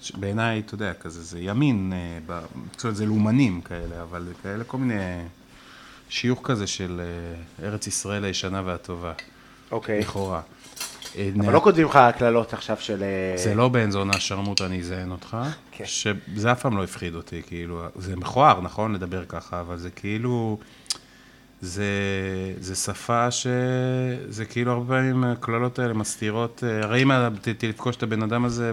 [0.00, 2.40] שבעיניי, אתה יודע, כזה, זה ימין, אה, ב...
[2.72, 4.94] זאת אומרת, זה לאומנים כאלה, אבל כאלה כל מיני
[6.08, 7.00] שיוך כזה של
[7.60, 9.12] אה, ארץ ישראל הישנה והטובה,
[9.70, 10.00] אוקיי.
[10.00, 10.40] לכאורה.
[11.16, 13.02] אה, אבל לא כותבים לך קללות עכשיו של...
[13.02, 15.36] אה, זה לא בן זונה שרמוטה, אני אזיין אותך.
[15.70, 15.84] כן.
[15.86, 20.58] שזה אף פעם לא הפחיד אותי, כאילו, זה מכוער, נכון, לדבר ככה, אבל זה כאילו,
[21.60, 21.84] זה,
[22.60, 23.46] זה שפה ש...
[24.28, 27.10] זה כאילו הרבה פעמים הקללות האלה מסתירות, אה, הרי אם
[27.58, 28.72] תפגוש את הבן אדם הזה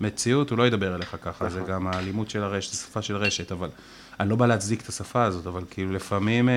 [0.00, 3.52] במציאות, הוא לא ידבר אליך ככה, זה גם האלימות של הרשת, זה שפה של רשת,
[3.52, 3.68] אבל
[4.20, 6.54] אני לא בא להצדיק את השפה הזאת, אבל כאילו לפעמים אה,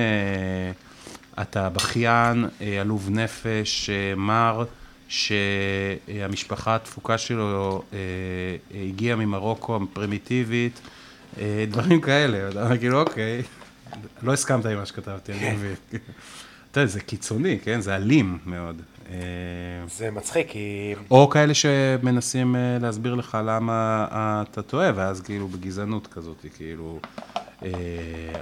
[1.42, 4.64] אתה בכיין, אה, עלוב נפש, אה, מר,
[5.08, 7.98] שהמשפחה התפוקה שלו אה,
[8.74, 10.80] אה, הגיעה ממרוקו הפרימיטיבית,
[11.68, 13.42] דברים כאלה, אתה אומר, כאילו, אוקיי,
[14.22, 15.74] לא הסכמת עם מה שכתבתי, אני מבין.
[16.70, 17.80] אתה יודע, זה קיצוני, כן?
[17.80, 18.82] זה אלים מאוד.
[19.10, 19.16] אה,
[19.88, 20.94] זה מצחיק, כי...
[21.10, 26.98] או כאלה שמנסים אה, להסביר לך למה אה, אתה טועה, ואז כאילו בגזענות כזאת, כאילו,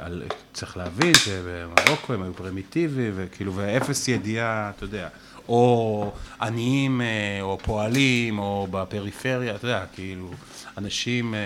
[0.01, 5.09] על, צריך להבין שבמרוקו הם היו פרימיטיביים, וכאילו, ואפס ידיעה, אתה יודע,
[5.48, 7.01] או עניים,
[7.40, 10.31] או פועלים, או בפריפריה, אתה יודע, כאילו,
[10.77, 11.40] אנשים, אה,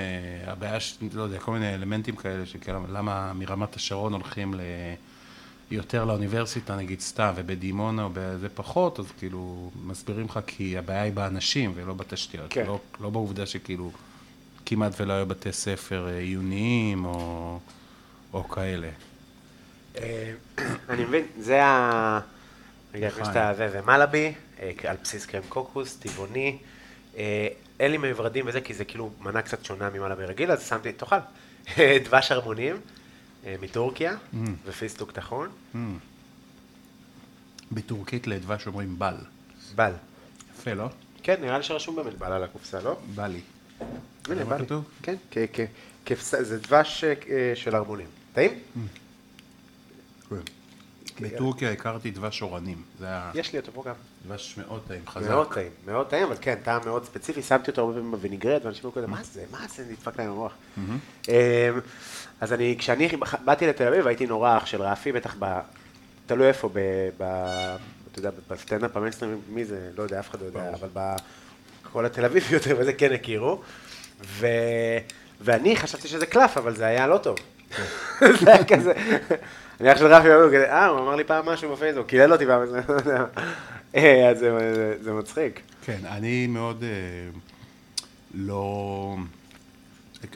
[0.52, 4.60] הבעיה, ש- לא יודע, כל מיני אלמנטים כאלה, שכאילו, למה מרמת השרון הולכים ל...
[5.70, 11.12] יותר לאוניברסיטה, נגיד סתם, ובדימונה או בזה פחות, אז כאילו, מסבירים לך כי הבעיה היא
[11.12, 12.46] באנשים ולא בתשתיות.
[12.50, 12.66] כן.
[12.66, 13.90] לא, לא בעובדה שכאילו,
[14.66, 17.58] כמעט ולא היו בתי ספר אה, עיוניים או,
[18.32, 18.88] או כאלה.
[19.98, 20.32] אה,
[20.90, 22.20] אני מבין, זה ה...
[22.94, 23.34] רגע, לפני לחיים.
[23.34, 23.52] שאתה...
[23.56, 26.58] זה, זה מלאבי, אה, על בסיס קרם קוקוס, טבעוני.
[27.80, 31.16] אין לי מברדים וזה, כי זה כאילו מנה קצת שונה ממנה ברגיל, אז שמתי, תאכל.
[32.04, 32.76] דבש ערמונים
[33.46, 34.16] אה, מטורקיה,
[34.64, 35.48] ופיסטוק טחון.
[37.72, 39.14] בטורקית לדבש אומרים בל.
[39.74, 39.92] בל.
[40.58, 40.88] יפה, לא?
[41.22, 42.96] כן, נראה לי שרשום באמת בל על הקופסה, לא?
[43.14, 43.40] בא לי.
[44.28, 44.64] הנה, מה בא לי.
[44.66, 44.84] כתוב?
[45.02, 45.60] כן, כ- כ-
[46.06, 48.06] כבש- זה דבש אה, אה, של ערמונים.
[48.32, 48.58] טעים?
[51.20, 52.82] בטורקיה הכרתי דבש אורנים.
[53.34, 53.94] יש לי אותו פה גם.
[54.26, 55.28] דבש מאוד טעים, חזק.
[55.28, 58.82] מאוד טעים, מאוד טעים, אבל כן, טעם מאוד ספציפי, שמתי אותו הרבה פעמים בווינגרט, ואנשים
[58.84, 60.52] אמרו כזה, מה זה, מה זה, נדפק להם המוח.
[61.28, 61.34] אמ,
[62.40, 63.08] אז אני, כשאני
[63.44, 65.60] באתי לתל אביב, הייתי נורא אח של רפי, בטח ב...
[66.26, 67.22] תלוי איפה, ב...
[68.12, 71.16] אתה יודע, בסטנדאפ המיינסטרים, מי זה, לא יודע, אף אחד לא יודע, אבל ב...
[71.92, 73.60] כל התל אביביות וזה כן הכירו.
[75.40, 77.36] ואני חשבתי שזה קלף, אבל זה היה לא טוב.
[78.40, 78.92] זה היה כזה,
[79.80, 82.62] אני אח של רפי, אה, הוא אמר לי פעם משהו בפייסבוק, קילל אותי פעם,
[83.94, 84.02] אז
[84.38, 85.60] זה- זה- זה מצחיק.
[85.84, 86.88] כן, אני מאוד אה,
[88.34, 89.16] לא...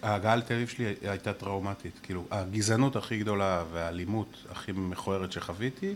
[0.02, 1.92] ההגעה לתל אביב שלי הייתה טראומטית.
[2.02, 5.94] כאילו, הגזענות הכי גדולה והאלימות הכי מכוערת שחוויתי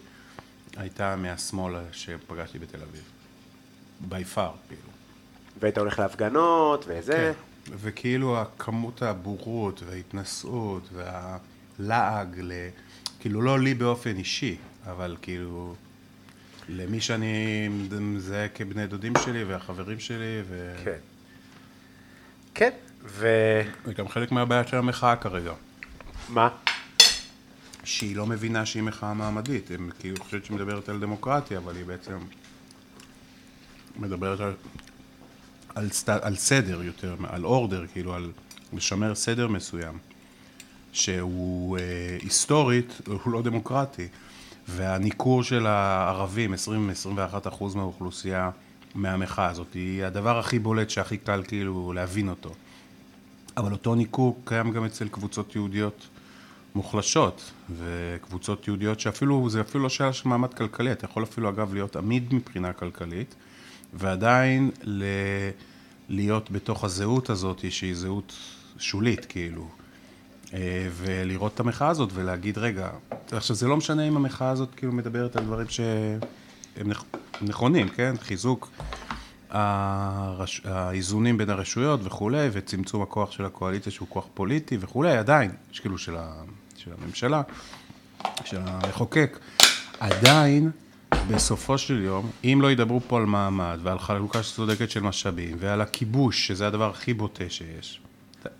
[0.77, 3.03] הייתה מהשמאל שפגשתי בתל אביב.
[4.11, 4.83] by far, כאילו.
[5.61, 7.33] והיית הולך להפגנות, וזה.
[7.67, 7.73] כן.
[7.81, 12.53] וכאילו הכמות הבורות וההתנשאות והלעג, ל...
[13.21, 14.57] כאילו לא לי באופן אישי,
[14.87, 15.75] אבל כאילו
[16.69, 17.69] למי שאני
[18.01, 20.75] מזהה כבני דודים שלי והחברים שלי, ו...
[20.85, 20.99] כן.
[22.55, 22.71] כן,
[23.05, 23.29] ו...
[23.85, 25.53] זה גם חלק מהבעיה של המחאה כרגע,
[26.29, 26.49] מה?
[27.85, 31.85] שהיא לא מבינה שהיא מחאה מעמדית, היא כאילו חושבת שהיא מדברת על דמוקרטיה, אבל היא
[31.85, 32.19] בעצם
[33.97, 34.53] מדברת על,
[35.75, 36.09] על, סט...
[36.09, 38.33] על סדר יותר, על אורדר, כאילו על
[38.73, 39.99] לשמר סדר מסוים,
[40.93, 41.83] שהוא אה,
[42.23, 44.09] היסטורית, הוא לא דמוקרטי,
[44.69, 48.51] והניכור של הערבים, 20-21 אחוז מהאוכלוסייה
[48.95, 52.51] מהמחאה הזאת, היא הדבר הכי בולט שהכי קל כאילו להבין אותו.
[53.57, 56.09] אבל אותו ניכור קיים גם אצל קבוצות יהודיות
[56.75, 61.75] מוחלשות, וקבוצות יהודיות שאפילו, זה אפילו לא שאלה של מעמד כלכלי, אתה יכול אפילו אגב
[61.75, 63.35] להיות עמיד מבחינה כלכלית,
[63.95, 65.05] ועדיין ל...
[66.09, 68.33] להיות בתוך הזהות הזאת, שהיא זהות
[68.79, 69.69] שולית, כאילו.
[70.55, 72.89] אה, ולראות את המחאה הזאת ולהגיד, רגע,
[73.33, 78.15] עכשיו זה לא משנה אם המחאה הזאת כאילו מדברת על דברים שהם נכ- נכונים, כן?
[78.21, 78.71] חיזוק
[79.51, 80.61] הרש...
[80.65, 85.51] האיזונים בין הרשויות וכולי, וצמצום הכוח של הקואליציה שהוא כוח פוליטי וכולי, עדיין,
[85.81, 86.33] כאילו של, ה...
[86.77, 87.43] של הממשלה,
[88.45, 89.39] של המחוקק,
[90.01, 90.71] עדיין,
[91.31, 95.81] בסופו של יום, אם לא ידברו פה על מעמד ועל חלוקה צודקת של משאבים ועל
[95.81, 98.01] הכיבוש, שזה הדבר הכי בוטה שיש,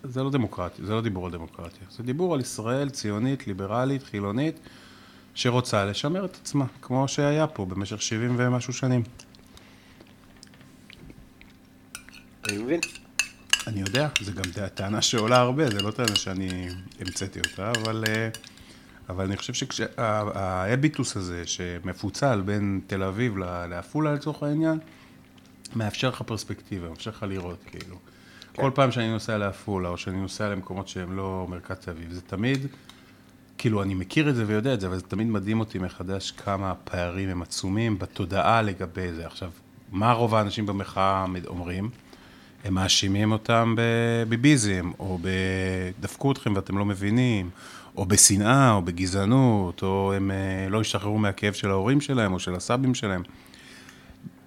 [0.03, 4.59] זה לא דמוקרטיה, זה לא דיבור על דמוקרטיה, זה דיבור על ישראל ציונית, ליברלית, חילונית,
[5.35, 9.03] שרוצה לשמר את עצמה, כמו שהיה פה במשך 70 ומשהו שנים.
[12.49, 12.79] אני מבין.
[13.67, 18.29] אני יודע, זה גם טענה שעולה הרבה, זה לא טענה שאני המצאתי אותה, אבל, אה,
[19.09, 23.37] אבל אני חושב שההביטוס הזה שמפוצל בין תל אביב
[23.69, 24.79] לעפולה לצורך העניין,
[25.75, 27.95] מאפשר לך פרספקטיבה, מאפשר לך לראות, כאילו.
[28.53, 28.61] כן.
[28.61, 32.21] כל פעם שאני נוסע לעפולה, או שאני נוסע למקומות שהם לא מרכז תל אביב, זה
[32.21, 32.67] תמיד,
[33.57, 36.71] כאילו, אני מכיר את זה ויודע את זה, אבל זה תמיד מדהים אותי מחדש כמה
[36.71, 39.25] הפערים הם עצומים בתודעה לגבי זה.
[39.25, 39.51] עכשיו,
[39.91, 41.89] מה רוב האנשים במחאה אומרים?
[42.63, 47.49] הם מאשימים אותם בביביזם, או בדפקו אתכם ואתם לא מבינים,
[47.97, 52.55] או בשנאה, או בגזענות, או הם אה, לא השתחררו מהכאב של ההורים שלהם, או של
[52.55, 53.23] הסבים שלהם.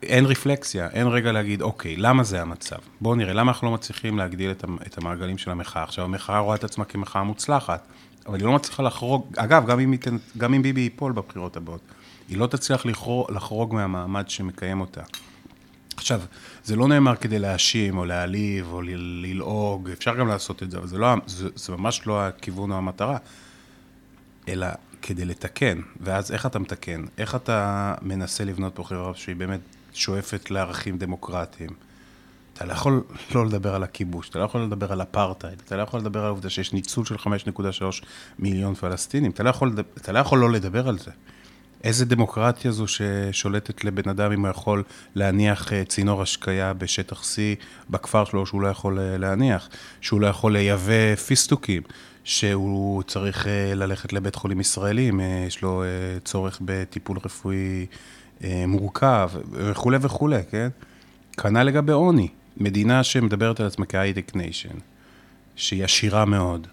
[0.02, 2.76] אין רפלקסיה, אין רגע להגיד, אוקיי, למה זה המצב?
[3.00, 5.82] בואו נראה, למה אנחנו לא מצליחים להגדיל את המ- את המעגלים של המחאה?
[5.82, 7.86] עכשיו, המחאה רואה את עצמה כמחאה מוצלחת,
[8.26, 9.94] אבל היא לא מצליחה לחרוג, אגב, גם אם,
[10.38, 11.80] גם אם ביבי ייפול בבחירות הבאות,
[12.28, 15.02] היא לא תצליח לחרוג, לחרוג מהמעמד שמקיים אותה.
[15.96, 16.20] עכשיו,
[16.64, 20.86] זה לא נאמר כדי להאשים או להעליב או ללעוג, אפשר גם לעשות את זה, אבל
[20.86, 23.16] זה, לא, זה, זה ממש לא הכיוון או המטרה,
[24.48, 24.66] אלא
[25.02, 25.80] כדי לתקן.
[26.00, 27.04] ואז איך אתה מתקן?
[27.18, 29.60] איך אתה מנסה לבנות פה חברה שהיא באמת
[29.92, 31.70] שואפת לערכים דמוקרטיים?
[32.54, 33.02] אתה לא יכול
[33.34, 36.26] לא לדבר על הכיבוש, אתה לא יכול לדבר על אפרטהייד, אתה לא יכול לדבר על
[36.26, 38.04] העובדה שיש ניצול של 5.3
[38.38, 41.10] מיליון פלסטינים, אתה לא יכול, אתה לא יכול לא לדבר על זה.
[41.84, 44.82] איזה דמוקרטיה זו ששולטת לבן אדם אם הוא יכול
[45.14, 47.36] להניח אה, צינור השקיה בשטח C
[47.90, 49.68] בכפר שלו שהוא לא יכול אה, להניח,
[50.00, 51.82] שהוא לא יכול לייבא פיסטוקים,
[52.24, 55.84] שהוא צריך אה, ללכת לבית חולים ישראלי אם יש לו
[56.24, 57.86] צורך בטיפול רפואי
[58.66, 60.68] מורכב וכולי וכולי, כן?
[61.36, 64.78] כנ"ל לגבי עוני, מדינה שמדברת על עצמה כ high-tech nation,
[65.56, 66.66] שהיא עשירה מאוד.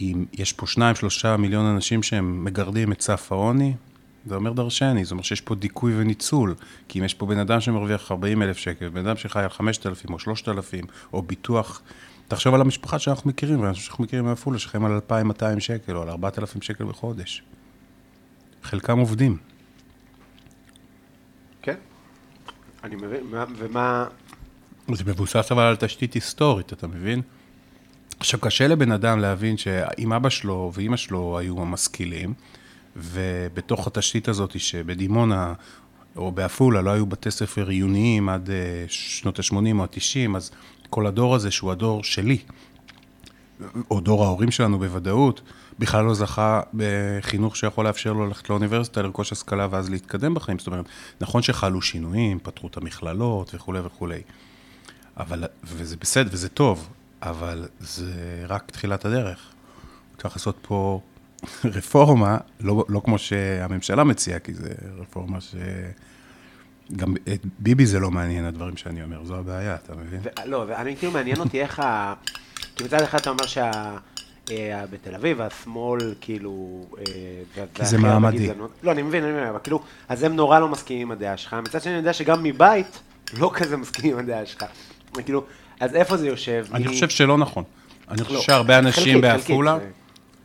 [0.00, 3.74] אם יש פה שניים, שלושה מיליון אנשים שהם מגרדים את סף העוני,
[4.26, 6.54] זה אומר דרשני, זה אומר שיש פה דיכוי וניצול.
[6.88, 10.10] כי אם יש פה בן אדם שמרוויח 40 אלף שקל, בן אדם שחי על 5,000
[10.12, 11.82] או 3,000, או ביטוח,
[12.28, 16.08] תחשוב על המשפחה שאנחנו מכירים, ואנשים שאנחנו מכירים מעפולה, שחיים על 2,200 שקל, או על
[16.08, 17.42] 4,000 שקל בחודש.
[18.62, 19.36] חלקם עובדים.
[21.62, 21.76] כן.
[22.84, 24.06] אני מבין, מה- ומה...
[24.92, 27.22] זה מבוסס אבל על תשתית היסטורית, אתה מבין?
[28.20, 32.34] עכשיו, קשה לבן אדם להבין שאם אבא שלו ואימא שלו היו המשכילים,
[32.96, 35.54] ובתוך התשתית הזאת שבדימונה
[36.16, 40.50] או בעפולה לא היו בתי ספר עיוניים עד אה, שנות ה-80 או ה-90, אז
[40.90, 42.38] כל הדור הזה, שהוא הדור שלי,
[43.90, 45.40] או דור ההורים שלנו בוודאות,
[45.82, 50.58] בכלל לא זכה בחינוך שיכול לאפשר לו ללכת לאוניברסיטה, לרכוש השכלה ואז להתקדם בחיים.
[50.58, 50.84] זאת אומרת,
[51.20, 54.20] נכון שחלו שינויים, פתחו את המכללות וכולי וכולי,
[55.16, 56.88] אבל, וזה בסדר, וזה טוב,
[57.22, 58.12] אבל זה
[58.48, 59.38] רק תחילת הדרך.
[60.18, 61.00] צריך לעשות פה
[61.64, 65.54] רפורמה, לא, לא כמו שהממשלה מציעה, כי זה רפורמה ש...
[66.96, 70.20] גם את ביבי זה לא מעניין, הדברים שאני אומר, זו הבעיה, אתה מבין?
[70.22, 72.14] ו- לא, ואני כאילו מעניין אותי איך ה...
[72.76, 73.96] כי מצד אחד אתה אומר שה...
[74.50, 76.84] אה, בתל אביב, השמאל, כאילו...
[76.98, 78.48] אה, כי זה מעמדי.
[78.82, 81.54] לא, אני מבין, אני מבין, אבל כאילו, אז הם נורא לא מסכימים עם הדעה שלך.
[81.54, 83.00] מצד שני, אני יודע שגם מבית,
[83.38, 84.64] לא כזה מסכימים עם הדעה שלך.
[85.24, 85.44] כאילו,
[85.80, 86.66] אז איפה זה יושב?
[86.74, 87.64] אני חושב שלא נכון.
[88.08, 89.78] אני חושב לא, שהרבה אנשים בעפולה,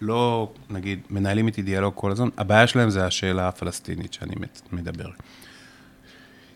[0.01, 4.35] לא, נגיד, מנהלים איתי דיאלוג כל הזמן, הבעיה שלהם זה השאלה הפלסטינית שאני
[4.71, 5.09] מדבר.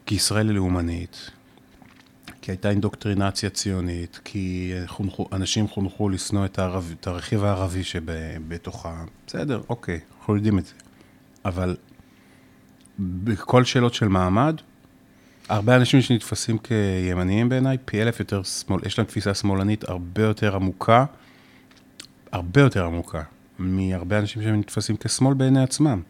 [0.06, 1.32] כי ישראל היא לאומנית,
[2.42, 6.60] כי הייתה אינדוקטרינציה ציונית, כי חונכו, אנשים חונכו לשנוא את,
[7.00, 9.03] את הרכיב הערבי שבתוכה.
[9.28, 10.74] בסדר, אוקיי, אנחנו יודעים את זה.
[11.45, 11.76] אבל
[13.00, 14.56] בכל שאלות של מעמד,
[15.50, 20.56] הרבה אנשים שנתפסים כימניים בעיניי, פי אלף יותר שמאל, יש להם תפיסה שמאלנית הרבה יותר
[20.56, 21.06] עמוקה,
[22.32, 23.24] הרבה יותר עמוקה,
[23.60, 26.02] מהרבה אנשים שנתפסים כשמאל בעיני עצמם.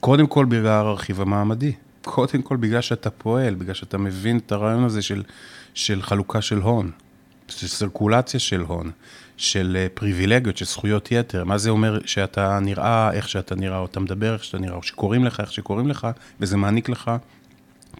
[0.00, 1.72] קודם כל בגלל הרכיב המעמדי,
[2.04, 5.22] קודם כל בגלל שאתה פועל, בגלל שאתה מבין את הרעיון הזה של,
[5.74, 6.90] של חלוקה של הון,
[7.48, 8.90] של סרקולציה של הון,
[9.36, 11.44] של אה, פריבילגיות, של זכויות יתר.
[11.44, 14.82] מה זה אומר שאתה נראה איך שאתה נראה, או אתה מדבר איך שאתה נראה, או
[14.82, 16.08] שקוראים לך איך שקוראים לך,
[16.40, 17.10] וזה מעניק לך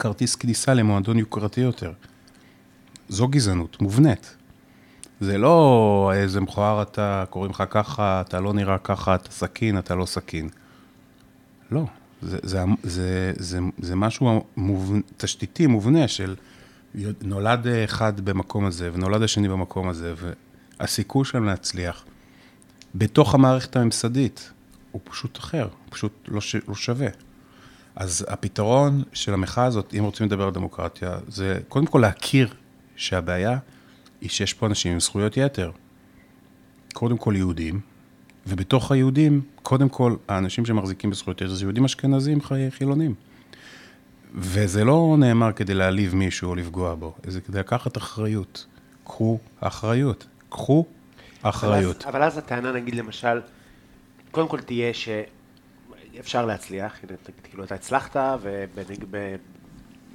[0.00, 1.92] כרטיס כניסה למועדון יוקרתי יותר.
[3.08, 4.36] זו גזענות, מובנית.
[5.20, 9.94] זה לא איזה מכוער אתה, קוראים לך ככה, אתה לא נראה ככה, אתה סכין, אתה
[9.94, 10.49] לא סכין.
[11.70, 11.84] לא,
[12.25, 16.35] זה, זה, זה, זה, זה משהו מובנ, תשתיתי, מובנה של
[17.23, 20.15] נולד אחד במקום הזה ונולד השני במקום הזה,
[20.81, 22.05] והסיכוי שלהם להצליח
[22.94, 24.53] בתוך המערכת הממסדית
[24.91, 27.09] הוא פשוט אחר, הוא פשוט לא, ש, לא שווה.
[27.97, 32.55] אז הפתרון של המחאה הזאת, אם רוצים לדבר על דמוקרטיה, זה קודם כל להכיר
[32.97, 33.59] שהבעיה
[34.20, 35.70] היא שיש פה אנשים עם זכויות יתר.
[36.93, 37.81] קודם כל יהודים,
[38.47, 43.15] ובתוך היהודים, קודם כל, האנשים שמחזיקים בזכויות יתר זה יהודים אשכנזים חי- חילונים.
[44.35, 48.67] וזה לא נאמר כדי להעליב מישהו או לפגוע בו, זה כדי לקחת אחריות.
[49.05, 50.27] קחו אחריות.
[50.49, 50.85] קחו
[51.43, 51.97] אחריות.
[52.03, 53.41] אבל אז, אבל אז הטענה, נגיד למשל,
[54.31, 56.97] קודם כל תהיה שאפשר להצליח,
[57.43, 58.17] כאילו אתה הצלחת,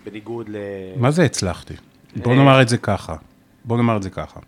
[0.06, 0.56] ובניגוד ל...
[0.98, 1.74] מה זה הצלחתי?
[2.16, 2.38] בוא אה.
[2.38, 3.16] נאמר את זה ככה.
[3.66, 4.40] בוא נאמר את זה ככה.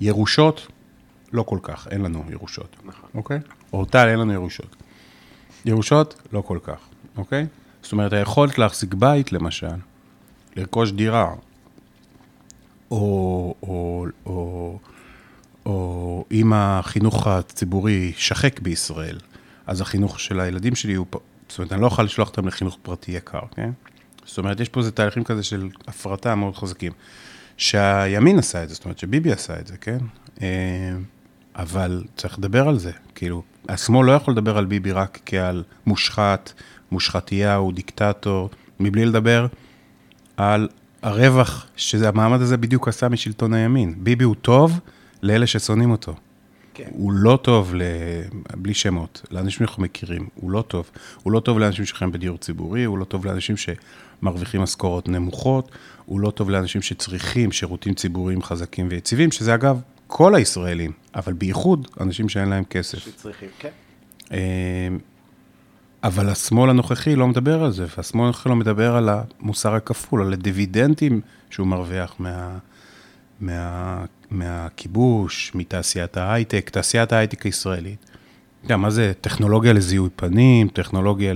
[0.00, 0.66] ירושות,
[1.32, 2.76] לא כל כך, אין לנו ירושות.
[2.84, 3.10] נכון.
[3.14, 3.38] אוקיי?
[3.72, 4.76] אורטל, אין לנו ירושות.
[5.64, 6.78] ירושות, לא כל כך,
[7.16, 7.46] אוקיי?
[7.82, 9.66] זאת אומרת, היכולת להחזיק בית, למשל,
[10.56, 11.34] לרכוש דירה,
[12.90, 14.78] או, או, או,
[15.66, 19.18] או אם החינוך הציבורי שחק בישראל,
[19.66, 21.06] אז החינוך של הילדים שלי הוא...
[21.48, 23.70] זאת אומרת, אני לא אוכל לשלוח אותם לחינוך פרטי יקר, כן?
[24.24, 26.92] זאת אומרת, יש פה איזה תהליכים כזה של הפרטה מאוד חזקים.
[27.56, 29.98] שהימין עשה את זה, זאת אומרת שביבי עשה את זה, כן?
[31.58, 36.52] אבל צריך לדבר על זה, כאילו, השמאל לא יכול לדבר על ביבי רק כעל מושחת,
[36.90, 39.46] מושחתיהו, דיקטטור, מבלי לדבר
[40.36, 40.68] על
[41.02, 43.94] הרווח שהמעמד הזה בדיוק עשה משלטון הימין.
[43.98, 44.80] ביבי הוא טוב
[45.22, 46.14] לאלה ששונאים אותו.
[46.74, 46.88] כן.
[46.90, 47.82] הוא לא טוב, ל...
[48.56, 50.90] בלי שמות, לאנשים שאנחנו מכירים, הוא לא טוב.
[51.22, 55.70] הוא לא טוב לאנשים שחיים בדיור ציבורי, הוא לא טוב לאנשים שמרוויחים משכורות נמוכות,
[56.04, 59.80] הוא לא טוב לאנשים שצריכים שירותים ציבוריים חזקים ויציבים, שזה אגב
[60.10, 62.98] כל הישראלים, אבל בייחוד אנשים שאין להם כסף.
[62.98, 63.68] שצריכים, כן.
[64.32, 64.38] אה,
[66.04, 69.08] אבל השמאל הנוכחי לא מדבר על זה, והשמאל הנוכחי לא מדבר על
[69.40, 71.20] המוסר הכפול, על הדיבידנדים
[71.50, 72.58] שהוא מרוויח מה,
[73.40, 77.98] מה, מהכיבוש, מתעשיית ההייטק, תעשיית ההייטק הישראלית.
[78.04, 78.10] אתה
[78.66, 81.34] יודע, מה זה טכנולוגיה לזיהוי פנים, טכנולוגיה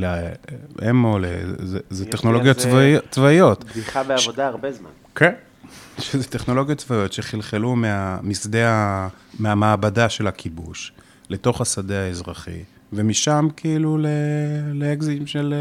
[0.83, 1.19] לאמו,
[1.59, 3.65] זה, זה טכנולוגיות זה- צבאי, צבאיות.
[3.65, 4.91] בדיחה בעבודה הרבה זמן.
[5.15, 5.33] כן.
[6.03, 9.09] שזה טכנולוגיות צבאיות שחלחלו מה, משדה, ה-
[9.39, 10.93] מהמעבדה של הכיבוש
[11.31, 14.07] לתוך השדה האזרחי, ומשם כאילו ל-
[14.75, 15.55] לאקזיטים של,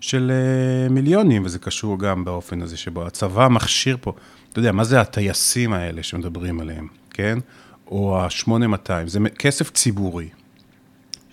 [0.00, 4.12] של אה, מיליונים, וזה קשור גם באופן הזה שבו הצבא מכשיר פה,
[4.50, 7.38] אתה יודע, מה זה הטייסים האלה שמדברים עליהם, כן?
[7.86, 10.28] או ה-8200, זה כסף ציבורי,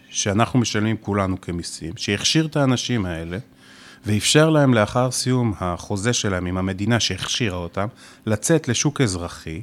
[0.10, 3.38] שאנחנו משלמים כולנו כמיסים, שהכשיר את האנשים האלה,
[4.08, 7.88] ואפשר להם לאחר סיום החוזה שלהם עם המדינה שהכשירה אותם,
[8.26, 9.62] לצאת לשוק אזרחי,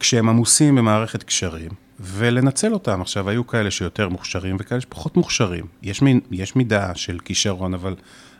[0.00, 1.70] כשהם עמוסים במערכת קשרים,
[2.00, 3.00] ולנצל אותם.
[3.00, 5.64] עכשיו, היו כאלה שיותר מוכשרים וכאלה שפחות מוכשרים.
[5.82, 7.94] יש, מין, יש מידה של כישרון, אבל,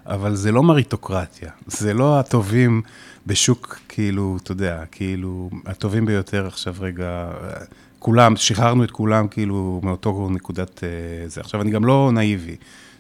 [0.06, 1.50] אבל זה לא מריטוקרטיה.
[1.66, 2.82] זה לא הטובים
[3.26, 7.30] בשוק, כאילו, אתה יודע, כאילו, הטובים ביותר עכשיו רגע,
[7.98, 11.40] כולם, שחררנו את כולם כאילו מאותו נקודת אה, זה.
[11.40, 12.56] עכשיו, אני גם לא נאיבי.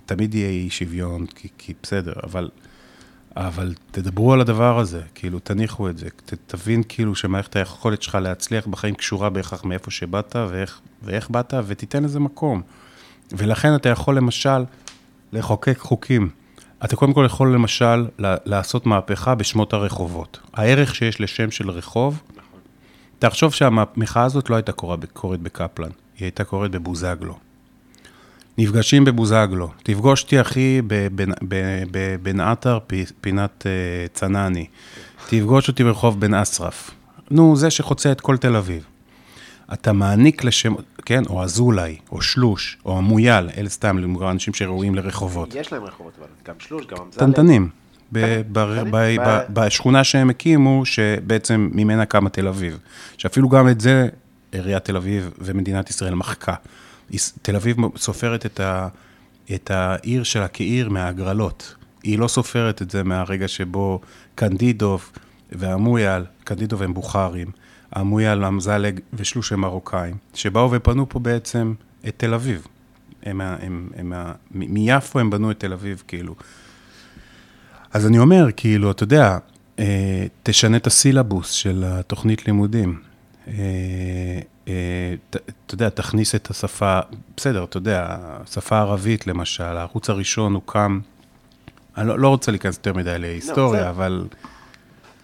[0.06, 2.50] תמיד יהיה אי שוויון, כי, כי בסדר, אבל,
[3.36, 8.14] אבל תדברו על הדבר הזה, כאילו, תניחו את זה, ת, תבין כאילו שמערכת היכולת שלך
[8.14, 12.62] להצליח בחיים קשורה בהכרח מאיפה שבאת ואיך, ואיך באת, ותיתן לזה מקום.
[13.32, 14.64] ולכן אתה יכול למשל
[15.32, 16.30] לחוקק חוקים.
[16.84, 20.40] אתה קודם כל יכול למשל לעשות מהפכה בשמות הרחובות.
[20.54, 22.22] הערך שיש לשם של רחוב,
[23.18, 24.72] תחשוב שהמחאה הזאת לא הייתה
[25.12, 27.38] קורית בקפלן, היא הייתה קורית בבוזגלו.
[28.58, 29.70] נפגשים בבוזגלו.
[29.82, 30.80] תפגוש אותי, אחי,
[31.90, 32.78] בבן עטר,
[33.20, 34.66] פינת uh, צנני.
[35.28, 36.90] תפגוש אותי ברחוב בן אסרף.
[37.30, 38.84] נו, זה שחוצה את כל תל אביב.
[39.72, 40.74] אתה מעניק לשם,
[41.04, 43.98] כן, או אזולאי, או שלוש, או המויאל, אלה סתם
[44.30, 45.54] אנשים שראויים לרחובות.
[45.54, 47.14] יש להם רחובות, אבל גם שלוש, גם אמזלג.
[47.14, 47.68] קטנטנים.
[49.48, 52.78] בשכונה שהם הקימו, שבעצם ממנה קמה תל אביב.
[53.16, 54.08] שאפילו גם את זה
[54.52, 56.54] עיריית תל אביב ומדינת ישראל מחקה.
[57.42, 58.88] תל אביב סופרת את, ה,
[59.54, 61.74] את העיר שלה כעיר מההגרלות.
[62.02, 64.00] היא לא סופרת את זה מהרגע שבו
[64.34, 65.10] קנדידוב
[65.52, 67.48] והמויאל, קנדידוב הם בוכרים,
[67.92, 71.74] המויאל, אמזלג ושלוש מרוקאים, שבאו ופנו פה בעצם
[72.08, 72.66] את תל אביב.
[73.22, 76.34] הם, הם, הם, הם, מיפו הם בנו את תל אביב, כאילו.
[77.92, 79.38] אז אני אומר, כאילו, אתה יודע,
[79.78, 83.00] אה, תשנה את הסילבוס של התוכנית לימודים.
[84.68, 84.72] אה,
[85.34, 87.00] אה, אתה יודע, תכניס את השפה,
[87.36, 91.00] בסדר, אתה יודע, השפה הערבית למשל, הערוץ הראשון הוקם,
[91.96, 94.26] אני לא, לא רוצה להיכנס יותר מדי להיסטוריה, לא, אבל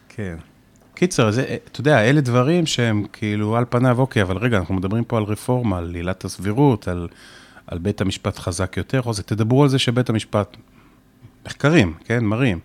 [0.09, 0.37] כן.
[0.95, 5.05] קיצר, זה, אתה יודע, אלה דברים שהם כאילו על פניו, אוקיי, אבל רגע, אנחנו מדברים
[5.05, 7.09] פה על רפורמה, על עילת הסבירות, על,
[7.67, 10.57] על בית המשפט חזק יותר, או זה, תדברו על זה שבית המשפט,
[11.47, 12.59] מחקרים, כן, מראים,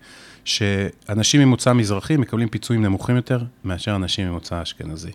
[0.44, 5.12] שאנשים ממוצא מזרחי מקבלים פיצויים נמוכים יותר מאשר אנשים ממוצא אשכנזי.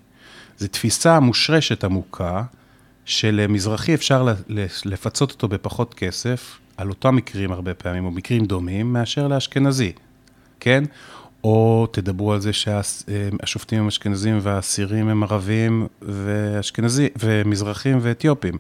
[0.62, 2.44] זו תפיסה מושרשת עמוקה,
[3.06, 4.28] שלמזרחי אפשר
[4.86, 9.92] לפצות אותו בפחות כסף, על אותם מקרים הרבה פעמים, או מקרים דומים, מאשר לאשכנזי,
[10.60, 10.84] כן?
[11.44, 18.54] או תדברו על זה שהשופטים הם אשכנזים והאסירים הם ערבים ואשכנזים, ומזרחים ואתיופים.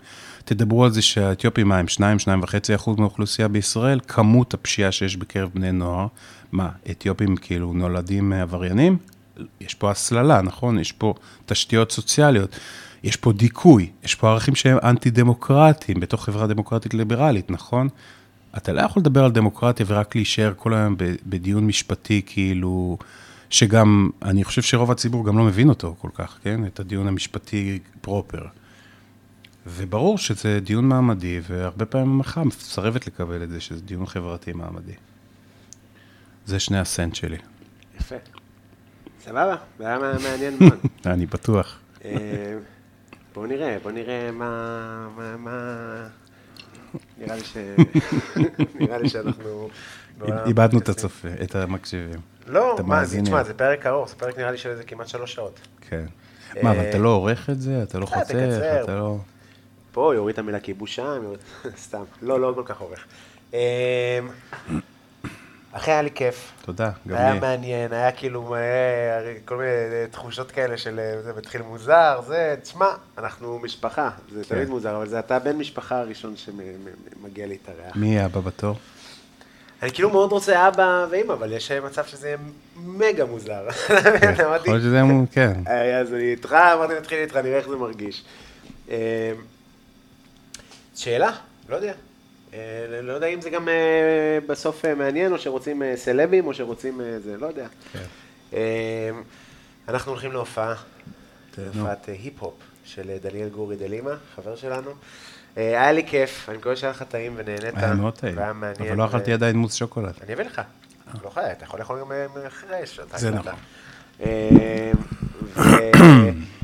[0.45, 5.71] תדברו על זה שהאתיופים, מה, הם 2-2.5 אחוז מהאוכלוסייה בישראל, כמות הפשיעה שיש בקרב בני
[5.71, 6.07] נוער,
[6.51, 8.97] מה, אתיופים כאילו נולדים עבריינים?
[9.61, 10.79] יש פה הסללה, נכון?
[10.79, 11.13] יש פה
[11.45, 12.59] תשתיות סוציאליות,
[13.03, 17.89] יש פה דיכוי, יש פה ערכים שהם אנטי-דמוקרטיים בתוך חברה דמוקרטית ליברלית, נכון?
[18.57, 20.95] אתה לא יכול לדבר על דמוקרטיה ורק להישאר כל היום
[21.25, 22.97] בדיון משפטי, כאילו,
[23.49, 26.65] שגם, אני חושב שרוב הציבור גם לא מבין אותו כל כך, כן?
[26.65, 28.45] את הדיון המשפטי פרופר.
[29.67, 34.93] וברור שזה דיון מעמדי, והרבה פעמים המחאה מסרבת לקבל את זה, שזה דיון חברתי מעמדי.
[36.45, 37.37] זה שני הסנט שלי.
[37.99, 38.15] יפה.
[39.23, 40.79] סבבה, זה היה מעניין מאוד.
[41.05, 41.79] אני בטוח.
[42.05, 42.57] אה,
[43.33, 45.07] בואו נראה, בואו נראה מה...
[45.37, 46.07] מה...
[47.17, 47.57] נראה לי ש...
[48.79, 49.69] נראה לי שאנחנו...
[50.45, 52.19] איבדנו את הצופה, את המקשיבים.
[52.47, 55.59] לא, מה, תשמע, זה פרק ארוך, זה פרק נראה לי של איזה כמעט שלוש שעות.
[55.89, 56.05] כן.
[56.63, 57.83] מה, אבל אתה לא עורך את זה?
[57.83, 58.81] אתה לא חוצה?
[58.83, 59.17] אתה לא...
[59.91, 61.23] פה, יוריד את המילה כיבוש שם,
[61.85, 62.03] סתם.
[62.21, 63.05] לא, לא כל כך עורך.
[65.73, 66.51] אה, אחי, היה לי כיף.
[66.65, 67.23] תודה, גם לי.
[67.23, 69.71] היה מעניין, היה כאילו היה כל מיני
[70.11, 74.55] תחושות כאלה של זה מתחיל מוזר, זה, תשמע, אנחנו משפחה, זה כן.
[74.55, 77.95] תמיד מוזר, אבל זה אתה בן משפחה הראשון שמגיע להתארח.
[77.95, 78.75] מי אבא בתור?
[79.81, 82.37] אני כאילו מאוד רוצה אבא ואמא, אבל יש מצב שזה יהיה
[82.75, 83.67] מגה מוזר.
[84.21, 85.53] כן, יכול להיות שזה יהיה, כן.
[85.99, 88.23] אז אני איתך, אמרתי, נתחיל איתך, נראה איך זה מרגיש.
[88.89, 89.31] אה,
[90.95, 91.31] שאלה?
[91.69, 91.93] לא יודע.
[92.53, 97.01] אה, לא יודע אם זה גם אה, בסוף אה, מעניין, או שרוצים סלבים, או שרוצים
[97.23, 97.67] זה, לא יודע.
[97.93, 98.03] כן.
[99.87, 100.75] אנחנו הולכים להופעה,
[101.57, 102.53] הופעת היפ-הופ
[102.85, 104.91] של דניאל גורי דלימה, חבר שלנו.
[105.55, 107.77] היה לי כיף, אני מקווה שהיה לך טעים ונהנית.
[107.77, 110.13] היה מאוד טעים, אבל לא אכלתי עדיין מוס שוקולד.
[110.23, 110.61] אני אביא לך,
[111.23, 112.11] לא חייב, אתה יכול לאכול גם
[112.47, 112.77] אחרי
[113.15, 113.53] זה נכון.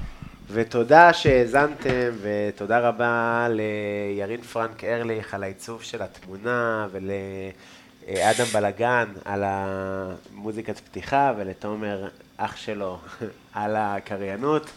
[0.52, 10.80] ותודה שהאזנתם, ותודה רבה לירין פרנק ארליך על העיצוב של התמונה, ולאדם בלגן על המוזיקת
[10.80, 13.00] פתיחה, ולתומר, אח שלו,
[13.54, 14.70] על הקריינות.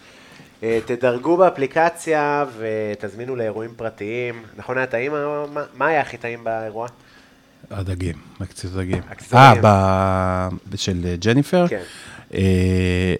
[0.62, 4.42] אה, תדרגו באפליקציה ותזמינו לאירועים פרטיים.
[4.56, 5.12] נכון היה טעים?
[5.12, 6.88] מה- מה היה הכי טעים באירוע?
[7.70, 9.02] הדגים, מקציב דגים.
[9.02, 9.08] אה.
[10.70, 11.68] ב- של ג'ניפר?
[11.68, 11.82] כן.
[12.34, 13.14] אה,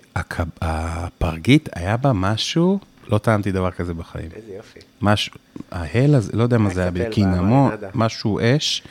[0.60, 4.28] הפרגית, היה בה משהו, לא טעמתי דבר כזה בחיים.
[4.36, 4.78] איזה יופי.
[5.02, 5.36] משהו,
[5.70, 7.88] ההל הזה, לא יודע מה זה היה, בקינמון, במרינדה.
[7.94, 8.82] משהו אש.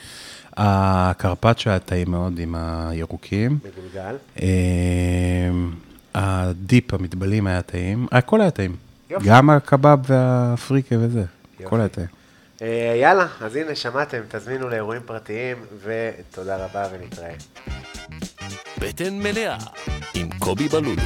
[0.58, 3.60] הקרפצ'ו היה טעים מאוד עם הירוקים.
[3.66, 4.16] מגולגל.
[4.42, 5.50] אה,
[6.16, 8.76] הדיפ, המטבלים היה טעים, הכל היה טעים.
[9.10, 9.26] יופי.
[9.30, 11.24] גם הקבב והפריקה וזה,
[11.60, 11.80] הכל.
[11.80, 12.08] היה טעים.
[12.62, 17.34] אה, יאללה, אז הנה, שמעתם, תזמינו לאירועים פרטיים, ותודה רבה ונתראה.
[18.80, 19.58] בטן מלאה
[20.14, 21.02] עם קובי בלולו.